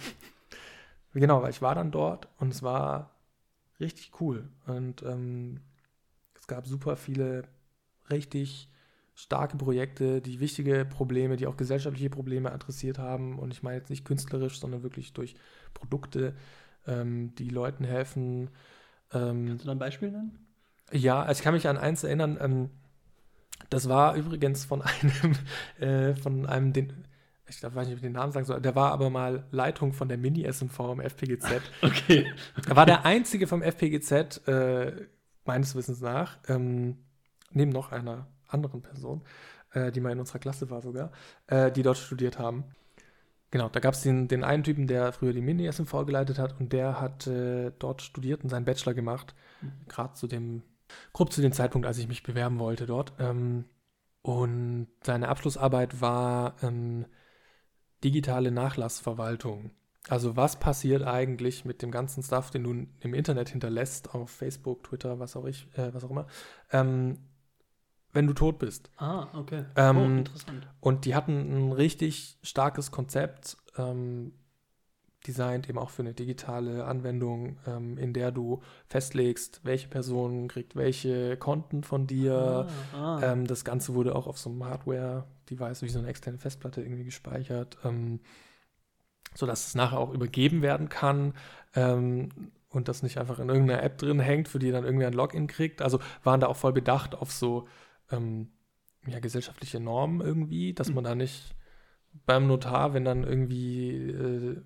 genau, 1.13 1.41
weil 1.41 1.49
ich 1.49 1.61
war 1.61 1.75
dann 1.75 1.91
dort 1.91 2.29
und 2.37 2.53
es 2.53 2.63
war 2.63 3.11
richtig 3.79 4.11
cool. 4.21 4.49
Und 4.65 5.03
ähm, 5.03 5.61
es 6.35 6.47
gab 6.47 6.67
super 6.67 6.95
viele 6.95 7.43
richtig 8.09 8.69
starke 9.15 9.57
Projekte, 9.57 10.21
die 10.21 10.39
wichtige 10.39 10.85
Probleme, 10.85 11.35
die 11.35 11.47
auch 11.47 11.57
gesellschaftliche 11.57 12.09
Probleme 12.09 12.51
adressiert 12.51 12.97
haben. 12.99 13.37
Und 13.37 13.51
ich 13.51 13.63
meine 13.63 13.77
jetzt 13.77 13.89
nicht 13.89 14.05
künstlerisch, 14.05 14.59
sondern 14.59 14.83
wirklich 14.83 15.13
durch 15.13 15.35
Produkte, 15.73 16.35
ähm, 16.87 17.35
die 17.35 17.49
Leuten 17.49 17.83
helfen. 17.83 18.49
Ähm, 19.13 19.47
Kannst 19.47 19.63
du 19.63 19.67
da 19.67 19.73
ein 19.73 19.79
Beispiel 19.79 20.11
nennen? 20.11 20.39
ja, 20.91 21.21
also 21.21 21.39
ich 21.39 21.43
kann 21.43 21.53
mich 21.53 21.67
an 21.67 21.77
eins 21.77 22.03
erinnern. 22.03 22.37
Ähm, 22.41 22.69
das 23.69 23.89
war 23.89 24.15
übrigens 24.15 24.65
von 24.65 24.81
einem, 24.83 25.35
äh, 25.79 26.15
von 26.15 26.45
einem, 26.45 26.73
den, 26.73 27.05
ich 27.49 27.63
weiß 27.63 27.87
nicht, 27.87 27.89
ob 27.89 27.95
ich 27.95 28.01
den 28.01 28.13
Namen 28.13 28.31
sagen 28.31 28.45
soll, 28.45 28.61
der 28.61 28.75
war 28.75 28.91
aber 28.91 29.09
mal 29.09 29.45
Leitung 29.51 29.93
von 29.93 30.07
der 30.07 30.17
Mini-SMV 30.17 30.79
im 30.91 30.99
FPGZ. 30.99 31.61
Okay. 31.81 32.31
Er 32.67 32.75
war 32.75 32.85
der 32.85 33.05
einzige 33.05 33.47
vom 33.47 33.61
FPGZ, 33.61 34.47
äh, 34.47 35.07
meines 35.45 35.75
Wissens 35.75 36.01
nach, 36.01 36.37
ähm, 36.47 36.97
neben 37.51 37.71
noch 37.71 37.91
einer 37.91 38.27
anderen 38.47 38.81
Person, 38.81 39.21
äh, 39.73 39.91
die 39.91 39.99
mal 39.99 40.11
in 40.11 40.19
unserer 40.19 40.39
Klasse 40.39 40.69
war 40.69 40.81
sogar, 40.81 41.11
äh, 41.47 41.71
die 41.71 41.83
dort 41.83 41.97
studiert 41.97 42.39
haben. 42.39 42.65
Genau, 43.51 43.69
da 43.69 43.79
gab 43.79 43.95
es 43.95 44.01
den, 44.01 44.27
den 44.27 44.43
einen 44.43 44.63
Typen, 44.63 44.85
der 44.85 45.11
früher 45.11 45.33
die 45.33 45.41
Mini-SMV 45.41 46.05
geleitet 46.05 46.37
hat 46.37 46.59
und 46.59 46.71
der 46.71 47.01
hat 47.01 47.25
äh, 47.25 47.71
dort 47.79 48.01
studiert 48.01 48.43
und 48.43 48.49
seinen 48.49 48.65
Bachelor 48.65 48.93
gemacht. 48.93 49.33
Gerade 49.87 50.13
zu 50.13 50.27
dem, 50.27 50.61
grob 51.13 51.33
zu 51.33 51.41
dem 51.41 51.51
Zeitpunkt, 51.51 51.87
als 51.87 51.97
ich 51.97 52.07
mich 52.07 52.21
bewerben 52.21 52.59
wollte 52.59 52.85
dort. 52.85 53.13
Ähm, 53.19 53.65
und 54.21 54.87
seine 55.03 55.29
Abschlussarbeit 55.29 56.01
war 56.01 56.55
ähm, 56.61 57.05
digitale 58.03 58.51
Nachlassverwaltung. 58.51 59.71
Also 60.07 60.35
was 60.35 60.59
passiert 60.59 61.03
eigentlich 61.03 61.65
mit 61.65 61.81
dem 61.81 61.91
ganzen 61.91 62.23
Stuff, 62.23 62.51
den 62.51 62.63
du 62.63 62.87
im 62.99 63.13
Internet 63.13 63.49
hinterlässt, 63.49 64.13
auf 64.15 64.31
Facebook, 64.31 64.83
Twitter, 64.83 65.19
was 65.19 65.35
auch 65.35 65.45
ich, 65.45 65.67
äh, 65.77 65.93
was 65.93 66.03
auch 66.03 66.09
immer, 66.09 66.27
ähm, 66.71 67.19
wenn 68.11 68.25
du 68.25 68.33
tot 68.33 68.57
bist. 68.59 68.89
Ah, 68.97 69.27
okay. 69.37 69.65
Ähm, 69.75 69.97
oh, 69.97 70.05
interessant. 70.05 70.67
Und 70.79 71.05
die 71.05 71.15
hatten 71.15 71.67
ein 71.67 71.71
richtig 71.71 72.39
starkes 72.41 72.91
Konzept, 72.91 73.57
ähm, 73.77 74.33
designt 75.27 75.67
eben 75.67 75.77
auch 75.77 75.89
für 75.89 76.01
eine 76.01 76.13
digitale 76.13 76.85
Anwendung, 76.85 77.57
ähm, 77.67 77.97
in 77.97 78.13
der 78.13 78.31
du 78.31 78.61
festlegst, 78.87 79.61
welche 79.63 79.87
Person 79.87 80.47
kriegt 80.47 80.75
welche 80.75 81.35
Konten 81.37 81.83
von 81.83 82.07
dir. 82.07 82.67
Ah, 82.93 83.17
ah. 83.17 83.21
Ähm, 83.23 83.45
das 83.45 83.65
Ganze 83.65 83.93
wurde 83.93 84.15
auch 84.15 84.27
auf 84.27 84.37
so 84.37 84.49
einem 84.49 84.63
Hardware-Device 84.63 85.81
wie 85.81 85.89
so 85.89 85.99
eine 85.99 86.07
externe 86.07 86.37
Festplatte 86.37 86.81
irgendwie 86.81 87.03
gespeichert, 87.03 87.77
ähm, 87.83 88.21
sodass 89.35 89.67
es 89.67 89.75
nachher 89.75 89.99
auch 89.99 90.13
übergeben 90.13 90.61
werden 90.61 90.87
kann 90.87 91.33
ähm, 91.75 92.29
und 92.69 92.87
das 92.87 93.03
nicht 93.03 93.17
einfach 93.17 93.39
in 93.39 93.49
irgendeiner 93.49 93.83
App 93.83 93.97
drin 93.97 94.19
hängt, 94.19 94.47
für 94.47 94.59
die 94.59 94.71
dann 94.71 94.85
irgendwie 94.85 95.05
ein 95.05 95.13
Login 95.13 95.47
kriegt. 95.47 95.81
Also 95.81 95.99
waren 96.23 96.39
da 96.39 96.47
auch 96.47 96.55
voll 96.55 96.73
bedacht 96.73 97.13
auf 97.13 97.31
so 97.31 97.67
ähm, 98.09 98.51
ja, 99.05 99.19
gesellschaftliche 99.19 99.81
Normen 99.81 100.21
irgendwie, 100.21 100.73
dass 100.73 100.91
man 100.91 101.03
da 101.03 101.13
nicht 101.13 101.55
beim 102.25 102.47
Notar, 102.47 102.93
wenn 102.93 103.05
dann 103.05 103.23
irgendwie 103.23 104.09
äh, 104.09 104.61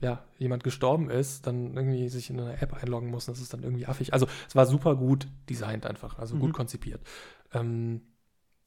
ja, 0.00 0.22
jemand 0.38 0.62
gestorben 0.64 1.10
ist, 1.10 1.46
dann 1.46 1.74
irgendwie 1.76 2.08
sich 2.08 2.30
in 2.30 2.38
eine 2.40 2.60
App 2.60 2.72
einloggen 2.82 3.10
muss. 3.10 3.26
Das 3.26 3.40
ist 3.40 3.52
dann 3.52 3.62
irgendwie 3.62 3.86
affig. 3.86 4.12
Also 4.12 4.26
es 4.48 4.54
war 4.54 4.64
super 4.66 4.94
gut 4.96 5.26
designt 5.48 5.86
einfach, 5.86 6.18
also 6.18 6.36
Mhm. 6.36 6.40
gut 6.40 6.52
konzipiert. 6.52 7.00
Ähm, 7.52 8.02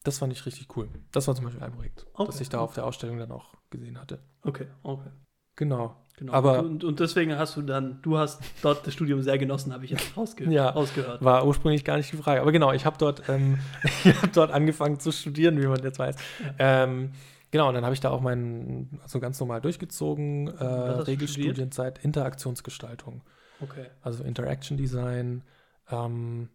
das 0.04 0.18
fand 0.18 0.32
ich 0.32 0.44
richtig 0.46 0.76
cool. 0.76 0.88
Das 1.12 1.28
war 1.28 1.34
zum 1.34 1.44
Beispiel 1.44 1.62
ein 1.62 1.72
Projekt, 1.72 2.00
das 2.18 2.28
Okay. 2.28 2.38
ich 2.42 2.48
da 2.48 2.58
auf 2.58 2.74
der 2.74 2.84
Ausstellung 2.84 3.18
dann 3.18 3.30
auch 3.30 3.54
gesehen 3.70 3.98
hatte. 4.00 4.18
okay, 4.42 4.66
okay. 4.82 5.10
Genau. 5.56 5.96
Genau. 6.16 6.32
Aber- 6.34 6.60
und, 6.60 6.82
und 6.84 7.00
deswegen 7.00 7.36
hast 7.38 7.56
du 7.56 7.62
dann, 7.62 8.00
du 8.02 8.16
hast 8.18 8.42
dort 8.62 8.86
das 8.86 8.92
Studium 8.94 9.22
sehr 9.22 9.38
genossen, 9.38 9.72
habe 9.72 9.84
ich 9.84 9.90
jetzt 9.92 10.14
rausge 10.16 10.44
Ja. 10.50 10.70
rausgehört. 10.70 11.22
War 11.24 11.46
ursprünglich 11.46 11.84
gar 11.84 11.96
nicht 11.98 12.10
die 12.12 12.16
Frage. 12.16 12.40
Aber 12.42 12.52
genau, 12.52 12.72
ich 12.72 12.84
habe 12.86 12.96
dort, 12.98 13.28
ähm, 13.28 13.58
ich 14.04 14.22
hab 14.22 14.32
dort 14.32 14.50
angefangen 14.50 14.98
zu 15.00 15.10
studieren, 15.12 15.60
wie 15.60 15.66
man 15.66 15.82
jetzt 15.82 15.98
weiß. 15.98 16.16
Ähm, 16.58 17.12
genau, 17.52 17.68
und 17.68 17.74
dann 17.74 17.84
habe 17.84 17.94
ich 17.94 18.00
da 18.00 18.10
auch 18.10 18.20
meinen, 18.20 18.98
also 19.02 19.20
ganz 19.20 19.38
normal 19.38 19.60
durchgezogen, 19.60 20.48
äh, 20.48 20.54
studiert? 20.54 21.06
Regelstudienzeit, 21.06 22.04
Interaktionsgestaltung. 22.04 23.22
Okay. 23.60 23.86
Also 24.00 24.24
Interaction 24.24 24.76
Design. 24.76 25.44
Ähm, 25.88 26.48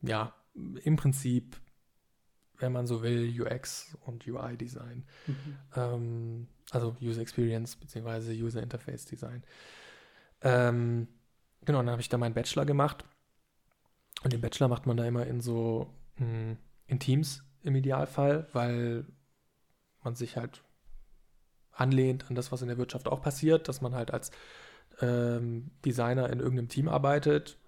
ja, 0.00 0.32
im 0.54 0.96
Prinzip 0.96 1.60
wenn 2.58 2.72
man 2.72 2.86
so 2.86 3.02
will, 3.02 3.32
UX 3.40 3.96
und 4.04 4.26
UI-Design. 4.26 5.04
Mhm. 5.26 5.58
Ähm, 5.76 6.48
also 6.70 6.96
User 7.00 7.22
Experience 7.22 7.76
bzw. 7.76 8.32
User 8.42 8.62
Interface 8.62 9.04
Design. 9.06 9.42
Ähm, 10.42 11.08
genau, 11.64 11.78
dann 11.78 11.90
habe 11.90 12.00
ich 12.00 12.08
da 12.08 12.18
meinen 12.18 12.34
Bachelor 12.34 12.66
gemacht. 12.66 13.04
Und 14.22 14.32
den 14.32 14.40
Bachelor 14.40 14.68
macht 14.68 14.86
man 14.86 14.96
da 14.96 15.04
immer 15.04 15.26
in 15.26 15.40
so 15.40 15.94
mh, 16.16 16.56
in 16.86 16.98
Teams 16.98 17.44
im 17.62 17.76
Idealfall, 17.76 18.48
weil 18.52 19.06
man 20.08 20.16
sich 20.16 20.36
halt 20.36 20.62
anlehnt 21.70 22.28
an 22.28 22.34
das, 22.34 22.50
was 22.50 22.62
in 22.62 22.68
der 22.68 22.78
Wirtschaft 22.78 23.08
auch 23.08 23.20
passiert, 23.20 23.68
dass 23.68 23.82
man 23.82 23.94
halt 23.94 24.10
als 24.10 24.30
ähm, 25.00 25.70
Designer 25.84 26.30
in 26.30 26.40
irgendeinem 26.40 26.68
Team 26.68 26.88
arbeitet, 26.88 27.58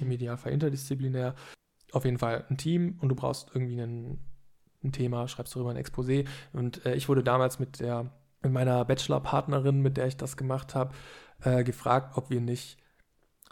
im 0.00 0.10
Idealfall 0.10 0.52
interdisziplinär. 0.52 1.34
Auf 1.92 2.04
jeden 2.04 2.18
Fall 2.18 2.46
ein 2.48 2.56
Team 2.56 2.98
und 3.00 3.10
du 3.10 3.14
brauchst 3.14 3.50
irgendwie 3.54 3.80
einen, 3.80 4.18
ein 4.82 4.92
Thema, 4.92 5.28
schreibst 5.28 5.54
darüber 5.54 5.70
ein 5.70 5.82
Exposé. 5.82 6.26
Und 6.52 6.84
äh, 6.86 6.94
ich 6.94 7.08
wurde 7.08 7.22
damals 7.22 7.58
mit 7.58 7.80
der 7.80 8.10
mit 8.42 8.52
meiner 8.52 8.82
Bachelor-Partnerin, 8.86 9.82
mit 9.82 9.98
der 9.98 10.06
ich 10.06 10.16
das 10.16 10.38
gemacht 10.38 10.74
habe, 10.74 10.94
äh, 11.42 11.62
gefragt, 11.62 12.16
ob 12.16 12.30
wir 12.30 12.40
nicht 12.40 12.78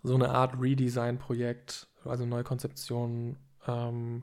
so 0.02 0.14
eine 0.14 0.30
Art 0.30 0.58
Redesign-Projekt, 0.58 1.88
also 2.06 2.24
Neukonzeption, 2.24 3.36
ähm, 3.66 4.22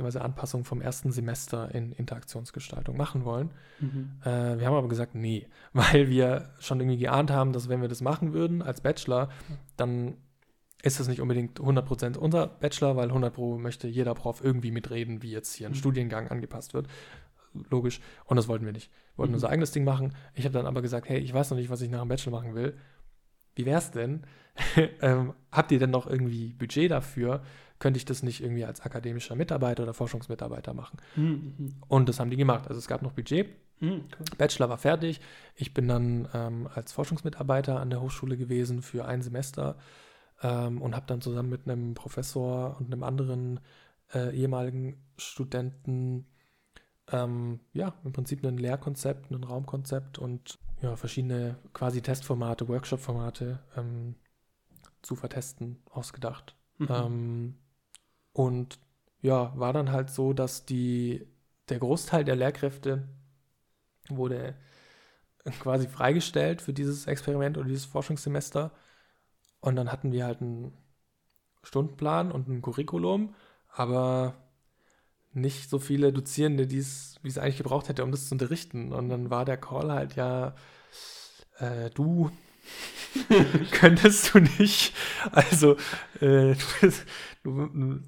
beziehungsweise 0.00 0.24
Anpassung 0.24 0.64
vom 0.64 0.80
ersten 0.80 1.12
Semester 1.12 1.74
in 1.74 1.92
Interaktionsgestaltung 1.92 2.96
machen 2.96 3.24
wollen. 3.24 3.50
Mhm. 3.80 4.10
Äh, 4.24 4.58
wir 4.58 4.66
haben 4.66 4.74
aber 4.74 4.88
gesagt, 4.88 5.14
nee, 5.14 5.46
weil 5.72 6.08
wir 6.08 6.50
schon 6.58 6.80
irgendwie 6.80 6.98
geahnt 6.98 7.30
haben, 7.30 7.52
dass 7.52 7.68
wenn 7.68 7.80
wir 7.82 7.88
das 7.88 8.00
machen 8.00 8.32
würden 8.32 8.62
als 8.62 8.80
Bachelor, 8.80 9.28
dann 9.76 10.16
ist 10.82 10.98
das 10.98 11.08
nicht 11.08 11.20
unbedingt 11.20 11.60
100% 11.60 12.16
unser 12.16 12.46
Bachelor, 12.46 12.96
weil 12.96 13.08
100 13.08 13.34
Pro 13.34 13.58
möchte 13.58 13.86
jeder 13.88 14.14
Prof 14.14 14.42
irgendwie 14.42 14.70
mitreden, 14.70 15.22
wie 15.22 15.30
jetzt 15.30 15.54
hier 15.54 15.66
ein 15.68 15.72
Mhm. 15.72 15.76
Studiengang 15.76 16.28
angepasst 16.28 16.72
wird. 16.72 16.86
Logisch. 17.68 18.00
Und 18.24 18.36
das 18.36 18.48
wollten 18.48 18.64
wir 18.64 18.72
nicht. 18.72 18.90
Wir 19.14 19.18
wollten 19.18 19.32
Mhm. 19.32 19.36
unser 19.36 19.50
eigenes 19.50 19.72
Ding 19.72 19.84
machen. 19.84 20.14
Ich 20.34 20.44
habe 20.44 20.54
dann 20.54 20.66
aber 20.66 20.80
gesagt, 20.80 21.08
hey, 21.08 21.18
ich 21.18 21.34
weiß 21.34 21.50
noch 21.50 21.58
nicht, 21.58 21.68
was 21.68 21.82
ich 21.82 21.90
nach 21.90 22.00
dem 22.00 22.08
Bachelor 22.08 22.32
machen 22.32 22.54
will. 22.54 22.78
Wie 23.54 23.66
wär's 23.66 23.90
denn? 23.90 24.22
ähm, 25.02 25.34
habt 25.52 25.70
ihr 25.72 25.78
denn 25.78 25.90
noch 25.90 26.06
irgendwie 26.06 26.54
Budget 26.54 26.90
dafür? 26.90 27.42
Könnte 27.80 27.96
ich 27.96 28.04
das 28.04 28.22
nicht 28.22 28.42
irgendwie 28.42 28.64
als 28.64 28.82
akademischer 28.82 29.34
Mitarbeiter 29.34 29.82
oder 29.82 29.94
Forschungsmitarbeiter 29.94 30.74
machen? 30.74 30.98
Mhm. 31.16 31.54
Mhm. 31.58 31.74
Und 31.88 32.08
das 32.08 32.20
haben 32.20 32.30
die 32.30 32.36
gemacht. 32.36 32.68
Also 32.68 32.78
es 32.78 32.86
gab 32.86 33.02
noch 33.02 33.12
Budget. 33.12 33.48
Mhm. 33.80 34.04
Cool. 34.16 34.26
Bachelor 34.36 34.68
war 34.68 34.78
fertig. 34.78 35.20
Ich 35.56 35.74
bin 35.74 35.88
dann 35.88 36.28
ähm, 36.34 36.68
als 36.72 36.92
Forschungsmitarbeiter 36.92 37.80
an 37.80 37.90
der 37.90 38.02
Hochschule 38.02 38.36
gewesen 38.36 38.82
für 38.82 39.06
ein 39.06 39.22
Semester 39.22 39.78
ähm, 40.42 40.82
und 40.82 40.94
habe 40.94 41.06
dann 41.06 41.22
zusammen 41.22 41.48
mit 41.48 41.66
einem 41.66 41.94
Professor 41.94 42.76
und 42.78 42.92
einem 42.92 43.02
anderen 43.02 43.60
äh, 44.12 44.36
ehemaligen 44.36 45.02
Studenten 45.16 46.26
ähm, 47.10 47.60
ja 47.72 47.94
im 48.04 48.12
Prinzip 48.12 48.44
ein 48.44 48.58
Lehrkonzept, 48.58 49.30
ein 49.30 49.42
Raumkonzept 49.42 50.18
und 50.18 50.58
ja, 50.82 50.96
verschiedene 50.96 51.56
quasi 51.72 52.02
Testformate, 52.02 52.68
Workshop-Formate 52.68 53.60
ähm, 53.74 54.16
zu 55.00 55.16
vertesten 55.16 55.78
ausgedacht. 55.90 56.56
Mhm. 56.76 57.54
Und 58.32 58.78
ja, 59.22 59.52
war 59.58 59.72
dann 59.72 59.92
halt 59.92 60.10
so, 60.10 60.32
dass 60.32 60.66
die, 60.66 61.26
der 61.68 61.78
Großteil 61.78 62.24
der 62.24 62.36
Lehrkräfte 62.36 63.08
wurde 64.08 64.54
quasi 65.60 65.88
freigestellt 65.88 66.62
für 66.62 66.72
dieses 66.72 67.06
Experiment 67.06 67.58
oder 67.58 67.68
dieses 67.68 67.86
Forschungssemester. 67.86 68.72
Und 69.60 69.76
dann 69.76 69.92
hatten 69.92 70.12
wir 70.12 70.24
halt 70.26 70.40
einen 70.40 70.72
Stundenplan 71.62 72.32
und 72.32 72.48
ein 72.48 72.62
Curriculum, 72.62 73.34
aber 73.68 74.34
nicht 75.32 75.70
so 75.70 75.78
viele 75.78 76.12
Dozierende, 76.12 76.70
wie 76.70 76.78
es 76.78 77.38
eigentlich 77.38 77.58
gebraucht 77.58 77.88
hätte, 77.88 78.04
um 78.04 78.10
das 78.10 78.28
zu 78.28 78.34
unterrichten. 78.34 78.92
Und 78.92 79.08
dann 79.08 79.30
war 79.30 79.44
der 79.44 79.56
Call 79.58 79.92
halt 79.92 80.16
ja, 80.16 80.54
äh, 81.58 81.90
du 81.90 82.30
könntest 83.72 84.34
du 84.34 84.40
nicht. 84.40 84.94
Also, 85.32 85.76
äh, 86.20 86.54
du, 87.42 87.60
du, 87.72 88.00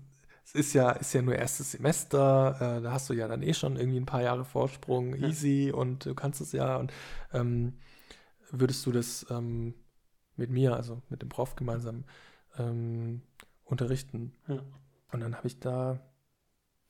es 0.54 0.66
ist 0.66 0.72
ja, 0.74 0.90
ist 0.92 1.12
ja 1.14 1.22
nur 1.22 1.34
erstes 1.34 1.72
Semester, 1.72 2.56
äh, 2.78 2.82
da 2.82 2.92
hast 2.92 3.08
du 3.10 3.14
ja 3.14 3.26
dann 3.28 3.42
eh 3.42 3.54
schon 3.54 3.76
irgendwie 3.76 3.98
ein 4.00 4.06
paar 4.06 4.22
Jahre 4.22 4.44
Vorsprung, 4.44 5.14
Ja. 5.16 5.28
easy 5.28 5.72
und 5.74 6.04
du 6.06 6.14
kannst 6.14 6.40
es 6.40 6.52
ja. 6.52 6.76
Und 6.76 6.92
ähm, 7.32 7.78
würdest 8.50 8.84
du 8.86 8.92
das 8.92 9.26
ähm, 9.30 9.74
mit 10.36 10.50
mir, 10.50 10.76
also 10.76 11.02
mit 11.08 11.22
dem 11.22 11.28
Prof 11.30 11.56
gemeinsam 11.56 12.04
ähm, 12.58 13.22
unterrichten? 13.64 14.32
Ja. 14.48 14.62
Und 15.12 15.20
dann 15.20 15.36
habe 15.36 15.46
ich 15.46 15.58
da 15.60 16.00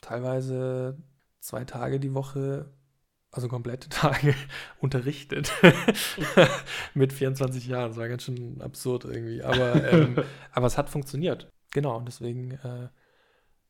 teilweise 0.00 0.98
zwei 1.40 1.64
Tage 1.64 2.00
die 2.00 2.14
Woche, 2.14 2.70
also 3.30 3.48
komplette 3.48 3.88
Tage, 3.90 4.34
unterrichtet. 4.80 5.52
Mit 6.94 7.12
24 7.12 7.66
Jahren. 7.66 7.90
Das 7.90 7.96
war 7.96 8.08
ganz 8.08 8.24
schön 8.24 8.60
absurd 8.60 9.04
irgendwie. 9.04 9.42
Aber, 9.42 9.92
ähm, 9.92 10.16
aber 10.52 10.66
es 10.66 10.78
hat 10.78 10.90
funktioniert. 10.90 11.48
Genau. 11.72 11.96
Und 11.96 12.06
deswegen 12.06 12.52
äh, 12.52 12.88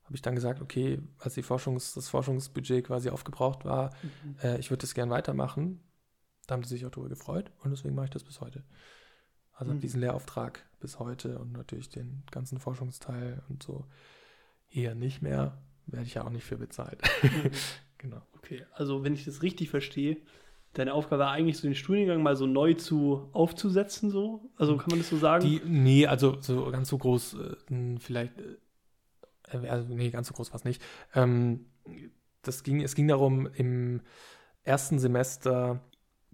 habe 0.04 0.14
ich 0.14 0.22
dann 0.22 0.34
gesagt, 0.34 0.60
okay, 0.60 1.00
als 1.18 1.34
die 1.34 1.42
Forschungs-, 1.42 1.94
das 1.94 2.08
Forschungsbudget 2.08 2.86
quasi 2.86 3.08
aufgebraucht 3.10 3.64
war, 3.64 3.90
Mhm. 4.02 4.36
äh, 4.42 4.58
ich 4.58 4.70
würde 4.70 4.82
das 4.82 4.94
gern 4.94 5.10
weitermachen. 5.10 5.80
Da 6.46 6.54
haben 6.54 6.64
sie 6.64 6.70
sich 6.76 6.84
auch 6.86 6.90
darüber 6.90 7.08
gefreut 7.08 7.50
und 7.62 7.70
deswegen 7.70 7.94
mache 7.94 8.06
ich 8.06 8.10
das 8.10 8.24
bis 8.24 8.40
heute. 8.40 8.64
Also 9.52 9.70
Mhm. 9.70 9.76
habe 9.76 9.80
diesen 9.80 10.00
Lehrauftrag 10.00 10.64
bis 10.80 10.98
heute 10.98 11.38
und 11.38 11.52
natürlich 11.52 11.88
den 11.88 12.24
ganzen 12.30 12.58
Forschungsteil 12.58 13.42
und 13.48 13.62
so 13.62 13.86
eher 14.70 14.94
nicht 14.94 15.22
mehr. 15.22 15.58
Werde 15.86 16.06
ich 16.06 16.14
ja 16.14 16.24
auch 16.24 16.30
nicht 16.30 16.44
für 16.44 16.56
bezahlt. 16.58 17.00
genau. 17.98 18.22
Okay, 18.36 18.64
also 18.74 19.04
wenn 19.04 19.14
ich 19.14 19.24
das 19.24 19.42
richtig 19.42 19.70
verstehe, 19.70 20.16
deine 20.74 20.94
Aufgabe 20.94 21.20
war 21.24 21.30
eigentlich 21.32 21.58
so 21.58 21.62
den 21.68 21.74
Studiengang 21.74 22.22
mal 22.22 22.34
so 22.36 22.46
neu 22.46 22.74
zu 22.74 23.28
aufzusetzen, 23.32 24.10
so? 24.10 24.50
Also 24.56 24.76
kann 24.76 24.90
man 24.90 24.98
das 25.00 25.08
so 25.08 25.16
sagen? 25.18 25.44
Die, 25.44 25.60
nee, 25.64 26.06
also 26.06 26.40
so 26.40 26.70
ganz 26.70 26.88
so 26.88 26.98
groß, 26.98 27.34
äh, 27.34 27.98
vielleicht, 27.98 28.38
äh, 28.38 28.56
also 29.68 29.88
nee, 29.94 30.10
ganz 30.10 30.28
so 30.28 30.34
groß 30.34 30.50
war 30.50 30.56
es 30.56 30.64
nicht. 30.64 30.82
Ähm, 31.14 31.66
das 32.42 32.62
ging, 32.62 32.80
es 32.82 32.94
ging 32.94 33.08
darum, 33.08 33.46
im 33.54 34.00
ersten 34.64 34.98
Semester 34.98 35.80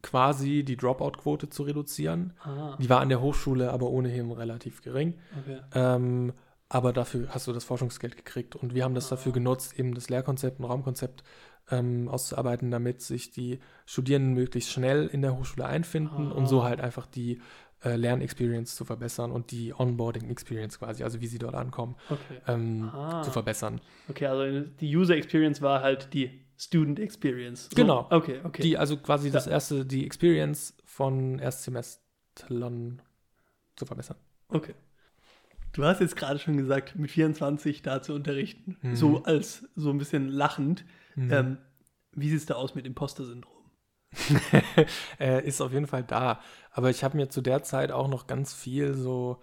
quasi 0.02 0.62
die 0.64 0.76
Dropout-Quote 0.76 1.48
zu 1.48 1.64
reduzieren. 1.64 2.32
ah, 2.42 2.76
Die 2.80 2.88
war 2.88 3.00
an 3.00 3.08
der 3.08 3.20
Hochschule 3.20 3.72
aber 3.72 3.90
ohnehin 3.90 4.30
relativ 4.30 4.82
gering. 4.82 5.14
okay. 5.40 5.58
Ähm, 5.74 6.32
aber 6.68 6.92
dafür 6.92 7.28
hast 7.30 7.46
du 7.46 7.52
das 7.52 7.64
Forschungsgeld 7.64 8.16
gekriegt. 8.16 8.54
Und 8.54 8.74
wir 8.74 8.84
haben 8.84 8.94
das 8.94 9.08
dafür 9.08 9.32
Ah. 9.32 9.34
genutzt, 9.34 9.78
eben 9.78 9.94
das 9.94 10.08
Lehrkonzept 10.10 10.60
und 10.60 10.66
Raumkonzept 10.66 11.24
ähm, 11.70 12.08
auszuarbeiten, 12.08 12.70
damit 12.70 13.00
sich 13.02 13.30
die 13.30 13.58
Studierenden 13.86 14.34
möglichst 14.34 14.70
schnell 14.70 15.06
in 15.06 15.20
der 15.22 15.36
Hochschule 15.36 15.66
einfinden 15.66 16.30
und 16.32 16.46
so 16.46 16.60
Ah. 16.60 16.64
halt 16.64 16.80
einfach 16.80 17.06
die 17.06 17.40
äh, 17.84 17.94
Lernexperience 17.96 18.74
zu 18.74 18.84
verbessern 18.84 19.30
und 19.30 19.50
die 19.50 19.72
Onboarding-Experience 19.72 20.78
quasi, 20.78 21.04
also 21.04 21.20
wie 21.20 21.26
sie 21.26 21.38
dort 21.38 21.54
ankommen, 21.54 21.94
Okay. 22.10 22.40
ähm, 22.48 22.90
Ah. 22.92 23.22
zu 23.22 23.30
verbessern. 23.30 23.80
okay, 24.08 24.26
also 24.26 24.68
die 24.80 24.96
User 24.96 25.14
Experience 25.16 25.62
war 25.62 25.82
halt 25.82 26.12
die 26.12 26.40
Student 26.56 26.98
Experience. 26.98 27.64
So. 27.70 27.76
Genau. 27.76 28.08
Okay, 28.10 28.40
okay. 28.42 28.62
Die, 28.62 28.76
also 28.76 28.96
quasi 28.96 29.28
Ja. 29.28 29.34
das 29.34 29.46
erste, 29.46 29.86
die 29.86 30.04
Experience 30.04 30.76
von 30.84 31.38
Erstsemestrern 31.38 33.00
zu 33.76 33.86
verbessern. 33.86 34.16
Okay. 34.48 34.74
Du 35.72 35.84
hast 35.84 36.00
jetzt 36.00 36.16
gerade 36.16 36.40
schon 36.40 36.56
gesagt, 36.56 36.96
mit 36.96 37.10
24 37.12 37.82
da 37.82 38.02
zu 38.02 38.12
unterrichten. 38.14 38.76
Mhm. 38.82 38.96
So 38.96 39.22
als 39.22 39.68
so 39.76 39.90
ein 39.90 39.98
bisschen 39.98 40.28
lachend. 40.28 40.84
Mhm. 41.14 41.32
Ähm, 41.32 41.58
wie 42.12 42.28
sieht 42.30 42.38
es 42.38 42.46
da 42.46 42.54
aus 42.54 42.74
mit 42.74 42.86
Imposter-Syndrom? 42.86 43.52
äh, 45.20 45.46
ist 45.46 45.61
auf 45.61 45.72
jeden 45.72 45.86
Fall 45.86 46.04
da. 46.04 46.40
Aber 46.72 46.90
ich 46.90 47.04
habe 47.04 47.16
mir 47.16 47.28
zu 47.28 47.40
der 47.40 47.62
Zeit 47.62 47.92
auch 47.92 48.09
noch 48.09 48.26
ganz 48.26 48.54
viel 48.54 48.94
so, 48.94 49.42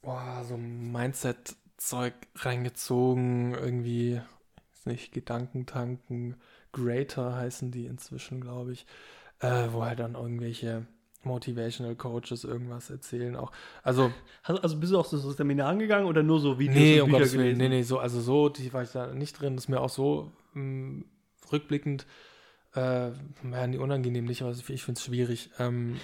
boah, 0.00 0.44
so 0.46 0.56
Mindset-Zeug 0.56 2.14
reingezogen. 2.36 3.54
Irgendwie, 3.54 4.20
nicht, 4.84 5.12
Gedankentanken, 5.12 6.36
Greater 6.72 7.36
heißen 7.36 7.70
die 7.70 7.86
inzwischen, 7.86 8.40
glaube 8.40 8.72
ich. 8.72 8.86
Äh, 9.40 9.68
wo 9.72 9.84
halt 9.84 9.98
dann 9.98 10.14
irgendwelche 10.14 10.86
Motivational 11.24 11.96
Coaches 11.96 12.44
irgendwas 12.44 12.90
erzählen. 12.90 13.36
Auch, 13.36 13.52
also, 13.82 14.12
also 14.42 14.78
bist 14.78 14.92
du 14.92 14.98
auch 14.98 15.04
so 15.04 15.18
zu 15.18 15.30
Seminaren 15.32 15.78
gegangen 15.78 16.06
oder 16.06 16.22
nur 16.22 16.40
so 16.40 16.58
Videos 16.58 16.76
nee, 16.76 17.00
und 17.00 17.04
um 17.04 17.10
Bücher 17.10 17.18
Gottes 17.18 17.38
Willen, 17.38 17.58
nee, 17.58 17.68
nee, 17.68 17.82
so, 17.82 17.98
also 17.98 18.20
so, 18.20 18.48
die 18.48 18.72
war 18.72 18.82
ich 18.82 18.90
da 18.90 19.12
nicht 19.12 19.40
drin. 19.40 19.56
Das 19.56 19.64
ist 19.64 19.68
mir 19.68 19.80
auch 19.80 19.90
so 19.90 20.32
mh, 20.54 21.04
rückblickend 21.52 22.06
äh, 22.74 23.10
ja, 23.10 23.66
nie 23.66 23.78
unangenehm 23.78 24.24
nicht, 24.24 24.42
aber 24.42 24.52
ich 24.52 24.82
finde 24.82 24.98
es 24.98 25.04
schwierig. 25.04 25.50
Ähm, 25.58 26.00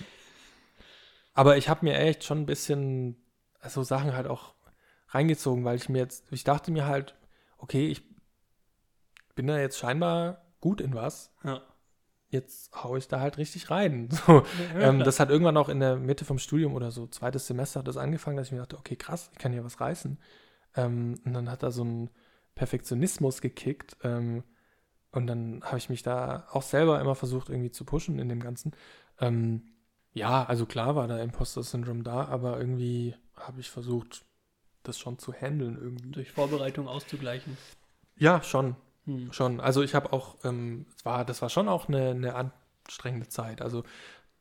aber 1.34 1.56
ich 1.56 1.68
habe 1.68 1.84
mir 1.84 1.98
echt 1.98 2.24
schon 2.24 2.38
ein 2.38 2.46
bisschen 2.46 3.16
so 3.66 3.82
Sachen 3.82 4.14
halt 4.14 4.26
auch 4.26 4.54
reingezogen, 5.08 5.64
weil 5.64 5.76
ich 5.76 5.88
mir 5.88 5.98
jetzt, 5.98 6.30
ich 6.32 6.44
dachte 6.44 6.70
mir 6.70 6.86
halt, 6.86 7.14
okay, 7.58 7.88
ich 7.88 8.02
bin 9.34 9.46
da 9.46 9.58
jetzt 9.58 9.78
scheinbar 9.78 10.44
gut 10.60 10.80
in 10.80 10.94
was. 10.94 11.32
Ja. 11.44 11.62
Jetzt 12.30 12.72
hau 12.74 12.96
ich 12.96 13.08
da 13.08 13.20
halt 13.20 13.38
richtig 13.38 13.70
rein. 13.70 14.08
So, 14.26 14.44
Ja, 14.74 14.88
ähm, 14.88 14.98
das 15.00 15.20
hat 15.20 15.30
irgendwann 15.30 15.56
auch 15.56 15.68
in 15.68 15.80
der 15.80 15.96
Mitte 15.96 16.24
vom 16.24 16.38
Studium 16.38 16.74
oder 16.74 16.90
so, 16.90 17.06
zweites 17.06 17.46
Semester 17.46 17.80
hat 17.80 17.88
das 17.88 17.96
angefangen, 17.96 18.36
dass 18.36 18.48
ich 18.48 18.52
mir 18.52 18.58
dachte, 18.58 18.76
okay, 18.76 18.96
krass, 18.96 19.30
ich 19.32 19.38
kann 19.38 19.52
hier 19.52 19.64
was 19.64 19.80
reißen. 19.80 20.18
Ähm, 20.76 21.20
und 21.24 21.32
dann 21.32 21.50
hat 21.50 21.62
da 21.62 21.70
so 21.70 21.84
ein 21.84 22.10
Perfektionismus 22.54 23.40
gekickt, 23.40 23.96
ähm, 24.02 24.42
Und 25.10 25.26
dann 25.26 25.62
habe 25.64 25.78
ich 25.78 25.88
mich 25.88 26.02
da 26.02 26.46
auch 26.50 26.62
selber 26.62 27.00
immer 27.00 27.14
versucht, 27.14 27.48
irgendwie 27.48 27.70
zu 27.70 27.84
pushen 27.84 28.18
in 28.18 28.28
dem 28.28 28.40
Ganzen. 28.40 28.72
Ähm, 29.20 29.62
ja, 30.12 30.44
also 30.44 30.66
klar 30.66 30.96
war 30.96 31.08
da 31.08 31.18
Imposter-Syndrom 31.18 32.02
da, 32.02 32.26
aber 32.26 32.58
irgendwie 32.58 33.14
habe 33.36 33.60
ich 33.60 33.70
versucht, 33.70 34.24
das 34.82 34.98
schon 34.98 35.18
zu 35.18 35.32
handeln 35.32 35.78
irgendwie. 35.80 36.10
Durch 36.10 36.32
Vorbereitung 36.32 36.88
auszugleichen. 36.88 37.56
Ja, 38.16 38.42
schon. 38.42 38.76
Hm. 39.04 39.32
Schon. 39.32 39.60
Also 39.60 39.82
ich 39.82 39.94
habe 39.94 40.12
auch, 40.12 40.36
ähm, 40.44 40.86
war, 41.04 41.24
das 41.24 41.40
war 41.42 41.48
schon 41.48 41.68
auch 41.68 41.88
eine, 41.88 42.10
eine 42.10 42.34
anstrengende 42.34 43.28
Zeit. 43.28 43.62
Also 43.62 43.84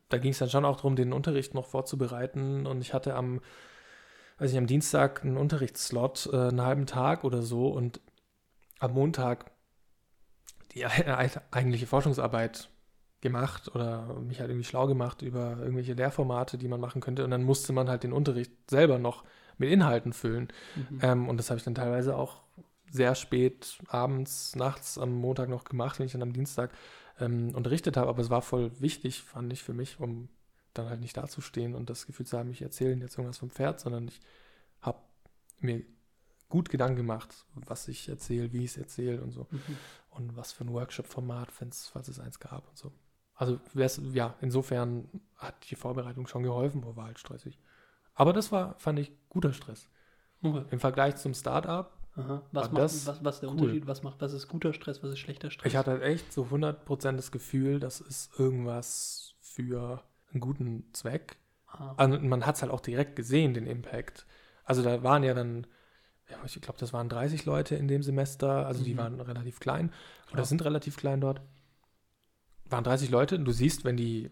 da 0.08 0.18
ging 0.18 0.32
es 0.32 0.38
dann 0.38 0.50
schon 0.50 0.64
auch 0.64 0.76
darum, 0.76 0.96
den 0.96 1.12
Unterricht 1.12 1.54
noch 1.54 1.66
vorzubereiten. 1.66 2.66
Und 2.66 2.80
ich 2.80 2.92
hatte 2.92 3.14
am, 3.14 3.40
weiß 4.38 4.52
ich, 4.52 4.58
am 4.58 4.66
Dienstag 4.66 5.24
einen 5.24 5.36
Unterrichtsslot, 5.36 6.30
äh, 6.32 6.48
einen 6.48 6.62
halben 6.62 6.86
Tag 6.86 7.24
oder 7.24 7.42
so. 7.42 7.68
Und 7.68 8.00
am 8.78 8.92
Montag 8.92 9.50
eigentliche 11.50 11.86
Forschungsarbeit 11.86 12.68
gemacht 13.20 13.74
oder 13.74 14.14
mich 14.20 14.40
halt 14.40 14.50
irgendwie 14.50 14.68
schlau 14.68 14.86
gemacht 14.86 15.22
über 15.22 15.56
irgendwelche 15.58 15.94
Lehrformate, 15.94 16.56
die 16.56 16.68
man 16.68 16.80
machen 16.80 17.00
könnte. 17.00 17.24
Und 17.24 17.30
dann 17.30 17.42
musste 17.42 17.72
man 17.72 17.88
halt 17.88 18.04
den 18.04 18.12
Unterricht 18.12 18.52
selber 18.70 18.98
noch 18.98 19.24
mit 19.58 19.70
Inhalten 19.70 20.12
füllen. 20.12 20.48
Mhm. 20.76 20.98
Ähm, 21.02 21.28
und 21.28 21.36
das 21.36 21.50
habe 21.50 21.58
ich 21.58 21.64
dann 21.64 21.74
teilweise 21.74 22.16
auch 22.16 22.42
sehr 22.90 23.14
spät 23.14 23.78
abends, 23.88 24.54
nachts 24.56 24.98
am 24.98 25.12
Montag 25.12 25.48
noch 25.48 25.64
gemacht, 25.64 25.98
wenn 25.98 26.06
ich 26.06 26.12
dann 26.12 26.22
am 26.22 26.32
Dienstag 26.32 26.70
ähm, 27.20 27.54
unterrichtet 27.54 27.96
habe. 27.96 28.08
Aber 28.08 28.22
es 28.22 28.30
war 28.30 28.42
voll 28.42 28.70
wichtig, 28.80 29.22
fand 29.22 29.52
ich 29.52 29.62
für 29.62 29.74
mich, 29.74 29.98
um 30.00 30.28
dann 30.74 30.88
halt 30.88 31.00
nicht 31.00 31.16
dazustehen 31.16 31.74
und 31.74 31.90
das 31.90 32.06
Gefühl 32.06 32.26
zu 32.26 32.38
haben, 32.38 32.50
ich 32.50 32.62
erzähle 32.62 32.94
jetzt 32.94 33.18
irgendwas 33.18 33.38
vom 33.38 33.50
Pferd, 33.50 33.80
sondern 33.80 34.06
ich 34.06 34.20
habe 34.80 34.98
mir 35.60 35.82
gut 36.48 36.70
Gedanken 36.70 36.96
gemacht, 36.96 37.44
was 37.54 37.88
ich 37.88 38.08
erzähle, 38.08 38.52
wie 38.52 38.64
ich 38.64 38.70
es 38.70 38.76
erzähle 38.76 39.20
und 39.20 39.32
so. 39.32 39.46
Mhm. 39.50 39.76
Und 40.18 40.36
was 40.36 40.52
für 40.52 40.64
ein 40.64 40.72
Workshop-Format, 40.72 41.52
falls 41.52 41.92
es 42.08 42.20
eins 42.20 42.40
gab 42.40 42.68
und 42.68 42.76
so. 42.76 42.92
Also, 43.34 43.60
ja, 44.12 44.34
insofern 44.40 45.08
hat 45.36 45.70
die 45.70 45.76
Vorbereitung 45.76 46.26
schon 46.26 46.42
geholfen, 46.42 46.82
aber 46.82 46.96
war 46.96 47.06
halt 47.06 47.20
stressig. 47.20 47.58
Aber 48.14 48.32
das 48.32 48.50
war, 48.50 48.74
fand 48.78 48.98
ich, 48.98 49.12
guter 49.28 49.52
Stress. 49.52 49.88
Okay. 50.42 50.64
Im 50.70 50.80
Vergleich 50.80 51.16
zum 51.16 51.34
Start-up, 51.34 51.98
Aha. 52.18 52.42
Was, 52.50 52.72
macht, 52.72 52.82
das 52.82 53.06
was, 53.06 53.24
was 53.24 53.34
ist 53.36 53.40
der 53.42 53.50
cool. 53.50 53.60
Unterschied? 53.60 53.86
Was 53.86 54.02
macht, 54.02 54.20
was 54.20 54.32
ist 54.32 54.48
guter 54.48 54.72
Stress, 54.72 55.02
was 55.02 55.10
ist 55.10 55.20
schlechter 55.20 55.50
Stress? 55.50 55.70
ich 55.70 55.76
hatte 55.76 55.92
halt 55.92 56.02
echt 56.02 56.32
so 56.32 56.44
100% 56.44 57.12
das 57.12 57.30
Gefühl, 57.30 57.78
das 57.78 58.00
ist 58.00 58.38
irgendwas 58.38 59.36
für 59.40 60.02
einen 60.32 60.40
guten 60.40 60.92
Zweck. 60.92 61.36
Ah. 61.68 61.94
Also 61.96 62.18
man 62.18 62.44
hat 62.44 62.56
es 62.56 62.62
halt 62.62 62.72
auch 62.72 62.80
direkt 62.80 63.14
gesehen, 63.14 63.54
den 63.54 63.66
Impact. 63.66 64.26
Also 64.64 64.82
da 64.82 65.02
waren 65.02 65.22
ja 65.22 65.32
dann, 65.32 65.66
ich 66.44 66.60
glaube, 66.60 66.78
das 66.78 66.92
waren 66.92 67.08
30 67.08 67.44
Leute 67.44 67.74
in 67.76 67.88
dem 67.88 68.02
Semester, 68.02 68.66
also 68.66 68.84
die 68.84 68.94
Mhm. 68.94 68.98
waren 68.98 69.20
relativ 69.20 69.60
klein 69.60 69.90
Klar. 70.26 70.34
oder 70.34 70.44
sind 70.44 70.64
relativ 70.64 70.96
klein 70.96 71.20
dort. 71.20 71.40
Waren 72.66 72.84
30 72.84 73.10
Leute 73.10 73.36
und 73.36 73.44
du 73.44 73.52
siehst, 73.52 73.84
wenn 73.84 73.96
die 73.96 74.30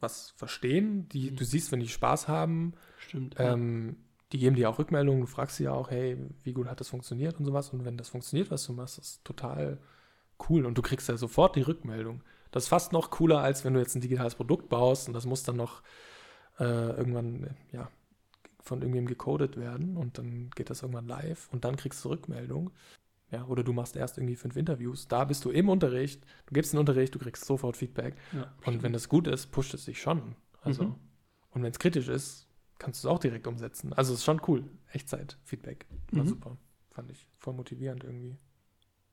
was 0.00 0.30
verstehen, 0.36 1.08
die, 1.10 1.30
Mhm. 1.30 1.36
du 1.36 1.44
siehst, 1.44 1.70
wenn 1.72 1.80
die 1.80 1.88
Spaß 1.88 2.26
haben, 2.28 2.74
Stimmt. 2.98 3.36
ähm, 3.38 3.96
die 4.32 4.38
geben 4.38 4.56
dir 4.56 4.68
auch 4.70 4.78
Rückmeldungen, 4.78 5.20
du 5.20 5.26
fragst 5.26 5.56
sie 5.56 5.64
ja 5.64 5.72
auch, 5.72 5.90
hey, 5.90 6.16
wie 6.42 6.52
gut 6.52 6.66
hat 6.66 6.80
das 6.80 6.88
funktioniert 6.88 7.38
und 7.38 7.44
sowas. 7.44 7.70
Und 7.70 7.84
wenn 7.84 7.96
das 7.96 8.08
funktioniert, 8.08 8.50
was 8.50 8.64
du 8.66 8.72
machst, 8.72 8.98
ist 8.98 9.24
total 9.24 9.78
cool. 10.48 10.64
Und 10.66 10.76
du 10.78 10.82
kriegst 10.82 11.08
ja 11.08 11.16
sofort 11.16 11.54
die 11.54 11.60
Rückmeldung. 11.62 12.22
Das 12.50 12.64
ist 12.64 12.68
fast 12.68 12.92
noch 12.92 13.10
cooler, 13.10 13.40
als 13.40 13.64
wenn 13.64 13.74
du 13.74 13.80
jetzt 13.80 13.94
ein 13.94 14.00
digitales 14.00 14.34
Produkt 14.34 14.68
baust 14.68 15.06
und 15.08 15.14
das 15.14 15.26
muss 15.26 15.42
dann 15.42 15.56
noch 15.56 15.82
äh, 16.58 16.64
irgendwann, 16.64 17.56
ja, 17.72 17.88
von 18.62 18.80
irgendwem 18.80 19.06
gecodet 19.06 19.56
werden 19.56 19.96
und 19.96 20.18
dann 20.18 20.50
geht 20.50 20.70
das 20.70 20.82
irgendwann 20.82 21.06
live 21.06 21.48
und 21.52 21.64
dann 21.64 21.76
kriegst 21.76 22.04
du 22.04 22.08
Rückmeldung. 22.10 22.70
Ja, 23.30 23.46
oder 23.46 23.64
du 23.64 23.72
machst 23.72 23.96
erst 23.96 24.18
irgendwie 24.18 24.36
fünf 24.36 24.56
Interviews. 24.56 25.08
Da 25.08 25.24
bist 25.24 25.44
du 25.44 25.50
im 25.50 25.68
Unterricht, 25.70 26.22
du 26.46 26.54
gibst 26.54 26.72
den 26.74 26.78
Unterricht, 26.80 27.14
du 27.14 27.18
kriegst 27.18 27.44
sofort 27.46 27.76
Feedback. 27.78 28.14
ja, 28.32 28.52
Und 28.66 28.82
wenn 28.82 28.92
das 28.92 29.08
gut 29.08 29.26
ist, 29.26 29.50
pusht 29.52 29.72
es 29.74 29.86
dich 29.86 30.00
schon. 30.02 30.36
Also, 30.60 30.84
Mhm. 30.84 30.94
und 31.50 31.62
wenn 31.62 31.70
es 31.72 31.78
kritisch 31.78 32.08
ist, 32.08 32.46
kannst 32.78 33.02
du 33.02 33.08
es 33.08 33.12
auch 33.12 33.18
direkt 33.18 33.46
umsetzen. 33.46 33.92
Also 33.94 34.12
es 34.12 34.18
ist 34.20 34.24
schon 34.26 34.40
cool. 34.48 34.64
Echtzeit-Feedback. 34.92 35.86
War 36.12 36.24
Mhm. 36.24 36.28
super. 36.28 36.56
Fand 36.90 37.10
ich 37.10 37.26
voll 37.38 37.54
motivierend 37.54 38.04
irgendwie. 38.04 38.36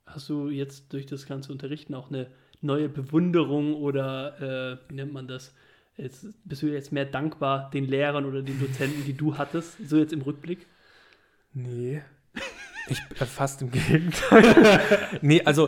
Hast 0.06 0.28
du 0.30 0.50
jetzt 0.50 0.92
durch 0.92 1.06
das 1.06 1.26
ganze 1.26 1.52
Unterrichten 1.52 1.94
auch 1.96 2.10
eine 2.10 2.30
neue 2.62 2.90
Bewunderung 2.90 3.74
oder 3.76 4.74
äh, 4.74 4.78
wie 4.90 4.96
nennt 4.96 5.14
man 5.14 5.28
das? 5.28 5.54
Jetzt, 6.00 6.28
bist 6.46 6.62
du 6.62 6.68
jetzt 6.68 6.94
mehr 6.94 7.06
dankbar 7.06 7.70
den 7.72 7.84
Lehrern 7.84 8.24
oder 8.24 8.42
den 8.42 8.58
Dozenten, 8.60 9.04
die 9.04 9.14
du 9.14 9.38
hattest, 9.38 9.78
so 9.86 9.98
jetzt 9.98 10.14
im 10.14 10.22
Rückblick? 10.22 10.66
Nee. 11.54 12.02
Ich 12.88 13.00
äh, 13.20 13.26
fast 13.26 13.62
im 13.62 13.70
Gegenteil. 13.70 14.82
nee, 15.22 15.42
also, 15.44 15.68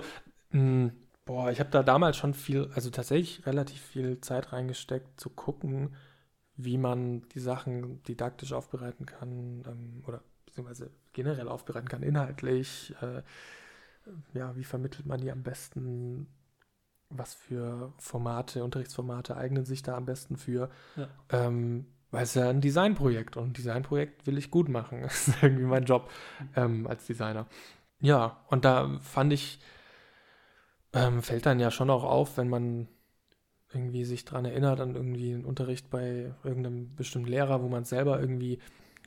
mh, 0.51 0.91
boah, 1.25 1.51
ich 1.51 1.59
habe 1.59 1.69
da 1.69 1.83
damals 1.83 2.15
schon 2.15 2.33
viel, 2.33 2.69
also 2.73 2.89
tatsächlich 2.89 3.45
relativ 3.45 3.81
viel 3.81 4.21
Zeit 4.21 4.53
reingesteckt, 4.53 5.19
zu 5.19 5.29
gucken, 5.29 5.95
wie 6.55 6.77
man 6.77 7.27
die 7.29 7.39
Sachen 7.39 8.01
didaktisch 8.03 8.53
aufbereiten 8.53 9.05
kann 9.05 9.63
ähm, 9.67 10.03
oder 10.07 10.21
beziehungsweise 10.45 10.91
generell 11.11 11.49
aufbereiten 11.49 11.89
kann, 11.89 12.03
inhaltlich. 12.03 12.95
Äh, 13.01 13.21
ja, 14.33 14.55
wie 14.55 14.63
vermittelt 14.63 15.05
man 15.05 15.19
die 15.19 15.31
am 15.31 15.43
besten? 15.43 16.27
Was 17.11 17.33
für 17.33 17.93
Formate, 17.97 18.63
Unterrichtsformate 18.63 19.37
eignen 19.37 19.65
sich 19.65 19.83
da 19.83 19.95
am 19.95 20.05
besten 20.05 20.37
für? 20.37 20.69
Ja. 20.95 21.07
Ähm, 21.29 21.85
weil 22.11 22.23
es 22.23 22.33
ja 22.33 22.49
ein 22.49 22.61
Designprojekt 22.61 23.37
und 23.37 23.49
ein 23.49 23.53
Designprojekt 23.53 24.27
will 24.27 24.37
ich 24.37 24.51
gut 24.51 24.69
machen. 24.69 25.01
Das 25.03 25.27
ist 25.27 25.43
irgendwie 25.43 25.65
mein 25.65 25.85
Job 25.85 26.09
ähm, 26.55 26.87
als 26.87 27.05
Designer. 27.05 27.47
Ja, 27.99 28.43
und 28.47 28.65
da 28.65 28.99
fand 28.99 29.31
ich, 29.33 29.59
ähm, 30.93 31.21
fällt 31.21 31.45
dann 31.45 31.59
ja 31.59 31.71
schon 31.71 31.89
auch 31.89 32.03
auf, 32.03 32.37
wenn 32.37 32.49
man 32.49 32.87
irgendwie 33.73 34.03
sich 34.03 34.25
dran 34.25 34.43
erinnert 34.43 34.81
an 34.81 34.95
irgendwie 34.95 35.33
einen 35.33 35.45
Unterricht 35.45 35.89
bei 35.89 36.33
irgendeinem 36.43 36.95
bestimmten 36.95 37.29
Lehrer, 37.29 37.61
wo 37.61 37.69
man 37.69 37.85
selber 37.85 38.19
irgendwie, 38.19 38.59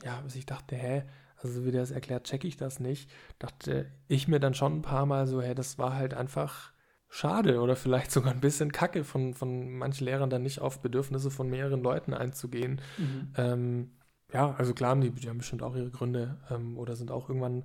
ja, 0.03 0.23
sich 0.27 0.45
dachte, 0.45 0.75
hä, 0.75 1.03
also 1.37 1.59
so 1.59 1.65
wie 1.65 1.71
der 1.71 1.83
es 1.83 1.91
erklärt, 1.91 2.25
checke 2.25 2.47
ich 2.47 2.57
das 2.57 2.79
nicht. 2.79 3.09
Dachte 3.37 3.91
ich 4.07 4.27
mir 4.27 4.39
dann 4.39 4.55
schon 4.55 4.77
ein 4.77 4.81
paar 4.81 5.05
Mal 5.05 5.27
so, 5.27 5.41
hä, 5.41 5.53
das 5.53 5.77
war 5.77 5.93
halt 5.95 6.13
einfach 6.13 6.71
schade 7.09 7.61
oder 7.61 7.75
vielleicht 7.75 8.11
sogar 8.11 8.33
ein 8.33 8.41
bisschen 8.41 8.71
kacke 8.71 9.03
von, 9.03 9.33
von 9.33 9.77
manchen 9.77 10.05
Lehrern 10.05 10.29
dann 10.29 10.43
nicht 10.43 10.59
auf 10.59 10.81
Bedürfnisse 10.81 11.31
von 11.31 11.49
mehreren 11.49 11.81
Leuten 11.81 12.13
einzugehen. 12.13 12.81
Mhm. 12.97 13.33
Ähm, 13.37 13.91
ja, 14.33 14.53
also 14.55 14.73
klar, 14.73 14.91
haben 14.91 15.01
die, 15.01 15.11
die 15.11 15.29
haben 15.29 15.37
bestimmt 15.37 15.63
auch 15.63 15.75
ihre 15.75 15.91
Gründe 15.91 16.37
ähm, 16.49 16.77
oder 16.77 16.95
sind 16.95 17.11
auch 17.11 17.29
irgendwann 17.29 17.63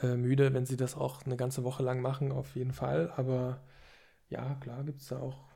äh, 0.00 0.16
müde, 0.16 0.54
wenn 0.54 0.66
sie 0.66 0.76
das 0.76 0.96
auch 0.96 1.24
eine 1.24 1.36
ganze 1.36 1.64
Woche 1.64 1.82
lang 1.82 2.00
machen, 2.00 2.32
auf 2.32 2.54
jeden 2.54 2.72
Fall. 2.72 3.12
Aber 3.16 3.60
ja, 4.28 4.54
klar 4.56 4.84
gibt 4.84 5.00
es 5.00 5.08
da 5.08 5.18
auch, 5.18 5.48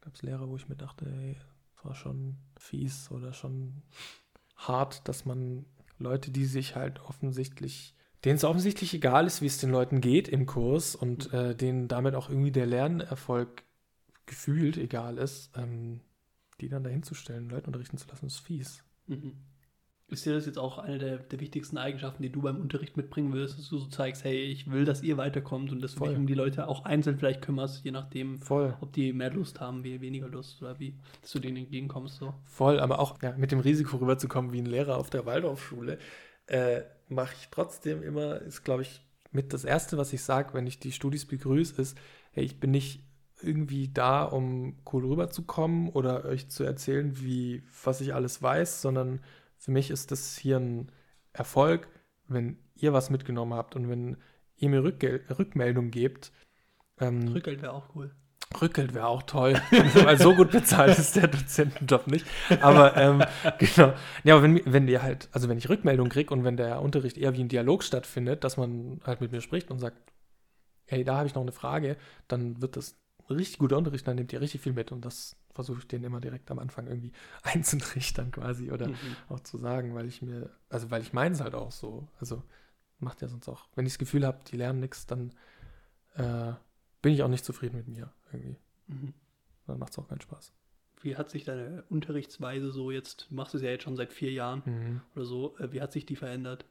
gab 0.00 0.14
es 0.14 0.22
Lehrer, 0.22 0.48
wo 0.48 0.56
ich 0.56 0.68
mir 0.68 0.76
dachte, 0.76 1.06
ey, 1.06 1.36
das 1.74 1.84
war 1.84 1.94
schon 1.94 2.36
fies 2.58 3.10
oder 3.10 3.32
schon 3.32 3.82
hart, 4.56 5.06
dass 5.08 5.24
man 5.24 5.66
Leute, 5.98 6.30
die 6.30 6.46
sich 6.46 6.76
halt 6.76 7.00
offensichtlich, 7.00 7.94
denen 8.24 8.36
es 8.36 8.44
offensichtlich 8.44 8.94
egal 8.94 9.26
ist, 9.26 9.42
wie 9.42 9.46
es 9.46 9.58
den 9.58 9.70
Leuten 9.70 10.00
geht 10.00 10.28
im 10.28 10.46
Kurs 10.46 10.94
und 10.96 11.32
äh, 11.32 11.54
denen 11.54 11.88
damit 11.88 12.14
auch 12.14 12.28
irgendwie 12.28 12.52
der 12.52 12.66
Lernerfolg 12.66 13.64
gefühlt 14.26 14.78
egal 14.78 15.18
ist, 15.18 15.50
ähm, 15.56 16.00
die 16.60 16.68
dann 16.68 16.84
dahin 16.84 17.02
zu 17.02 17.14
stellen, 17.14 17.50
Leute 17.50 17.66
unterrichten 17.66 17.98
zu 17.98 18.08
lassen, 18.08 18.26
ist 18.26 18.38
fies. 18.38 18.82
Mhm. 19.06 19.32
Ist 20.08 20.26
dir 20.26 20.34
das 20.34 20.44
jetzt 20.44 20.58
auch 20.58 20.78
eine 20.78 20.98
der, 20.98 21.18
der 21.18 21.40
wichtigsten 21.40 21.78
Eigenschaften, 21.78 22.22
die 22.22 22.30
du 22.30 22.42
beim 22.42 22.60
Unterricht 22.60 22.96
mitbringen 22.96 23.32
willst, 23.32 23.58
dass 23.58 23.68
du 23.68 23.78
so 23.78 23.86
zeigst, 23.86 24.22
hey, 24.22 24.44
ich 24.44 24.70
will, 24.70 24.84
dass 24.84 25.02
ihr 25.02 25.16
weiterkommt 25.16 25.72
und 25.72 25.80
dass 25.80 25.94
du 25.94 26.04
dich 26.04 26.16
um 26.16 26.26
die 26.26 26.34
Leute 26.34 26.68
auch 26.68 26.84
einzeln 26.84 27.18
vielleicht 27.18 27.40
kümmerst, 27.40 27.84
je 27.84 27.90
nachdem, 27.90 28.40
Voll. 28.40 28.76
ob 28.80 28.92
die 28.92 29.14
mehr 29.14 29.32
Lust 29.32 29.60
haben, 29.60 29.82
wie 29.82 30.00
weniger 30.02 30.28
Lust 30.28 30.60
oder 30.62 30.78
wie, 30.78 30.94
dass 31.22 31.32
du 31.32 31.38
denen 31.38 31.56
entgegenkommst. 31.56 32.16
So. 32.16 32.34
Voll, 32.44 32.80
aber 32.80 32.98
auch 32.98 33.20
ja, 33.22 33.34
mit 33.36 33.50
dem 33.50 33.60
Risiko 33.60 33.96
rüberzukommen 33.96 34.52
wie 34.52 34.60
ein 34.60 34.66
Lehrer 34.66 34.98
auf 34.98 35.08
der 35.08 35.24
Waldorfschule, 35.24 35.98
äh, 36.46 36.82
mache 37.08 37.34
ich 37.38 37.48
trotzdem 37.50 38.02
immer, 38.02 38.40
ist 38.42 38.64
glaube 38.64 38.82
ich 38.82 39.02
mit 39.30 39.52
das 39.52 39.64
Erste, 39.64 39.98
was 39.98 40.12
ich 40.12 40.22
sage, 40.22 40.54
wenn 40.54 40.66
ich 40.66 40.78
die 40.78 40.92
Studis 40.92 41.26
begrüße, 41.26 41.80
ist, 41.80 41.98
hey, 42.32 42.44
ich 42.44 42.60
bin 42.60 42.70
nicht 42.70 43.02
irgendwie 43.42 43.88
da, 43.88 44.22
um 44.22 44.76
cool 44.92 45.04
rüberzukommen 45.04 45.88
oder 45.90 46.24
euch 46.24 46.48
zu 46.48 46.64
erzählen, 46.64 47.18
wie, 47.20 47.64
was 47.84 48.00
ich 48.00 48.14
alles 48.14 48.42
weiß, 48.42 48.80
sondern 48.80 49.20
für 49.58 49.72
mich 49.72 49.90
ist 49.90 50.10
das 50.12 50.36
hier 50.38 50.58
ein 50.58 50.92
Erfolg, 51.32 51.88
wenn 52.28 52.58
ihr 52.76 52.92
was 52.92 53.10
mitgenommen 53.10 53.54
habt 53.54 53.76
und 53.76 53.88
wenn 53.88 54.16
ihr 54.56 54.68
mir 54.68 54.82
Rückgel 54.82 55.24
Rückmeldung 55.36 55.90
gebt. 55.90 56.32
Ähm, 57.00 57.28
Rückgeld 57.28 57.60
wäre 57.60 57.72
auch 57.72 57.94
cool. 57.94 58.14
Rückgeld 58.60 58.94
wäre 58.94 59.06
auch 59.06 59.22
toll, 59.22 59.54
weil 59.70 60.18
so 60.18 60.34
gut 60.34 60.50
bezahlt 60.50 60.98
ist 60.98 61.16
der 61.16 61.28
Dozentenjob 61.28 62.06
nicht. 62.06 62.26
Aber 62.60 62.96
ähm, 62.96 63.22
genau. 63.58 63.94
Ja, 64.24 64.34
aber 64.34 64.42
wenn, 64.44 64.60
wenn 64.64 64.88
ihr 64.88 65.02
halt, 65.02 65.28
also 65.32 65.48
wenn 65.48 65.58
ich 65.58 65.68
Rückmeldung 65.68 66.08
kriege 66.08 66.32
und 66.32 66.44
wenn 66.44 66.56
der 66.56 66.80
Unterricht 66.82 67.18
eher 67.18 67.34
wie 67.34 67.40
ein 67.42 67.48
Dialog 67.48 67.82
stattfindet, 67.82 68.44
dass 68.44 68.56
man 68.56 69.00
halt 69.04 69.20
mit 69.20 69.32
mir 69.32 69.40
spricht 69.40 69.70
und 69.70 69.78
sagt, 69.78 69.96
hey, 70.86 71.04
da 71.04 71.16
habe 71.16 71.26
ich 71.26 71.34
noch 71.34 71.42
eine 71.42 71.52
Frage, 71.52 71.96
dann 72.28 72.60
wird 72.60 72.76
das 72.76 72.96
ein 73.28 73.36
richtig 73.36 73.58
guter 73.58 73.78
Unterricht, 73.78 74.06
dann 74.06 74.16
nehmt 74.16 74.32
ihr 74.32 74.40
richtig 74.40 74.60
viel 74.60 74.72
mit 74.72 74.92
und 74.92 75.04
das 75.04 75.36
versuche 75.54 75.78
ich 75.78 75.88
denen 75.88 76.04
immer 76.04 76.20
direkt 76.20 76.50
am 76.50 76.58
Anfang 76.58 76.86
irgendwie 76.86 77.12
einzutrichtern 77.42 78.30
quasi 78.32 78.70
oder 78.72 78.88
Mhm. 78.88 79.16
auch 79.28 79.40
zu 79.40 79.56
sagen, 79.58 79.94
weil 79.94 80.06
ich 80.06 80.20
mir, 80.22 80.50
also 80.68 80.90
weil 80.90 81.02
ich 81.02 81.12
meine 81.12 81.34
es 81.34 81.40
halt 81.40 81.54
auch 81.54 81.72
so. 81.72 82.08
Also 82.20 82.42
macht 82.98 83.22
ja 83.22 83.28
sonst 83.28 83.48
auch, 83.48 83.66
wenn 83.74 83.86
ich 83.86 83.92
das 83.94 83.98
Gefühl 83.98 84.26
habe, 84.26 84.40
die 84.50 84.56
lernen 84.56 84.80
nichts, 84.80 85.06
dann 85.06 85.32
äh, 86.16 86.52
bin 87.04 87.12
ich 87.12 87.22
auch 87.22 87.28
nicht 87.28 87.44
zufrieden 87.44 87.76
mit 87.76 87.86
mir 87.86 88.10
irgendwie. 88.32 88.56
Mhm. 88.86 89.12
Dann 89.66 89.78
macht 89.78 89.92
es 89.92 89.98
auch 89.98 90.08
keinen 90.08 90.22
Spaß. 90.22 90.52
Wie 91.02 91.16
hat 91.16 91.28
sich 91.28 91.44
deine 91.44 91.84
Unterrichtsweise 91.90 92.72
so 92.72 92.90
jetzt, 92.90 93.26
du 93.30 93.34
machst 93.34 93.54
es 93.54 93.60
ja 93.60 93.68
jetzt 93.68 93.82
schon 93.82 93.94
seit 93.94 94.10
vier 94.10 94.32
Jahren 94.32 94.62
Mhm. 94.64 95.00
oder 95.14 95.26
so, 95.26 95.56
äh, 95.58 95.70
wie 95.70 95.82
hat 95.82 95.92
sich 95.92 96.06
die 96.06 96.16
verändert? 96.16 96.64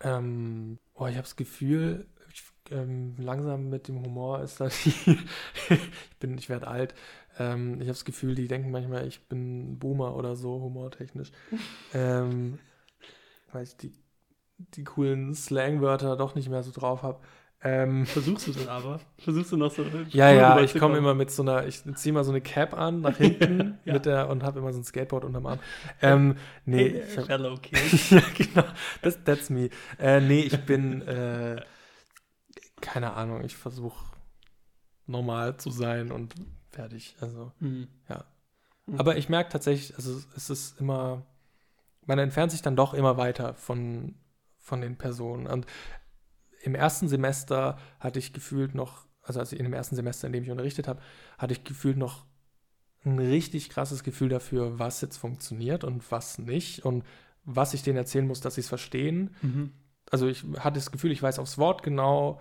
Ähm, 0.00 0.78
oh, 0.94 1.06
ich 1.06 1.14
habe 1.14 1.24
das 1.24 1.34
Gefühl, 1.34 2.06
ich, 2.32 2.44
ähm, 2.70 3.16
langsam 3.18 3.68
mit 3.68 3.88
dem 3.88 4.00
Humor 4.00 4.42
ist 4.42 4.60
da 4.60 4.68
die, 4.68 5.18
ich 5.70 6.18
bin, 6.20 6.38
ich 6.38 6.48
werde 6.48 6.68
alt. 6.68 6.94
Ähm, 7.40 7.74
ich 7.74 7.80
habe 7.80 7.88
das 7.88 8.04
Gefühl, 8.04 8.36
die 8.36 8.46
denken 8.46 8.70
manchmal, 8.70 9.08
ich 9.08 9.26
bin 9.26 9.80
Boomer 9.80 10.14
oder 10.14 10.36
so, 10.36 10.60
humortechnisch. 10.60 11.32
ähm, 11.94 12.60
weil 13.50 13.64
ich 13.64 13.76
die, 13.76 13.92
die 14.58 14.84
coolen 14.84 15.34
Slangwörter 15.34 16.16
doch 16.16 16.36
nicht 16.36 16.48
mehr 16.48 16.62
so 16.62 16.70
drauf 16.70 17.02
habe. 17.02 17.20
Ähm, 17.66 18.04
Versuchst 18.04 18.46
du 18.46 18.52
dann 18.52 18.68
aber? 18.68 19.00
Versuchst 19.18 19.50
du 19.52 19.56
noch 19.56 19.70
so? 19.72 19.82
ja, 19.84 20.28
cool 20.30 20.36
ja, 20.36 20.60
ich 20.60 20.74
komme 20.74 20.98
immer 20.98 21.14
mit 21.14 21.30
so 21.30 21.40
einer, 21.42 21.66
ich 21.66 21.82
ziehe 21.94 22.12
mal 22.12 22.22
so 22.22 22.30
eine 22.30 22.42
Cap 22.42 22.74
an 22.74 23.00
nach 23.00 23.16
hinten 23.16 23.78
Ja. 23.86 23.94
mit 23.94 24.04
der 24.04 24.28
und 24.28 24.42
habe 24.42 24.58
immer 24.58 24.70
so 24.72 24.80
ein 24.80 24.84
Skateboard 24.84 25.24
unterm 25.24 25.46
Arm. 25.46 25.58
Ähm, 26.02 26.36
nee, 26.66 26.90
Hey, 26.90 27.24
Fellow 27.24 27.56
Kid. 27.56 27.78
ja, 28.10 28.22
genau. 28.36 28.64
Das, 29.00 29.18
that's 29.24 29.48
me. 29.48 29.70
Äh, 29.98 30.20
nee, 30.20 30.40
ich 30.42 30.58
bin, 30.66 31.00
äh, 31.08 31.62
keine 32.82 33.14
Ahnung, 33.14 33.42
ich 33.42 33.56
versuche 33.56 34.04
normal 35.06 35.56
zu 35.56 35.70
sein 35.70 36.12
und 36.12 36.34
fertig. 36.70 37.16
Also, 37.20 37.50
Mhm. 37.60 37.88
Ja. 38.10 38.24
Mhm. 38.86 39.00
aber 39.00 39.16
ich 39.16 39.30
merke 39.30 39.48
tatsächlich, 39.50 39.96
also 39.96 40.20
es 40.36 40.50
ist 40.50 40.78
immer, 40.80 41.22
man 42.04 42.18
entfernt 42.18 42.52
sich 42.52 42.60
dann 42.60 42.76
doch 42.76 42.92
immer 42.92 43.16
weiter 43.16 43.54
von, 43.54 44.14
von 44.58 44.82
den 44.82 44.96
Personen. 44.96 45.46
Und 45.46 45.64
im 46.64 46.74
ersten 46.74 47.08
Semester 47.08 47.78
hatte 48.00 48.18
ich 48.18 48.32
gefühlt 48.32 48.74
noch, 48.74 49.06
also 49.22 49.40
als 49.40 49.52
ich 49.52 49.58
in 49.58 49.64
dem 49.64 49.72
ersten 49.74 49.96
Semester, 49.96 50.26
in 50.26 50.32
dem 50.32 50.44
ich 50.44 50.50
unterrichtet 50.50 50.88
habe, 50.88 51.00
hatte 51.38 51.52
ich 51.52 51.64
gefühlt 51.64 51.96
noch 51.96 52.24
ein 53.04 53.18
richtig 53.18 53.68
krasses 53.68 54.02
Gefühl 54.02 54.30
dafür, 54.30 54.78
was 54.78 55.00
jetzt 55.02 55.18
funktioniert 55.18 55.84
und 55.84 56.10
was 56.10 56.38
nicht 56.38 56.84
und 56.84 57.04
was 57.44 57.74
ich 57.74 57.82
denen 57.82 57.98
erzählen 57.98 58.26
muss, 58.26 58.40
dass 58.40 58.54
sie 58.54 58.62
es 58.62 58.68
verstehen. 58.68 59.34
Mhm. 59.42 59.72
Also 60.10 60.26
ich 60.26 60.42
hatte 60.58 60.78
das 60.78 60.90
Gefühl, 60.90 61.12
ich 61.12 61.22
weiß 61.22 61.38
aufs 61.38 61.58
Wort 61.58 61.82
genau, 61.82 62.40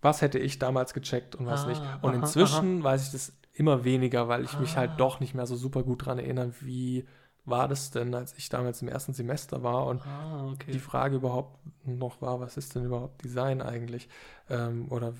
was 0.00 0.22
hätte 0.22 0.38
ich 0.38 0.58
damals 0.58 0.94
gecheckt 0.94 1.34
und 1.34 1.46
was 1.46 1.64
Ah, 1.64 1.68
nicht. 1.68 1.82
Und 2.00 2.10
aha, 2.10 2.20
inzwischen 2.20 2.82
weiß 2.82 3.06
ich 3.06 3.12
das 3.12 3.32
immer 3.52 3.84
weniger, 3.84 4.28
weil 4.28 4.44
ich 4.44 4.58
mich 4.58 4.72
Ah. 4.72 4.76
halt 4.80 4.92
doch 4.98 5.20
nicht 5.20 5.34
mehr 5.34 5.46
so 5.46 5.56
super 5.56 5.82
gut 5.82 6.06
dran 6.06 6.18
erinnere, 6.18 6.52
wie 6.60 7.06
war 7.44 7.66
das 7.68 7.90
denn, 7.90 8.14
als 8.14 8.36
ich 8.38 8.48
damals 8.48 8.82
im 8.82 8.88
ersten 8.88 9.12
Semester 9.14 9.62
war 9.62 9.86
und 9.86 10.00
Ah, 10.06 10.46
okay. 10.52 10.70
die 10.72 10.78
Frage 10.78 11.16
überhaupt 11.16 11.58
noch 11.86 12.22
war, 12.22 12.38
was 12.40 12.56
ist 12.56 12.74
denn 12.74 12.84
überhaupt 12.84 13.24
Design 13.24 13.60
eigentlich? 13.60 14.08
Ähm, 14.48 14.86
oder 14.90 15.12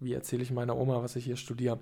wie 0.00 0.12
erzähle 0.14 0.42
ich 0.42 0.50
meiner 0.50 0.76
Oma, 0.76 1.02
was 1.02 1.16
ich 1.16 1.24
hier 1.24 1.36
studiere? 1.36 1.78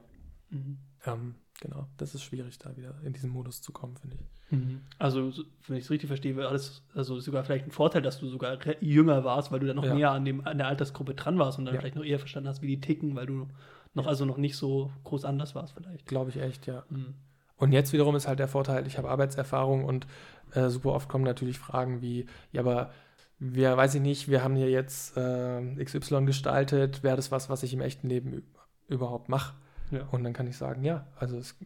Mhm. 0.50 0.78
Ähm, 1.06 1.34
genau, 1.60 1.86
das 1.96 2.14
ist 2.14 2.22
schwierig, 2.22 2.58
da 2.58 2.76
wieder 2.76 2.94
in 3.04 3.12
diesen 3.12 3.30
Modus 3.30 3.62
zu 3.62 3.72
kommen, 3.72 3.96
finde 3.96 4.16
ich. 4.16 4.26
Mhm. 4.50 4.82
Also, 4.98 5.30
so- 5.30 5.44
wenn 5.66 5.76
ich 5.76 5.84
es 5.84 5.90
richtig 5.90 6.08
verstehe, 6.08 6.36
war 6.36 6.52
das 6.52 6.82
also 6.94 7.18
sogar 7.20 7.42
vielleicht 7.44 7.64
ein 7.64 7.70
Vorteil, 7.70 8.02
dass 8.02 8.18
du 8.20 8.28
sogar 8.28 8.58
jünger 8.80 9.24
warst, 9.24 9.50
weil 9.52 9.60
du 9.60 9.66
dann 9.66 9.76
noch 9.76 9.84
Ja. 9.84 9.94
näher 9.94 10.10
an, 10.10 10.24
dem, 10.24 10.44
an 10.46 10.58
der 10.58 10.66
Altersgruppe 10.66 11.14
dran 11.14 11.38
warst 11.38 11.58
und 11.58 11.64
dann 11.64 11.74
Ja. 11.74 11.80
vielleicht 11.80 11.96
noch 11.96 12.04
eher 12.04 12.18
verstanden 12.18 12.48
hast, 12.48 12.62
wie 12.62 12.66
die 12.66 12.80
ticken, 12.80 13.14
weil 13.16 13.26
du 13.26 13.48
noch 13.94 14.06
also 14.06 14.24
noch 14.24 14.36
nicht 14.38 14.56
so 14.56 14.90
groß 15.04 15.24
anders 15.24 15.54
warst 15.54 15.74
vielleicht. 15.74 16.06
Glaube 16.06 16.30
ich 16.30 16.36
echt, 16.36 16.66
ja. 16.66 16.84
Mhm. 16.90 17.14
Und 17.62 17.70
jetzt 17.70 17.92
wiederum 17.92 18.16
ist 18.16 18.26
halt 18.26 18.40
der 18.40 18.48
Vorteil, 18.48 18.88
ich 18.88 18.98
habe 18.98 19.08
Arbeitserfahrung 19.08 19.84
und 19.84 20.08
äh, 20.52 20.68
super 20.68 20.94
oft 20.94 21.08
kommen 21.08 21.22
natürlich 21.22 21.60
Fragen 21.60 22.02
wie, 22.02 22.26
ja, 22.50 22.60
aber 22.60 22.90
wir, 23.38 23.76
weiß 23.76 23.94
ich 23.94 24.00
nicht, 24.00 24.26
wir 24.26 24.42
haben 24.42 24.56
hier 24.56 24.68
jetzt 24.68 25.16
äh, 25.16 25.60
XY 25.76 26.24
gestaltet, 26.24 27.04
wäre 27.04 27.14
das 27.14 27.30
was, 27.30 27.50
was 27.50 27.62
ich 27.62 27.72
im 27.72 27.80
echten 27.80 28.08
Leben 28.08 28.42
überhaupt 28.88 29.28
mache? 29.28 29.54
Ja. 29.92 30.08
Und 30.10 30.24
dann 30.24 30.32
kann 30.32 30.48
ich 30.48 30.56
sagen, 30.56 30.82
ja, 30.82 31.06
also 31.14 31.38
es, 31.38 31.56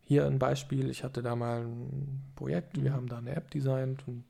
hier 0.00 0.26
ein 0.26 0.40
Beispiel, 0.40 0.90
ich 0.90 1.04
hatte 1.04 1.22
da 1.22 1.36
mal 1.36 1.60
ein 1.60 2.32
Projekt, 2.34 2.82
wir 2.82 2.90
Mhm. 2.90 2.96
haben 2.96 3.08
da 3.08 3.18
eine 3.18 3.36
App 3.36 3.52
designt 3.52 4.08
und 4.08 4.24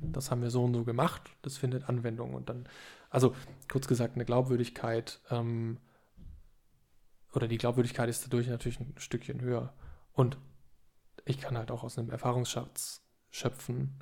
das 0.00 0.30
haben 0.30 0.40
wir 0.40 0.50
so 0.50 0.62
und 0.62 0.74
so 0.74 0.84
gemacht, 0.84 1.22
das 1.42 1.56
findet 1.56 1.88
Anwendung 1.88 2.34
und 2.34 2.48
dann, 2.48 2.68
also 3.10 3.34
kurz 3.68 3.88
gesagt, 3.88 4.14
eine 4.14 4.24
Glaubwürdigkeit 4.24 5.18
ähm, 5.32 5.78
oder 7.32 7.46
die 7.48 7.58
Glaubwürdigkeit 7.58 8.08
ist 8.08 8.24
dadurch 8.24 8.48
natürlich 8.48 8.80
ein 8.80 8.94
Stückchen 8.98 9.40
höher. 9.40 9.72
Und 10.12 10.38
ich 11.24 11.40
kann 11.40 11.56
halt 11.56 11.70
auch 11.70 11.84
aus 11.84 11.98
einem 11.98 12.10
Erfahrungsschatz 12.10 13.02
schöpfen. 13.30 13.94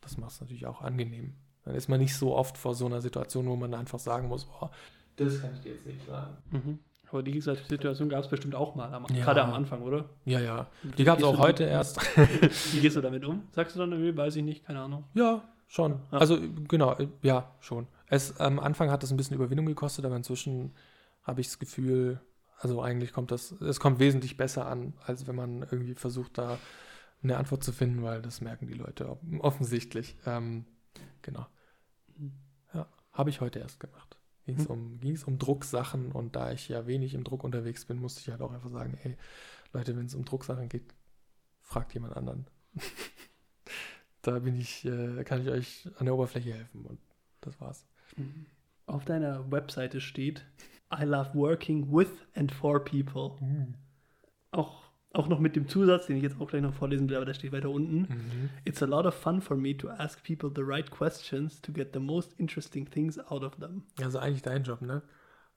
Das 0.00 0.16
macht 0.18 0.32
es 0.32 0.40
natürlich 0.40 0.66
auch 0.66 0.82
angenehm. 0.82 1.34
Dann 1.64 1.74
ist 1.74 1.88
man 1.88 1.98
nicht 1.98 2.14
so 2.14 2.36
oft 2.36 2.56
vor 2.56 2.74
so 2.74 2.86
einer 2.86 3.00
Situation, 3.00 3.46
wo 3.48 3.56
man 3.56 3.74
einfach 3.74 3.98
sagen 3.98 4.28
muss, 4.28 4.46
oh, 4.60 4.68
das 5.16 5.40
kann 5.40 5.54
ich 5.54 5.60
dir 5.60 5.72
jetzt 5.72 5.86
nicht 5.86 6.06
sagen. 6.06 6.36
Mhm. 6.50 6.78
Aber 7.10 7.22
die 7.22 7.40
Situation 7.40 8.08
gab 8.08 8.22
es 8.24 8.28
bestimmt 8.30 8.54
auch 8.54 8.74
mal, 8.74 8.92
am, 8.92 9.06
Ja. 9.14 9.24
gerade 9.24 9.42
am 9.42 9.52
Anfang, 9.52 9.82
oder? 9.82 10.08
Ja, 10.24 10.40
ja. 10.40 10.66
Die 10.98 11.04
gab 11.04 11.18
es 11.18 11.24
auch 11.24 11.38
heute 11.38 11.64
damit- 11.64 11.72
erst. 11.72 12.00
Wie 12.74 12.80
gehst 12.80 12.96
du 12.96 13.00
damit 13.00 13.24
um? 13.24 13.42
Sagst 13.52 13.74
du 13.74 13.80
dann 13.80 13.92
irgendwie, 13.92 14.16
weiß 14.16 14.36
ich 14.36 14.44
nicht, 14.44 14.64
keine 14.64 14.80
Ahnung. 14.80 15.04
Ja, 15.14 15.42
schon. 15.66 16.00
Ja. 16.12 16.18
Also 16.18 16.38
genau, 16.68 16.94
äh, 16.96 17.08
ja, 17.22 17.50
schon. 17.60 17.86
Es, 18.08 18.38
am 18.38 18.58
Anfang 18.60 18.90
hat 18.90 19.02
es 19.02 19.10
ein 19.10 19.16
bisschen 19.16 19.36
Überwindung 19.36 19.66
gekostet, 19.66 20.04
aber 20.04 20.16
inzwischen 20.16 20.72
habe 21.22 21.40
ich 21.40 21.46
das 21.48 21.58
Gefühl, 21.58 22.20
also 22.58 22.80
eigentlich 22.82 23.12
kommt 23.12 23.30
das, 23.30 23.52
es 23.52 23.80
kommt 23.80 23.98
wesentlich 23.98 24.36
besser 24.36 24.66
an, 24.66 24.94
als 25.04 25.26
wenn 25.26 25.36
man 25.36 25.62
irgendwie 25.62 25.94
versucht, 25.94 26.38
da 26.38 26.58
eine 27.22 27.36
Antwort 27.36 27.64
zu 27.64 27.72
finden, 27.72 28.02
weil 28.02 28.22
das 28.22 28.40
merken 28.40 28.66
die 28.66 28.74
Leute 28.74 29.08
off- 29.10 29.20
offensichtlich. 29.40 30.16
Ähm, 30.26 30.64
genau. 31.22 31.46
Ja, 32.72 32.88
habe 33.12 33.30
ich 33.30 33.40
heute 33.40 33.58
erst 33.58 33.80
gemacht. 33.80 34.18
Ging 34.44 34.56
es 34.58 34.64
Mhm. 34.68 34.70
um, 34.70 35.00
ging's 35.00 35.24
um 35.24 35.38
Drucksachen 35.38 36.12
und 36.12 36.36
da 36.36 36.52
ich 36.52 36.68
ja 36.68 36.86
wenig 36.86 37.14
im 37.14 37.24
Druck 37.24 37.42
unterwegs 37.42 37.84
bin, 37.84 37.98
musste 37.98 38.20
ich 38.20 38.28
halt 38.30 38.40
auch 38.42 38.52
einfach 38.52 38.70
sagen, 38.70 38.96
ey, 39.02 39.16
Leute, 39.72 39.96
wenn 39.96 40.06
es 40.06 40.14
um 40.14 40.24
Drucksachen 40.24 40.68
geht, 40.68 40.94
fragt 41.62 41.94
jemand 41.94 42.16
anderen. 42.16 42.46
da 44.22 44.38
bin 44.38 44.56
ich, 44.56 44.84
äh, 44.84 45.24
kann 45.24 45.40
ich 45.42 45.48
euch 45.48 45.88
an 45.98 46.06
der 46.06 46.14
Oberfläche 46.14 46.52
helfen 46.54 46.84
und 46.86 46.98
das 47.40 47.60
war's. 47.60 47.86
Auf 48.86 49.04
deiner 49.04 49.50
Webseite 49.50 50.00
steht, 50.00 50.44
I 50.92 51.04
love 51.04 51.34
working 51.34 51.92
with 51.92 52.10
and 52.34 52.52
for 52.52 52.82
people. 52.84 53.38
Auch, 54.52 54.84
auch 55.12 55.28
noch 55.28 55.40
mit 55.40 55.56
dem 55.56 55.68
Zusatz, 55.68 56.06
den 56.06 56.16
ich 56.16 56.22
jetzt 56.22 56.40
auch 56.40 56.48
gleich 56.48 56.62
noch 56.62 56.74
vorlesen 56.74 57.08
will, 57.08 57.16
aber 57.16 57.26
der 57.26 57.34
steht 57.34 57.52
weiter 57.52 57.70
unten. 57.70 58.02
Mhm. 58.02 58.50
It's 58.64 58.82
a 58.82 58.86
lot 58.86 59.04
of 59.04 59.14
fun 59.14 59.40
for 59.40 59.56
me 59.56 59.76
to 59.76 59.88
ask 59.88 60.22
people 60.24 60.50
the 60.54 60.62
right 60.62 60.90
questions 60.90 61.60
to 61.62 61.72
get 61.72 61.92
the 61.92 61.98
most 61.98 62.38
interesting 62.38 62.88
things 62.88 63.18
out 63.18 63.42
of 63.42 63.56
them. 63.56 63.82
Also 64.00 64.18
eigentlich 64.18 64.42
dein 64.42 64.62
Job, 64.62 64.80
ne? 64.82 65.02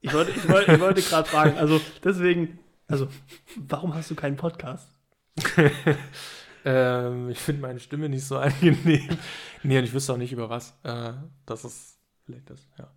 Ich 0.00 0.12
wollte, 0.12 0.30
ich 0.32 0.48
wollte, 0.48 0.72
ich 0.72 0.80
wollte 0.80 1.02
gerade 1.02 1.28
fragen, 1.28 1.58
also 1.58 1.80
deswegen, 2.02 2.58
also 2.88 3.08
warum 3.56 3.94
hast 3.94 4.10
du 4.10 4.14
keinen 4.14 4.36
Podcast? 4.36 4.88
ähm, 6.64 7.28
ich 7.28 7.38
finde 7.38 7.62
meine 7.62 7.80
Stimme 7.80 8.08
nicht 8.08 8.24
so 8.24 8.38
angenehm. 8.38 9.18
nee, 9.62 9.78
und 9.78 9.84
ich 9.84 9.92
wüsste 9.92 10.14
auch 10.14 10.16
nicht 10.16 10.32
über 10.32 10.48
was. 10.48 10.78
Äh, 10.82 11.12
das 11.44 11.64
ist 11.64 11.98
vielleicht 12.24 12.48
das, 12.48 12.66
ja. 12.78 12.90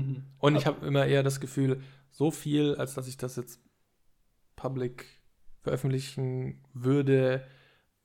Mhm. 0.00 0.24
Und 0.38 0.56
ich 0.56 0.66
habe 0.66 0.86
immer 0.86 1.06
eher 1.06 1.22
das 1.22 1.40
Gefühl, 1.40 1.82
so 2.10 2.30
viel, 2.30 2.74
als 2.76 2.94
dass 2.94 3.08
ich 3.08 3.16
das 3.16 3.36
jetzt 3.36 3.60
public 4.56 5.06
veröffentlichen 5.62 6.62
würde, 6.74 7.44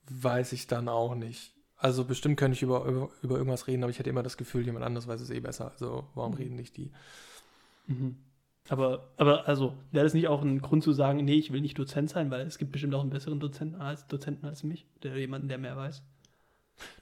weiß 0.10 0.54
ich 0.54 0.68
dann 0.68 0.90
auch 0.90 1.16
nicht. 1.16 1.54
Also 1.78 2.06
bestimmt 2.06 2.38
könnte 2.38 2.56
ich 2.56 2.62
über, 2.62 2.86
über, 2.86 3.10
über 3.22 3.38
irgendwas 3.38 3.68
reden, 3.68 3.84
aber 3.84 3.92
ich 3.92 4.00
hätte 4.00 4.10
immer 4.10 4.24
das 4.24 4.38
Gefühl, 4.38 4.66
jemand 4.66 4.86
anders 4.86 5.08
weiß 5.08 5.22
es 5.22 5.30
eh 5.30 5.40
besser. 5.40 5.72
Also 5.72 6.08
warum 6.16 6.32
Mhm. 6.32 6.38
reden 6.38 6.56
nicht 6.56 6.78
die? 6.78 6.92
Mhm. 7.88 8.18
Aber, 8.70 9.12
aber 9.18 9.48
also, 9.48 9.76
wäre 9.92 10.06
das 10.06 10.16
nicht 10.16 10.28
auch 10.28 10.42
ein 10.42 10.60
Grund 10.60 10.84
zu 10.84 10.92
sagen, 10.92 11.24
nee, 11.24 11.36
ich 11.36 11.54
will 11.54 11.62
nicht 11.62 11.78
Dozent 11.78 12.10
sein, 12.10 12.32
weil 12.32 12.48
es 12.48 12.58
gibt 12.58 12.72
bestimmt 12.72 12.96
auch 12.96 13.02
einen 13.02 13.12
besseren 13.12 13.40
Dozenten 13.40 13.76
als, 13.80 14.08
Dozenten 14.08 14.48
als 14.48 14.64
mich, 14.64 14.88
der 15.04 15.16
jemanden, 15.18 15.50
der 15.50 15.60
mehr 15.60 15.78
weiß. 15.78 16.02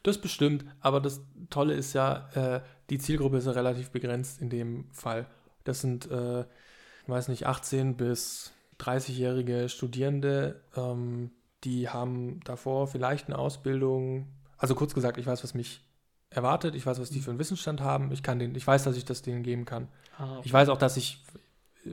Das 0.04 0.20
bestimmt, 0.20 0.66
aber 0.82 1.00
das 1.02 1.22
Tolle 1.50 1.74
ist 1.74 1.94
ja, 1.94 2.30
äh, 2.36 2.62
die 2.90 2.98
Zielgruppe 3.00 3.38
ist 3.38 3.46
ja 3.46 3.52
relativ 3.54 3.92
begrenzt 3.92 4.42
in 4.42 4.50
dem 4.50 4.86
Fall. 4.92 5.26
Das 5.64 5.82
sind, 5.82 6.10
äh, 6.12 6.42
ich 6.42 7.10
weiß 7.10 7.28
nicht, 7.30 7.46
18 7.46 7.96
bis 7.96 8.52
30-jährige 8.78 9.70
Studierende, 9.70 10.62
ähm, 10.76 11.32
die 11.64 11.90
haben 11.90 12.42
davor 12.44 12.88
vielleicht 12.88 13.28
eine 13.28 13.38
Ausbildung. 13.38 14.28
Also 14.58 14.76
kurz 14.76 14.94
gesagt, 14.94 15.18
ich 15.18 15.26
weiß, 15.26 15.44
was 15.44 15.54
mich 15.54 15.82
erwartet, 16.30 16.76
ich 16.76 16.86
weiß, 16.86 17.00
was 17.00 17.10
die 17.10 17.22
für 17.22 17.30
einen 17.30 17.40
Wissensstand 17.40 17.82
haben, 17.82 18.12
ich 18.12 18.24
kann 18.24 18.40
den, 18.40 18.56
ich 18.56 18.66
weiß, 18.66 18.84
dass 18.84 18.98
ich 18.98 19.06
das 19.06 19.22
denen 19.22 19.44
geben 19.44 19.66
kann. 19.66 19.88
Ah, 20.18 20.42
Ich 20.44 20.52
weiß 20.52 20.70
auch, 20.70 20.78
dass 20.78 20.98
ich, 20.98 21.24
äh, 21.86 21.92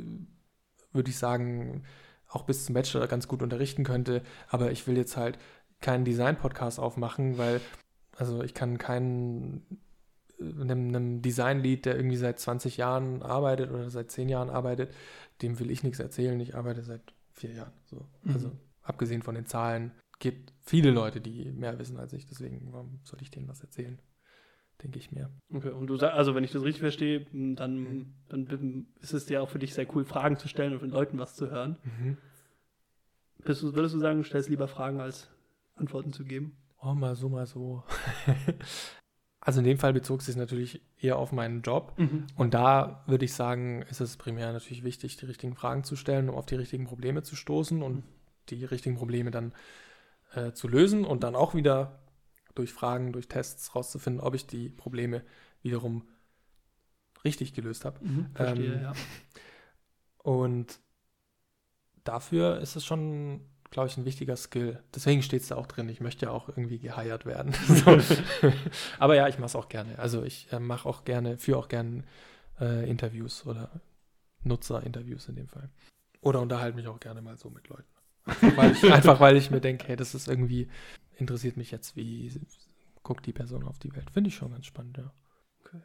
würde 0.93 1.11
ich 1.11 1.19
sagen, 1.19 1.85
auch 2.29 2.45
bis 2.45 2.65
zum 2.65 2.75
Bachelor 2.75 3.07
ganz 3.09 3.29
gut 3.29 3.43
unterrichten 3.43 3.85
könnte, 3.85 4.23
aber 4.49 4.71
ich 4.71 4.87
will 4.87 4.97
jetzt 4.97 5.17
halt 5.17 5.39
keinen 5.81 6.05
Design-Podcast 6.05 6.79
aufmachen, 6.79 7.39
weil, 7.39 7.61
also 8.17 8.43
ich 8.43 8.55
kann 8.55 8.79
keinen 8.79 9.63
äh, 10.39 10.61
einem, 10.61 10.89
einem 10.89 11.23
Design-Lead, 11.23 11.87
der 11.87 11.97
irgendwie 11.97 12.17
seit 12.17 12.39
20 12.39 12.77
Jahren 12.77 13.23
arbeitet 13.23 13.71
oder 13.71 13.91
seit 13.91 14.11
10 14.11 14.29
Jahren 14.29 14.51
arbeitet, 14.51 14.93
dem 15.43 15.59
will 15.59 15.71
ich 15.71 15.83
nichts 15.83 16.01
erzählen. 16.01 16.39
Ich 16.41 16.55
arbeite 16.55 16.83
seit 16.83 17.03
vier 17.33 17.53
Jahren. 17.53 17.73
So. 17.87 18.07
Mhm. 18.23 18.35
Also 18.35 18.53
abgesehen 18.83 19.23
von 19.23 19.35
den 19.35 19.47
Zahlen 19.47 19.93
gibt 20.19 20.53
viele 20.61 20.91
Leute, 20.91 21.21
die 21.21 21.51
mehr 21.53 21.79
wissen 21.79 21.99
als 21.99 22.13
ich, 22.13 22.27
deswegen 22.27 22.73
warum 22.73 23.01
soll 23.05 23.23
ich 23.23 23.31
denen 23.31 23.49
was 23.49 23.63
erzählen? 23.63 23.99
denke 24.83 24.99
ich 24.99 25.13
mir. 25.13 25.31
Okay, 25.53 25.71
und 25.71 25.87
du 25.87 25.97
sagst, 25.97 26.17
also 26.17 26.35
wenn 26.35 26.45
ich 26.45 26.53
das 26.53 26.63
richtig 26.63 26.81
verstehe, 26.81 27.27
dann, 27.33 28.15
dann 28.29 28.87
ist 29.01 29.13
es 29.13 29.27
dir 29.27 29.43
auch 29.43 29.49
für 29.49 29.59
dich 29.59 29.75
sehr 29.75 29.87
cool, 29.95 30.05
Fragen 30.05 30.37
zu 30.37 30.49
stellen 30.49 30.73
und 30.73 30.81
von 30.81 30.91
Leuten 30.91 31.19
was 31.19 31.35
zu 31.35 31.51
hören. 31.51 31.77
Mhm. 31.85 32.17
Bist 33.45 33.63
du, 33.63 33.75
würdest 33.75 33.95
du 33.95 33.99
sagen, 33.99 34.19
du 34.19 34.25
stellst 34.25 34.49
lieber 34.49 34.69
Fragen 34.69 35.01
als 35.01 35.29
Antworten 35.81 36.13
zu 36.13 36.25
geben? 36.25 36.57
Oh, 36.83 36.95
mal 36.95 37.15
so, 37.17 37.29
mal 37.29 37.47
so. 37.47 37.83
also 39.41 39.61
in 39.61 39.65
dem 39.65 39.79
Fall 39.79 39.93
bezog 39.93 40.21
es 40.21 40.27
sich 40.27 40.37
natürlich 40.37 40.83
eher 40.99 41.19
auf 41.19 41.33
meinen 41.33 41.63
Job. 41.63 41.95
Mhm. 41.99 42.27
Und 42.37 42.55
da 42.55 43.05
würde 43.07 43.25
ich 43.25 43.35
sagen, 43.35 43.83
ist 43.83 44.01
es 44.01 44.17
primär 44.17 44.53
natürlich 44.53 44.85
wichtig, 44.85 45.17
die 45.17 45.27
richtigen 45.27 45.55
Fragen 45.55 45.85
zu 45.85 45.97
stellen, 45.97 46.29
um 46.29 46.37
auf 46.37 46.47
die 46.47 46.55
richtigen 46.55 46.85
Probleme 46.85 47.23
zu 47.23 47.37
stoßen 47.37 47.83
und 47.83 48.05
die 48.49 48.65
richtigen 48.65 48.97
Probleme 48.97 49.31
dann 49.31 49.53
äh, 50.35 50.53
zu 50.53 50.69
lösen 50.69 51.05
und 51.05 51.23
dann 51.23 51.35
auch 51.35 51.55
wieder 51.55 52.01
durch 52.55 52.73
Fragen, 52.73 53.13
durch 53.13 53.29
Tests 53.29 53.75
rauszufinden, 53.75 54.21
ob 54.21 54.35
ich 54.35 54.47
die 54.47 54.69
Probleme 54.69 55.23
wiederum 55.63 56.09
richtig 57.25 57.53
gelöst 57.53 57.85
habe. 57.85 58.05
Mhm, 58.05 58.31
verstehe, 58.35 58.75
Ähm, 58.75 58.83
ja. 58.83 58.93
Und 60.19 60.81
dafür 62.05 62.59
ist 62.61 62.77
es 62.77 62.85
schon, 62.85 63.41
glaube 63.71 63.89
ich, 63.89 63.97
ein 63.97 64.05
wichtiger 64.05 64.37
Skill. 64.37 64.83
Deswegen 64.95 65.23
steht 65.23 65.43
es 65.43 65.49
da 65.49 65.57
auch 65.57 65.67
drin. 65.67 65.89
Ich 65.89 66.01
möchte 66.01 66.27
ja 66.27 66.33
auch 66.33 66.49
irgendwie 66.49 66.79
geheiert 66.79 67.25
werden. 67.25 67.53
so. 67.69 67.99
Aber 68.99 69.15
ja, 69.15 69.29
ich 69.29 69.39
mache 69.39 69.47
es 69.47 69.57
auch 69.57 69.69
gerne. 69.69 69.99
Also 69.99 70.23
ich 70.25 70.53
äh, 70.53 70.59
mache 70.59 70.89
auch 70.89 71.05
gerne, 71.05 71.39
führe 71.39 71.59
auch 71.59 71.69
gerne 71.69 72.05
äh, 72.61 72.89
Interviews 72.89 73.47
oder 73.47 73.81
Nutzerinterviews 74.43 75.29
in 75.29 75.37
dem 75.37 75.49
Fall. 75.49 75.71
Oder 76.21 76.41
unterhalte 76.41 76.77
mich 76.77 76.89
auch 76.89 77.01
gerne 77.01 77.23
mal 77.23 77.37
so 77.37 77.49
mit 77.51 77.69
Leuten. 77.69 77.85
Einfach 78.25 78.57
weil 78.57 78.73
ich, 78.73 78.85
einfach, 78.93 79.21
weil 79.21 79.37
ich 79.37 79.51
mir 79.51 79.61
denke, 79.61 79.89
hey, 79.89 79.97
das 79.97 80.15
ist 80.15 80.29
irgendwie, 80.29 80.69
interessiert 81.17 81.57
mich 81.57 81.71
jetzt, 81.71 81.97
wie 81.97 82.33
guckt 83.03 83.27
die 83.27 83.33
Person 83.33 83.67
auf 83.67 83.79
die 83.79 83.95
Welt. 83.95 84.11
Finde 84.11 84.29
ich 84.29 84.35
schon 84.35 84.53
ganz 84.53 84.67
spannend, 84.67 84.99
ja. 84.99 85.13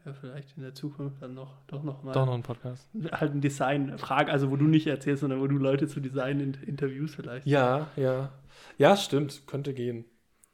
Ja, 0.05 0.13
vielleicht 0.13 0.57
in 0.57 0.63
der 0.63 0.73
Zukunft 0.73 1.21
dann 1.21 1.35
noch, 1.35 1.61
doch 1.67 1.83
noch 1.83 2.01
mal 2.01 2.11
Doch 2.13 2.25
noch 2.25 2.33
ein 2.33 2.41
Podcast. 2.43 2.89
halt 3.11 3.33
ein 3.33 3.41
Design-Frage, 3.41 4.31
also 4.31 4.49
wo 4.49 4.55
du 4.55 4.65
nicht 4.65 4.87
erzählst, 4.87 5.21
sondern 5.21 5.39
wo 5.39 5.47
du 5.47 5.57
Leute 5.57 5.87
zu 5.87 5.99
Design-Interviews 5.99 7.13
vielleicht. 7.15 7.45
Ja, 7.45 7.91
ja. 7.95 8.31
Ja, 8.77 8.97
stimmt. 8.97 9.45
Könnte 9.45 9.73
gehen. 9.73 10.05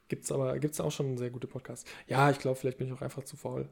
Gibt's 0.10 0.32
aber, 0.32 0.60
gibt's 0.60 0.82
auch 0.82 0.92
schon 0.92 1.18
sehr 1.18 1.30
gute 1.30 1.48
Podcasts. 1.48 1.90
Ja, 2.08 2.30
ich 2.30 2.40
glaube, 2.40 2.58
vielleicht 2.58 2.78
bin 2.78 2.88
ich 2.88 2.94
auch 2.94 3.02
einfach 3.02 3.24
zu 3.24 3.38
faul. 3.38 3.70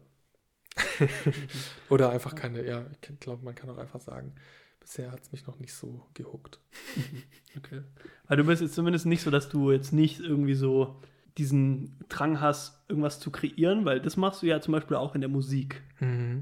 Oder 1.90 2.11
einfach 2.11 2.36
keine, 2.36 2.65
ja, 2.65 2.86
ich 3.02 3.19
glaube, 3.19 3.44
man 3.44 3.56
kann 3.56 3.69
auch 3.69 3.77
einfach 3.77 3.99
sagen, 3.99 4.36
bisher 4.80 5.11
hat 5.11 5.22
es 5.22 5.31
mich 5.34 5.45
noch 5.45 5.60
nicht 5.60 5.73
so 5.73 6.06
gehuckt. 6.14 6.60
Okay. 7.57 7.81
Weil 8.27 8.38
du 8.38 8.44
bist 8.44 8.61
jetzt 8.61 8.76
zumindest 8.76 9.07
nicht 9.07 9.23
so, 9.23 9.31
dass 9.31 9.49
du 9.49 9.72
jetzt 9.72 9.91
nicht 9.91 10.19
irgendwie 10.19 10.53
so 10.53 11.02
diesen 11.40 11.98
Drang 12.10 12.40
hast, 12.40 12.84
irgendwas 12.90 13.20
zu 13.20 13.32
kreieren, 13.32 13.86
weil 13.86 13.99
das 14.02 14.18
machst 14.18 14.41
du 14.44 14.45
ja 14.48 14.61
zum 14.61 14.74
Beispiel 14.74 14.95
auch 14.98 15.16
in 15.16 15.22
der 15.22 15.30
Musik. 15.30 15.82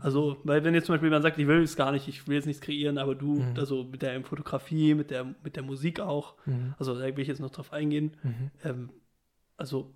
Also, 0.01 0.37
weil 0.43 0.63
wenn 0.63 0.73
jetzt 0.73 0.85
zum 0.87 0.93
Beispiel 0.93 1.07
jemand 1.07 1.23
sagt, 1.23 1.37
ich 1.39 1.47
will 1.47 1.61
es 1.63 1.75
gar 1.75 1.91
nicht, 1.91 2.07
ich 2.07 2.27
will 2.27 2.35
jetzt 2.35 2.45
nichts 2.45 2.61
kreieren, 2.61 2.97
aber 2.97 3.15
du, 3.15 3.39
Mhm. 3.41 3.53
also 3.55 3.83
mit 3.85 4.01
der 4.01 4.21
Fotografie, 4.23 4.93
mit 4.93 5.09
der, 5.11 5.23
mit 5.43 5.55
der 5.55 5.63
Musik 5.63 5.99
auch, 5.99 6.35
Mhm. 6.45 6.75
also 6.77 6.93
da 6.93 7.05
will 7.05 7.19
ich 7.19 7.27
jetzt 7.27 7.39
noch 7.39 7.49
drauf 7.49 7.71
eingehen, 7.73 8.17
Mhm. 8.23 8.51
ähm, 8.63 8.89
also 9.55 9.93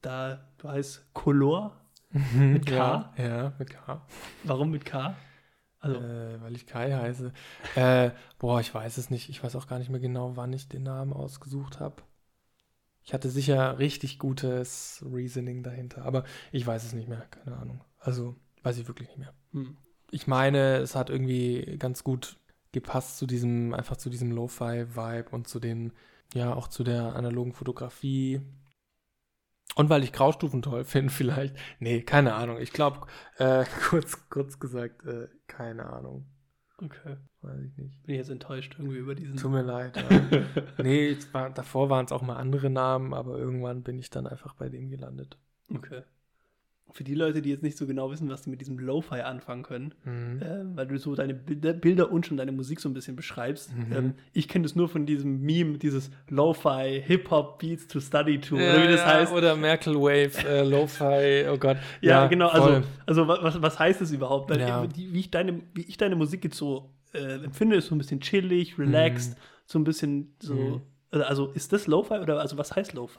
da, 0.00 0.48
du 0.58 0.68
heißt 0.68 1.12
Color, 1.14 1.76
Mit 2.10 2.64
K? 2.66 3.12
Ja, 3.18 3.24
ja, 3.24 3.52
mit 3.58 3.68
K. 3.70 4.00
warum 4.44 4.70
mit 4.70 4.84
K? 4.86 5.14
Also, 5.80 5.98
Äh, 6.00 6.40
weil 6.42 6.56
ich 6.56 6.66
Kai 6.66 6.90
heiße. 6.92 7.32
Äh, 7.76 8.10
boah, 8.38 8.60
ich 8.60 8.74
weiß 8.74 8.98
es 8.98 9.10
nicht. 9.10 9.28
Ich 9.28 9.44
weiß 9.44 9.54
auch 9.56 9.68
gar 9.68 9.78
nicht 9.78 9.90
mehr 9.90 10.00
genau, 10.00 10.36
wann 10.36 10.52
ich 10.52 10.68
den 10.68 10.82
Namen 10.82 11.12
ausgesucht 11.12 11.78
habe. 11.80 11.96
Ich 13.08 13.14
hatte 13.14 13.30
sicher 13.30 13.78
richtig 13.78 14.18
gutes 14.18 15.02
Reasoning 15.10 15.62
dahinter, 15.62 16.04
aber 16.04 16.24
ich 16.52 16.66
weiß 16.66 16.84
es 16.84 16.92
nicht 16.92 17.08
mehr. 17.08 17.24
Keine 17.30 17.56
Ahnung. 17.56 17.80
Also, 17.98 18.36
weiß 18.64 18.76
ich 18.76 18.86
wirklich 18.86 19.08
nicht 19.08 19.16
mehr. 19.16 19.32
hm. 19.52 19.78
Ich 20.10 20.26
meine, 20.26 20.76
es 20.76 20.94
hat 20.94 21.08
irgendwie 21.08 21.78
ganz 21.78 22.04
gut 22.04 22.36
gepasst 22.72 23.16
zu 23.16 23.26
diesem, 23.26 23.72
einfach 23.72 23.96
zu 23.96 24.10
diesem 24.10 24.30
Lo-Fi-Vibe 24.30 25.30
und 25.30 25.48
zu 25.48 25.58
den, 25.58 25.94
ja, 26.34 26.52
auch 26.52 26.68
zu 26.68 26.84
der 26.84 27.16
analogen 27.16 27.54
Fotografie. 27.54 28.42
Und 29.74 29.88
weil 29.88 30.04
ich 30.04 30.12
Graustufen 30.12 30.60
toll 30.60 30.84
finde, 30.84 31.10
vielleicht. 31.10 31.56
Nee, 31.78 32.02
keine 32.02 32.34
Ahnung. 32.34 32.58
Ich 32.60 32.74
glaube, 32.74 33.06
äh, 33.38 33.64
kurz, 33.88 34.28
kurz 34.28 34.60
gesagt, 34.60 35.06
äh, 35.06 35.28
keine 35.46 35.86
Ahnung. 35.86 36.26
Okay. 36.82 37.16
Weiß 37.42 37.60
ich 37.60 37.76
nicht. 37.76 38.02
Bin 38.02 38.14
ich 38.14 38.18
jetzt 38.18 38.30
enttäuscht 38.30 38.76
irgendwie 38.78 38.98
über 38.98 39.14
diesen. 39.14 39.36
Tut 39.36 39.50
mir 39.50 39.62
leid. 39.62 39.96
Ja. 39.96 40.44
nee, 40.82 41.16
war, 41.32 41.50
davor 41.50 41.90
waren 41.90 42.04
es 42.04 42.12
auch 42.12 42.22
mal 42.22 42.36
andere 42.36 42.70
Namen, 42.70 43.14
aber 43.14 43.38
irgendwann 43.38 43.82
bin 43.82 43.98
ich 43.98 44.10
dann 44.10 44.26
einfach 44.26 44.54
bei 44.54 44.68
dem 44.68 44.90
gelandet. 44.90 45.38
Okay. 45.72 46.02
Für 46.90 47.04
die 47.04 47.14
Leute, 47.14 47.42
die 47.42 47.50
jetzt 47.50 47.62
nicht 47.62 47.76
so 47.76 47.86
genau 47.86 48.10
wissen, 48.10 48.28
was 48.30 48.44
sie 48.44 48.50
mit 48.50 48.60
diesem 48.62 48.78
Lo-Fi 48.78 49.20
anfangen 49.20 49.62
können, 49.62 49.94
Mhm. 50.04 50.40
äh, 50.42 50.76
weil 50.76 50.86
du 50.86 50.98
so 50.98 51.14
deine 51.14 51.34
Bilder, 51.34 51.74
Bilder 51.74 52.10
und 52.10 52.26
schon 52.26 52.36
deine 52.38 52.50
Musik 52.50 52.80
so 52.80 52.88
ein 52.88 52.94
bisschen 52.94 53.14
beschreibst. 53.14 53.70
Mhm. 53.76 53.92
Ähm, 53.96 54.14
ich 54.32 54.48
kenne 54.48 54.62
das 54.64 54.74
nur 54.74 54.88
von 54.88 55.04
diesem 55.04 55.42
Meme, 55.42 55.76
dieses 55.78 56.10
Lo-Fi 56.30 57.02
Hip-Hop 57.04 57.58
Beats 57.58 57.86
to 57.88 58.00
Study 58.00 58.40
to, 58.40 58.56
Ja, 58.56 58.72
oder 58.74 58.82
wie 58.84 58.88
das 58.92 59.00
ja, 59.00 59.06
heißt. 59.06 59.32
Oder 59.32 59.54
Merkel 59.56 59.94
Wave, 59.96 60.32
äh, 60.48 60.62
Lo-Fi, 60.68 61.46
oh 61.52 61.58
Gott. 61.58 61.76
Ja, 62.00 62.26
genau. 62.26 62.48
voll. 62.48 62.60
Also, 62.74 62.86
also 63.06 63.28
wa- 63.28 63.38
was, 63.42 63.60
was 63.60 63.78
heißt 63.78 64.00
das 64.00 64.10
überhaupt? 64.12 64.48
Weil 64.50 64.60
Ja. 64.60 64.86
wie, 64.96 65.18
ich 65.20 65.30
deine, 65.30 65.60
wie 65.74 65.82
ich 65.82 65.96
deine 65.98 66.16
Musik 66.16 66.44
jetzt 66.44 66.56
so 66.56 66.90
äh, 67.12 67.44
empfinde, 67.44 67.76
ist 67.76 67.86
so 67.88 67.94
ein 67.94 67.98
bisschen 67.98 68.20
chillig, 68.20 68.78
relaxed, 68.78 69.36
so 69.66 69.78
ein 69.78 69.84
bisschen 69.84 70.34
so. 70.40 70.54
Mhm. 70.54 70.80
Also, 71.10 71.24
Also 71.24 71.46
ist 71.52 71.72
das 71.72 71.86
Lo-Fi 71.86 72.14
oder 72.18 72.38
also 72.40 72.58
was 72.58 72.74
heißt 72.76 72.92
Lo-Fi? 72.94 73.18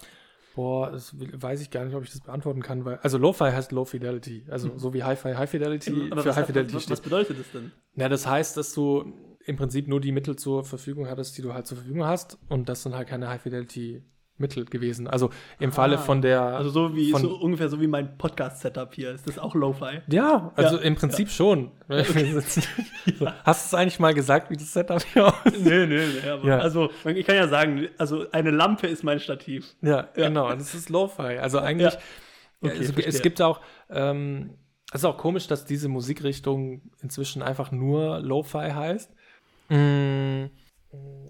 Boah, 0.60 0.92
das 0.92 1.16
weiß 1.18 1.62
ich 1.62 1.72
gar 1.72 1.86
nicht, 1.86 1.96
ob 1.96 2.04
ich 2.04 2.12
das 2.12 2.20
beantworten 2.20 2.62
kann, 2.62 2.84
weil, 2.84 2.98
also 2.98 3.18
Lo-Fi 3.18 3.46
heißt 3.46 3.72
Low 3.72 3.86
Fidelity, 3.86 4.44
also 4.50 4.78
so 4.78 4.94
wie 4.94 5.04
Hi-Fi 5.04 5.34
High 5.34 5.50
Fidelity. 5.50 6.10
Aber 6.12 6.22
für 6.22 6.36
High 6.36 6.46
Fidelity 6.46 6.74
was, 6.74 6.84
steht. 6.84 6.92
was 6.92 7.00
bedeutet 7.00 7.40
das 7.40 7.50
denn? 7.54 7.72
Ja, 7.96 8.10
das 8.10 8.28
heißt, 8.28 8.58
dass 8.58 8.74
du 8.74 9.06
im 9.46 9.56
Prinzip 9.56 9.88
nur 9.88 10.02
die 10.02 10.12
Mittel 10.12 10.36
zur 10.36 10.66
Verfügung 10.66 11.08
hattest, 11.08 11.38
die 11.38 11.44
du 11.44 11.54
halt 11.54 11.66
zur 11.66 11.78
Verfügung 11.78 12.04
hast 12.04 12.38
und 12.50 12.68
das 12.68 12.84
sind 12.84 12.94
halt 12.94 13.08
keine 13.08 13.30
High 13.30 13.42
Fidelity 13.42 14.04
Mittel 14.40 14.66
gewesen. 14.66 15.08
Also 15.08 15.30
im 15.60 15.72
Falle 15.72 15.98
Ah, 15.98 16.02
von 16.02 16.22
der 16.22 16.42
Also 16.42 16.70
so 16.70 16.96
wie 16.96 17.12
von, 17.12 17.22
so 17.22 17.36
ungefähr 17.38 17.70
so 17.70 17.80
wie 17.82 17.88
mein 17.88 18.18
Podcast-Setup 18.18 18.94
hier. 18.94 19.12
Ist 19.12 19.28
das 19.28 19.38
auch 19.38 19.54
Lo-Fi? 19.56 20.02
Ja, 20.08 20.52
also 20.56 20.78
Ja, 20.78 20.82
im 20.84 20.96
Prinzip 20.96 21.30
schon. 21.30 21.72
Hast 21.90 22.56
du 23.18 23.24
es 23.46 23.74
eigentlich 23.74 24.00
mal 24.00 24.14
gesagt, 24.14 24.50
wie 24.50 24.58
das 24.58 24.74
Setup 24.74 25.02
hier 25.04 25.28
aussieht? 25.46 25.64
nee, 25.64 25.86
nee, 25.86 26.06
nee. 26.24 26.30
Aber 26.30 26.48
Ja. 26.48 26.60
Also 26.60 26.90
ich 27.06 27.26
kann 27.26 27.36
ja 27.36 27.48
sagen, 27.48 27.88
also 27.98 28.26
eine 28.32 28.52
Lampe 28.52 28.88
ist 28.88 29.04
mein 29.04 29.20
Stativ. 29.20 29.76
Ja, 29.82 30.08
Ja. 30.16 30.28
genau. 30.28 30.50
Das 30.54 30.74
ist 30.74 30.90
Lo-Fi. 30.90 31.38
Also 31.40 31.60
eigentlich, 31.60 31.94
Ja. 31.94 32.00
ja, 32.00 32.72
Okay, 32.72 32.78
es, 32.80 32.92
verstehe. 32.92 33.06
es 33.08 33.22
gibt 33.22 33.42
auch, 33.42 33.62
ähm, 33.90 34.52
es 34.92 35.02
ist 35.02 35.06
auch 35.06 35.18
komisch, 35.18 35.48
dass 35.48 35.66
diese 35.66 35.88
Musikrichtung 35.88 36.82
inzwischen 37.02 37.42
einfach 37.42 37.72
nur 37.72 38.20
Lo-Fi 38.20 38.72
heißt. 38.72 39.12
Mm, 39.70 40.46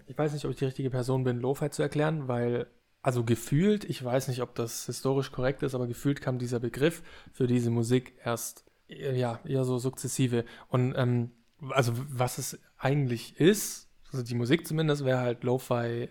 Ich 0.08 0.18
weiß 0.18 0.34
nicht, 0.34 0.46
ob 0.46 0.52
ich 0.52 0.58
die 0.58 0.66
richtige 0.66 0.90
Person 0.90 1.24
bin, 1.24 1.40
Lo-Fi 1.40 1.70
zu 1.70 1.82
erklären, 1.84 2.28
weil, 2.30 2.68
also 3.02 3.24
gefühlt, 3.24 3.86
ich 3.86 4.04
weiß 4.04 4.28
nicht, 4.28 4.42
ob 4.42 4.56
das 4.56 4.86
historisch 4.86 5.32
korrekt 5.32 5.64
ist, 5.64 5.74
aber 5.74 5.88
gefühlt 5.88 6.22
kam 6.22 6.38
dieser 6.38 6.60
Begriff 6.60 7.02
für 7.32 7.48
diese 7.48 7.70
Musik 7.70 8.14
erst, 8.24 8.66
äh, 8.90 9.18
ja, 9.18 9.40
eher 9.46 9.64
so 9.64 9.78
sukzessive. 9.78 10.46
Und, 10.68 10.94
ähm, 10.98 11.32
also 11.70 11.94
was 11.96 12.38
es 12.38 12.60
eigentlich 12.78 13.40
ist, 13.40 13.90
also 14.12 14.24
die 14.24 14.36
Musik 14.36 14.68
zumindest, 14.68 15.06
wäre 15.06 15.20
halt 15.20 15.44
Lo-Fi 15.44 16.10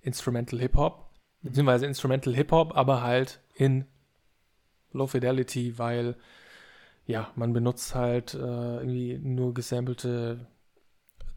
Instrumental 0.00 0.58
Hip-Hop, 0.58 1.10
beziehungsweise 1.42 1.86
Instrumental 1.86 2.34
Hip-Hop, 2.34 2.76
aber 2.76 3.02
halt 3.02 3.40
in 3.54 3.84
Low 4.92 5.06
Fidelity, 5.06 5.78
weil 5.78 6.16
ja, 7.06 7.30
man 7.34 7.52
benutzt 7.52 7.94
halt 7.94 8.34
äh, 8.34 8.38
irgendwie 8.38 9.18
nur 9.18 9.54
gesampelte 9.54 10.46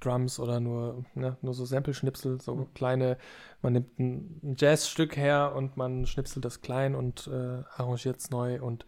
Drums 0.06 0.40
oder 0.40 0.60
nur, 0.60 1.04
ne, 1.16 1.38
nur 1.42 1.54
so 1.54 1.66
Sample-Schnipsel, 1.66 2.40
so 2.40 2.68
kleine, 2.74 3.18
man 3.62 3.74
nimmt 3.74 4.00
ein, 4.00 4.40
ein 4.44 4.56
Jazzstück 4.58 5.18
her 5.18 5.54
und 5.56 5.78
man 5.78 6.06
schnipselt 6.06 6.46
das 6.46 6.62
klein 6.62 6.96
und 6.96 7.28
äh, 7.28 7.64
arrangiert 7.76 8.20
es 8.20 8.30
neu 8.30 8.62
und 8.62 8.86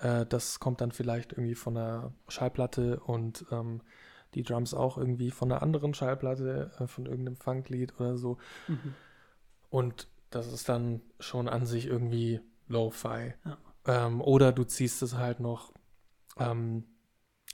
äh, 0.00 0.26
das 0.26 0.60
kommt 0.60 0.80
dann 0.80 0.92
vielleicht 0.92 1.32
irgendwie 1.32 1.54
von 1.54 1.76
einer 1.76 2.12
Schallplatte 2.28 3.00
und 3.00 3.46
ähm, 3.50 3.80
die 4.34 4.42
Drums 4.42 4.74
auch 4.74 4.98
irgendwie 4.98 5.30
von 5.30 5.50
einer 5.50 5.62
anderen 5.62 5.94
Schallplatte, 5.94 6.72
äh, 6.78 6.86
von 6.86 7.06
irgendeinem 7.06 7.36
Funklied 7.36 7.98
oder 7.98 8.16
so. 8.16 8.38
Und 9.70 10.08
das 10.30 10.52
ist 10.52 10.68
dann 10.68 11.00
schon 11.18 11.48
an 11.48 11.66
sich 11.66 11.86
irgendwie 11.86 12.40
Lo-Fi. 12.68 13.34
Ja. 13.44 13.58
Ähm, 13.86 14.20
oder 14.20 14.52
du 14.52 14.64
ziehst 14.64 15.02
es 15.02 15.14
halt 15.16 15.40
noch, 15.40 15.72
ähm, 16.38 16.84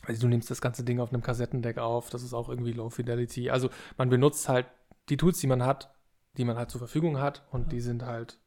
also 0.07 0.23
du 0.23 0.29
nimmst 0.29 0.51
das 0.51 0.61
ganze 0.61 0.85
Ding 0.85 1.01
auf 1.01 1.13
einem 1.13 1.23
Kassettendeck 1.23 1.79
auf, 1.79 2.11
das 2.11 2.23
ist 2.23 2.35
auch 2.35 2.49
irgendwie 2.49 2.73
Low 2.73 2.91
Fidelity. 2.91 3.51
Also 3.51 3.71
man 3.97 4.09
benutzt 4.11 4.49
halt 4.49 4.67
die 5.09 5.17
Tools, 5.17 5.39
die 5.39 5.47
man 5.47 5.65
hat, 5.65 5.95
die 6.37 6.45
man 6.45 6.57
halt 6.57 6.71
zur 6.71 6.79
Verfügung 6.79 7.19
hat 7.21 7.43
und 7.51 7.63
Ja. 7.65 7.69
die 7.69 7.81
sind 7.81 8.05
halt 8.05 8.39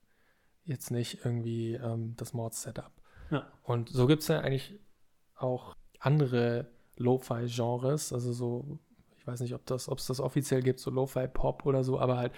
jetzt 0.63 0.89
nicht 0.91 1.23
irgendwie 1.25 1.73
ähm, 1.75 2.15
das 2.17 2.33
Mod-Setup. 2.33 2.91
Ja. 3.29 3.47
Und 3.63 3.89
so 3.89 4.07
gibt 4.07 4.21
es 4.23 4.27
ja 4.27 4.39
eigentlich 4.39 4.79
auch 5.35 5.75
andere 5.99 6.67
Lo-Fi-Genres, 6.97 8.13
also 8.13 8.33
so, 8.33 8.79
ich 9.17 9.25
weiß 9.27 9.39
nicht, 9.41 9.53
ob 9.53 9.65
das, 9.65 9.89
ob 9.89 9.99
es 9.99 10.07
das 10.07 10.19
offiziell 10.19 10.61
gibt, 10.61 10.79
so 10.79 10.91
Lo-Fi-Pop 10.91 11.65
oder 11.65 11.83
so, 11.83 11.99
aber 11.99 12.17
halt 12.17 12.33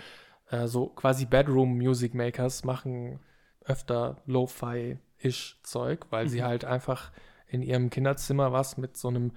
äh, 0.50 0.68
so 0.68 0.88
quasi 0.88 1.26
Bedroom-Music 1.26 2.14
Makers 2.14 2.64
machen 2.64 3.20
öfter 3.66 4.22
Lo-Fi 4.26 4.98
Pop-ish-Zeug, 5.20 6.06
weil 6.12 6.30
sie 6.30 6.40
Mhm. 6.42 6.46
halt 6.46 6.66
einfach 6.66 7.12
in 7.48 7.62
ihrem 7.62 7.90
Kinderzimmer 7.90 8.52
was 8.52 8.78
mit 8.78 8.98
so 8.98 9.08
einem 9.08 9.32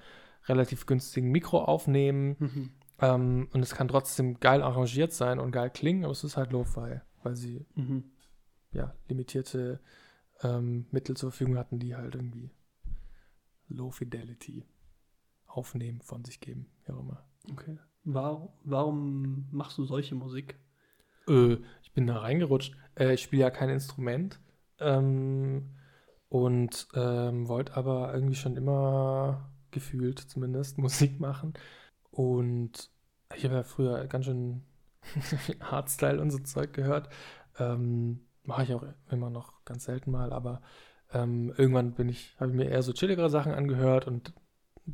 relativ 0.46 0.86
günstigen 0.86 1.30
Mikro 1.30 1.64
aufnehmen. 1.64 2.36
Mhm. 2.38 2.70
Ähm, 3.00 3.48
und 3.52 3.62
es 3.62 3.74
kann 3.74 3.88
trotzdem 3.88 4.40
geil 4.40 4.62
arrangiert 4.62 5.12
sein 5.12 5.38
und 5.38 5.52
geil 5.52 5.70
klingen, 5.70 6.04
aber 6.04 6.12
es 6.12 6.24
ist 6.24 6.36
halt 6.36 6.52
Lo-Fi, 6.52 7.00
weil 7.22 7.36
sie 7.36 7.66
Mhm. 7.74 8.04
ja 8.72 8.94
limitierte 9.08 9.80
ähm, 10.42 10.86
Mittel 10.90 11.16
zur 11.16 11.30
Verfügung 11.30 11.56
hatten, 11.58 11.78
die 11.78 11.94
halt 11.94 12.14
irgendwie 12.14 12.50
Low 13.68 13.90
Fidelity 13.90 14.64
aufnehmen, 15.46 16.00
von 16.02 16.24
sich 16.24 16.40
geben, 16.40 16.66
wie 16.84 16.92
auch 16.92 17.00
immer. 17.00 17.24
Okay. 17.52 17.78
Warum, 18.04 18.48
warum 18.64 19.46
machst 19.50 19.78
du 19.78 19.84
solche 19.84 20.14
Musik? 20.14 20.58
Äh, 21.28 21.58
ich 21.82 21.92
bin 21.92 22.06
da 22.06 22.18
reingerutscht. 22.18 22.76
Äh, 22.96 23.14
ich 23.14 23.22
spiele 23.22 23.42
ja 23.42 23.50
kein 23.50 23.68
Instrument 23.68 24.40
ähm, 24.78 25.70
und 26.30 26.88
ähm, 26.94 27.48
wollte 27.48 27.76
aber 27.76 28.14
irgendwie 28.14 28.36
schon 28.36 28.56
immer 28.56 29.50
gefühlt 29.72 30.20
zumindest 30.20 30.78
Musik 30.78 31.20
machen. 31.20 31.54
Und 32.10 32.90
ich 33.36 33.44
habe 33.44 33.56
ja 33.56 33.62
früher 33.64 34.06
ganz 34.06 34.24
schön 34.26 34.62
Hardstyle 35.60 36.20
und 36.20 36.30
so 36.30 36.38
Zeug 36.38 36.72
gehört. 36.72 37.10
Ähm, 37.58 38.20
Mache 38.44 38.62
ich 38.64 38.74
auch 38.74 38.84
immer 39.10 39.30
noch 39.30 39.64
ganz 39.66 39.84
selten 39.84 40.10
mal, 40.10 40.32
aber 40.32 40.62
ähm, 41.12 41.52
irgendwann 41.58 41.92
bin 41.92 42.08
ich, 42.08 42.34
habe 42.40 42.50
ich 42.50 42.56
mir 42.56 42.70
eher 42.70 42.82
so 42.82 42.92
chilligere 42.92 43.28
Sachen 43.30 43.52
angehört 43.52 44.06
und 44.06 44.32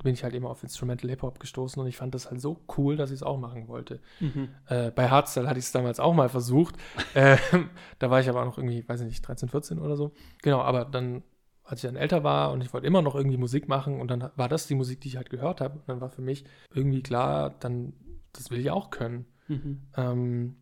bin 0.03 0.15
ich 0.15 0.25
halt 0.25 0.35
immer 0.35 0.51
auf 0.51 0.63
Instrumental 0.63 1.11
Hip-Hop 1.11 1.41
gestoßen 1.41 1.81
und 1.81 1.89
ich 1.89 1.97
fand 1.97 2.15
das 2.15 2.31
halt 2.31 2.41
so 2.41 2.61
cool, 2.77 2.97
dass 2.97 3.11
ich 3.11 3.17
es 3.17 3.23
auch 3.23 3.39
machen 3.39 3.69
wollte. 3.69 4.01
Mhm. 4.21 4.49
Äh, 4.67 4.91
bei 4.91 5.09
Hardstyle 5.09 5.49
hatte 5.49 5.59
ich 5.59 5.67
es 5.67 5.73
damals 5.73 6.01
auch 6.01 6.15
mal 6.15 6.29
versucht. 6.29 6.77
Ähm, 7.15 7.71
da 7.99 8.11
war 8.11 8.21
ich 8.21 8.29
aber 8.29 8.43
auch 8.43 8.45
noch 8.45 8.59
irgendwie, 8.59 8.87
weiß 8.87 9.01
ich 9.01 9.07
nicht, 9.07 9.27
13, 9.27 9.49
14 9.49 9.79
oder 9.79 9.97
so. 9.97 10.13
Genau, 10.43 10.61
aber 10.61 10.85
dann, 10.85 11.23
als 11.65 11.83
ich 11.83 11.89
dann 11.89 11.97
älter 11.97 12.25
war 12.25 12.53
und 12.53 12.61
ich 12.63 12.75
wollte 12.75 12.87
immer 12.87 13.01
noch 13.01 13.15
irgendwie 13.15 13.39
Musik 13.39 13.69
machen 13.69 14.01
und 14.01 14.11
dann 14.11 14.31
war 14.37 14.49
das 14.49 14.67
die 14.67 14.75
Musik, 14.75 15.01
die 15.01 15.09
ich 15.09 15.17
halt 15.17 15.31
gehört 15.31 15.63
habe. 15.63 15.79
Und 15.79 15.89
dann 15.89 16.01
war 16.03 16.11
für 16.11 16.21
mich 16.21 16.45
irgendwie 16.75 17.03
klar, 17.03 17.57
dann, 17.61 17.95
das 18.33 18.51
will 18.51 18.59
ich 18.59 18.71
auch 18.71 18.91
können. 18.91 19.25
Mhm. 19.49 19.83
Ähm, 19.97 20.57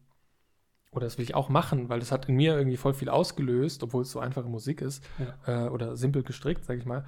oder 0.93 1.06
das 1.06 1.19
will 1.19 1.24
ich 1.24 1.35
auch 1.35 1.48
machen, 1.48 1.89
weil 1.89 1.98
das 1.98 2.12
hat 2.12 2.28
in 2.28 2.36
mir 2.36 2.56
irgendwie 2.56 2.77
voll 2.77 2.94
viel 2.94 3.09
ausgelöst, 3.09 3.82
obwohl 3.82 4.02
es 4.02 4.12
so 4.12 4.20
einfache 4.20 4.48
Musik 4.48 4.81
ist. 4.81 5.05
Äh, 5.47 5.69
oder 5.69 5.97
simpel 5.97 6.23
gestrickt, 6.23 6.65
sag 6.65 6.78
ich 6.78 6.86
mal. 6.86 7.05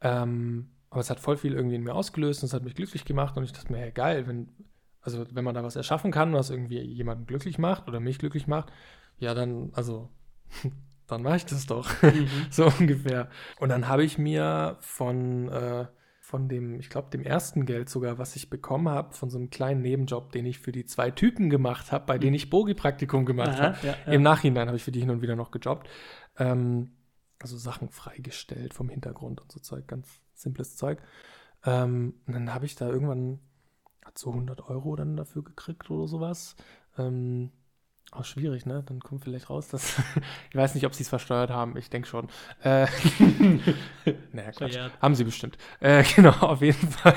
Ähm, 0.00 0.70
aber 0.90 1.00
es 1.00 1.10
hat 1.10 1.20
voll 1.20 1.36
viel 1.36 1.54
irgendwie 1.54 1.76
in 1.76 1.82
mir 1.82 1.94
ausgelöst 1.94 2.42
und 2.42 2.46
es 2.46 2.54
hat 2.54 2.64
mich 2.64 2.74
glücklich 2.74 3.04
gemacht 3.04 3.36
und 3.36 3.44
ich 3.44 3.52
dachte 3.52 3.72
mir, 3.72 3.78
hey, 3.78 3.92
geil, 3.92 4.26
wenn, 4.26 4.48
also 5.00 5.26
wenn 5.30 5.44
man 5.44 5.54
da 5.54 5.62
was 5.62 5.76
erschaffen 5.76 6.10
kann, 6.10 6.32
was 6.32 6.50
irgendwie 6.50 6.80
jemanden 6.80 7.26
glücklich 7.26 7.58
macht 7.58 7.88
oder 7.88 8.00
mich 8.00 8.18
glücklich 8.18 8.46
macht, 8.46 8.72
ja, 9.18 9.34
dann, 9.34 9.70
also, 9.74 10.08
dann 11.06 11.22
mache 11.22 11.36
ich 11.36 11.46
das 11.46 11.66
doch. 11.66 11.90
Mhm. 12.02 12.28
so 12.50 12.66
ungefähr. 12.78 13.28
Und 13.58 13.68
dann 13.68 13.88
habe 13.88 14.04
ich 14.04 14.16
mir 14.16 14.76
von, 14.80 15.48
äh, 15.48 15.86
von 16.20 16.48
dem, 16.48 16.78
ich 16.80 16.88
glaube, 16.88 17.10
dem 17.10 17.22
ersten 17.22 17.66
Geld 17.66 17.88
sogar, 17.88 18.18
was 18.18 18.36
ich 18.36 18.48
bekommen 18.48 18.88
habe, 18.88 19.14
von 19.14 19.28
so 19.28 19.38
einem 19.38 19.50
kleinen 19.50 19.82
Nebenjob, 19.82 20.32
den 20.32 20.46
ich 20.46 20.58
für 20.58 20.72
die 20.72 20.86
zwei 20.86 21.10
Typen 21.10 21.50
gemacht 21.50 21.92
habe, 21.92 22.06
bei 22.06 22.18
denen 22.18 22.34
ich 22.34 22.50
Bogi-Praktikum 22.50 23.26
gemacht 23.26 23.60
habe. 23.60 23.78
ja, 23.82 23.96
ja. 24.06 24.12
Im 24.12 24.22
Nachhinein 24.22 24.68
habe 24.68 24.76
ich 24.76 24.84
für 24.84 24.92
die 24.92 25.00
hin 25.00 25.10
und 25.10 25.20
wieder 25.20 25.36
noch 25.36 25.50
gejobbt. 25.50 25.88
Ähm, 26.38 26.92
also 27.40 27.56
Sachen 27.56 27.88
freigestellt 27.88 28.74
vom 28.74 28.88
Hintergrund 28.88 29.40
und 29.40 29.52
so 29.52 29.60
Zeug, 29.60 29.86
ganz 29.86 30.20
simples 30.40 30.76
Zeug. 30.76 31.00
Ähm, 31.64 32.14
und 32.26 32.34
dann 32.34 32.54
habe 32.54 32.66
ich 32.66 32.76
da 32.76 32.88
irgendwann 32.88 33.40
hat 34.04 34.18
so 34.18 34.30
100 34.30 34.68
Euro 34.68 34.96
dann 34.96 35.16
dafür 35.16 35.44
gekriegt 35.44 35.90
oder 35.90 36.08
sowas. 36.08 36.56
Ähm, 36.96 37.50
auch 38.10 38.24
schwierig, 38.24 38.64
ne? 38.64 38.82
Dann 38.86 39.00
kommt 39.00 39.22
vielleicht 39.22 39.50
raus, 39.50 39.68
dass 39.68 39.98
ich 40.50 40.56
weiß 40.56 40.74
nicht, 40.74 40.86
ob 40.86 40.94
sie 40.94 41.02
es 41.02 41.08
versteuert 41.08 41.50
haben. 41.50 41.76
Ich 41.76 41.90
denke 41.90 42.08
schon. 42.08 42.28
Äh, 42.62 42.86
naja, 44.32 44.50
Quatsch. 44.50 44.56
Verjährt. 44.56 45.02
Haben 45.02 45.14
sie 45.14 45.24
bestimmt. 45.24 45.58
Äh, 45.80 46.02
genau, 46.16 46.32
auf 46.40 46.62
jeden 46.62 46.88
Fall. 46.88 47.16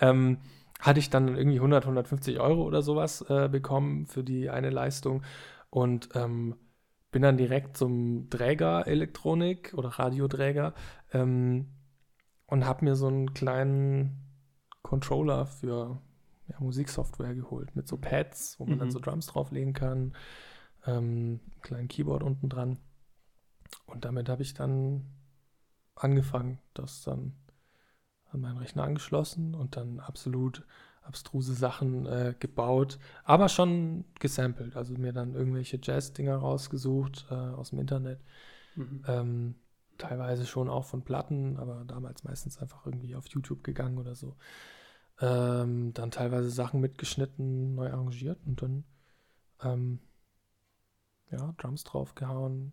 Ähm, 0.00 0.38
hatte 0.80 1.00
ich 1.00 1.10
dann 1.10 1.36
irgendwie 1.36 1.58
100, 1.58 1.84
150 1.84 2.40
Euro 2.40 2.62
oder 2.64 2.82
sowas 2.82 3.22
äh, 3.28 3.48
bekommen 3.48 4.06
für 4.06 4.22
die 4.22 4.50
eine 4.50 4.70
Leistung 4.70 5.22
und 5.70 6.08
ähm, 6.14 6.56
bin 7.10 7.22
dann 7.22 7.36
direkt 7.36 7.76
zum 7.76 8.28
Träger 8.30 8.86
Elektronik 8.86 9.72
oder 9.74 9.88
Radioträger 9.88 10.74
ähm, 11.12 11.75
und 12.46 12.64
habe 12.66 12.84
mir 12.84 12.96
so 12.96 13.06
einen 13.08 13.34
kleinen 13.34 14.22
Controller 14.82 15.46
für 15.46 16.00
ja, 16.48 16.56
Musiksoftware 16.60 17.34
geholt 17.34 17.74
mit 17.76 17.88
so 17.88 17.96
Pads, 17.96 18.58
wo 18.60 18.66
man 18.66 18.78
dann 18.78 18.88
Mhm. 18.88 18.92
so 18.92 19.00
Drums 19.00 19.26
drauflegen 19.26 19.72
kann, 19.72 20.14
ähm, 20.86 21.40
einen 21.52 21.60
kleinen 21.62 21.88
Keyboard 21.88 22.22
unten 22.22 22.48
dran 22.48 22.78
und 23.86 24.04
damit 24.04 24.28
habe 24.28 24.42
ich 24.42 24.54
dann 24.54 25.06
angefangen, 25.94 26.58
das 26.74 27.02
dann 27.02 27.34
an 28.30 28.40
meinen 28.40 28.58
Rechner 28.58 28.84
angeschlossen 28.84 29.54
und 29.54 29.76
dann 29.76 30.00
absolut 30.00 30.64
abstruse 31.02 31.54
Sachen 31.54 32.06
äh, 32.06 32.34
gebaut, 32.38 32.98
aber 33.24 33.48
schon 33.48 34.04
gesampelt, 34.18 34.76
also 34.76 34.94
mir 34.94 35.12
dann 35.12 35.34
irgendwelche 35.34 35.78
Jazz-Dinger 35.80 36.36
rausgesucht 36.36 37.26
äh, 37.30 37.34
aus 37.34 37.70
dem 37.70 37.78
Internet. 37.78 38.20
Mhm. 38.74 39.04
Ähm, 39.06 39.54
teilweise 39.98 40.46
schon 40.46 40.68
auch 40.68 40.84
von 40.84 41.02
Platten, 41.02 41.56
aber 41.56 41.84
damals 41.84 42.24
meistens 42.24 42.58
einfach 42.58 42.86
irgendwie 42.86 43.14
auf 43.14 43.26
YouTube 43.28 43.64
gegangen 43.64 43.98
oder 43.98 44.14
so. 44.14 44.36
Ähm, 45.20 45.92
dann 45.94 46.10
teilweise 46.10 46.50
Sachen 46.50 46.80
mitgeschnitten, 46.80 47.74
neu 47.74 47.90
arrangiert 47.90 48.38
und 48.44 48.60
dann 48.62 48.84
ähm, 49.62 50.00
ja, 51.30 51.54
Drums 51.58 51.84
draufgehauen, 51.84 52.72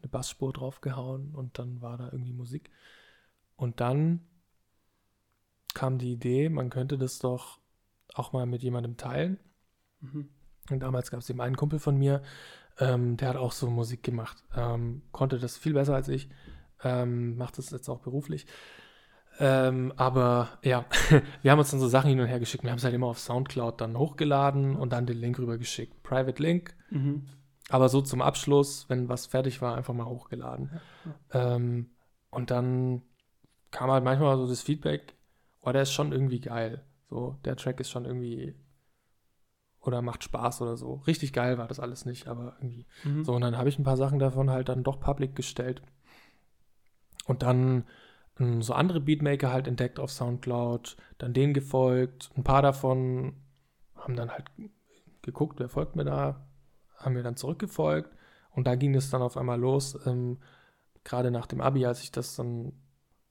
eine 0.00 0.08
Bassspur 0.08 0.52
draufgehauen 0.52 1.34
und 1.34 1.58
dann 1.58 1.80
war 1.80 1.98
da 1.98 2.06
irgendwie 2.06 2.32
Musik. 2.32 2.70
Und 3.56 3.80
dann 3.80 4.26
kam 5.74 5.98
die 5.98 6.12
Idee, 6.12 6.48
man 6.48 6.70
könnte 6.70 6.98
das 6.98 7.18
doch 7.18 7.60
auch 8.14 8.32
mal 8.32 8.46
mit 8.46 8.62
jemandem 8.62 8.96
teilen. 8.96 9.38
Mhm. 10.00 10.28
Und 10.70 10.80
damals 10.80 11.10
gab 11.10 11.20
es 11.20 11.30
eben 11.30 11.40
einen 11.40 11.56
Kumpel 11.56 11.78
von 11.78 11.96
mir, 11.96 12.22
ähm, 12.78 13.16
der 13.16 13.28
hat 13.30 13.36
auch 13.36 13.52
so 13.52 13.68
Musik 13.70 14.02
gemacht, 14.02 14.44
ähm, 14.56 15.02
konnte 15.12 15.38
das 15.38 15.56
viel 15.56 15.74
besser 15.74 15.94
als 15.94 16.08
ich, 16.08 16.28
ähm, 16.84 17.36
macht 17.36 17.58
das 17.58 17.70
jetzt 17.70 17.88
auch 17.88 18.00
beruflich. 18.00 18.46
Ähm, 19.38 19.92
aber 19.96 20.58
ja, 20.62 20.86
wir 21.42 21.50
haben 21.50 21.58
uns 21.58 21.70
dann 21.70 21.80
so 21.80 21.88
Sachen 21.88 22.08
hin 22.08 22.20
und 22.20 22.26
her 22.26 22.40
geschickt. 22.40 22.64
Wir 22.64 22.70
haben 22.70 22.78
es 22.78 22.84
halt 22.84 22.94
immer 22.94 23.08
auf 23.08 23.18
Soundcloud 23.18 23.80
dann 23.80 23.98
hochgeladen 23.98 24.76
und 24.76 24.92
dann 24.92 25.04
den 25.06 25.18
Link 25.18 25.38
rübergeschickt. 25.38 26.02
Private 26.02 26.42
Link, 26.42 26.74
Mhm. 26.90 27.26
aber 27.68 27.88
so 27.88 28.00
zum 28.00 28.22
Abschluss, 28.22 28.86
wenn 28.88 29.08
was 29.08 29.26
fertig 29.26 29.60
war, 29.60 29.76
einfach 29.76 29.92
mal 29.94 30.06
hochgeladen. 30.06 30.80
Ähm, 31.32 31.90
und 32.30 32.50
dann 32.50 33.02
kam 33.70 33.90
halt 33.90 34.04
manchmal 34.04 34.36
so 34.38 34.46
das 34.46 34.62
Feedback, 34.62 35.14
oh, 35.60 35.72
der 35.72 35.82
ist 35.82 35.92
schon 35.92 36.12
irgendwie 36.12 36.40
geil. 36.40 36.84
So, 37.10 37.36
der 37.44 37.56
Track 37.56 37.80
ist 37.80 37.90
schon 37.90 38.04
irgendwie 38.06 38.54
oder 39.86 40.02
macht 40.02 40.24
Spaß 40.24 40.62
oder 40.62 40.76
so. 40.76 41.02
Richtig 41.06 41.32
geil 41.32 41.58
war 41.58 41.68
das 41.68 41.80
alles 41.80 42.04
nicht, 42.04 42.28
aber 42.28 42.56
irgendwie. 42.58 42.86
Mhm. 43.04 43.24
So, 43.24 43.34
und 43.34 43.40
dann 43.40 43.56
habe 43.56 43.68
ich 43.68 43.78
ein 43.78 43.84
paar 43.84 43.96
Sachen 43.96 44.18
davon 44.18 44.50
halt 44.50 44.68
dann 44.68 44.82
doch 44.82 45.00
public 45.00 45.34
gestellt. 45.34 45.82
Und 47.26 47.42
dann 47.42 47.84
ähm, 48.38 48.62
so 48.62 48.74
andere 48.74 49.00
Beatmaker 49.00 49.52
halt 49.52 49.68
entdeckt 49.68 49.98
auf 49.98 50.10
Soundcloud, 50.10 50.96
dann 51.18 51.32
denen 51.32 51.54
gefolgt. 51.54 52.30
Ein 52.36 52.44
paar 52.44 52.62
davon 52.62 53.34
haben 53.94 54.16
dann 54.16 54.30
halt 54.30 54.50
geguckt, 55.22 55.58
wer 55.58 55.68
folgt 55.68 55.96
mir 55.96 56.04
da, 56.04 56.46
haben 56.96 57.14
mir 57.14 57.22
dann 57.22 57.36
zurückgefolgt. 57.36 58.10
Und 58.50 58.66
da 58.66 58.74
ging 58.74 58.94
es 58.94 59.10
dann 59.10 59.22
auf 59.22 59.36
einmal 59.36 59.60
los, 59.60 59.98
ähm, 60.06 60.38
gerade 61.04 61.30
nach 61.30 61.46
dem 61.46 61.60
Abi, 61.60 61.84
als 61.86 62.02
ich 62.02 62.10
das 62.10 62.36
dann 62.36 62.72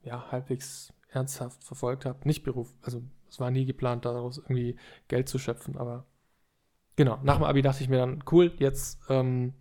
ja 0.02 0.30
halbwegs 0.30 0.92
ernsthaft 1.08 1.64
verfolgt 1.64 2.04
habe. 2.04 2.26
Nicht 2.26 2.44
Beruf, 2.44 2.74
also 2.82 3.02
es 3.28 3.40
war 3.40 3.50
nie 3.50 3.66
geplant, 3.66 4.04
daraus 4.04 4.38
irgendwie 4.38 4.76
Geld 5.08 5.28
zu 5.28 5.38
schöpfen, 5.38 5.76
aber 5.76 6.06
genau, 6.96 7.18
nach 7.22 7.36
dem 7.36 7.44
Abi 7.44 7.62
dachte 7.62 7.82
ich 7.82 7.88
mir 7.88 7.98
dann, 7.98 8.24
cool, 8.30 8.52
jetzt 8.58 9.00
ähm, 9.08 9.54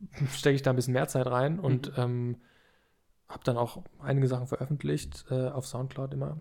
stecke 0.32 0.54
ich 0.54 0.62
da 0.62 0.70
ein 0.70 0.76
bisschen 0.76 0.94
mehr 0.94 1.08
Zeit 1.08 1.26
rein 1.26 1.58
und 1.58 1.92
ähm, 1.96 2.40
habe 3.28 3.44
dann 3.44 3.56
auch 3.56 3.82
einige 4.00 4.28
Sachen 4.28 4.46
veröffentlicht 4.46 5.24
äh, 5.30 5.48
auf 5.48 5.66
Soundcloud 5.66 6.12
immer. 6.14 6.40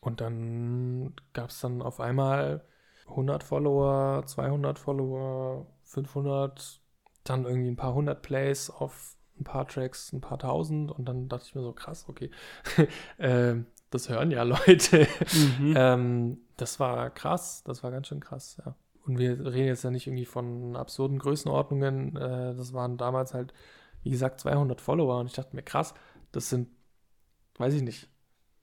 Und 0.00 0.20
dann 0.20 1.14
gab 1.32 1.50
es 1.50 1.60
dann 1.60 1.80
auf 1.80 2.00
einmal 2.00 2.64
100 3.08 3.42
Follower, 3.42 4.24
200 4.26 4.78
Follower, 4.78 5.66
500, 5.84 6.80
dann 7.22 7.44
irgendwie 7.44 7.70
ein 7.70 7.76
paar 7.76 7.94
hundert 7.94 8.22
Plays 8.22 8.70
auf 8.70 9.16
ein 9.38 9.44
paar 9.44 9.66
Tracks, 9.66 10.12
ein 10.12 10.20
paar 10.20 10.38
tausend. 10.38 10.90
Und 10.90 11.06
dann 11.06 11.28
dachte 11.28 11.44
ich 11.46 11.54
mir 11.54 11.62
so, 11.62 11.72
krass, 11.72 12.06
okay, 12.08 12.30
ähm, 13.18 13.66
das 13.90 14.08
hören 14.08 14.30
ja 14.30 14.42
Leute. 14.42 15.06
Mhm. 15.32 15.74
Ähm, 15.76 16.38
das 16.56 16.78
war 16.78 17.10
krass, 17.10 17.62
das 17.64 17.82
war 17.82 17.90
ganz 17.90 18.08
schön 18.08 18.20
krass, 18.20 18.60
ja. 18.64 18.76
Und 19.06 19.18
wir 19.18 19.32
reden 19.52 19.66
jetzt 19.68 19.84
ja 19.84 19.90
nicht 19.90 20.06
irgendwie 20.06 20.24
von 20.24 20.76
absurden 20.76 21.18
Größenordnungen. 21.18 22.16
Äh, 22.16 22.54
das 22.56 22.72
waren 22.72 22.96
damals 22.96 23.34
halt, 23.34 23.52
wie 24.02 24.10
gesagt, 24.10 24.40
200 24.40 24.80
Follower. 24.80 25.18
Und 25.20 25.26
ich 25.26 25.34
dachte 25.34 25.54
mir, 25.54 25.62
krass, 25.62 25.94
das 26.32 26.48
sind, 26.48 26.68
weiß 27.58 27.74
ich 27.74 27.82
nicht, 27.82 28.08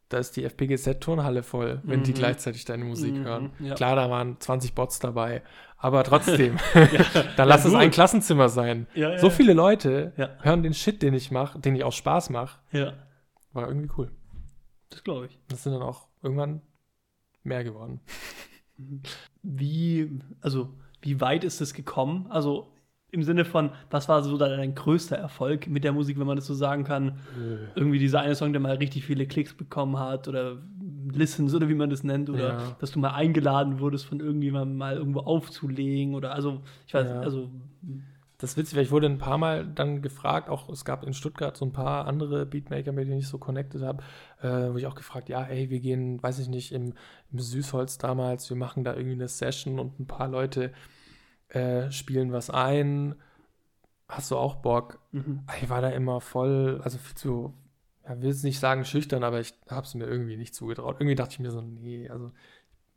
da 0.09 0.17
ist 0.17 0.35
die 0.35 0.43
FPGZ-Turnhalle 0.43 1.41
voll, 1.43 1.79
wenn 1.83 2.03
die 2.03 2.11
Mhm. 2.11 2.15
gleichzeitig 2.15 2.65
deine 2.65 2.83
Musik 2.83 3.15
Mhm, 3.19 3.23
hören. 3.23 3.53
ja. 3.59 3.75
Klar, 3.75 3.95
da 3.95 4.09
waren 4.09 4.39
20 4.41 4.73
Bots 4.75 4.99
dabei, 4.99 5.41
aber 5.77 6.03
trotzdem, 6.03 6.57
Ja, 6.73 7.05
dann 7.37 7.47
lass 7.47 7.63
es 7.63 7.71
gut. 7.71 7.79
ein 7.79 7.91
Klassenzimmer 7.91 8.49
sein. 8.49 8.87
Ja, 8.93 9.11
ja, 9.11 9.17
So 9.19 9.27
ja. 9.27 9.31
viele 9.33 9.53
Leute 9.53 10.11
Ja. 10.17 10.35
hören 10.41 10.63
den 10.63 10.73
Shit, 10.73 11.01
den 11.01 11.13
ich 11.13 11.31
mache, 11.31 11.59
den 11.59 11.75
ich 11.75 11.83
auch 11.85 11.93
Spaß 11.93 12.29
mache, 12.31 12.59
Ja, 12.71 12.93
war 13.53 13.67
irgendwie 13.69 13.89
cool. 13.97 14.11
das 14.89 15.03
glaube 15.03 15.27
ich. 15.27 15.39
Das 15.47 15.63
sind 15.63 15.71
dann 15.73 15.81
auch 15.83 16.07
irgendwann 16.21 16.61
mehr 17.43 17.63
geworden. 17.63 18.01
Wie, 19.43 20.19
also, 20.41 20.69
wie 21.01 21.19
weit 21.21 21.43
ist 21.43 21.61
es 21.61 21.73
gekommen? 21.73 22.27
Also, 22.29 22.67
im 23.11 23.23
Sinne 23.23 23.43
von, 23.43 23.71
was 23.89 24.07
war 24.07 24.23
so 24.23 24.37
dein 24.37 24.73
größter 24.73 25.17
Erfolg 25.17 25.67
mit 25.67 25.83
der 25.83 25.91
Musik, 25.91 26.17
wenn 26.17 26.27
man 26.27 26.37
das 26.37 26.45
so 26.45 26.53
sagen 26.53 26.83
kann? 26.85 27.17
Irgendwie 27.75 27.99
dieser 27.99 28.21
eine 28.21 28.35
Song, 28.35 28.53
der 28.53 28.61
mal 28.61 28.75
richtig 28.77 29.05
viele 29.05 29.25
Klicks 29.25 29.53
bekommen 29.53 29.99
hat 29.99 30.27
oder 30.27 30.57
Listens 31.13 31.53
oder 31.53 31.67
wie 31.67 31.73
man 31.73 31.89
das 31.89 32.03
nennt 32.03 32.29
oder 32.29 32.39
Ja. 32.39 32.75
dass 32.79 32.91
du 32.91 32.99
mal 32.99 33.11
eingeladen 33.11 33.79
wurdest 33.79 34.05
von 34.05 34.21
irgendjemandem 34.21 34.77
mal 34.77 34.95
irgendwo 34.95 35.19
aufzulegen 35.21 36.15
oder 36.15 36.33
also, 36.33 36.61
ich 36.87 36.93
weiß, 36.93 37.07
Ja. 37.09 37.19
also, 37.21 37.49
Das 38.41 38.51
ist 38.51 38.57
witzig, 38.57 38.75
weil 38.75 38.85
ich 38.85 38.91
wurde 38.91 39.05
ein 39.05 39.19
paar 39.19 39.37
Mal 39.37 39.67
dann 39.67 40.01
gefragt, 40.01 40.49
auch 40.49 40.67
es 40.69 40.83
gab 40.83 41.03
in 41.03 41.13
Stuttgart 41.13 41.55
so 41.55 41.63
ein 41.63 41.73
paar 41.73 42.07
andere 42.07 42.47
Beatmaker, 42.47 42.91
mit 42.91 43.07
denen 43.07 43.19
ich 43.19 43.27
so 43.27 43.37
connected 43.37 43.83
habe, 43.83 44.03
äh, 44.41 44.73
wo 44.73 44.77
ich 44.77 44.87
auch 44.87 44.95
gefragt, 44.95 45.29
ja, 45.29 45.43
ey, 45.43 45.69
wir 45.69 45.79
gehen, 45.79 46.21
weiß 46.23 46.39
ich 46.39 46.47
nicht, 46.47 46.71
im, 46.71 46.95
im 47.31 47.39
Süßholz 47.39 47.99
damals, 47.99 48.49
wir 48.49 48.57
machen 48.57 48.83
da 48.83 48.95
irgendwie 48.95 49.13
eine 49.13 49.27
Session 49.27 49.77
und 49.77 49.99
ein 49.99 50.07
paar 50.07 50.27
Leute 50.27 50.73
äh, 51.49 51.91
spielen 51.91 52.31
was 52.31 52.49
ein. 52.49 53.13
Hast 54.07 54.31
du 54.31 54.37
auch 54.37 54.55
Bock? 54.55 54.97
mhm. 55.11 55.43
Ich 55.61 55.69
war 55.69 55.81
da 55.81 55.89
immer 55.89 56.19
voll, 56.19 56.81
also 56.83 56.97
viel 56.97 57.15
zu, 57.15 57.53
ja, 58.07 58.19
will 58.23 58.31
es 58.31 58.41
nicht 58.41 58.59
sagen 58.59 58.85
schüchtern, 58.85 59.23
aber 59.23 59.39
ich 59.39 59.53
habe 59.69 59.85
es 59.85 59.93
mir 59.93 60.05
irgendwie 60.05 60.37
nicht 60.37 60.55
zugetraut. 60.55 60.95
Irgendwie 60.99 61.15
dachte 61.15 61.33
ich 61.33 61.39
mir 61.39 61.51
so, 61.51 61.61
nee, 61.61 62.09
also 62.09 62.31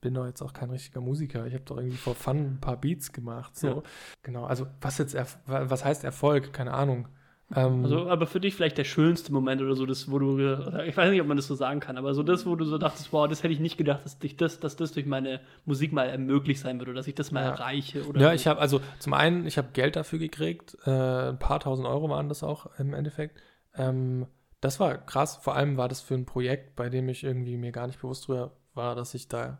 bin 0.04 0.14
doch 0.14 0.26
jetzt 0.26 0.42
auch 0.42 0.52
kein 0.52 0.70
richtiger 0.70 1.00
Musiker. 1.00 1.46
Ich 1.46 1.54
habe 1.54 1.64
doch 1.64 1.78
irgendwie 1.78 1.96
vor 1.96 2.14
Fun 2.14 2.36
ein 2.36 2.58
paar 2.60 2.76
Beats 2.76 3.12
gemacht. 3.12 3.56
So. 3.56 3.66
Ja. 3.68 3.82
Genau, 4.22 4.44
also 4.44 4.66
was 4.80 4.98
jetzt, 4.98 5.16
was 5.46 5.84
heißt 5.84 6.04
Erfolg? 6.04 6.52
Keine 6.52 6.74
Ahnung. 6.74 7.08
Ähm, 7.54 7.84
Also, 7.84 8.08
aber 8.08 8.26
für 8.26 8.40
dich 8.40 8.54
vielleicht 8.54 8.78
der 8.78 8.84
schönste 8.84 9.32
Moment 9.32 9.60
oder 9.62 9.74
so, 9.74 9.86
das, 9.86 10.10
wo 10.10 10.18
du, 10.18 10.38
ich 10.86 10.96
weiß 10.96 11.10
nicht, 11.10 11.20
ob 11.20 11.26
man 11.26 11.36
das 11.36 11.46
so 11.46 11.54
sagen 11.54 11.80
kann, 11.80 11.96
aber 11.98 12.14
so 12.14 12.22
das, 12.22 12.46
wo 12.46 12.54
du 12.56 12.64
so 12.64 12.78
dachtest, 12.78 13.12
wow, 13.12 13.26
das 13.28 13.42
hätte 13.42 13.52
ich 13.52 13.60
nicht 13.60 13.76
gedacht, 13.76 14.04
dass, 14.04 14.18
dich 14.18 14.36
das, 14.36 14.60
dass 14.60 14.76
das 14.76 14.92
durch 14.92 15.06
meine 15.06 15.40
Musik 15.64 15.92
mal 15.92 16.04
ermöglicht 16.08 16.60
sein 16.60 16.78
würde 16.78 16.90
oder 16.92 17.00
dass 17.00 17.06
ich 17.08 17.14
das 17.14 17.32
mal 17.32 17.42
Ja. 17.44 17.50
erreiche. 17.50 18.06
Oder 18.06 18.20
ja, 18.20 18.28
so. 18.28 18.34
ich 18.34 18.46
habe 18.46 18.60
also 18.60 18.80
zum 18.98 19.14
einen, 19.14 19.46
ich 19.46 19.56
habe 19.58 19.68
Geld 19.72 19.96
dafür 19.96 20.18
gekriegt, 20.18 20.76
äh, 20.86 20.90
ein 21.30 21.38
paar 21.38 21.60
tausend 21.60 21.86
Euro 21.88 22.08
waren 22.08 22.28
das 22.28 22.42
auch 22.42 22.66
im 22.78 22.92
Endeffekt. 22.94 23.36
Ähm, 23.74 24.26
das 24.60 24.80
war 24.80 24.96
krass, 24.96 25.36
vor 25.36 25.54
allem 25.54 25.76
war 25.76 25.88
das 25.88 26.00
für 26.00 26.14
ein 26.14 26.24
Projekt, 26.26 26.76
bei 26.76 26.88
dem 26.88 27.08
ich 27.10 27.24
irgendwie 27.24 27.56
mir 27.58 27.72
gar 27.72 27.86
nicht 27.86 28.00
bewusst 28.00 28.26
drüber 28.28 28.52
war, 28.72 28.94
dass 28.96 29.12
ich 29.14 29.28
da 29.28 29.58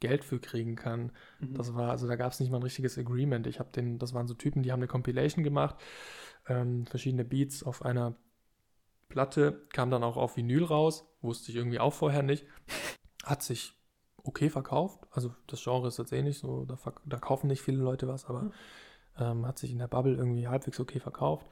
Geld 0.00 0.24
für 0.24 0.38
kriegen 0.38 0.76
kann. 0.76 1.12
Mhm. 1.40 1.54
Das 1.54 1.74
war, 1.74 1.90
also 1.90 2.06
da 2.06 2.16
gab 2.16 2.32
es 2.32 2.40
nicht 2.40 2.50
mal 2.50 2.58
ein 2.58 2.62
richtiges 2.62 2.98
Agreement. 2.98 3.46
Ich 3.46 3.58
habe 3.58 3.70
den, 3.70 3.98
das 3.98 4.14
waren 4.14 4.26
so 4.26 4.34
Typen, 4.34 4.62
die 4.62 4.72
haben 4.72 4.80
eine 4.80 4.88
Compilation 4.88 5.44
gemacht, 5.44 5.76
ähm, 6.48 6.86
verschiedene 6.86 7.24
Beats 7.24 7.62
auf 7.62 7.84
einer 7.84 8.14
Platte, 9.08 9.66
kam 9.72 9.90
dann 9.90 10.04
auch 10.04 10.16
auf 10.16 10.36
Vinyl 10.36 10.64
raus, 10.64 11.06
wusste 11.22 11.50
ich 11.50 11.56
irgendwie 11.56 11.80
auch 11.80 11.94
vorher 11.94 12.22
nicht. 12.22 12.46
Hat 13.24 13.42
sich 13.42 13.74
okay 14.22 14.50
verkauft. 14.50 15.06
Also 15.10 15.34
das 15.46 15.62
Genre 15.62 15.88
ist 15.88 15.98
jetzt 15.98 16.12
eh 16.12 16.22
nicht 16.22 16.38
so, 16.38 16.64
da, 16.64 16.76
da 17.04 17.16
kaufen 17.18 17.46
nicht 17.46 17.62
viele 17.62 17.78
Leute 17.78 18.06
was, 18.08 18.26
aber 18.26 18.50
ähm, 19.18 19.46
hat 19.46 19.58
sich 19.58 19.72
in 19.72 19.78
der 19.78 19.88
Bubble 19.88 20.14
irgendwie 20.14 20.48
halbwegs 20.48 20.78
okay 20.78 21.00
verkauft. 21.00 21.46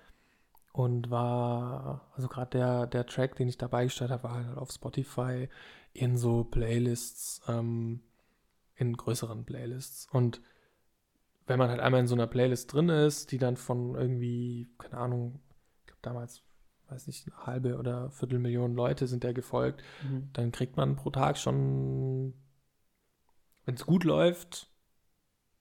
Und 0.73 1.11
war, 1.11 2.07
also 2.15 2.29
gerade 2.29 2.51
der, 2.51 2.87
der 2.87 3.07
Track, 3.07 3.37
den 3.37 3.49
ich 3.49 3.57
dabei 3.57 3.85
gestellt 3.85 4.11
habe, 4.11 4.25
war 4.25 4.35
halt 4.35 4.59
auf 4.59 4.71
Spotify 4.71 5.49
in 5.95 6.19
so 6.19 6.45
Playlists, 6.45 7.41
ähm, 7.49 8.01
in 8.77 8.97
größeren 8.97 9.45
Playlists. 9.45 10.07
Und 10.13 10.41
wenn 11.47 11.59
man 11.59 11.71
halt 11.71 11.81
einmal 11.81 12.01
in 12.01 12.07
so 12.07 12.15
einer 12.15 12.27
Playlist 12.27 12.73
drin 12.73 12.89
ist, 12.89 13.33
die 13.33 13.39
dann 13.39 13.57
von 13.57 13.95
irgendwie, 13.95 14.69
keine 14.79 14.99
Ahnung, 14.99 15.41
ich 15.81 15.87
glaube 15.87 16.01
damals, 16.03 16.43
weiß 16.89 17.07
nicht, 17.07 17.27
eine 17.27 17.47
halbe 17.47 17.79
oder 17.79 18.11
Viertelmillion 18.11 18.75
Leute 18.75 19.07
sind 19.07 19.25
der 19.25 19.35
gefolgt, 19.35 19.83
Mhm. 20.03 20.29
dann 20.33 20.53
kriegt 20.53 20.77
man 20.77 20.97
pro 20.97 21.11
Tag 21.11 21.39
schon, 21.39 22.35
wenn 23.65 23.75
es 23.75 23.87
gut 23.87 24.05
läuft 24.05 24.71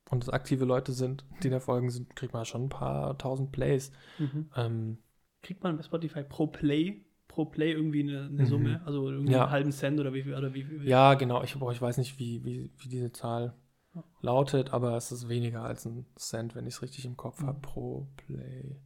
und 0.10 0.24
es 0.24 0.30
aktive 0.30 0.66
Leute 0.66 0.92
sind, 0.92 1.26
die 1.44 1.50
da 1.50 1.60
folgen 1.60 1.90
sind, 1.90 2.16
kriegt 2.16 2.34
man 2.34 2.46
schon 2.46 2.66
ein 2.66 2.70
paar 2.70 3.18
tausend 3.18 3.52
Plays. 3.52 3.92
Mhm. 4.20 4.50
Ähm, 4.56 4.98
Kriegt 5.42 5.64
man 5.64 5.78
bei 5.78 5.84
Spotify 5.84 6.24
pro 6.24 6.48
Play, 6.48 7.05
pro 7.36 7.46
Play 7.46 7.72
irgendwie 7.74 8.02
eine, 8.02 8.26
eine 8.26 8.44
Mhm. 8.44 8.46
Summe? 8.46 8.82
Also 8.86 9.10
irgendwie 9.10 9.34
Ja. 9.34 9.44
einen 9.44 9.52
halben 9.52 9.72
Cent 9.72 10.00
oder 10.00 10.14
wie 10.14 10.24
viel? 10.24 10.34
Oder 10.34 10.54
wie, 10.54 10.68
wie, 10.70 10.88
ja, 10.90 11.14
genau, 11.16 11.44
ich, 11.44 11.56
ich 11.56 11.82
weiß 11.82 11.98
nicht, 11.98 12.18
wie, 12.18 12.44
wie, 12.46 12.72
wie 12.78 12.90
diese 12.90 13.12
Zahl 13.12 13.54
Ja. 13.94 14.04
lautet, 14.22 14.74
aber 14.74 14.96
es 14.96 15.12
ist 15.12 15.28
weniger 15.30 15.64
als 15.64 15.86
ein 15.86 16.06
Cent, 16.16 16.56
wenn 16.56 16.66
ich 16.66 16.76
es 16.76 16.82
richtig 16.82 17.06
im 17.06 17.18
Kopf 17.18 17.42
Mhm. 17.42 17.48
habe, 17.48 17.60
pro 17.60 18.08
Play. 18.18 18.80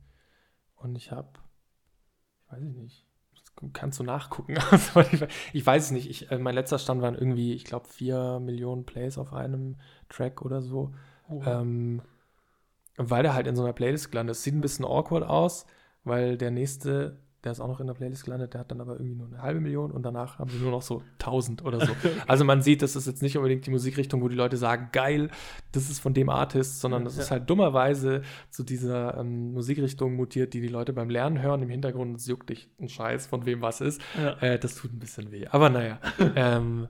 Und 0.76 0.96
ich 0.96 1.12
habe, 1.12 1.30
ich 2.46 2.52
weiß 2.52 2.64
ich 2.64 2.76
nicht, 2.76 3.06
kannst 3.74 4.00
du 4.00 4.04
nachgucken. 4.04 4.56
Spotify. 4.78 5.28
ich 5.54 5.66
weiß 5.66 5.86
es 5.86 5.92
nicht, 5.92 6.10
ich, 6.10 6.32
äh, 6.32 6.40
mein 6.40 6.56
letzter 6.56 6.80
Stand 6.80 7.02
waren 7.02 7.16
irgendwie, 7.16 7.54
ich 7.54 7.66
glaube, 7.66 7.88
vier 7.88 8.40
Millionen 8.40 8.86
Plays 8.86 9.18
auf 9.18 9.34
einem 9.34 9.76
Track 10.10 10.42
oder 10.42 10.62
so. 10.62 10.94
Oh. 11.30 11.42
Ähm, 11.46 12.02
weil 12.98 13.24
der 13.24 13.34
halt 13.34 13.48
in 13.48 13.56
so 13.56 13.64
einer 13.64 13.74
Playlist 13.74 14.12
gelandet 14.12 14.36
ist. 14.36 14.44
Sieht 14.44 14.54
ein 14.56 14.62
bisschen 14.62 14.86
awkward 14.86 15.24
aus, 15.24 15.66
weil 16.04 16.38
der 16.38 16.52
nächste, 16.52 17.20
der 17.44 17.54
ist 17.54 17.60
auch 17.62 17.68
noch 17.68 17.80
in 17.80 17.88
der 17.88 17.94
Playlist 17.94 18.26
gelandet, 18.26 18.54
der 18.54 18.60
hat 18.62 18.72
dann 18.72 18.82
aber 18.82 18.94
irgendwie 18.94 19.16
nur 19.16 19.28
eine 19.28 19.42
halbe 19.42 19.62
Million 19.62 19.92
und 19.92 20.04
danach 20.04 20.40
haben 20.40 20.50
sie 20.50 20.58
nur 20.58 20.72
noch 20.72 20.82
so 20.82 21.02
1000 21.20 21.64
oder 21.64 21.80
so. 21.86 21.94
Also 22.28 22.44
man 22.44 22.62
sieht, 22.62 22.82
das 22.82 22.96
ist 22.96 23.08
jetzt 23.08 23.22
nicht 23.22 23.38
unbedingt 23.38 23.66
die 23.66 23.72
Musikrichtung, 23.72 24.22
wo 24.22 24.28
die 24.28 24.36
Leute 24.36 24.58
sagen, 24.58 24.90
geil, 24.92 25.30
das 25.72 25.90
ist 25.90 26.00
von 26.00 26.14
dem 26.14 26.30
Artist, 26.30 26.82
sondern 26.82 27.06
das 27.06 27.16
Ja. 27.16 27.24
ist 27.24 27.32
halt 27.32 27.50
dummerweise 27.50 28.24
zu 28.50 28.64
dieser 28.64 29.18
ähm, 29.18 29.54
Musikrichtung 29.54 30.16
mutiert, 30.16 30.54
die 30.54 30.62
die 30.62 30.68
Leute 30.68 30.92
beim 30.94 31.10
Lernen 31.10 31.42
hören 31.42 31.62
im 31.64 31.70
Hintergrund. 31.70 32.18
Es 32.18 32.28
juckt 32.28 32.50
dich 32.50 32.70
ein 32.80 32.90
Scheiß, 32.90 33.28
von 33.28 33.46
wem 33.46 33.62
was 33.62 33.80
ist. 33.82 34.02
ja. 34.18 34.34
Äh, 34.42 34.60
das 34.60 34.76
tut 34.76 34.92
ein 34.94 35.00
bisschen 35.00 35.32
weh. 35.32 35.48
Aber 35.48 35.70
naja, 35.70 36.00
ähm, 36.36 36.88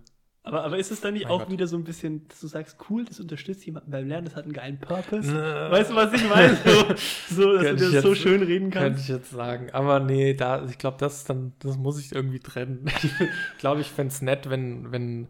aber, 0.50 0.64
aber 0.66 0.78
ist 0.78 0.92
es 0.92 1.00
dann 1.02 1.14
nicht 1.14 1.24
Mein 1.24 1.32
auch 1.32 1.40
Gott. 1.40 1.52
wieder 1.52 1.68
so 1.68 1.78
ein 1.78 1.84
bisschen, 1.84 2.28
dass 2.28 2.40
du 2.42 2.48
sagst, 2.48 2.78
cool, 2.90 3.06
das 3.06 3.20
unterstützt 3.20 3.66
jemanden 3.66 3.92
beim 3.92 4.08
Lernen, 4.08 4.26
das 4.26 4.36
hat 4.36 4.44
einen 4.44 4.54
geilen 4.54 4.80
Purpose? 4.80 5.34
Weißt 5.34 5.72
Weißt 5.72 5.92
du, 5.92 5.96
was 5.96 6.14
ich 6.14 6.28
meine? 6.30 6.58
So, 7.30 7.44
so 7.44 7.54
dass 7.54 7.64
Könnte 7.64 7.86
du 7.86 7.92
das 7.92 8.04
so 8.04 8.10
jetzt- 8.10 8.22
schön 8.22 8.44
reden 8.44 8.72
Könnte 8.72 8.90
kannst. 8.90 9.04
ich 9.04 9.10
jetzt 9.10 9.32
sagen. 9.32 9.70
Aber 9.72 10.00
nee, 10.00 10.34
da, 10.34 10.66
ich 10.66 10.78
glaube, 10.78 10.98
das 11.00 11.24
dann, 11.24 11.54
das 11.60 11.78
muss 11.78 12.00
ich 12.00 12.12
irgendwie 12.14 12.40
trennen. 12.40 12.86
Ich 13.02 13.58
glaube, 13.60 13.82
ich 13.82 13.88
fände 13.88 14.12
es 14.14 14.22
nett, 14.22 14.50
wenn, 14.50 14.92
wenn, 14.92 15.28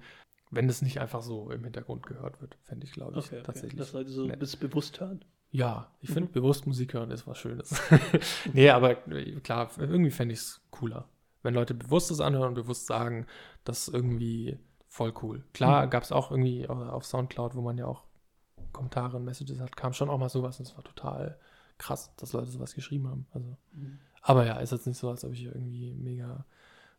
wenn 0.52 0.70
es 0.70 0.82
nicht 0.82 1.00
einfach 1.00 1.22
so 1.22 1.52
im 1.52 1.64
Hintergrund 1.64 2.06
gehört 2.06 2.42
wird. 2.42 2.58
Fände 2.64 2.86
ich, 2.86 2.92
glaube 2.94 3.20
ich, 3.20 3.26
Okay, 3.26 3.36
okay. 3.36 3.44
tatsächlich. 3.46 3.76
Das 3.80 3.94
Leute 3.94 4.10
so 4.10 4.26
nett. 4.26 4.40
bis 4.40 4.56
bewusst 4.56 5.00
hören. 5.00 5.24
Ja, 5.52 5.92
ich 6.00 6.10
finde 6.12 6.30
Mhm. 6.30 6.34
bewusst 6.34 6.68
Musik 6.68 6.94
hören 6.94 7.10
ist 7.12 7.26
was 7.26 7.38
Schönes. 7.40 7.82
nee, 8.54 8.70
aber 8.70 8.96
klar, 9.44 9.70
irgendwie 9.80 10.12
fände 10.12 10.34
ich 10.34 10.40
es 10.42 10.62
cooler. 10.70 11.10
Wenn 11.42 11.54
Leute 11.56 11.74
bewusst 11.74 12.12
das 12.12 12.20
anhören 12.20 12.50
und 12.50 12.54
bewusst 12.56 12.86
sagen, 12.86 13.26
das 13.64 13.88
ist 13.88 13.94
irgendwie 13.94 14.60
voll 14.90 15.14
cool. 15.22 15.44
Klar, 15.54 15.86
Mhm. 15.86 15.90
gab 15.92 16.04
es 16.04 16.12
auch 16.12 16.32
irgendwie 16.32 16.68
auf 16.68 17.06
Soundcloud, 17.06 17.56
wo 17.56 17.62
man 17.62 17.78
ja 17.78 17.86
auch 17.86 18.04
Kommentare 18.74 19.18
und 19.18 19.24
Messages 19.24 19.60
hat, 19.60 19.76
kam 19.78 19.94
schon 19.94 20.10
auch 20.10 20.18
mal 20.18 20.30
sowas 20.30 20.60
und 20.60 20.68
es 20.68 20.76
war 20.76 20.84
total 20.84 21.38
krass, 21.78 22.14
dass 22.18 22.34
Leute 22.34 22.48
sowas 22.52 22.76
geschrieben 22.76 23.08
haben. 23.08 23.26
Also, 23.32 23.56
Mhm. 23.72 24.00
aber 24.22 24.46
ja, 24.46 24.58
ist 24.60 24.72
jetzt 24.72 24.86
nicht 24.88 24.98
so, 24.98 25.10
als 25.10 25.24
ob 25.24 25.32
ich 25.34 25.44
irgendwie 25.44 25.94
mega 25.94 26.46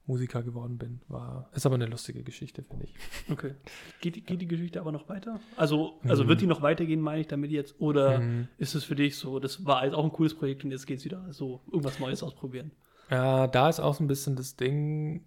Musiker 0.07 0.43
geworden 0.43 0.79
bin. 0.79 1.01
War, 1.09 1.51
ist 1.53 1.67
aber 1.67 1.75
eine 1.77 1.87
lustige 1.87 2.23
Geschichte, 2.25 2.63
finde 2.65 2.87
ich. 2.87 2.95
Okay. 3.31 3.55
Geht, 4.01 4.17
die- 4.17 4.23
geht 4.23 4.41
die 4.41 4.49
Geschichte 4.49 4.81
aber 4.81 4.91
noch 4.91 5.09
weiter? 5.09 5.39
Also, 5.57 6.01
also 6.09 6.25
Mhm. 6.25 6.29
wird 6.29 6.41
die 6.41 6.47
noch 6.47 6.63
weitergehen, 6.63 7.01
meine 7.01 7.21
ich 7.21 7.29
damit 7.29 7.51
jetzt? 7.53 7.79
Oder 7.81 8.21
Mhm. 8.21 8.49
ist 8.59 8.75
es 8.75 8.83
für 8.85 8.97
dich 8.97 9.17
so, 9.17 9.39
das 9.39 9.65
war 9.67 9.85
jetzt 9.85 9.95
auch 9.95 10.05
ein 10.05 10.11
cooles 10.13 10.35
Projekt 10.35 10.65
und 10.65 10.71
jetzt 10.73 10.87
geht's 10.87 11.05
wieder 11.05 11.33
so 11.33 11.61
irgendwas 11.67 11.99
Neues 12.01 12.23
ausprobieren? 12.23 12.73
Ja, 13.11 13.47
da 13.47 13.69
ist 13.69 13.79
auch 13.79 13.95
so 13.95 14.03
ein 14.03 14.09
bisschen 14.09 14.35
das 14.37 14.57
Ding, 14.57 15.25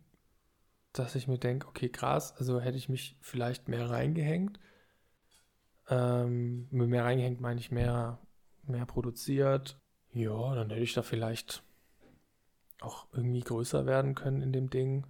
dass 0.93 1.15
ich 1.15 1.27
mir 1.27 1.37
denke, 1.39 1.67
okay, 1.67 1.89
krass, 1.89 2.33
also 2.37 2.59
hätte 2.59 2.77
ich 2.77 2.87
mich 2.89 3.17
vielleicht 3.21 3.67
mehr 3.67 3.89
reingehängt. 3.89 4.59
Ähm, 5.89 6.67
mit 6.71 6.87
mehr 6.87 7.03
reingehängt 7.03 7.41
meine 7.41 7.59
ich 7.59 7.71
mehr, 7.71 8.19
mehr 8.63 8.85
produziert. 8.85 9.77
Ja, 10.13 10.55
dann 10.55 10.69
hätte 10.69 10.81
ich 10.81 10.93
da 10.93 11.01
vielleicht 11.01 11.63
auch 12.79 13.07
irgendwie 13.11 13.41
größer 13.41 13.85
werden 13.85 14.15
können 14.15 14.41
in 14.41 14.53
dem 14.53 14.69
Ding. 14.69 15.05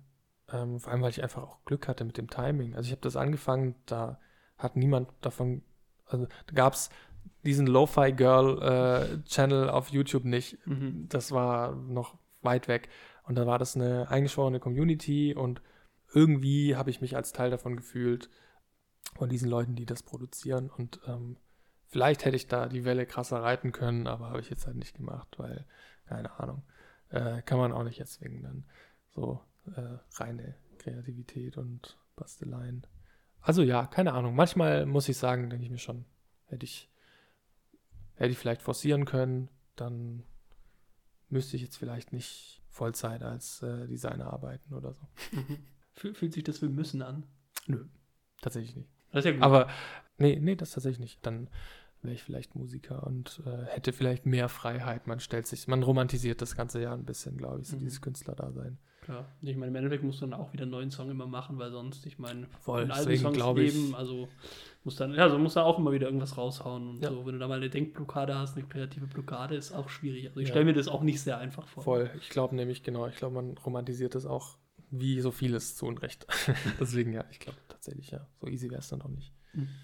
Ähm, 0.51 0.80
vor 0.80 0.91
allem, 0.91 1.01
weil 1.01 1.10
ich 1.10 1.22
einfach 1.22 1.43
auch 1.43 1.65
Glück 1.65 1.88
hatte 1.88 2.05
mit 2.05 2.18
dem 2.18 2.30
Timing. 2.30 2.76
Also 2.76 2.88
ich 2.88 2.91
habe 2.91 3.01
das 3.01 3.15
angefangen, 3.15 3.76
da 3.85 4.19
hat 4.57 4.76
niemand 4.76 5.10
davon, 5.22 5.64
also 6.05 6.27
da 6.47 6.53
gab 6.53 6.73
es 6.73 6.89
diesen 7.43 7.68
Lo-Fi 7.68 8.14
Girl 8.14 8.61
äh, 8.61 9.23
Channel 9.26 9.69
auf 9.69 9.89
YouTube 9.89 10.26
nicht 10.26 10.57
Mhm. 10.65 11.07
das 11.10 11.31
war 11.31 11.76
noch 11.76 12.18
weit 12.41 12.68
weg. 12.68 12.89
Und 13.23 13.35
da 13.35 13.45
war 13.47 13.60
das 13.60 13.76
eine 13.76 14.10
eingeschworene 14.10 14.60
Community 14.60 15.34
und 15.34 15.61
irgendwie 16.14 16.76
habe 16.76 16.90
ich 16.90 17.02
mich 17.02 17.15
als 17.15 17.31
Teil 17.31 17.52
davon 17.52 17.76
gefühlt, 17.76 18.30
von 19.15 19.30
diesen 19.30 19.49
Leuten, 19.49 19.76
die 19.76 19.85
das 19.85 20.03
produzieren. 20.03 20.69
Und 20.69 20.99
ähm, 21.07 21.38
vielleicht 21.88 22.26
hätte 22.26 22.35
ich 22.35 22.48
da 22.48 22.68
die 22.68 22.85
Welle 22.85 23.06
krasser 23.06 23.41
reiten 23.41 23.72
können, 23.72 24.07
aber 24.07 24.30
habe 24.30 24.40
ich 24.40 24.49
jetzt 24.49 24.65
halt 24.65 24.77
nicht 24.77 24.95
gemacht, 24.95 25.35
weil, 25.38 25.65
keine 26.06 26.40
Ahnung, 26.40 26.64
äh, 27.10 27.41
kann 27.44 27.57
man 27.57 27.72
auch 27.72 27.84
nicht 27.84 27.99
erzwingen 27.99 28.44
dann. 28.44 28.65
So 29.10 29.41
äh, 29.76 29.98
reine 30.15 30.56
Kreativität 30.80 31.57
und 31.57 31.98
Basteleien. 32.15 32.85
Also 33.41 33.61
ja, 33.61 33.85
keine 33.85 34.14
Ahnung. 34.14 34.35
Manchmal 34.35 34.85
muss 34.85 35.10
ich 35.10 35.18
sagen, 35.18 35.49
denke 35.49 35.65
ich 35.65 35.72
mir 35.72 35.77
schon, 35.77 36.06
hätte 36.45 36.65
ich, 36.65 36.90
hätte 38.15 38.31
ich 38.31 38.38
vielleicht 38.38 38.61
forcieren 38.61 39.06
können, 39.06 39.49
dann 39.76 40.23
müsste 41.30 41.56
ich 41.56 41.61
jetzt 41.61 41.77
vielleicht 41.77 42.14
nicht 42.14 42.61
Vollzeit 42.69 43.22
als 43.22 43.61
äh, 43.61 43.88
Designer 43.88 44.31
arbeiten 44.31 44.73
oder 44.73 44.94
so. 44.94 45.07
Fühlt, 45.95 46.34
sich 46.34 46.44
das 46.44 46.61
wie 46.61 46.68
müssen 46.70 47.02
an? 47.02 47.26
Nö, 47.68 47.86
tatsächlich 48.41 48.76
nicht. 48.76 48.90
Das 49.11 49.20
ist 49.20 49.26
ja 49.26 49.32
gut. 49.34 49.44
Aber 49.44 49.68
nee, 50.18 50.40
nee, 50.41 50.56
das 50.56 50.72
tatsächlich 50.72 50.99
nicht. 50.99 51.26
Dann 51.26 51.49
wäre 52.02 52.15
ich 52.15 52.24
vielleicht 52.24 52.56
Musiker 52.56 53.06
und 53.06 53.41
äh, 53.45 53.65
hätte 53.68 53.94
vielleicht 53.94 54.26
mehr 54.26 54.49
Freiheit. 54.49 55.07
Man 55.07 55.20
stellt 55.20 55.48
sich, 55.48 55.68
man 55.68 55.84
romantisiert 55.84 56.41
das 56.41 56.56
ganze 56.56 56.82
ja 56.82 56.94
ein 56.94 57.06
bisschen, 57.06 57.38
glaube 57.38 57.61
ich, 57.61 57.68
so 57.68 57.76
Mhm. 57.76 57.80
dieses 57.82 58.02
Künstlerdasein. 58.02 58.78
Klar. 59.02 59.26
Ich 59.41 59.56
meine, 59.57 59.68
im 59.70 59.76
Endeffekt 59.76 60.03
musst 60.03 60.22
du 60.22 60.26
dann 60.26 60.34
auch 60.40 60.52
wieder 60.53 60.64
einen 60.64 60.72
neuen 60.72 60.90
Song 60.91 61.10
immer 61.11 61.28
machen, 61.28 61.57
weil 61.60 61.72
sonst, 61.72 62.06
ich 62.06 62.20
meine, 62.20 62.48
Voll, 62.61 62.88
deswegen 62.88 63.22
Songs 63.22 63.36
glaube 63.36 63.61
ich- 63.61 63.74
leben, 63.74 63.95
also 63.95 64.30
muss 64.86 64.95
dann, 64.95 65.14
ja, 65.14 65.30
so 65.30 65.38
muss 65.38 65.53
da 65.56 65.64
auch 65.64 65.78
immer 65.78 65.91
wieder 65.91 66.07
irgendwas 66.07 66.38
raushauen 66.38 66.90
und 66.90 67.02
Ja. 67.03 67.10
so. 67.10 67.26
Wenn 67.26 67.34
du 67.34 67.40
da 67.40 67.48
mal 67.49 67.57
eine 67.57 67.70
Denkblockade 67.70 68.34
hast, 68.38 68.57
eine 68.57 68.65
kreative 68.65 69.07
Blockade, 69.07 69.56
ist 69.56 69.74
auch 69.74 69.90
schwierig. 69.90 70.28
Also 70.28 70.40
ich 70.40 70.48
Ja. 70.48 70.53
stelle 70.53 70.65
mir 70.65 70.74
das 70.74 70.88
auch 70.88 71.02
nicht 71.03 71.22
sehr 71.22 71.38
einfach 71.38 71.68
vor. 71.68 71.84
Voll. 71.84 72.10
Ich 72.20 72.30
glaube 72.30 72.56
nämlich, 72.56 72.84
genau, 72.84 73.07
ich 73.07 73.15
glaube, 73.18 73.36
man 73.36 73.57
romantisiert 73.57 74.15
das 74.15 74.26
auch 74.26 74.57
wie 74.99 75.20
so 75.22 75.32
vieles 75.32 75.76
zu 75.76 75.86
Unrecht. 75.86 76.28
Deswegen 76.80 77.14
ja, 77.14 77.26
ich 77.32 77.40
glaube 77.40 77.57
tatsächlich, 77.68 78.11
ja. 78.11 78.28
So 78.40 78.48
easy 78.48 78.70
wäre 78.70 78.80
es 78.80 78.88
dann 78.90 78.99
doch 78.99 79.10
nicht. 79.10 79.34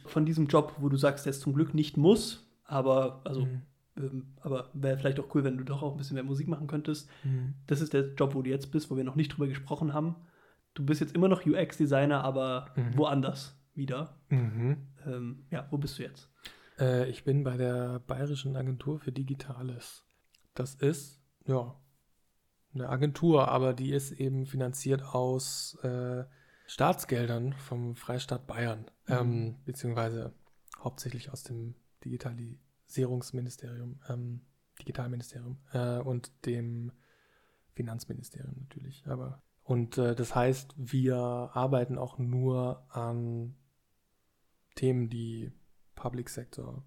Von 0.05 0.25
diesem 0.25 0.47
Job, 0.47 0.75
wo 0.79 0.89
du 0.89 0.97
sagst, 0.97 1.25
der 1.25 1.31
ist 1.31 1.41
zum 1.41 1.53
Glück 1.53 1.73
nicht 1.73 1.97
muss, 1.97 2.47
aber 2.63 3.21
also 3.25 3.45
Mhm. 3.45 3.61
ähm, 3.97 4.33
aber 4.41 4.69
wäre 4.73 4.97
vielleicht 4.97 5.19
auch 5.19 5.33
cool, 5.35 5.43
wenn 5.43 5.57
du 5.57 5.63
doch 5.63 5.81
auch 5.83 5.91
ein 5.91 5.97
bisschen 5.97 6.15
mehr 6.15 6.23
Musik 6.23 6.47
machen 6.47 6.67
könntest. 6.67 7.09
Mhm. 7.23 7.53
Das 7.67 7.81
ist 7.81 7.93
der 7.93 8.13
Job, 8.15 8.33
wo 8.35 8.41
du 8.41 8.49
jetzt 8.49 8.71
bist, 8.71 8.89
wo 8.89 8.97
wir 8.97 9.03
noch 9.03 9.15
nicht 9.15 9.29
drüber 9.33 9.47
gesprochen 9.47 9.93
haben. 9.93 10.15
Du 10.73 10.85
bist 10.85 11.01
jetzt 11.01 11.13
immer 11.15 11.27
noch 11.27 11.45
UX-Designer, 11.45 12.23
aber 12.23 12.67
Mhm. 12.75 12.97
woanders 12.97 13.55
wieder. 13.75 14.17
Mhm. 14.29 14.77
Ähm, 15.05 15.45
ja, 15.51 15.67
wo 15.71 15.77
bist 15.77 15.99
du 15.99 16.03
jetzt? 16.03 16.29
Äh, 16.79 17.09
ich 17.09 17.23
bin 17.23 17.43
bei 17.43 17.57
der 17.57 17.99
Bayerischen 17.99 18.55
Agentur 18.55 18.99
für 18.99 19.11
Digitales. 19.11 20.05
Das 20.55 20.75
ist, 20.75 21.21
ja, 21.45 21.75
eine 22.73 22.89
Agentur, 22.89 23.47
aber 23.49 23.73
die 23.73 23.91
ist 23.91 24.11
eben 24.11 24.45
finanziert 24.45 25.03
aus 25.03 25.75
äh, 25.83 26.23
Staatsgeldern 26.67 27.53
vom 27.53 27.95
Freistaat 27.95 28.45
Bayern, 28.45 28.85
ähm, 29.07 29.55
beziehungsweise 29.65 30.33
hauptsächlich 30.79 31.31
aus 31.31 31.43
dem 31.43 31.75
Digitalisierungsministerium, 32.05 33.99
ähm, 34.07 34.41
Digitalministerium 34.79 35.57
äh, 35.73 35.97
und 35.97 36.31
dem 36.45 36.91
Finanzministerium 37.73 38.55
natürlich. 38.59 39.03
Aber 39.07 39.41
und 39.63 39.97
äh, 39.97 40.15
das 40.15 40.35
heißt, 40.35 40.73
wir 40.77 41.15
arbeiten 41.15 41.97
auch 41.97 42.17
nur 42.17 42.85
an 42.89 43.55
Themen, 44.75 45.09
die 45.09 45.51
Public 45.95 46.29
Sector 46.29 46.83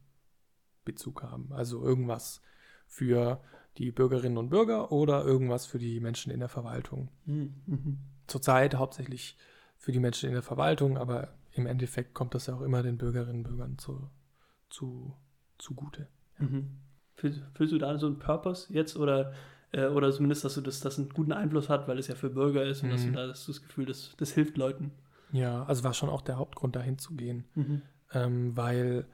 Bezug 0.84 1.22
haben. 1.22 1.52
Also 1.52 1.82
irgendwas 1.82 2.42
für 2.86 3.40
die 3.78 3.90
Bürgerinnen 3.90 4.36
und 4.36 4.50
Bürger 4.50 4.92
oder 4.92 5.24
irgendwas 5.24 5.66
für 5.66 5.78
die 5.78 6.00
Menschen 6.00 6.32
in 6.32 6.40
der 6.40 6.48
Verwaltung. 6.48 7.08
Mhm. 7.24 7.98
Zurzeit 8.26 8.74
hauptsächlich 8.74 9.36
für 9.78 9.92
die 9.92 10.00
Menschen 10.00 10.28
in 10.28 10.34
der 10.34 10.42
Verwaltung, 10.42 10.98
aber 10.98 11.34
im 11.52 11.66
Endeffekt 11.66 12.14
kommt 12.14 12.34
das 12.34 12.46
ja 12.46 12.54
auch 12.54 12.60
immer 12.62 12.82
den 12.82 12.98
Bürgerinnen 12.98 13.38
und 13.38 13.42
Bürgern 13.44 13.78
zu, 13.78 14.08
zu, 14.70 15.14
zugute. 15.58 16.08
Mhm. 16.38 16.78
Fühlst, 17.14 17.42
du 17.58 17.78
da 17.78 17.98
so 17.98 18.06
einen 18.06 18.18
Purpose 18.18 18.72
jetzt 18.72 18.96
oder, 18.96 19.32
äh, 19.72 19.86
oder 19.86 20.10
zumindest, 20.12 20.44
dass 20.44 20.54
du 20.54 20.60
das, 20.60 20.80
das 20.80 20.98
einen 20.98 21.10
guten 21.10 21.32
Einfluss 21.32 21.68
hat, 21.68 21.88
weil 21.88 21.98
es 21.98 22.08
ja 22.08 22.14
für 22.14 22.30
Bürger 22.30 22.64
ist 22.64 22.82
und 22.82 22.90
dass 22.90 23.02
du 23.02 23.08
Mhm. 23.08 23.14
da 23.14 23.28
hast 23.28 23.46
du 23.46 23.52
das 23.52 23.62
Gefühl, 23.62 23.86
das, 23.86 24.14
das 24.16 24.32
hilft 24.32 24.56
Leuten? 24.56 24.92
Ja, 25.30 25.64
also 25.64 25.84
war 25.84 25.94
schon 25.94 26.10
auch 26.10 26.22
der 26.22 26.36
Hauptgrund, 26.36 26.76
dahin 26.76 26.98
zu 26.98 27.14
gehen. 27.14 27.44
Mhm. 27.54 27.82
ähm, 28.12 28.56
weil 28.56 29.06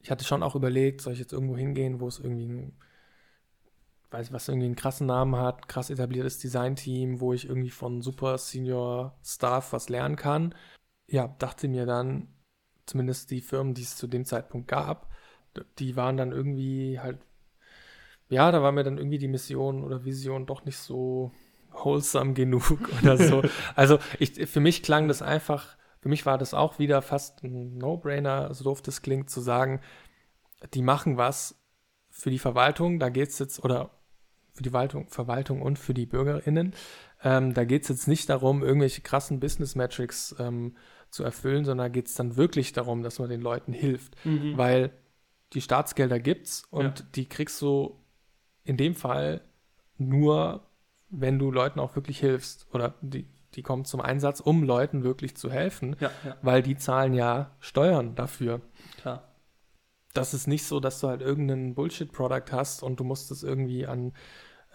ich 0.00 0.10
hatte 0.10 0.24
schon 0.24 0.42
auch 0.42 0.56
überlegt, 0.56 1.00
soll 1.00 1.12
ich 1.12 1.18
jetzt 1.20 1.32
irgendwo 1.32 1.56
hingehen, 1.56 2.00
wo 2.00 2.08
es 2.08 2.18
irgendwie 2.18 2.46
ein, 2.46 2.72
weiß 4.12 4.28
ich 4.28 4.32
was, 4.32 4.48
irgendwie 4.48 4.66
einen 4.66 4.76
krassen 4.76 5.06
Namen 5.06 5.36
hat, 5.36 5.68
krass 5.68 5.90
etabliertes 5.90 6.38
Designteam, 6.38 7.20
wo 7.20 7.32
ich 7.32 7.48
irgendwie 7.48 7.70
von 7.70 8.02
super 8.02 8.38
Senior 8.38 9.16
Staff 9.24 9.72
was 9.72 9.88
lernen 9.88 10.16
kann. 10.16 10.54
Ja, 11.08 11.28
dachte 11.38 11.68
mir 11.68 11.86
dann, 11.86 12.28
zumindest 12.86 13.30
die 13.30 13.40
Firmen, 13.40 13.74
die 13.74 13.82
es 13.82 13.96
zu 13.96 14.06
dem 14.06 14.24
Zeitpunkt 14.24 14.68
gab, 14.68 15.10
die 15.78 15.96
waren 15.96 16.16
dann 16.16 16.32
irgendwie 16.32 16.98
halt, 17.00 17.18
ja, 18.28 18.50
da 18.50 18.62
war 18.62 18.72
mir 18.72 18.84
dann 18.84 18.98
irgendwie 18.98 19.18
die 19.18 19.28
Mission 19.28 19.84
oder 19.84 20.04
Vision 20.04 20.46
doch 20.46 20.64
nicht 20.64 20.78
so 20.78 21.32
wholesome 21.70 22.32
genug 22.34 22.88
oder 23.02 23.16
so. 23.16 23.42
Also 23.74 23.98
ich, 24.18 24.46
für 24.48 24.60
mich 24.60 24.82
klang 24.82 25.08
das 25.08 25.22
einfach, 25.22 25.76
für 26.00 26.08
mich 26.08 26.26
war 26.26 26.38
das 26.38 26.54
auch 26.54 26.78
wieder 26.78 27.02
fast 27.02 27.42
ein 27.44 27.78
No-Brainer, 27.78 28.52
so 28.54 28.64
doof 28.64 28.82
das 28.82 29.02
klingt, 29.02 29.30
zu 29.30 29.40
sagen, 29.40 29.80
die 30.74 30.82
machen 30.82 31.16
was 31.16 31.58
für 32.10 32.30
die 32.30 32.38
Verwaltung, 32.38 32.98
da 32.98 33.08
geht 33.08 33.30
es 33.30 33.38
jetzt, 33.38 33.64
oder 33.64 33.90
für 34.54 34.62
die 34.62 34.70
Verwaltung, 34.70 35.08
Verwaltung 35.08 35.62
und 35.62 35.78
für 35.78 35.94
die 35.94 36.06
BürgerInnen, 36.06 36.74
ähm, 37.24 37.54
da 37.54 37.64
geht 37.64 37.82
es 37.82 37.88
jetzt 37.88 38.08
nicht 38.08 38.28
darum, 38.28 38.62
irgendwelche 38.62 39.00
krassen 39.00 39.40
Business 39.40 39.74
Metrics 39.74 40.34
ähm, 40.38 40.76
zu 41.10 41.24
erfüllen, 41.24 41.64
sondern 41.64 41.86
da 41.86 41.88
geht 41.88 42.06
es 42.08 42.14
dann 42.14 42.36
wirklich 42.36 42.72
darum, 42.72 43.02
dass 43.02 43.18
man 43.18 43.28
den 43.28 43.40
Leuten 43.40 43.72
hilft. 43.72 44.16
Mhm. 44.24 44.56
Weil 44.56 44.90
die 45.52 45.60
Staatsgelder 45.60 46.18
gibt's 46.18 46.64
und 46.70 47.00
Ja. 47.00 47.06
die 47.14 47.28
kriegst 47.28 47.60
du 47.62 47.98
in 48.64 48.76
dem 48.76 48.94
Fall 48.94 49.42
nur, 49.98 50.66
wenn 51.10 51.38
du 51.38 51.50
Leuten 51.50 51.78
auch 51.80 51.94
wirklich 51.96 52.18
hilfst. 52.18 52.66
Oder 52.72 52.94
die, 53.02 53.26
die 53.54 53.62
kommen 53.62 53.84
zum 53.84 54.00
Einsatz, 54.00 54.40
um 54.40 54.62
Leuten 54.64 55.04
wirklich 55.04 55.36
zu 55.36 55.50
helfen, 55.50 55.96
Ja, 56.00 56.10
ja, 56.24 56.36
weil 56.42 56.62
die 56.62 56.76
zahlen 56.76 57.12
ja 57.14 57.54
Steuern 57.60 58.14
dafür. 58.14 58.60
klar. 58.96 59.28
Das 60.12 60.34
ist 60.34 60.46
nicht 60.46 60.64
so, 60.64 60.80
dass 60.80 61.00
du 61.00 61.08
halt 61.08 61.22
irgendein 61.22 61.74
Bullshit-Product 61.74 62.52
hast 62.52 62.82
und 62.82 63.00
du 63.00 63.04
musst 63.04 63.30
es 63.30 63.42
irgendwie 63.42 63.86
an 63.86 64.12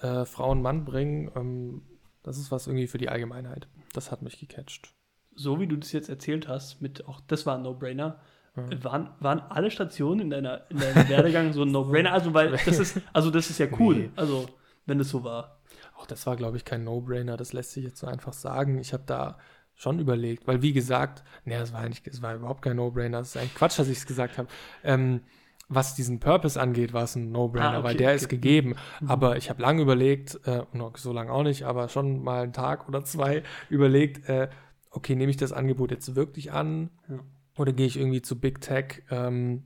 äh, 0.02 0.26
Frau 0.26 0.52
und 0.52 0.62
Mann 0.62 0.86
bringen. 0.86 1.32
Ähm, 1.36 1.82
das 2.24 2.38
ist 2.38 2.52
was 2.52 2.68
irgendwie 2.68 2.88
für 2.88 2.98
die 2.98 3.10
Allgemeinheit. 3.10 3.68
Das 3.94 4.12
hat 4.12 4.22
mich 4.22 4.40
gecatcht. 4.40 4.94
So 5.36 5.60
wie 5.60 5.68
du 5.68 5.78
das 5.78 5.92
jetzt 5.92 6.10
erzählt 6.10 6.48
hast, 6.48 6.82
mit 6.82 7.08
auch 7.08 7.22
das 7.28 7.46
war 7.46 7.56
ein 7.56 7.64
No-Brainer. 7.64 8.20
Äh, 8.56 8.84
Waren, 8.84 9.12
waren 9.20 9.40
alle 9.40 9.70
Stationen 9.70 10.22
in, 10.22 10.30
deiner, 10.32 10.70
in 10.72 10.80
deinem 10.80 11.08
Werdegang 11.10 11.54
so 11.54 11.62
ein 11.62 11.72
No-Brainer? 11.72 12.12
Also, 12.12 12.34
weil 12.34 12.52
das 12.66 12.80
ist, 12.80 13.00
also 13.14 13.30
das 13.30 13.50
ist 13.50 13.60
ja 13.60 13.68
cool. 13.80 13.96
Nee. 13.96 14.10
Also, 14.16 14.48
wenn 14.88 15.00
es 15.00 15.10
so 15.10 15.24
war. 15.24 15.60
Auch 15.96 16.08
das 16.08 16.26
war, 16.26 16.36
glaube 16.36 16.58
ich, 16.58 16.66
kein 16.66 16.84
No-Brainer. 16.84 17.38
Das 17.38 17.54
lässt 17.54 17.72
sich 17.74 17.84
jetzt 17.84 18.00
so 18.00 18.08
einfach 18.08 18.34
sagen. 18.34 18.80
Ich 18.80 18.94
habe 18.94 19.04
da 19.06 19.38
schon 19.78 20.00
überlegt, 20.00 20.48
weil 20.48 20.62
wie 20.64 20.74
gesagt, 20.74 21.24
nee, 21.46 21.56
das 21.58 21.72
war 21.72 21.82
eigentlich, 21.82 22.02
das 22.02 22.22
war 22.24 22.36
überhaupt 22.36 22.64
kein 22.64 22.76
No-Brainer. 22.78 23.20
Das 23.20 23.30
ist 23.30 23.38
eigentlich 23.38 23.54
Quatsch, 23.56 23.78
dass 23.78 23.88
ich 23.88 24.00
es 24.00 24.08
gesagt 24.08 24.38
habe. 24.40 24.50
Ähm, 24.84 25.22
was 25.70 25.94
diesen 25.96 26.20
Purpose 26.20 26.60
angeht, 26.60 26.94
war 26.94 27.04
es 27.04 27.16
ein 27.16 27.32
No-Brainer, 27.32 27.74
Ah, 27.74 27.78
okay, 27.80 27.84
weil 27.84 27.96
der 27.96 28.08
okay. 28.10 28.16
ist 28.16 28.28
gegeben. 28.30 28.76
Mhm. 29.02 29.10
Aber 29.10 29.38
ich 29.38 29.50
habe 29.52 29.62
lange 29.62 29.82
überlegt, 29.84 30.40
äh, 30.48 30.64
noch 30.74 30.98
so 30.98 31.14
lange 31.14 31.32
auch 31.32 31.44
nicht, 31.44 31.64
aber 31.64 31.90
schon 31.90 32.24
mal 32.24 32.44
einen 32.44 32.54
Tag 32.54 32.88
oder 32.88 33.04
zwei 33.04 33.44
überlegt, 33.70 34.28
äh, 34.28 34.50
okay, 34.90 35.16
nehme 35.16 35.30
ich 35.30 35.38
das 35.38 35.52
Angebot 35.54 35.92
jetzt 35.92 36.16
wirklich 36.16 36.52
an 36.52 36.90
Ja. 37.08 37.20
oder 37.58 37.72
gehe 37.72 37.86
ich 37.86 37.98
irgendwie 37.98 38.24
zu 38.24 38.40
Big 38.40 38.62
Tech, 38.62 39.04
ähm, 39.12 39.64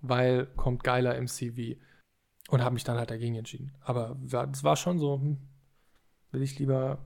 weil 0.00 0.46
kommt 0.56 0.84
geiler 0.84 1.16
im 1.16 1.26
CV. 1.28 1.78
Und 2.48 2.62
habe 2.64 2.72
mich 2.72 2.84
dann 2.84 2.96
halt 2.96 3.10
dagegen 3.10 3.34
entschieden. 3.34 3.74
Aber 3.82 4.16
es 4.24 4.64
war 4.64 4.76
schon 4.76 4.98
so, 4.98 5.16
hm, 5.20 5.36
will 6.30 6.40
ich 6.40 6.58
lieber 6.58 7.04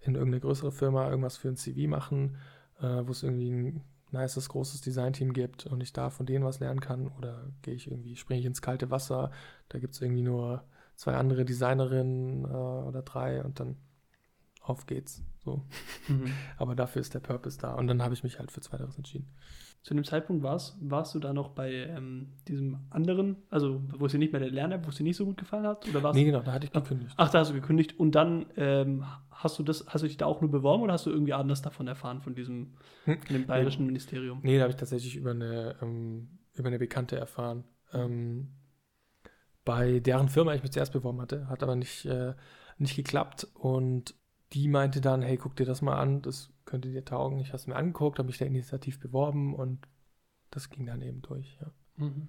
in 0.00 0.14
irgendeine 0.14 0.40
größere 0.40 0.72
Firma 0.72 1.08
irgendwas 1.08 1.36
für 1.36 1.48
ein 1.48 1.56
CV 1.56 1.88
machen, 1.88 2.36
äh, 2.80 3.02
wo 3.04 3.12
es 3.12 3.22
irgendwie 3.22 3.50
ein 3.50 3.84
nices, 4.12 4.48
großes 4.48 4.80
Designteam 4.80 5.32
gibt 5.32 5.66
und 5.66 5.82
ich 5.82 5.92
da 5.92 6.10
von 6.10 6.26
denen 6.26 6.44
was 6.44 6.60
lernen 6.60 6.80
kann 6.80 7.08
oder 7.18 7.46
gehe 7.62 7.74
ich 7.74 7.90
irgendwie, 7.90 8.16
springe 8.16 8.40
ich 8.40 8.46
ins 8.46 8.62
kalte 8.62 8.90
Wasser, 8.90 9.30
da 9.68 9.78
gibt 9.78 9.94
es 9.94 10.00
irgendwie 10.00 10.22
nur 10.22 10.64
zwei 10.96 11.14
andere 11.14 11.44
Designerinnen 11.44 12.44
äh, 12.44 12.48
oder 12.48 13.02
drei 13.02 13.42
und 13.42 13.60
dann 13.60 13.76
auf 14.60 14.86
geht's. 14.86 15.22
So. 15.44 15.64
Mhm. 16.08 16.32
Aber 16.56 16.74
dafür 16.74 17.00
ist 17.00 17.14
der 17.14 17.20
Purpose 17.20 17.58
da 17.58 17.74
und 17.74 17.86
dann 17.86 18.02
habe 18.02 18.14
ich 18.14 18.24
mich 18.24 18.38
halt 18.40 18.50
für 18.50 18.60
Zweiteres 18.60 18.96
entschieden. 18.96 19.28
Zu 19.82 19.94
dem 19.94 20.04
Zeitpunkt 20.04 20.42
warst, 20.42 20.76
warst 20.82 21.14
du 21.14 21.18
da 21.20 21.32
noch 21.32 21.48
bei 21.50 21.72
ähm, 21.72 22.34
diesem 22.46 22.80
anderen, 22.90 23.36
also 23.48 23.82
wo 23.96 24.06
es 24.06 24.12
dir 24.12 24.18
nicht 24.18 24.30
mehr 24.32 24.40
der 24.40 24.50
Lern-App, 24.50 24.84
wo 24.84 24.90
es 24.90 24.96
dir 24.96 25.04
nicht 25.04 25.16
so 25.16 25.24
gut 25.24 25.38
gefallen 25.38 25.66
hat? 25.66 25.88
Oder 25.88 26.02
warst 26.02 26.16
Nee, 26.16 26.24
genau, 26.24 26.40
da 26.40 26.52
hatte 26.52 26.66
ich 26.66 26.72
gekündigt. 26.72 27.14
Ach, 27.16 27.30
da 27.30 27.38
hast 27.38 27.50
du 27.50 27.54
gekündigt 27.54 27.98
und 27.98 28.14
dann 28.14 28.44
ähm, 28.56 29.06
hast 29.30 29.58
du 29.58 29.62
das, 29.62 29.86
hast 29.88 30.02
du 30.02 30.06
dich 30.06 30.18
da 30.18 30.26
auch 30.26 30.42
nur 30.42 30.50
beworben 30.50 30.82
oder 30.82 30.92
hast 30.92 31.06
du 31.06 31.10
irgendwie 31.10 31.32
anders 31.32 31.62
davon 31.62 31.86
erfahren 31.88 32.20
von 32.20 32.34
diesem, 32.34 32.74
Hm. 33.04 33.22
von 33.22 33.34
dem 33.36 33.46
bayerischen 33.46 33.86
Ministerium? 33.86 34.40
Nee, 34.42 34.56
da 34.56 34.62
habe 34.64 34.70
ich 34.70 34.76
tatsächlich 34.76 35.16
über 35.16 35.30
eine, 35.30 35.76
ähm, 35.80 36.28
über 36.54 36.68
eine 36.68 36.78
Bekannte 36.78 37.16
erfahren. 37.16 37.64
Ähm, 37.94 38.48
bei 39.64 40.00
deren 40.00 40.28
Firma 40.28 40.54
ich 40.54 40.62
mich 40.62 40.72
zuerst 40.72 40.92
beworben 40.92 41.22
hatte, 41.22 41.48
hat 41.48 41.62
aber 41.62 41.76
nicht, 41.76 42.04
äh, 42.04 42.34
nicht 42.76 42.96
geklappt. 42.96 43.46
Und 43.54 44.14
die 44.52 44.68
meinte 44.68 45.00
dann, 45.00 45.22
hey, 45.22 45.36
guck 45.36 45.56
dir 45.56 45.66
das 45.66 45.82
mal 45.82 45.96
an, 45.98 46.22
das 46.22 46.50
könnte 46.64 46.90
dir 46.90 47.04
taugen. 47.04 47.38
Ich 47.40 47.48
habe 47.48 47.56
es 47.56 47.66
mir 47.66 47.76
angeguckt, 47.76 48.18
habe 48.18 48.26
mich 48.26 48.38
da 48.38 48.44
initiativ 48.44 49.00
beworben 49.00 49.54
und 49.54 49.86
das 50.50 50.70
ging 50.70 50.86
dann 50.86 51.02
eben 51.02 51.22
durch. 51.22 51.56
Ja. 51.60 51.70
Mhm. 51.96 52.28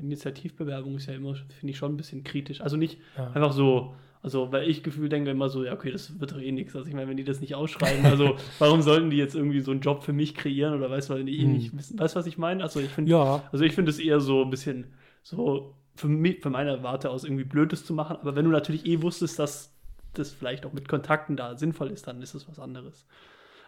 Initiativbewerbung 0.00 0.96
ist 0.96 1.06
ja 1.06 1.14
immer, 1.14 1.34
finde 1.34 1.70
ich, 1.70 1.76
schon 1.78 1.94
ein 1.94 1.96
bisschen 1.96 2.22
kritisch. 2.24 2.60
Also 2.60 2.76
nicht 2.76 2.98
Ja. 3.16 3.30
einfach 3.32 3.52
so 3.52 3.94
Also, 4.22 4.50
weil 4.52 4.70
ich 4.70 4.82
Gefühl 4.82 5.10
denke 5.10 5.30
immer 5.30 5.50
so, 5.50 5.64
ja, 5.64 5.74
okay, 5.74 5.90
das 5.90 6.18
wird 6.18 6.32
doch 6.32 6.38
eh 6.40 6.50
nichts. 6.50 6.74
Also, 6.74 6.88
ich 6.88 6.94
meine, 6.94 7.10
wenn 7.10 7.18
die 7.18 7.24
das 7.24 7.42
nicht 7.42 7.54
ausschreiben, 7.54 8.06
also, 8.06 8.38
warum 8.58 8.80
sollten 8.80 9.10
die 9.10 9.18
jetzt 9.18 9.34
irgendwie 9.34 9.60
so 9.60 9.70
einen 9.70 9.82
Job 9.82 10.02
für 10.02 10.14
mich 10.14 10.34
kreieren 10.34 10.72
oder 10.72 10.88
weißt 10.90 11.10
du, 11.10 11.14
weil 11.14 11.24
die 11.24 11.38
eh 11.38 11.42
Hm. 11.42 11.52
nicht 11.52 11.76
wissen, 11.76 11.98
weißt 11.98 12.14
du, 12.14 12.20
was 12.20 12.26
ich 12.26 12.38
meine? 12.38 12.62
Also, 12.62 12.80
ich 12.80 12.90
finde, 12.90 13.10
Ja, 13.12 13.42
also, 13.52 13.66
ich 13.66 13.74
finde 13.74 13.90
es 13.90 13.98
eher 13.98 14.20
so 14.20 14.42
ein 14.42 14.48
bisschen 14.48 14.86
so 15.22 15.74
für 15.94 16.08
mich, 16.08 16.40
von 16.40 16.52
meiner 16.52 16.82
Warte 16.82 17.10
aus 17.10 17.24
irgendwie 17.24 17.44
Blödes 17.44 17.84
zu 17.84 17.92
machen. 17.92 18.16
Aber 18.16 18.34
wenn 18.34 18.46
du 18.46 18.50
natürlich 18.50 18.86
eh 18.86 19.02
wusstest, 19.02 19.38
dass 19.38 19.73
das 20.14 20.32
vielleicht 20.32 20.66
auch 20.66 20.72
mit 20.72 20.88
Kontakten 20.88 21.36
da 21.36 21.56
sinnvoll 21.56 21.90
ist, 21.90 22.06
dann 22.06 22.22
ist 22.22 22.34
es 22.34 22.48
was 22.48 22.58
anderes. 22.58 23.06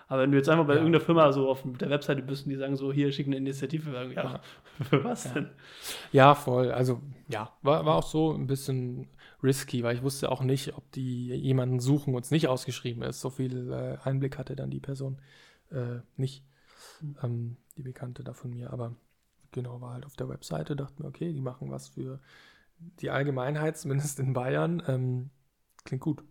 Aber 0.08 0.22
wenn 0.22 0.30
du 0.30 0.36
jetzt 0.38 0.48
einfach 0.48 0.66
bei 0.66 0.74
Ja. 0.74 0.80
irgendeiner 0.80 1.04
Firma 1.04 1.32
so 1.32 1.48
auf 1.50 1.64
der 1.64 1.90
Webseite 1.90 2.22
bist 2.22 2.46
und 2.46 2.50
die 2.50 2.56
sagen 2.56 2.76
so, 2.76 2.92
hier 2.92 3.10
schick 3.12 3.26
eine 3.26 3.36
Initiative, 3.36 3.90
ja, 4.14 4.22
Ja. 4.22 4.40
für 4.90 5.02
was 5.04 5.24
Ja. 5.24 5.32
denn? 5.32 5.50
Ja, 6.12 6.34
voll. 6.34 6.72
Also 6.72 7.02
ja, 7.28 7.52
war, 7.62 7.84
war 7.86 7.96
auch 7.96 8.06
so 8.06 8.32
ein 8.32 8.46
bisschen 8.46 9.08
risky, 9.42 9.82
weil 9.82 9.96
ich 9.96 10.02
wusste 10.02 10.30
auch 10.30 10.42
nicht, 10.42 10.76
ob 10.76 10.90
die 10.92 11.28
jemanden 11.34 11.80
suchen 11.80 12.14
und 12.14 12.24
es 12.24 12.30
nicht 12.30 12.48
ausgeschrieben 12.48 13.02
ist. 13.02 13.20
So 13.20 13.30
viel 13.30 13.72
äh, 13.72 13.98
Einblick 14.04 14.38
hatte 14.38 14.56
dann 14.56 14.70
die 14.70 14.80
Person 14.80 15.20
äh, 15.70 16.00
nicht, 16.16 16.44
Hm. 17.00 17.16
ähm, 17.22 17.56
die 17.76 17.82
Bekannte 17.82 18.24
da 18.24 18.32
von 18.32 18.50
mir. 18.50 18.72
Aber 18.72 18.94
genau, 19.52 19.80
war 19.80 19.94
halt 19.94 20.06
auf 20.06 20.16
der 20.16 20.28
Webseite, 20.28 20.76
dachte 20.76 21.02
mir, 21.02 21.08
okay, 21.08 21.32
die 21.32 21.40
machen 21.40 21.70
was 21.70 21.88
für 21.88 22.20
die 23.00 23.10
Allgemeinheit, 23.10 23.76
zumindest 23.78 24.20
in 24.20 24.32
Bayern. 24.32 24.82
Ähm, 24.86 25.30
klingt 25.84 26.02
gut. 26.02 26.24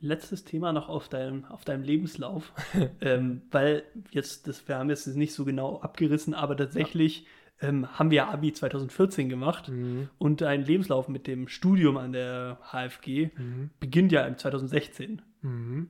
Letztes 0.00 0.44
Thema 0.44 0.72
noch 0.72 0.88
auf 0.88 1.08
deinem, 1.08 1.44
auf 1.46 1.64
deinem 1.64 1.82
Lebenslauf, 1.82 2.52
ähm, 3.00 3.42
weil 3.50 3.82
jetzt, 4.10 4.46
das, 4.48 4.66
wir 4.68 4.76
haben 4.78 4.90
jetzt 4.90 5.06
nicht 5.08 5.32
so 5.34 5.44
genau 5.44 5.80
abgerissen, 5.80 6.34
aber 6.34 6.56
tatsächlich 6.56 7.26
ähm, 7.62 7.86
haben 7.98 8.10
wir 8.10 8.28
Abi 8.28 8.52
2014 8.52 9.28
gemacht 9.28 9.68
Mhm. 9.68 10.08
und 10.18 10.40
dein 10.40 10.64
Lebenslauf 10.64 11.08
mit 11.08 11.26
dem 11.26 11.46
Studium 11.48 11.96
an 11.98 12.12
der 12.12 12.58
HFG 12.72 13.30
Mhm. 13.36 13.70
beginnt 13.80 14.12
ja 14.12 14.22
im 14.26 14.38
2016. 14.38 15.20
Mhm. 15.42 15.88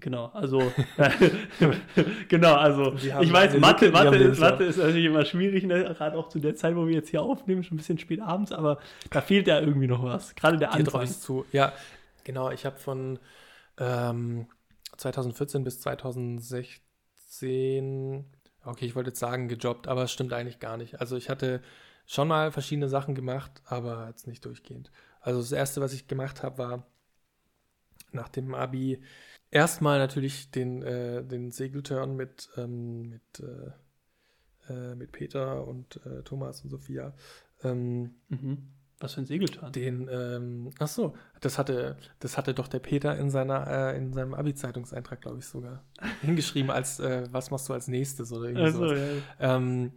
Genau, 0.00 0.26
also 0.32 0.72
genau, 2.28 2.54
also 2.54 2.94
ich 2.94 3.32
weiß, 3.32 3.58
Mathe, 3.58 3.90
Mathe, 3.90 4.16
ist. 4.16 4.38
Mathe 4.40 4.64
ist 4.64 4.78
natürlich 4.78 5.04
immer 5.04 5.24
schwierig, 5.24 5.64
ne? 5.64 5.84
gerade 5.96 6.16
auch 6.16 6.28
zu 6.28 6.38
der 6.38 6.54
Zeit, 6.54 6.74
wo 6.76 6.86
wir 6.86 6.94
jetzt 6.94 7.10
hier 7.10 7.22
aufnehmen, 7.22 7.62
schon 7.64 7.74
ein 7.74 7.78
bisschen 7.78 7.98
spät 7.98 8.20
abends, 8.20 8.50
aber 8.52 8.78
da 9.10 9.20
fehlt 9.20 9.46
ja 9.46 9.60
irgendwie 9.60 9.86
noch 9.88 10.02
was, 10.02 10.34
gerade 10.34 10.56
der 10.58 10.72
Anfang. 10.72 11.06
zu. 11.06 11.44
Ja, 11.52 11.72
genau. 12.30 12.50
Ich 12.50 12.64
habe 12.64 12.78
von 12.78 13.18
ähm, 13.78 14.46
2014 14.96 15.64
bis 15.64 15.80
2016, 15.80 18.24
okay, 18.64 18.86
ich 18.86 18.94
wollte 18.94 19.10
jetzt 19.10 19.18
sagen 19.18 19.48
gejobbt, 19.48 19.88
aber 19.88 20.04
es 20.04 20.12
stimmt 20.12 20.32
eigentlich 20.32 20.60
gar 20.60 20.76
nicht. 20.76 21.00
Also 21.00 21.16
ich 21.16 21.28
hatte 21.28 21.60
schon 22.06 22.28
mal 22.28 22.52
verschiedene 22.52 22.88
Sachen 22.88 23.16
gemacht, 23.16 23.62
aber 23.64 24.06
jetzt 24.08 24.28
nicht 24.28 24.44
durchgehend. 24.44 24.92
Also 25.20 25.40
das 25.40 25.50
Erste, 25.52 25.80
was 25.80 25.92
ich 25.92 26.06
gemacht 26.06 26.44
habe, 26.44 26.58
war 26.58 26.86
nach 28.12 28.28
dem 28.28 28.54
Abi 28.54 29.02
erstmal 29.50 29.98
natürlich 29.98 30.52
den, 30.52 30.82
äh, 30.82 31.24
den 31.24 31.50
Segelturn 31.50 32.14
mit, 32.14 32.48
ähm, 32.56 33.10
mit, 33.10 33.40
äh, 33.40 33.72
äh, 34.72 34.94
mit 34.94 35.10
Peter 35.10 35.66
und 35.66 36.00
äh, 36.06 36.22
Thomas 36.22 36.62
und 36.62 36.70
Sophia. 36.70 37.12
Ähm, 37.64 38.14
Mhm. 38.28 38.68
Was 39.00 39.14
für 39.14 39.22
ein 39.22 39.26
Segelturn. 39.26 39.72
den, 39.72 40.08
ähm, 40.12 40.70
ach 40.78 40.86
so, 40.88 41.14
das 41.40 41.58
hatte, 41.58 41.96
das 42.18 42.36
hatte 42.36 42.52
doch 42.52 42.68
der 42.68 42.80
Peter 42.80 43.16
in 43.16 43.30
seiner, 43.30 43.66
äh, 43.66 43.96
in 43.96 44.12
seinem 44.12 44.34
Abi-Zeitungseintrag, 44.34 45.22
glaube 45.22 45.38
ich, 45.38 45.46
sogar 45.46 45.82
hingeschrieben 46.20 46.70
als, 46.70 47.00
äh, 47.00 47.26
was 47.30 47.50
machst 47.50 47.68
du 47.70 47.72
als 47.72 47.88
nächstes 47.88 48.30
oder 48.30 48.50
irgendwie 48.50 48.70
sowas. 48.70 48.92
ja. 49.38 49.56
Ähm, 49.56 49.92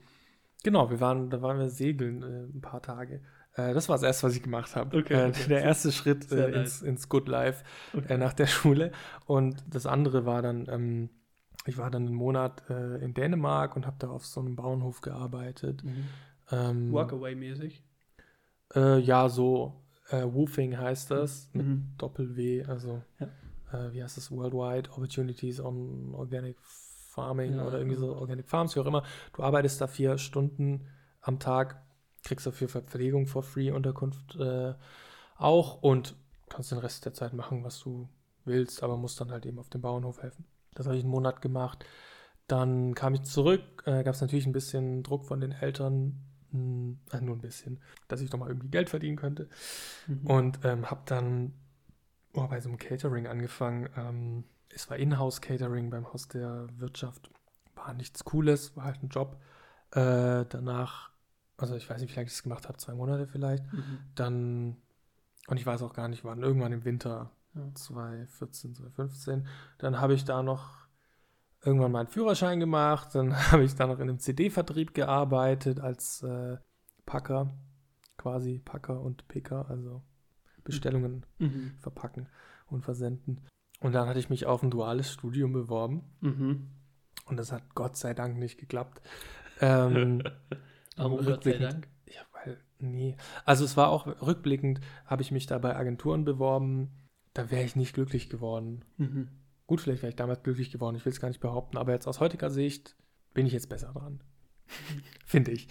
genau, 0.64 0.90
wir 0.90 1.02
waren, 1.02 1.30
da 1.30 1.42
waren 1.42 1.60
wir 1.60 1.70
segeln 1.70 2.24
äh, 2.24 2.58
ein 2.58 2.62
paar 2.62 2.82
Tage. 2.82 3.22
Äh, 3.56 3.74
das 3.74 3.90
war 3.90 3.98
das 3.98 4.04
erste, 4.04 4.28
was 4.28 4.38
ich 4.38 4.44
gemacht 4.44 4.74
habe. 4.78 4.98
Okay, 4.98 5.14
äh, 5.14 5.28
okay. 5.28 5.50
Der 5.50 5.62
erste 5.64 5.92
Schritt 5.92 6.32
äh, 6.32 6.52
ins, 6.52 6.82
ins 6.82 7.10
Good 7.10 7.28
Life 7.28 7.66
Okay. 7.94 8.18
nach 8.18 8.34
der 8.34 8.48
Schule. 8.48 8.94
Und 9.26 9.64
das 9.70 9.86
andere 9.86 10.26
war 10.26 10.42
dann, 10.42 10.66
ähm, 10.70 11.10
ich 11.66 11.78
war 11.78 11.92
dann 11.92 12.08
einen 12.08 12.16
Monat 12.16 12.64
in 12.70 13.14
Dänemark 13.14 13.78
und 13.78 13.86
habe 13.86 13.96
da 14.00 14.10
auf 14.10 14.26
so 14.26 14.42
einem 14.42 14.58
Bauernhof 14.58 15.00
gearbeitet. 15.00 15.82
Mhm. 15.84 16.08
Ähm, 16.52 16.92
Workaway-mäßig. 16.92 17.84
Äh, 18.76 19.00
ja, 19.00 19.30
so 19.30 19.74
äh, 20.10 20.24
Woofing 20.24 20.78
heißt 20.78 21.12
das, 21.12 21.50
mit 21.54 21.66
Mhm. 21.66 21.94
Doppel-W, 21.98 22.66
also 22.66 23.02
Ja. 23.20 23.28
äh, 23.72 23.94
wie 23.94 24.04
heißt 24.04 24.18
das? 24.18 24.32
Worldwide 24.32 24.90
Opportunities 24.92 25.60
on 25.60 26.14
Organic 26.14 26.58
Farming 26.62 27.56
Ja, 27.56 27.66
oder 27.68 27.78
irgendwie 27.78 27.98
so 27.98 28.12
ja. 28.12 28.18
Organic 28.20 28.48
Farms, 28.50 28.76
wie 28.76 28.80
auch 28.80 28.86
immer. 28.86 29.04
Du 29.34 29.44
arbeitest 29.44 29.80
da 29.82 29.88
vier 29.88 30.18
Stunden 30.18 30.88
am 31.22 31.40
Tag, 31.40 31.82
kriegst 32.24 32.46
dafür 32.48 32.68
Verpflegung 32.70 33.28
for 33.28 33.44
free, 33.44 33.72
Unterkunft 33.72 34.36
äh, 34.36 34.74
auch 35.38 35.82
und 35.82 36.16
kannst 36.50 36.72
den 36.72 36.80
Rest 36.80 37.06
der 37.06 37.14
Zeit 37.14 37.34
machen, 37.34 37.64
was 37.64 37.80
du 37.80 38.08
willst, 38.46 38.84
aber 38.84 38.98
musst 38.98 39.20
dann 39.22 39.32
halt 39.32 39.46
eben 39.46 39.60
auf 39.60 39.70
dem 39.70 39.82
Bauernhof 39.82 40.22
helfen. 40.22 40.46
Das 40.74 40.86
habe 40.88 40.98
ich 40.98 41.04
einen 41.04 41.12
Monat 41.12 41.42
gemacht. 41.42 41.86
Dann 42.48 42.94
kam 42.94 43.14
ich 43.14 43.24
zurück, 43.24 43.62
äh, 43.86 44.04
gab 44.04 44.16
es 44.16 44.22
natürlich 44.22 44.46
ein 44.46 44.52
bisschen 44.52 45.02
Druck 45.04 45.26
von 45.26 45.40
den 45.40 45.52
Eltern, 45.52 46.20
mh, 46.54 46.98
äh, 47.12 47.22
nur 47.22 47.36
ein 47.36 47.42
bisschen, 47.42 47.82
dass 48.08 48.22
ich 48.22 48.30
doch 48.30 48.40
mal 48.40 48.50
irgendwie 48.50 48.70
Geld 48.70 48.90
verdienen 48.90 49.18
könnte. 49.18 49.50
Mhm. 50.08 50.26
Und 50.26 50.60
ähm, 50.66 50.90
habe 50.92 51.02
dann 51.06 51.54
oh, 52.34 52.48
bei 52.48 52.60
so 52.62 52.70
einem 52.70 52.78
Catering 52.78 53.28
angefangen. 53.28 53.90
Ähm, 53.98 54.44
es 54.70 54.90
war 54.90 54.98
Inhouse-Catering 54.98 55.90
beim 55.90 56.12
Haus 56.12 56.28
der 56.28 56.68
Wirtschaft. 56.78 57.32
War 57.76 57.94
nichts 57.94 58.24
Cooles, 58.24 58.76
war 58.76 58.86
halt 58.86 59.04
ein 59.04 59.10
Job. 59.10 59.40
Äh, 59.92 60.46
danach, 60.50 61.12
also 61.58 61.76
ich 61.76 61.90
weiß 61.90 62.02
nicht, 62.02 62.12
wie 62.12 62.16
lange 62.16 62.28
ich 62.28 62.34
das 62.34 62.44
gemacht 62.44 62.68
habe, 62.68 62.78
zwei 62.78 62.94
Monate 62.94 63.28
vielleicht. 63.28 63.72
Mhm. 63.74 64.00
Dann, 64.16 64.78
und 65.48 65.58
ich 65.58 65.66
weiß 65.66 65.82
auch 65.84 65.94
gar 65.94 66.08
nicht 66.08 66.24
wann, 66.24 66.42
irgendwann 66.44 66.72
im 66.74 66.86
Winter 66.86 67.32
Ja. 67.56 67.74
2014, 67.76 68.76
2015. 68.76 69.48
Dann 69.78 70.00
habe 70.00 70.14
ich 70.16 70.26
da 70.26 70.42
noch 70.44 70.83
irgendwann 71.66 71.92
meinen 71.92 72.08
Führerschein 72.08 72.60
gemacht. 72.60 73.10
Dann 73.14 73.36
habe 73.52 73.64
ich 73.64 73.76
da 73.76 73.88
noch 73.88 74.00
in 74.00 74.10
einem 74.10 74.20
CD-Vertrieb 74.20 74.94
gearbeitet 74.94 75.80
als 75.80 76.22
äh, 76.24 76.58
Packer, 77.06 77.54
quasi 78.18 78.60
Packer 78.60 79.02
und 79.02 79.28
Picker, 79.28 79.70
also 79.70 80.02
Bestellungen 80.64 81.26
Mhm. 81.40 81.74
verpacken 81.80 82.28
und 82.68 82.84
versenden. 82.84 83.42
Und 83.82 83.94
dann 83.94 84.08
hatte 84.08 84.20
ich 84.20 84.30
mich 84.30 84.46
auf 84.46 84.64
ein 84.64 84.72
duales 84.72 85.12
Studium 85.12 85.52
beworben 85.52 86.04
Mhm. 86.22 86.70
und 87.26 87.38
das 87.38 87.52
hat 87.52 87.76
Gott 87.76 87.98
sei 87.98 88.14
Dank 88.14 88.38
nicht 88.38 88.58
geklappt. 88.58 89.02
Ähm, 89.60 90.24
Warum 90.96 91.26
Gott 91.26 91.44
sei 91.44 91.58
Dank? 91.58 91.88
Ja, 92.08 92.22
weil, 92.34 92.58
nee. 92.80 93.18
Also 93.46 93.66
es 93.66 93.76
war 93.76 93.90
auch 93.90 94.08
rückblickend, 94.08 94.80
habe 95.06 95.22
ich 95.22 95.32
mich 95.32 95.48
da 95.48 95.58
bei 95.58 95.76
Agenturen 95.76 96.24
beworben, 96.24 96.92
da 97.34 97.52
wäre 97.52 97.64
ich 97.66 97.76
nicht 97.76 97.94
glücklich 97.94 98.30
geworden. 98.30 98.86
Mhm. 98.98 99.28
Gut, 99.68 99.82
vielleicht 99.82 100.02
wäre 100.02 100.10
ich 100.10 100.16
damals 100.16 100.44
glücklich 100.44 100.72
geworden, 100.72 100.96
ich 100.96 101.06
will 101.06 101.14
es 101.14 101.22
gar 101.22 101.30
nicht 101.30 101.40
behaupten, 101.40 101.78
aber 101.78 101.94
jetzt 101.94 102.08
aus 102.08 102.20
heutiger 102.20 102.50
Sicht 102.50 102.96
bin 103.34 103.46
ich 103.46 103.54
jetzt 103.54 103.70
besser 103.70 103.94
dran. 103.94 104.22
Finde 105.26 105.52
ich. 105.52 105.68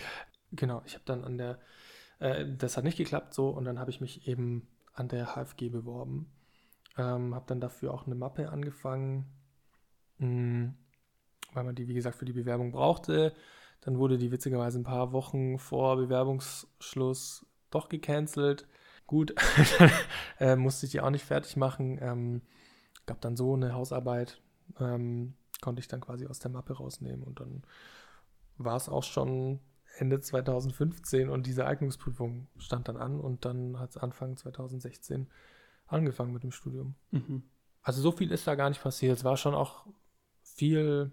Genau, 0.52 0.82
ich 0.86 0.94
habe 0.94 1.04
dann 1.04 1.24
an 1.24 1.38
der, 1.38 1.58
äh, 2.18 2.46
das 2.56 2.76
hat 2.76 2.84
nicht 2.84 2.98
geklappt 2.98 3.34
so 3.34 3.48
und 3.50 3.64
dann 3.64 3.78
habe 3.78 3.90
ich 3.90 4.00
mich 4.00 4.26
eben 4.26 4.68
an 4.94 5.08
der 5.08 5.34
HFG 5.34 5.68
beworben. 5.68 6.30
Ähm, 6.98 7.34
habe 7.34 7.46
dann 7.46 7.60
dafür 7.60 7.94
auch 7.94 8.06
eine 8.06 8.14
Mappe 8.14 8.50
angefangen, 8.50 9.26
mh, 10.18 10.74
weil 11.54 11.64
man 11.64 11.74
die, 11.74 11.88
wie 11.88 11.94
gesagt, 11.94 12.16
für 12.16 12.26
die 12.26 12.32
Bewerbung 12.32 12.72
brauchte. 12.72 13.34
Dann 13.80 13.98
wurde 13.98 14.18
die 14.18 14.30
witzigerweise 14.30 14.78
ein 14.78 14.84
paar 14.84 15.12
Wochen 15.12 15.58
vor 15.58 15.96
Bewerbungsschluss 15.96 17.46
doch 17.70 17.88
gecancelt. 17.88 18.68
Gut, 19.06 19.34
äh, 20.38 20.56
musste 20.56 20.86
ich 20.86 20.92
die 20.92 21.00
auch 21.00 21.10
nicht 21.10 21.24
fertig 21.24 21.56
machen. 21.56 21.98
Ähm, 22.00 22.42
gab 23.06 23.20
dann 23.20 23.36
so 23.36 23.54
eine 23.54 23.74
Hausarbeit, 23.74 24.40
ähm, 24.78 25.34
konnte 25.60 25.80
ich 25.80 25.88
dann 25.88 26.00
quasi 26.00 26.26
aus 26.26 26.38
der 26.38 26.50
Mappe 26.50 26.74
rausnehmen 26.74 27.22
und 27.22 27.40
dann 27.40 27.62
war 28.58 28.76
es 28.76 28.88
auch 28.88 29.04
schon 29.04 29.60
Ende 29.98 30.20
2015 30.20 31.28
und 31.28 31.46
diese 31.46 31.66
Eignungsprüfung 31.66 32.48
stand 32.58 32.88
dann 32.88 32.96
an 32.96 33.20
und 33.20 33.44
dann 33.44 33.78
hat 33.78 33.90
es 33.90 33.96
Anfang 33.96 34.36
2016 34.36 35.28
angefangen 35.86 36.32
mit 36.32 36.42
dem 36.42 36.52
Studium. 36.52 36.94
Mhm. 37.10 37.42
Also 37.82 38.00
so 38.00 38.12
viel 38.12 38.30
ist 38.32 38.46
da 38.46 38.54
gar 38.54 38.68
nicht 38.68 38.82
passiert. 38.82 39.18
Es 39.18 39.24
war 39.24 39.36
schon 39.36 39.54
auch 39.54 39.86
viel 40.42 41.12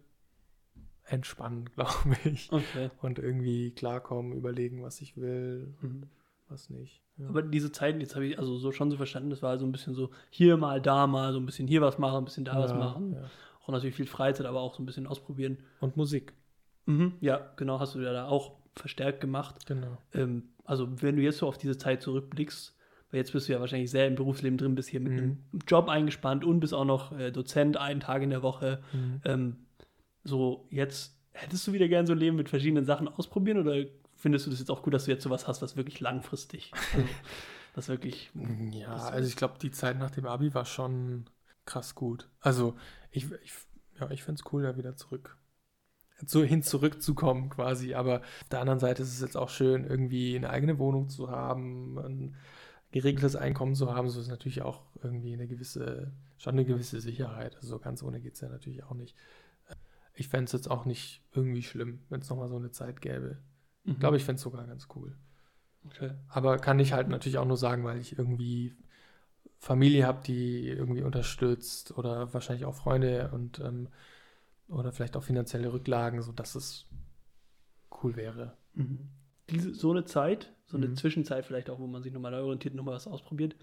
entspannen, 1.04 1.66
glaube 1.76 2.16
ich. 2.24 2.52
Okay. 2.52 2.90
Und 3.02 3.20
irgendwie 3.20 3.72
klarkommen, 3.72 4.34
überlegen, 4.34 4.84
was 4.84 5.02
ich 5.02 5.18
will, 5.18 5.74
Mhm. 5.82 6.10
Was 6.50 6.70
nicht. 6.70 7.02
Ja. 7.18 7.28
Aber 7.30 7.42
diese 7.42 7.72
Zeiten, 7.72 8.00
jetzt 8.02 8.16
habe 8.16 8.26
ich 8.26 8.40
also 8.40 8.58
so 8.58 8.72
schon 8.72 8.90
so 8.92 8.98
verstanden, 8.98 9.30
das 9.30 9.42
war 9.42 9.58
so 9.60 9.66
ein 9.66 9.72
bisschen 9.72 9.94
so 9.94 10.10
hier 10.30 10.58
mal, 10.58 10.82
da 10.82 11.06
mal, 11.08 11.34
so 11.34 11.40
ein 11.40 11.46
bisschen 11.46 11.68
hier 11.68 11.82
was 11.82 11.98
machen, 11.98 12.18
ein 12.20 12.26
bisschen 12.26 12.46
da 12.46 12.58
was 12.60 12.72
Ja, 12.72 12.78
machen. 12.78 13.14
ja. 13.14 13.24
Auch 13.64 13.70
natürlich 13.70 13.96
viel 13.96 14.08
Freizeit, 14.08 14.46
aber 14.46 14.62
auch 14.62 14.74
so 14.76 14.82
ein 14.82 14.86
bisschen 14.86 15.06
ausprobieren. 15.08 15.58
Und 15.80 15.96
Musik, 15.98 16.34
Mhm. 16.86 17.14
Ja, 17.22 17.52
genau, 17.56 17.80
hast 17.80 17.94
du 17.94 18.00
ja 18.00 18.12
da 18.14 18.28
auch 18.28 18.54
verstärkt 18.76 19.22
gemacht. 19.22 19.66
genau. 19.68 19.98
Ähm, 20.14 20.50
also 20.66 20.88
wenn 21.04 21.18
du 21.18 21.22
jetzt 21.22 21.38
so 21.40 21.48
auf 21.48 21.58
diese 21.60 21.78
Zeit 21.78 22.02
zurückblickst, 22.02 22.76
weil 23.12 23.18
jetzt 23.20 23.32
bist 23.34 23.48
du 23.48 23.54
ja 23.54 23.60
wahrscheinlich 23.60 23.92
sehr 23.92 24.08
im 24.08 24.16
Berufsleben 24.16 24.58
drin, 24.58 24.74
bist 24.76 24.90
hier 24.90 25.00
mit 25.00 25.14
Mhm. 25.14 25.20
einem 25.20 25.40
Job 25.68 25.88
eingespannt 25.90 26.44
und 26.46 26.60
bist 26.62 26.74
auch 26.74 26.86
noch 26.86 27.12
äh, 27.18 27.32
Dozent 27.32 27.78
einen 27.78 28.00
Tag 28.00 28.22
in 28.24 28.30
der 28.32 28.42
Woche. 28.44 28.82
Mhm. 28.94 29.22
Ähm, 29.26 29.56
so 30.24 30.68
jetzt, 30.72 31.16
hättest 31.32 31.68
du 31.68 31.74
wieder 31.74 31.88
gern 31.88 32.06
so 32.08 32.14
ein 32.14 32.20
Leben 32.20 32.36
mit 32.38 32.50
verschiedenen 32.50 32.86
Sachen 32.86 33.08
ausprobieren 33.08 33.60
oder 33.60 33.76
findest 34.20 34.46
du 34.46 34.52
das 34.52 34.60
jetzt 34.60 34.70
auch 34.70 34.84
gut, 34.84 34.94
dass 34.94 35.06
du 35.06 35.12
jetzt 35.12 35.24
sowas 35.24 35.48
hast, 35.48 35.62
was 35.62 35.76
wirklich 35.76 36.00
langfristig, 36.00 36.72
also, 36.94 37.08
Was 37.76 37.88
wirklich. 37.88 38.32
Ja, 38.72 38.96
also 38.96 39.28
ich 39.28 39.36
glaube, 39.36 39.60
die 39.62 39.72
Zeit 39.72 39.98
nach 40.00 40.12
dem 40.12 40.26
Abi 40.26 40.54
war 40.54 40.66
schon 40.66 41.26
krass 41.66 41.96
gut. 41.96 42.28
Also 42.40 42.76
ich, 43.12 43.32
ich 43.44 43.54
ja, 44.00 44.10
ich 44.12 44.24
finde 44.24 44.42
es 44.42 44.52
cool, 44.52 44.64
da 44.64 44.78
wieder 44.78 44.96
zurück, 44.96 45.38
so 46.26 46.44
hin 46.44 46.64
zurückzukommen 46.64 47.50
quasi. 47.50 47.94
Aber 47.94 48.22
auf 48.22 48.50
der 48.52 48.62
anderen 48.62 48.80
Seite 48.80 49.04
ist 49.04 49.14
es 49.14 49.22
jetzt 49.22 49.38
auch 49.38 49.50
schön, 49.50 49.86
irgendwie 49.86 50.36
eine 50.36 50.50
eigene 50.50 50.80
Wohnung 50.80 51.10
zu 51.10 51.30
haben, 51.30 51.98
ein 52.00 52.36
geregeltes 52.92 53.36
Einkommen 53.36 53.76
zu 53.76 53.94
haben. 53.94 54.10
So 54.10 54.20
ist 54.20 54.30
natürlich 54.30 54.62
auch 54.62 54.82
irgendwie 55.04 55.34
eine 55.34 55.48
gewisse, 55.48 56.12
schon 56.38 56.54
eine 56.54 56.66
gewisse 56.66 57.00
Sicherheit. 57.02 57.56
Also 57.58 57.68
so 57.70 57.80
ganz 57.80 58.04
ohne 58.04 58.20
geht 58.20 58.34
es 58.34 58.42
ja 58.42 58.50
natürlich 58.50 58.84
auch 58.84 58.96
nicht. 58.96 59.16
Ich 60.16 60.28
fände 60.28 60.46
es 60.46 60.52
jetzt 60.52 60.70
auch 60.70 60.86
nicht 60.86 61.22
irgendwie 61.34 61.64
schlimm, 61.64 62.00
wenn 62.10 62.22
es 62.22 62.30
nochmal 62.30 62.50
so 62.50 62.58
eine 62.58 62.72
Zeit 62.72 63.00
gäbe. 63.00 63.38
Mhm. 63.84 63.94
Ich 63.94 64.00
glaube, 64.00 64.18
ich 64.18 64.24
fände 64.24 64.38
es 64.38 64.44
sogar 64.44 64.66
ganz 64.68 64.88
cool. 64.96 65.16
Okay. 65.86 66.12
Aber 66.28 66.58
kann 66.58 66.80
ich 66.80 66.94
halt 66.94 67.08
natürlich 67.10 67.38
auch 67.38 67.46
nur 67.46 67.58
sagen, 67.58 67.84
weil 67.84 68.00
ich 68.00 68.18
irgendwie 68.18 68.76
Familie 69.60 70.06
habe, 70.08 70.22
die 70.26 70.68
irgendwie 70.68 71.04
unterstützt 71.04 71.98
oder 71.98 72.34
wahrscheinlich 72.34 72.66
auch 72.66 72.76
Freunde 72.76 73.32
und 73.34 73.60
ähm, 73.60 73.90
oder 74.68 74.92
vielleicht 74.92 75.18
auch 75.18 75.24
finanzielle 75.24 75.74
Rücklagen, 75.74 76.22
sodass 76.22 76.56
es 76.56 76.86
cool 78.04 78.16
wäre. 78.16 78.58
Mhm. 78.74 79.10
Diese, 79.50 79.74
so 79.74 79.92
eine 79.92 80.06
Zeit, 80.06 80.54
so 80.68 80.78
eine 80.78 80.88
Mhm. 80.88 80.96
Zwischenzeit 80.96 81.46
vielleicht 81.46 81.70
auch, 81.70 81.80
wo 81.80 81.88
man 81.88 82.04
sich 82.04 82.14
nochmal 82.14 82.32
neu 82.32 82.42
orientiert, 82.44 82.76
nochmal 82.76 82.96
was 82.96 83.08
ausprobiert, 83.08 83.56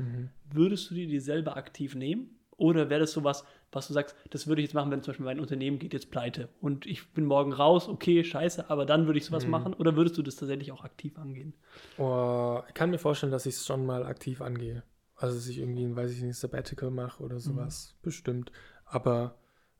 würdest 0.50 0.90
du 0.90 0.94
dir 0.94 1.06
die 1.06 1.20
selber 1.20 1.56
aktiv 1.56 1.94
nehmen? 1.94 2.35
Oder 2.58 2.88
wäre 2.88 3.00
das 3.00 3.12
sowas, 3.12 3.44
was 3.70 3.86
du 3.88 3.92
sagst, 3.92 4.16
das 4.30 4.46
würde 4.46 4.62
ich 4.62 4.68
jetzt 4.68 4.74
machen, 4.74 4.90
wenn 4.90 5.02
zum 5.02 5.12
Beispiel 5.12 5.26
mein 5.26 5.40
Unternehmen 5.40 5.78
geht 5.78 5.92
jetzt 5.92 6.10
pleite 6.10 6.48
und 6.60 6.86
ich 6.86 7.12
bin 7.12 7.26
morgen 7.26 7.52
raus, 7.52 7.88
okay, 7.88 8.24
scheiße, 8.24 8.70
aber 8.70 8.86
dann 8.86 9.06
würde 9.06 9.18
ich 9.18 9.26
sowas 9.26 9.44
Mhm. 9.44 9.50
machen? 9.50 9.74
Oder 9.74 9.94
würdest 9.96 10.16
du 10.16 10.22
das 10.22 10.36
tatsächlich 10.36 10.72
auch 10.72 10.82
aktiv 10.84 11.18
angehen? 11.18 11.52
Oh, 11.98 12.62
ich 12.66 12.74
kann 12.74 12.90
mir 12.90 12.98
vorstellen, 12.98 13.32
dass 13.32 13.44
ich 13.46 13.56
es 13.56 13.66
schon 13.66 13.84
mal 13.84 14.04
aktiv 14.06 14.40
angehe. 14.40 14.82
Also, 15.16 15.34
dass 15.34 15.48
ich 15.48 15.58
irgendwie, 15.58 15.84
ein, 15.84 15.96
weiß 15.96 16.10
ich 16.12 16.22
nicht, 16.22 16.38
Sabbatical 16.38 16.90
mache 16.90 17.22
oder 17.22 17.40
sowas. 17.40 17.96
Bestimmt. 18.02 18.52
Aber 18.84 19.38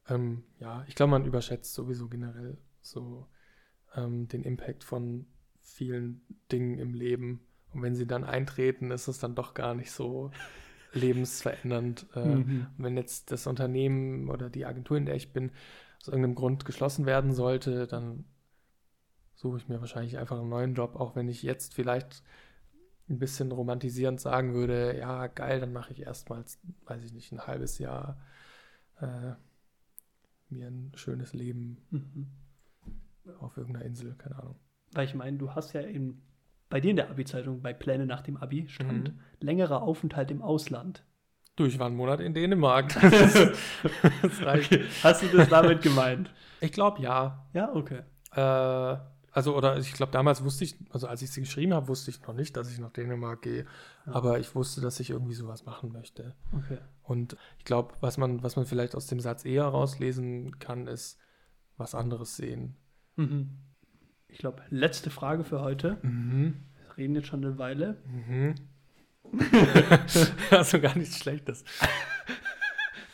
ähm, 0.08 0.44
ja, 0.58 0.84
ich 0.88 0.94
glaube, 0.94 1.10
man 1.10 1.24
überschätzt 1.24 1.74
sowieso 1.74 2.08
generell 2.08 2.58
so 2.80 3.26
ähm, 3.94 4.28
den 4.28 4.42
Impact 4.44 4.84
von 4.84 5.26
vielen 5.60 6.20
Dingen 6.52 6.78
im 6.78 6.94
Leben. 6.94 7.40
Und 7.72 7.82
wenn 7.82 7.94
sie 7.94 8.06
dann 8.06 8.24
eintreten, 8.24 8.90
ist 8.90 9.08
es 9.08 9.18
dann 9.18 9.34
doch 9.34 9.52
gar 9.54 9.74
nicht 9.74 9.90
so 9.92 10.30
lebensverändernd. 10.96 12.06
Äh, 12.14 12.38
Mhm. 12.38 12.66
Wenn 12.78 12.96
jetzt 12.96 13.30
das 13.32 13.46
Unternehmen 13.46 14.30
oder 14.30 14.50
die 14.50 14.66
Agentur, 14.66 14.96
in 14.96 15.06
der 15.06 15.16
ich 15.16 15.32
bin, 15.32 15.52
aus 16.00 16.08
irgendeinem 16.08 16.34
Grund 16.36 16.64
geschlossen 16.64 17.06
werden 17.06 17.32
sollte, 17.34 17.86
dann 17.86 18.24
suche 19.34 19.58
ich 19.58 19.68
mir 19.68 19.80
wahrscheinlich 19.80 20.18
einfach 20.18 20.38
einen 20.40 20.48
neuen 20.48 20.74
Job, 20.74 20.96
auch 20.96 21.14
wenn 21.14 21.28
ich 21.28 21.42
jetzt 21.42 21.74
vielleicht 21.74 22.22
ein 23.08 23.18
bisschen 23.18 23.52
romantisierend 23.52 24.20
sagen 24.20 24.54
würde, 24.54 24.96
ja, 24.98 25.28
geil, 25.28 25.60
dann 25.60 25.72
mache 25.72 25.92
ich 25.92 26.02
erstmals, 26.02 26.58
weiß 26.86 27.04
ich 27.04 27.12
nicht, 27.12 27.32
ein 27.32 27.46
halbes 27.46 27.78
Jahr 27.78 28.18
äh, 29.00 29.34
mir 30.48 30.68
ein 30.68 30.92
schönes 30.94 31.32
Leben 31.32 31.78
Mhm. 31.90 32.26
auf 33.40 33.56
irgendeiner 33.56 33.84
Insel, 33.84 34.14
keine 34.16 34.36
Ahnung. 34.38 34.56
Weil 34.92 35.06
ich 35.06 35.14
meine, 35.14 35.36
du 35.36 35.54
hast 35.54 35.72
ja 35.72 35.80
in, 35.80 36.22
bei 36.68 36.80
dir 36.80 36.90
in 36.90 36.96
der 36.96 37.10
Abi-Zeitung 37.10 37.62
bei 37.62 37.72
Pläne 37.72 38.06
nach 38.06 38.22
dem 38.22 38.36
Abi 38.36 38.66
stand 38.68 39.08
Mhm. 39.14 39.20
längerer 39.40 39.82
Aufenthalt 39.82 40.30
im 40.30 40.42
Ausland. 40.42 41.04
Du, 41.56 41.64
ich 41.64 41.78
war 41.78 41.86
einen 41.86 41.96
Monat 41.96 42.20
in 42.20 42.34
Dänemark. 42.34 42.92
das 44.22 44.42
reicht. 44.44 44.72
Okay. 44.72 44.84
Hast 45.02 45.22
du 45.22 45.28
das 45.28 45.48
damit 45.48 45.82
gemeint? 45.82 46.30
Ich 46.60 46.72
glaube, 46.72 47.00
ja. 47.02 47.46
Ja, 47.54 47.74
okay. 47.74 48.00
Äh, 48.32 48.98
also, 49.32 49.56
oder 49.56 49.78
ich 49.78 49.92
glaube, 49.92 50.12
damals 50.12 50.42
wusste 50.44 50.64
ich, 50.64 50.76
also 50.90 51.06
als 51.06 51.22
ich 51.22 51.30
sie 51.30 51.40
geschrieben 51.40 51.72
habe, 51.74 51.88
wusste 51.88 52.10
ich 52.10 52.20
noch 52.26 52.34
nicht, 52.34 52.56
dass 52.56 52.70
ich 52.70 52.78
nach 52.78 52.90
Dänemark 52.90 53.42
gehe. 53.42 53.64
Ja. 54.06 54.12
Aber 54.12 54.38
ich 54.38 54.54
wusste, 54.54 54.80
dass 54.80 54.98
ich 55.00 55.10
irgendwie 55.10 55.34
sowas 55.34 55.64
machen 55.64 55.92
möchte. 55.92 56.34
Okay. 56.52 56.78
Und 57.02 57.36
ich 57.58 57.64
glaube, 57.64 57.94
was 58.00 58.18
man, 58.18 58.42
was 58.42 58.56
man 58.56 58.66
vielleicht 58.66 58.94
aus 58.94 59.06
dem 59.06 59.20
Satz 59.20 59.44
eher 59.44 59.64
rauslesen 59.66 60.58
kann, 60.58 60.86
ist 60.86 61.18
was 61.76 61.94
anderes 61.94 62.36
sehen. 62.36 62.76
Mhm. 63.16 63.58
Ich 64.28 64.38
glaube, 64.38 64.62
letzte 64.70 65.10
Frage 65.10 65.44
für 65.44 65.60
heute. 65.60 65.98
Mhm. 66.02 66.54
Wir 66.84 66.96
reden 66.96 67.14
jetzt 67.14 67.28
schon 67.28 67.44
eine 67.44 67.58
Weile. 67.58 67.96
Mhm. 68.06 68.54
also 70.50 70.80
gar 70.80 70.96
nichts 70.96 71.18
Schlechtes. 71.18 71.64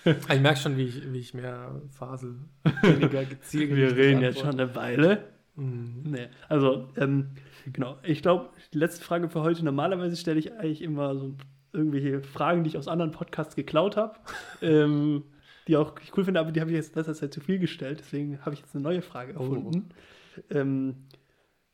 ich 0.04 0.40
merke 0.40 0.58
schon, 0.58 0.76
wie 0.76 0.84
ich, 0.84 1.12
wie 1.12 1.18
ich 1.18 1.34
mehr 1.34 1.80
fasel, 1.90 2.36
weniger 2.82 3.24
gezielt. 3.24 3.74
Wir 3.74 3.96
reden 3.96 4.20
jetzt 4.20 4.40
schon 4.40 4.50
eine 4.50 4.74
Weile. 4.74 5.28
Mhm. 5.54 6.02
Nee, 6.04 6.28
also, 6.48 6.88
ähm, 6.96 7.30
genau. 7.66 7.98
Ich 8.02 8.22
glaube, 8.22 8.50
die 8.72 8.78
letzte 8.78 9.04
Frage 9.04 9.28
für 9.28 9.42
heute. 9.42 9.64
Normalerweise 9.64 10.16
stelle 10.16 10.38
ich 10.38 10.52
eigentlich 10.52 10.82
immer 10.82 11.14
so 11.14 11.34
irgendwelche 11.72 12.22
Fragen, 12.22 12.64
die 12.64 12.68
ich 12.68 12.78
aus 12.78 12.88
anderen 12.88 13.12
Podcasts 13.12 13.56
geklaut 13.56 13.96
habe. 13.96 14.16
ähm, 14.62 15.24
die 15.68 15.76
auch 15.76 15.94
ich 16.02 16.16
cool 16.16 16.24
finde, 16.24 16.40
aber 16.40 16.50
die 16.50 16.60
habe 16.60 16.70
ich 16.70 16.76
jetzt 16.76 16.90
in 16.90 16.96
letzter 16.96 17.14
Zeit 17.14 17.32
zu 17.32 17.40
viel 17.40 17.58
gestellt. 17.58 18.00
Deswegen 18.00 18.40
habe 18.40 18.54
ich 18.54 18.60
jetzt 18.60 18.74
eine 18.74 18.82
neue 18.82 19.02
Frage 19.02 19.34
Oh. 19.38 19.70
Ähm, 20.50 21.06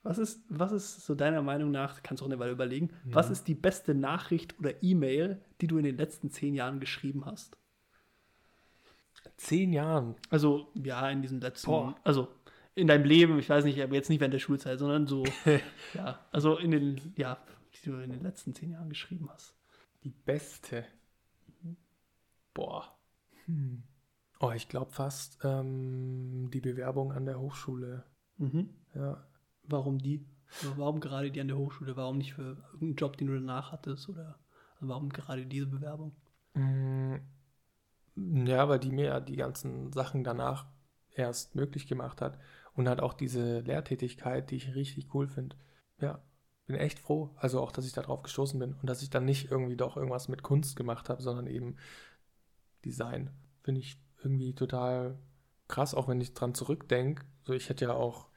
was 0.02 0.18
ist, 0.18 0.42
was 0.48 0.72
ist 0.72 1.04
so 1.04 1.14
deiner 1.14 1.42
Meinung 1.42 1.70
nach, 1.70 2.02
kannst 2.02 2.20
du 2.20 2.24
auch 2.24 2.30
eine 2.30 2.38
Weile 2.38 2.52
überlegen, 2.52 2.90
was 3.04 3.26
Mhm. 3.26 3.32
ist 3.32 3.48
die 3.48 3.54
beste 3.54 3.94
Nachricht 3.94 4.58
oder 4.58 4.82
E-Mail, 4.82 5.42
die 5.60 5.66
du 5.66 5.76
in 5.78 5.84
den 5.84 5.96
letzten 5.96 6.30
zehn 6.30 6.54
Jahren 6.54 6.80
geschrieben 6.80 7.26
hast? 7.26 7.58
Zehn 9.36 9.72
Jahren. 9.72 10.14
Also, 10.30 10.70
ja, 10.74 11.08
in 11.10 11.22
diesem 11.22 11.40
letzten, 11.40 11.66
Boah. 11.70 11.94
also 12.04 12.28
in 12.74 12.86
deinem 12.86 13.04
Leben, 13.04 13.38
ich 13.38 13.48
weiß 13.48 13.64
nicht, 13.64 13.80
aber 13.82 13.94
jetzt 13.94 14.08
nicht 14.08 14.20
während 14.20 14.34
der 14.34 14.38
Schulzeit, 14.38 14.78
sondern 14.78 15.06
so, 15.06 15.24
ja, 15.94 16.24
also 16.30 16.56
in 16.58 16.70
den, 16.70 17.00
ja, 17.16 17.38
die 17.74 17.90
du 17.90 17.96
in 17.98 18.10
den 18.10 18.22
letzten 18.22 18.54
zehn 18.54 18.70
Jahren 18.70 18.88
geschrieben 18.88 19.28
hast. 19.30 19.54
Die 20.04 20.10
beste. 20.10 20.84
Boah. 22.54 22.96
Hm. 23.46 23.82
Oh, 24.40 24.52
ich 24.52 24.68
glaube 24.68 24.92
fast 24.92 25.38
ähm, 25.42 26.48
die 26.52 26.60
Bewerbung 26.60 27.12
an 27.12 27.26
der 27.26 27.40
Hochschule. 27.40 28.04
Mhm. 28.38 28.70
Ja. 28.94 29.24
Warum 29.64 29.98
die? 29.98 30.24
Warum 30.76 31.00
gerade 31.00 31.30
die 31.30 31.40
an 31.40 31.48
der 31.48 31.58
Hochschule? 31.58 31.96
Warum 31.96 32.18
nicht 32.18 32.34
für 32.34 32.56
irgendeinen 32.72 32.96
Job, 32.96 33.16
den 33.16 33.26
du 33.28 33.34
danach 33.34 33.70
hattest? 33.72 34.08
Oder 34.08 34.38
also 34.76 34.88
warum 34.88 35.10
gerade 35.10 35.44
diese 35.46 35.66
Bewerbung? 35.66 36.12
Mm, 36.54 37.16
Ja, 38.46 38.68
weil 38.68 38.78
die 38.78 38.90
mir 38.90 39.20
die 39.20 39.36
ganzen 39.36 39.92
Sachen 39.92 40.24
danach 40.24 40.66
erst 41.14 41.54
möglich 41.54 41.86
gemacht 41.86 42.20
hat. 42.20 42.38
Und 42.74 42.88
halt 42.88 43.00
auch 43.00 43.14
diese 43.14 43.60
Lehrtätigkeit, 43.60 44.50
die 44.50 44.56
ich 44.56 44.74
richtig 44.74 45.12
cool 45.14 45.26
finde. 45.28 45.56
Ja, 46.00 46.22
bin 46.66 46.76
echt 46.76 46.98
froh. 46.98 47.30
Also 47.36 47.60
auch, 47.60 47.72
dass 47.72 47.86
ich 47.86 47.92
da 47.92 48.02
drauf 48.02 48.22
gestoßen 48.22 48.58
bin 48.58 48.74
und 48.74 48.88
dass 48.88 49.02
ich 49.02 49.10
dann 49.10 49.24
nicht 49.24 49.50
irgendwie 49.50 49.76
doch 49.76 49.96
irgendwas 49.96 50.28
mit 50.28 50.42
Kunst 50.42 50.76
gemacht 50.76 51.08
habe, 51.08 51.22
sondern 51.22 51.46
eben 51.48 51.76
Design. 52.84 53.30
Finde 53.62 53.80
ich 53.80 54.00
irgendwie 54.22 54.54
total 54.54 55.18
krass, 55.68 55.94
auch 55.94 56.08
wenn 56.08 56.20
ich 56.20 56.34
dran 56.34 56.54
zurückdenke. 56.54 57.24
So, 57.44 57.52
ich 57.52 57.68
hätte 57.68 57.86
ja 57.86 57.92
auch, 57.94 58.27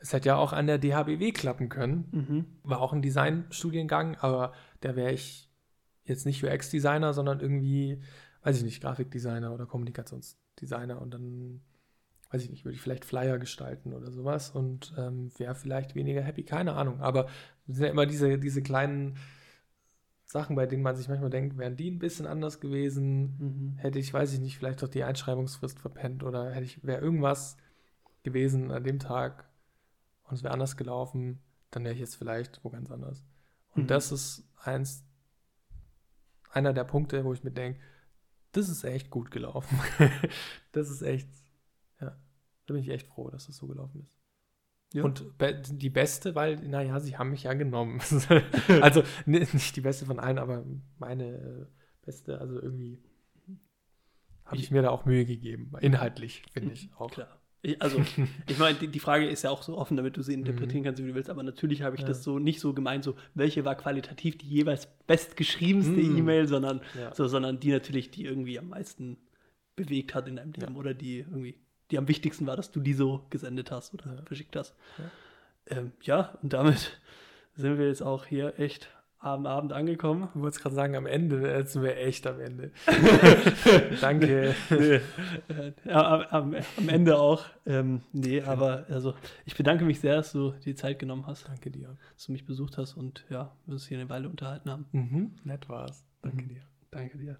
es 0.00 0.12
hätte 0.12 0.28
ja 0.28 0.36
auch 0.36 0.52
an 0.52 0.66
der 0.66 0.78
DHBW 0.78 1.32
klappen 1.32 1.68
können 1.68 2.08
Mhm. 2.12 2.46
war 2.62 2.80
auch 2.80 2.92
ein 2.92 3.02
Designstudiengang, 3.02 4.16
aber 4.16 4.52
da 4.80 4.94
wäre 4.96 5.12
ich 5.12 5.50
jetzt 6.04 6.24
nicht 6.26 6.42
UX-Designer, 6.44 7.12
sondern 7.12 7.40
irgendwie, 7.40 8.00
weiß 8.42 8.56
ich 8.58 8.62
nicht, 8.64 8.80
Grafikdesigner 8.80 9.52
oder 9.52 9.66
Kommunikationsdesigner 9.66 11.00
und 11.00 11.12
dann, 11.12 11.60
weiß 12.30 12.44
ich 12.44 12.50
nicht, 12.50 12.64
würde 12.64 12.76
ich 12.76 12.80
vielleicht 12.80 13.04
Flyer 13.04 13.38
gestalten 13.38 13.92
oder 13.92 14.10
sowas 14.10 14.50
und 14.50 14.94
ähm, 14.96 15.30
wäre 15.38 15.54
vielleicht 15.54 15.94
weniger 15.94 16.22
happy, 16.22 16.44
keine 16.44 16.74
Ahnung. 16.74 17.00
Aber 17.00 17.26
es 17.66 17.76
sind 17.76 17.84
ja 17.84 17.90
immer 17.90 18.06
diese, 18.06 18.38
diese 18.38 18.62
kleinen 18.62 19.16
Sachen, 20.24 20.56
bei 20.56 20.66
denen 20.66 20.82
man 20.82 20.94
sich 20.94 21.08
manchmal 21.08 21.30
denkt, 21.30 21.56
wären 21.56 21.76
die 21.76 21.90
ein 21.90 21.98
bisschen 21.98 22.26
anders 22.26 22.60
gewesen, 22.60 23.36
Mhm. 23.38 23.78
hätte 23.78 23.98
ich, 23.98 24.12
weiß 24.12 24.32
ich 24.34 24.40
nicht, 24.40 24.58
vielleicht 24.58 24.82
doch 24.82 24.88
die 24.88 25.04
Einschreibungsfrist 25.04 25.78
verpennt 25.80 26.22
oder 26.22 26.50
hätte 26.50 26.64
ich, 26.66 26.84
wäre 26.84 27.00
irgendwas 27.00 27.56
gewesen 28.22 28.70
an 28.70 28.84
dem 28.84 28.98
Tag 28.98 29.48
und 30.28 30.34
es 30.36 30.42
wäre 30.42 30.52
anders 30.54 30.76
gelaufen, 30.76 31.40
dann 31.70 31.84
wäre 31.84 31.94
ich 31.94 32.00
jetzt 32.00 32.16
vielleicht 32.16 32.62
wo 32.64 32.70
ganz 32.70 32.90
anders. 32.90 33.24
Und 33.74 33.84
Mhm. 33.84 33.86
das 33.88 34.12
ist 34.12 34.48
eins, 34.56 35.04
einer 36.50 36.72
der 36.72 36.84
Punkte, 36.84 37.24
wo 37.24 37.32
ich 37.32 37.44
mir 37.44 37.50
denke, 37.52 37.80
das 38.52 38.68
ist 38.68 38.84
echt 38.84 39.10
gut 39.10 39.30
gelaufen. 39.30 39.78
das 40.72 40.88
ist 40.90 41.02
echt, 41.02 41.28
ja, 42.00 42.10
da 42.66 42.74
bin 42.74 42.82
ich 42.82 42.88
echt 42.88 43.06
froh, 43.06 43.30
dass 43.30 43.46
das 43.46 43.56
so 43.56 43.66
gelaufen 43.66 44.00
ist. 44.02 44.14
Ja. 44.94 45.04
Und 45.04 45.36
be 45.36 45.60
die 45.60 45.90
beste, 45.90 46.34
weil, 46.34 46.56
naja, 46.66 46.98
sie 46.98 47.18
haben 47.18 47.30
mich 47.30 47.42
ja 47.42 47.52
genommen. 47.52 48.00
also 48.80 49.02
ni- 49.26 49.40
nicht 49.52 49.76
die 49.76 49.82
beste 49.82 50.06
von 50.06 50.18
allen, 50.18 50.38
aber 50.38 50.64
meine 50.98 51.68
beste, 52.02 52.40
also 52.40 52.58
irgendwie 52.60 53.02
habe 54.46 54.56
ich 54.56 54.70
mir 54.70 54.80
da 54.80 54.88
auch 54.88 55.04
Mühe 55.04 55.26
gegeben. 55.26 55.72
Inhaltlich, 55.80 56.42
finde 56.54 56.72
ich 56.72 56.90
auch. 56.96 57.10
Klar. 57.10 57.38
Ich, 57.62 57.80
also, 57.82 58.00
ich 58.46 58.58
meine, 58.58 58.78
die, 58.78 58.86
die 58.88 59.00
Frage 59.00 59.28
ist 59.28 59.42
ja 59.42 59.50
auch 59.50 59.62
so 59.62 59.76
offen, 59.76 59.96
damit 59.96 60.16
du 60.16 60.22
sie 60.22 60.32
interpretieren 60.34 60.84
kannst, 60.84 61.02
wie 61.02 61.08
du 61.08 61.14
willst, 61.14 61.28
aber 61.28 61.42
natürlich 61.42 61.82
habe 61.82 61.96
ich 61.96 62.02
Mhm. 62.02 62.06
Ja. 62.06 62.12
das 62.12 62.22
so 62.22 62.38
nicht 62.38 62.60
so 62.60 62.72
gemeint, 62.72 63.02
so 63.04 63.16
welche 63.34 63.64
war 63.64 63.74
qualitativ 63.74 64.38
die 64.38 64.46
jeweils 64.48 64.86
bestgeschriebenste 65.08 65.92
Mhm. 66.00 66.18
E-Mail, 66.18 66.46
sondern, 66.46 66.80
Ja. 66.98 67.12
so, 67.14 67.26
sondern 67.26 67.58
die 67.58 67.70
natürlich, 67.72 68.10
die 68.12 68.24
irgendwie 68.24 68.58
am 68.58 68.68
meisten 68.68 69.16
bewegt 69.74 70.14
hat 70.14 70.28
in 70.28 70.36
deinem 70.36 70.52
Leben 70.52 70.76
oder 70.76 70.94
die 70.94 71.18
irgendwie, 71.18 71.56
die 71.90 71.98
am 71.98 72.06
wichtigsten 72.08 72.46
war, 72.46 72.56
dass 72.56 72.70
du 72.70 72.80
die 72.80 72.92
so 72.94 73.26
gesendet 73.30 73.70
hast 73.72 73.92
oder 73.94 74.06
Ja. 74.14 74.22
verschickt 74.24 74.54
hast. 74.54 74.74
Ja. 74.98 75.04
Ja. 75.04 75.76
Ähm, 75.78 75.92
ja, 76.02 76.38
und 76.42 76.52
damit 76.52 76.98
sind 77.54 77.76
wir 77.78 77.88
jetzt 77.88 78.02
auch 78.02 78.24
hier 78.24 78.58
echt 78.58 78.88
am 79.20 79.46
Abend 79.46 79.72
angekommen. 79.72 80.28
Du 80.34 80.40
wolltest 80.40 80.62
gerade 80.62 80.74
sagen, 80.74 80.96
am 80.96 81.06
Ende, 81.06 81.40
jetzt 81.56 81.72
sind 81.72 81.82
wir 81.82 81.96
echt 81.96 82.26
am 82.26 82.40
Ende. 82.40 82.70
Danke. 84.00 84.54
nee, 84.70 85.00
äh, 85.54 85.90
am, 85.90 86.22
am, 86.30 86.54
am, 86.76 86.88
Ende 86.88 87.18
auch. 87.18 87.44
Ähm, 87.66 88.02
nee, 88.12 88.40
aber 88.42 88.86
also 88.88 89.14
ich 89.44 89.56
bedanke 89.56 89.84
mich 89.84 90.00
sehr, 90.00 90.16
dass 90.16 90.32
du 90.32 90.52
die 90.64 90.74
Zeit 90.74 90.98
genommen 90.98 91.26
hast. 91.26 91.48
Danke 91.48 91.70
dir. 91.70 91.96
Dass 92.14 92.26
du 92.26 92.32
mich 92.32 92.46
besucht 92.46 92.78
hast 92.78 92.94
und 92.94 93.24
ja, 93.28 93.52
wir 93.66 93.72
uns 93.74 93.86
hier 93.86 93.98
eine 93.98 94.08
Weile 94.08 94.28
unterhalten 94.28 94.70
haben. 94.70 94.86
Mhm, 94.92 95.32
nett 95.44 95.68
war's. 95.68 96.04
Danke 96.22 96.44
mhm. 96.44 96.48
dir. 96.48 96.62
Danke 96.90 97.18
dir. 97.18 97.38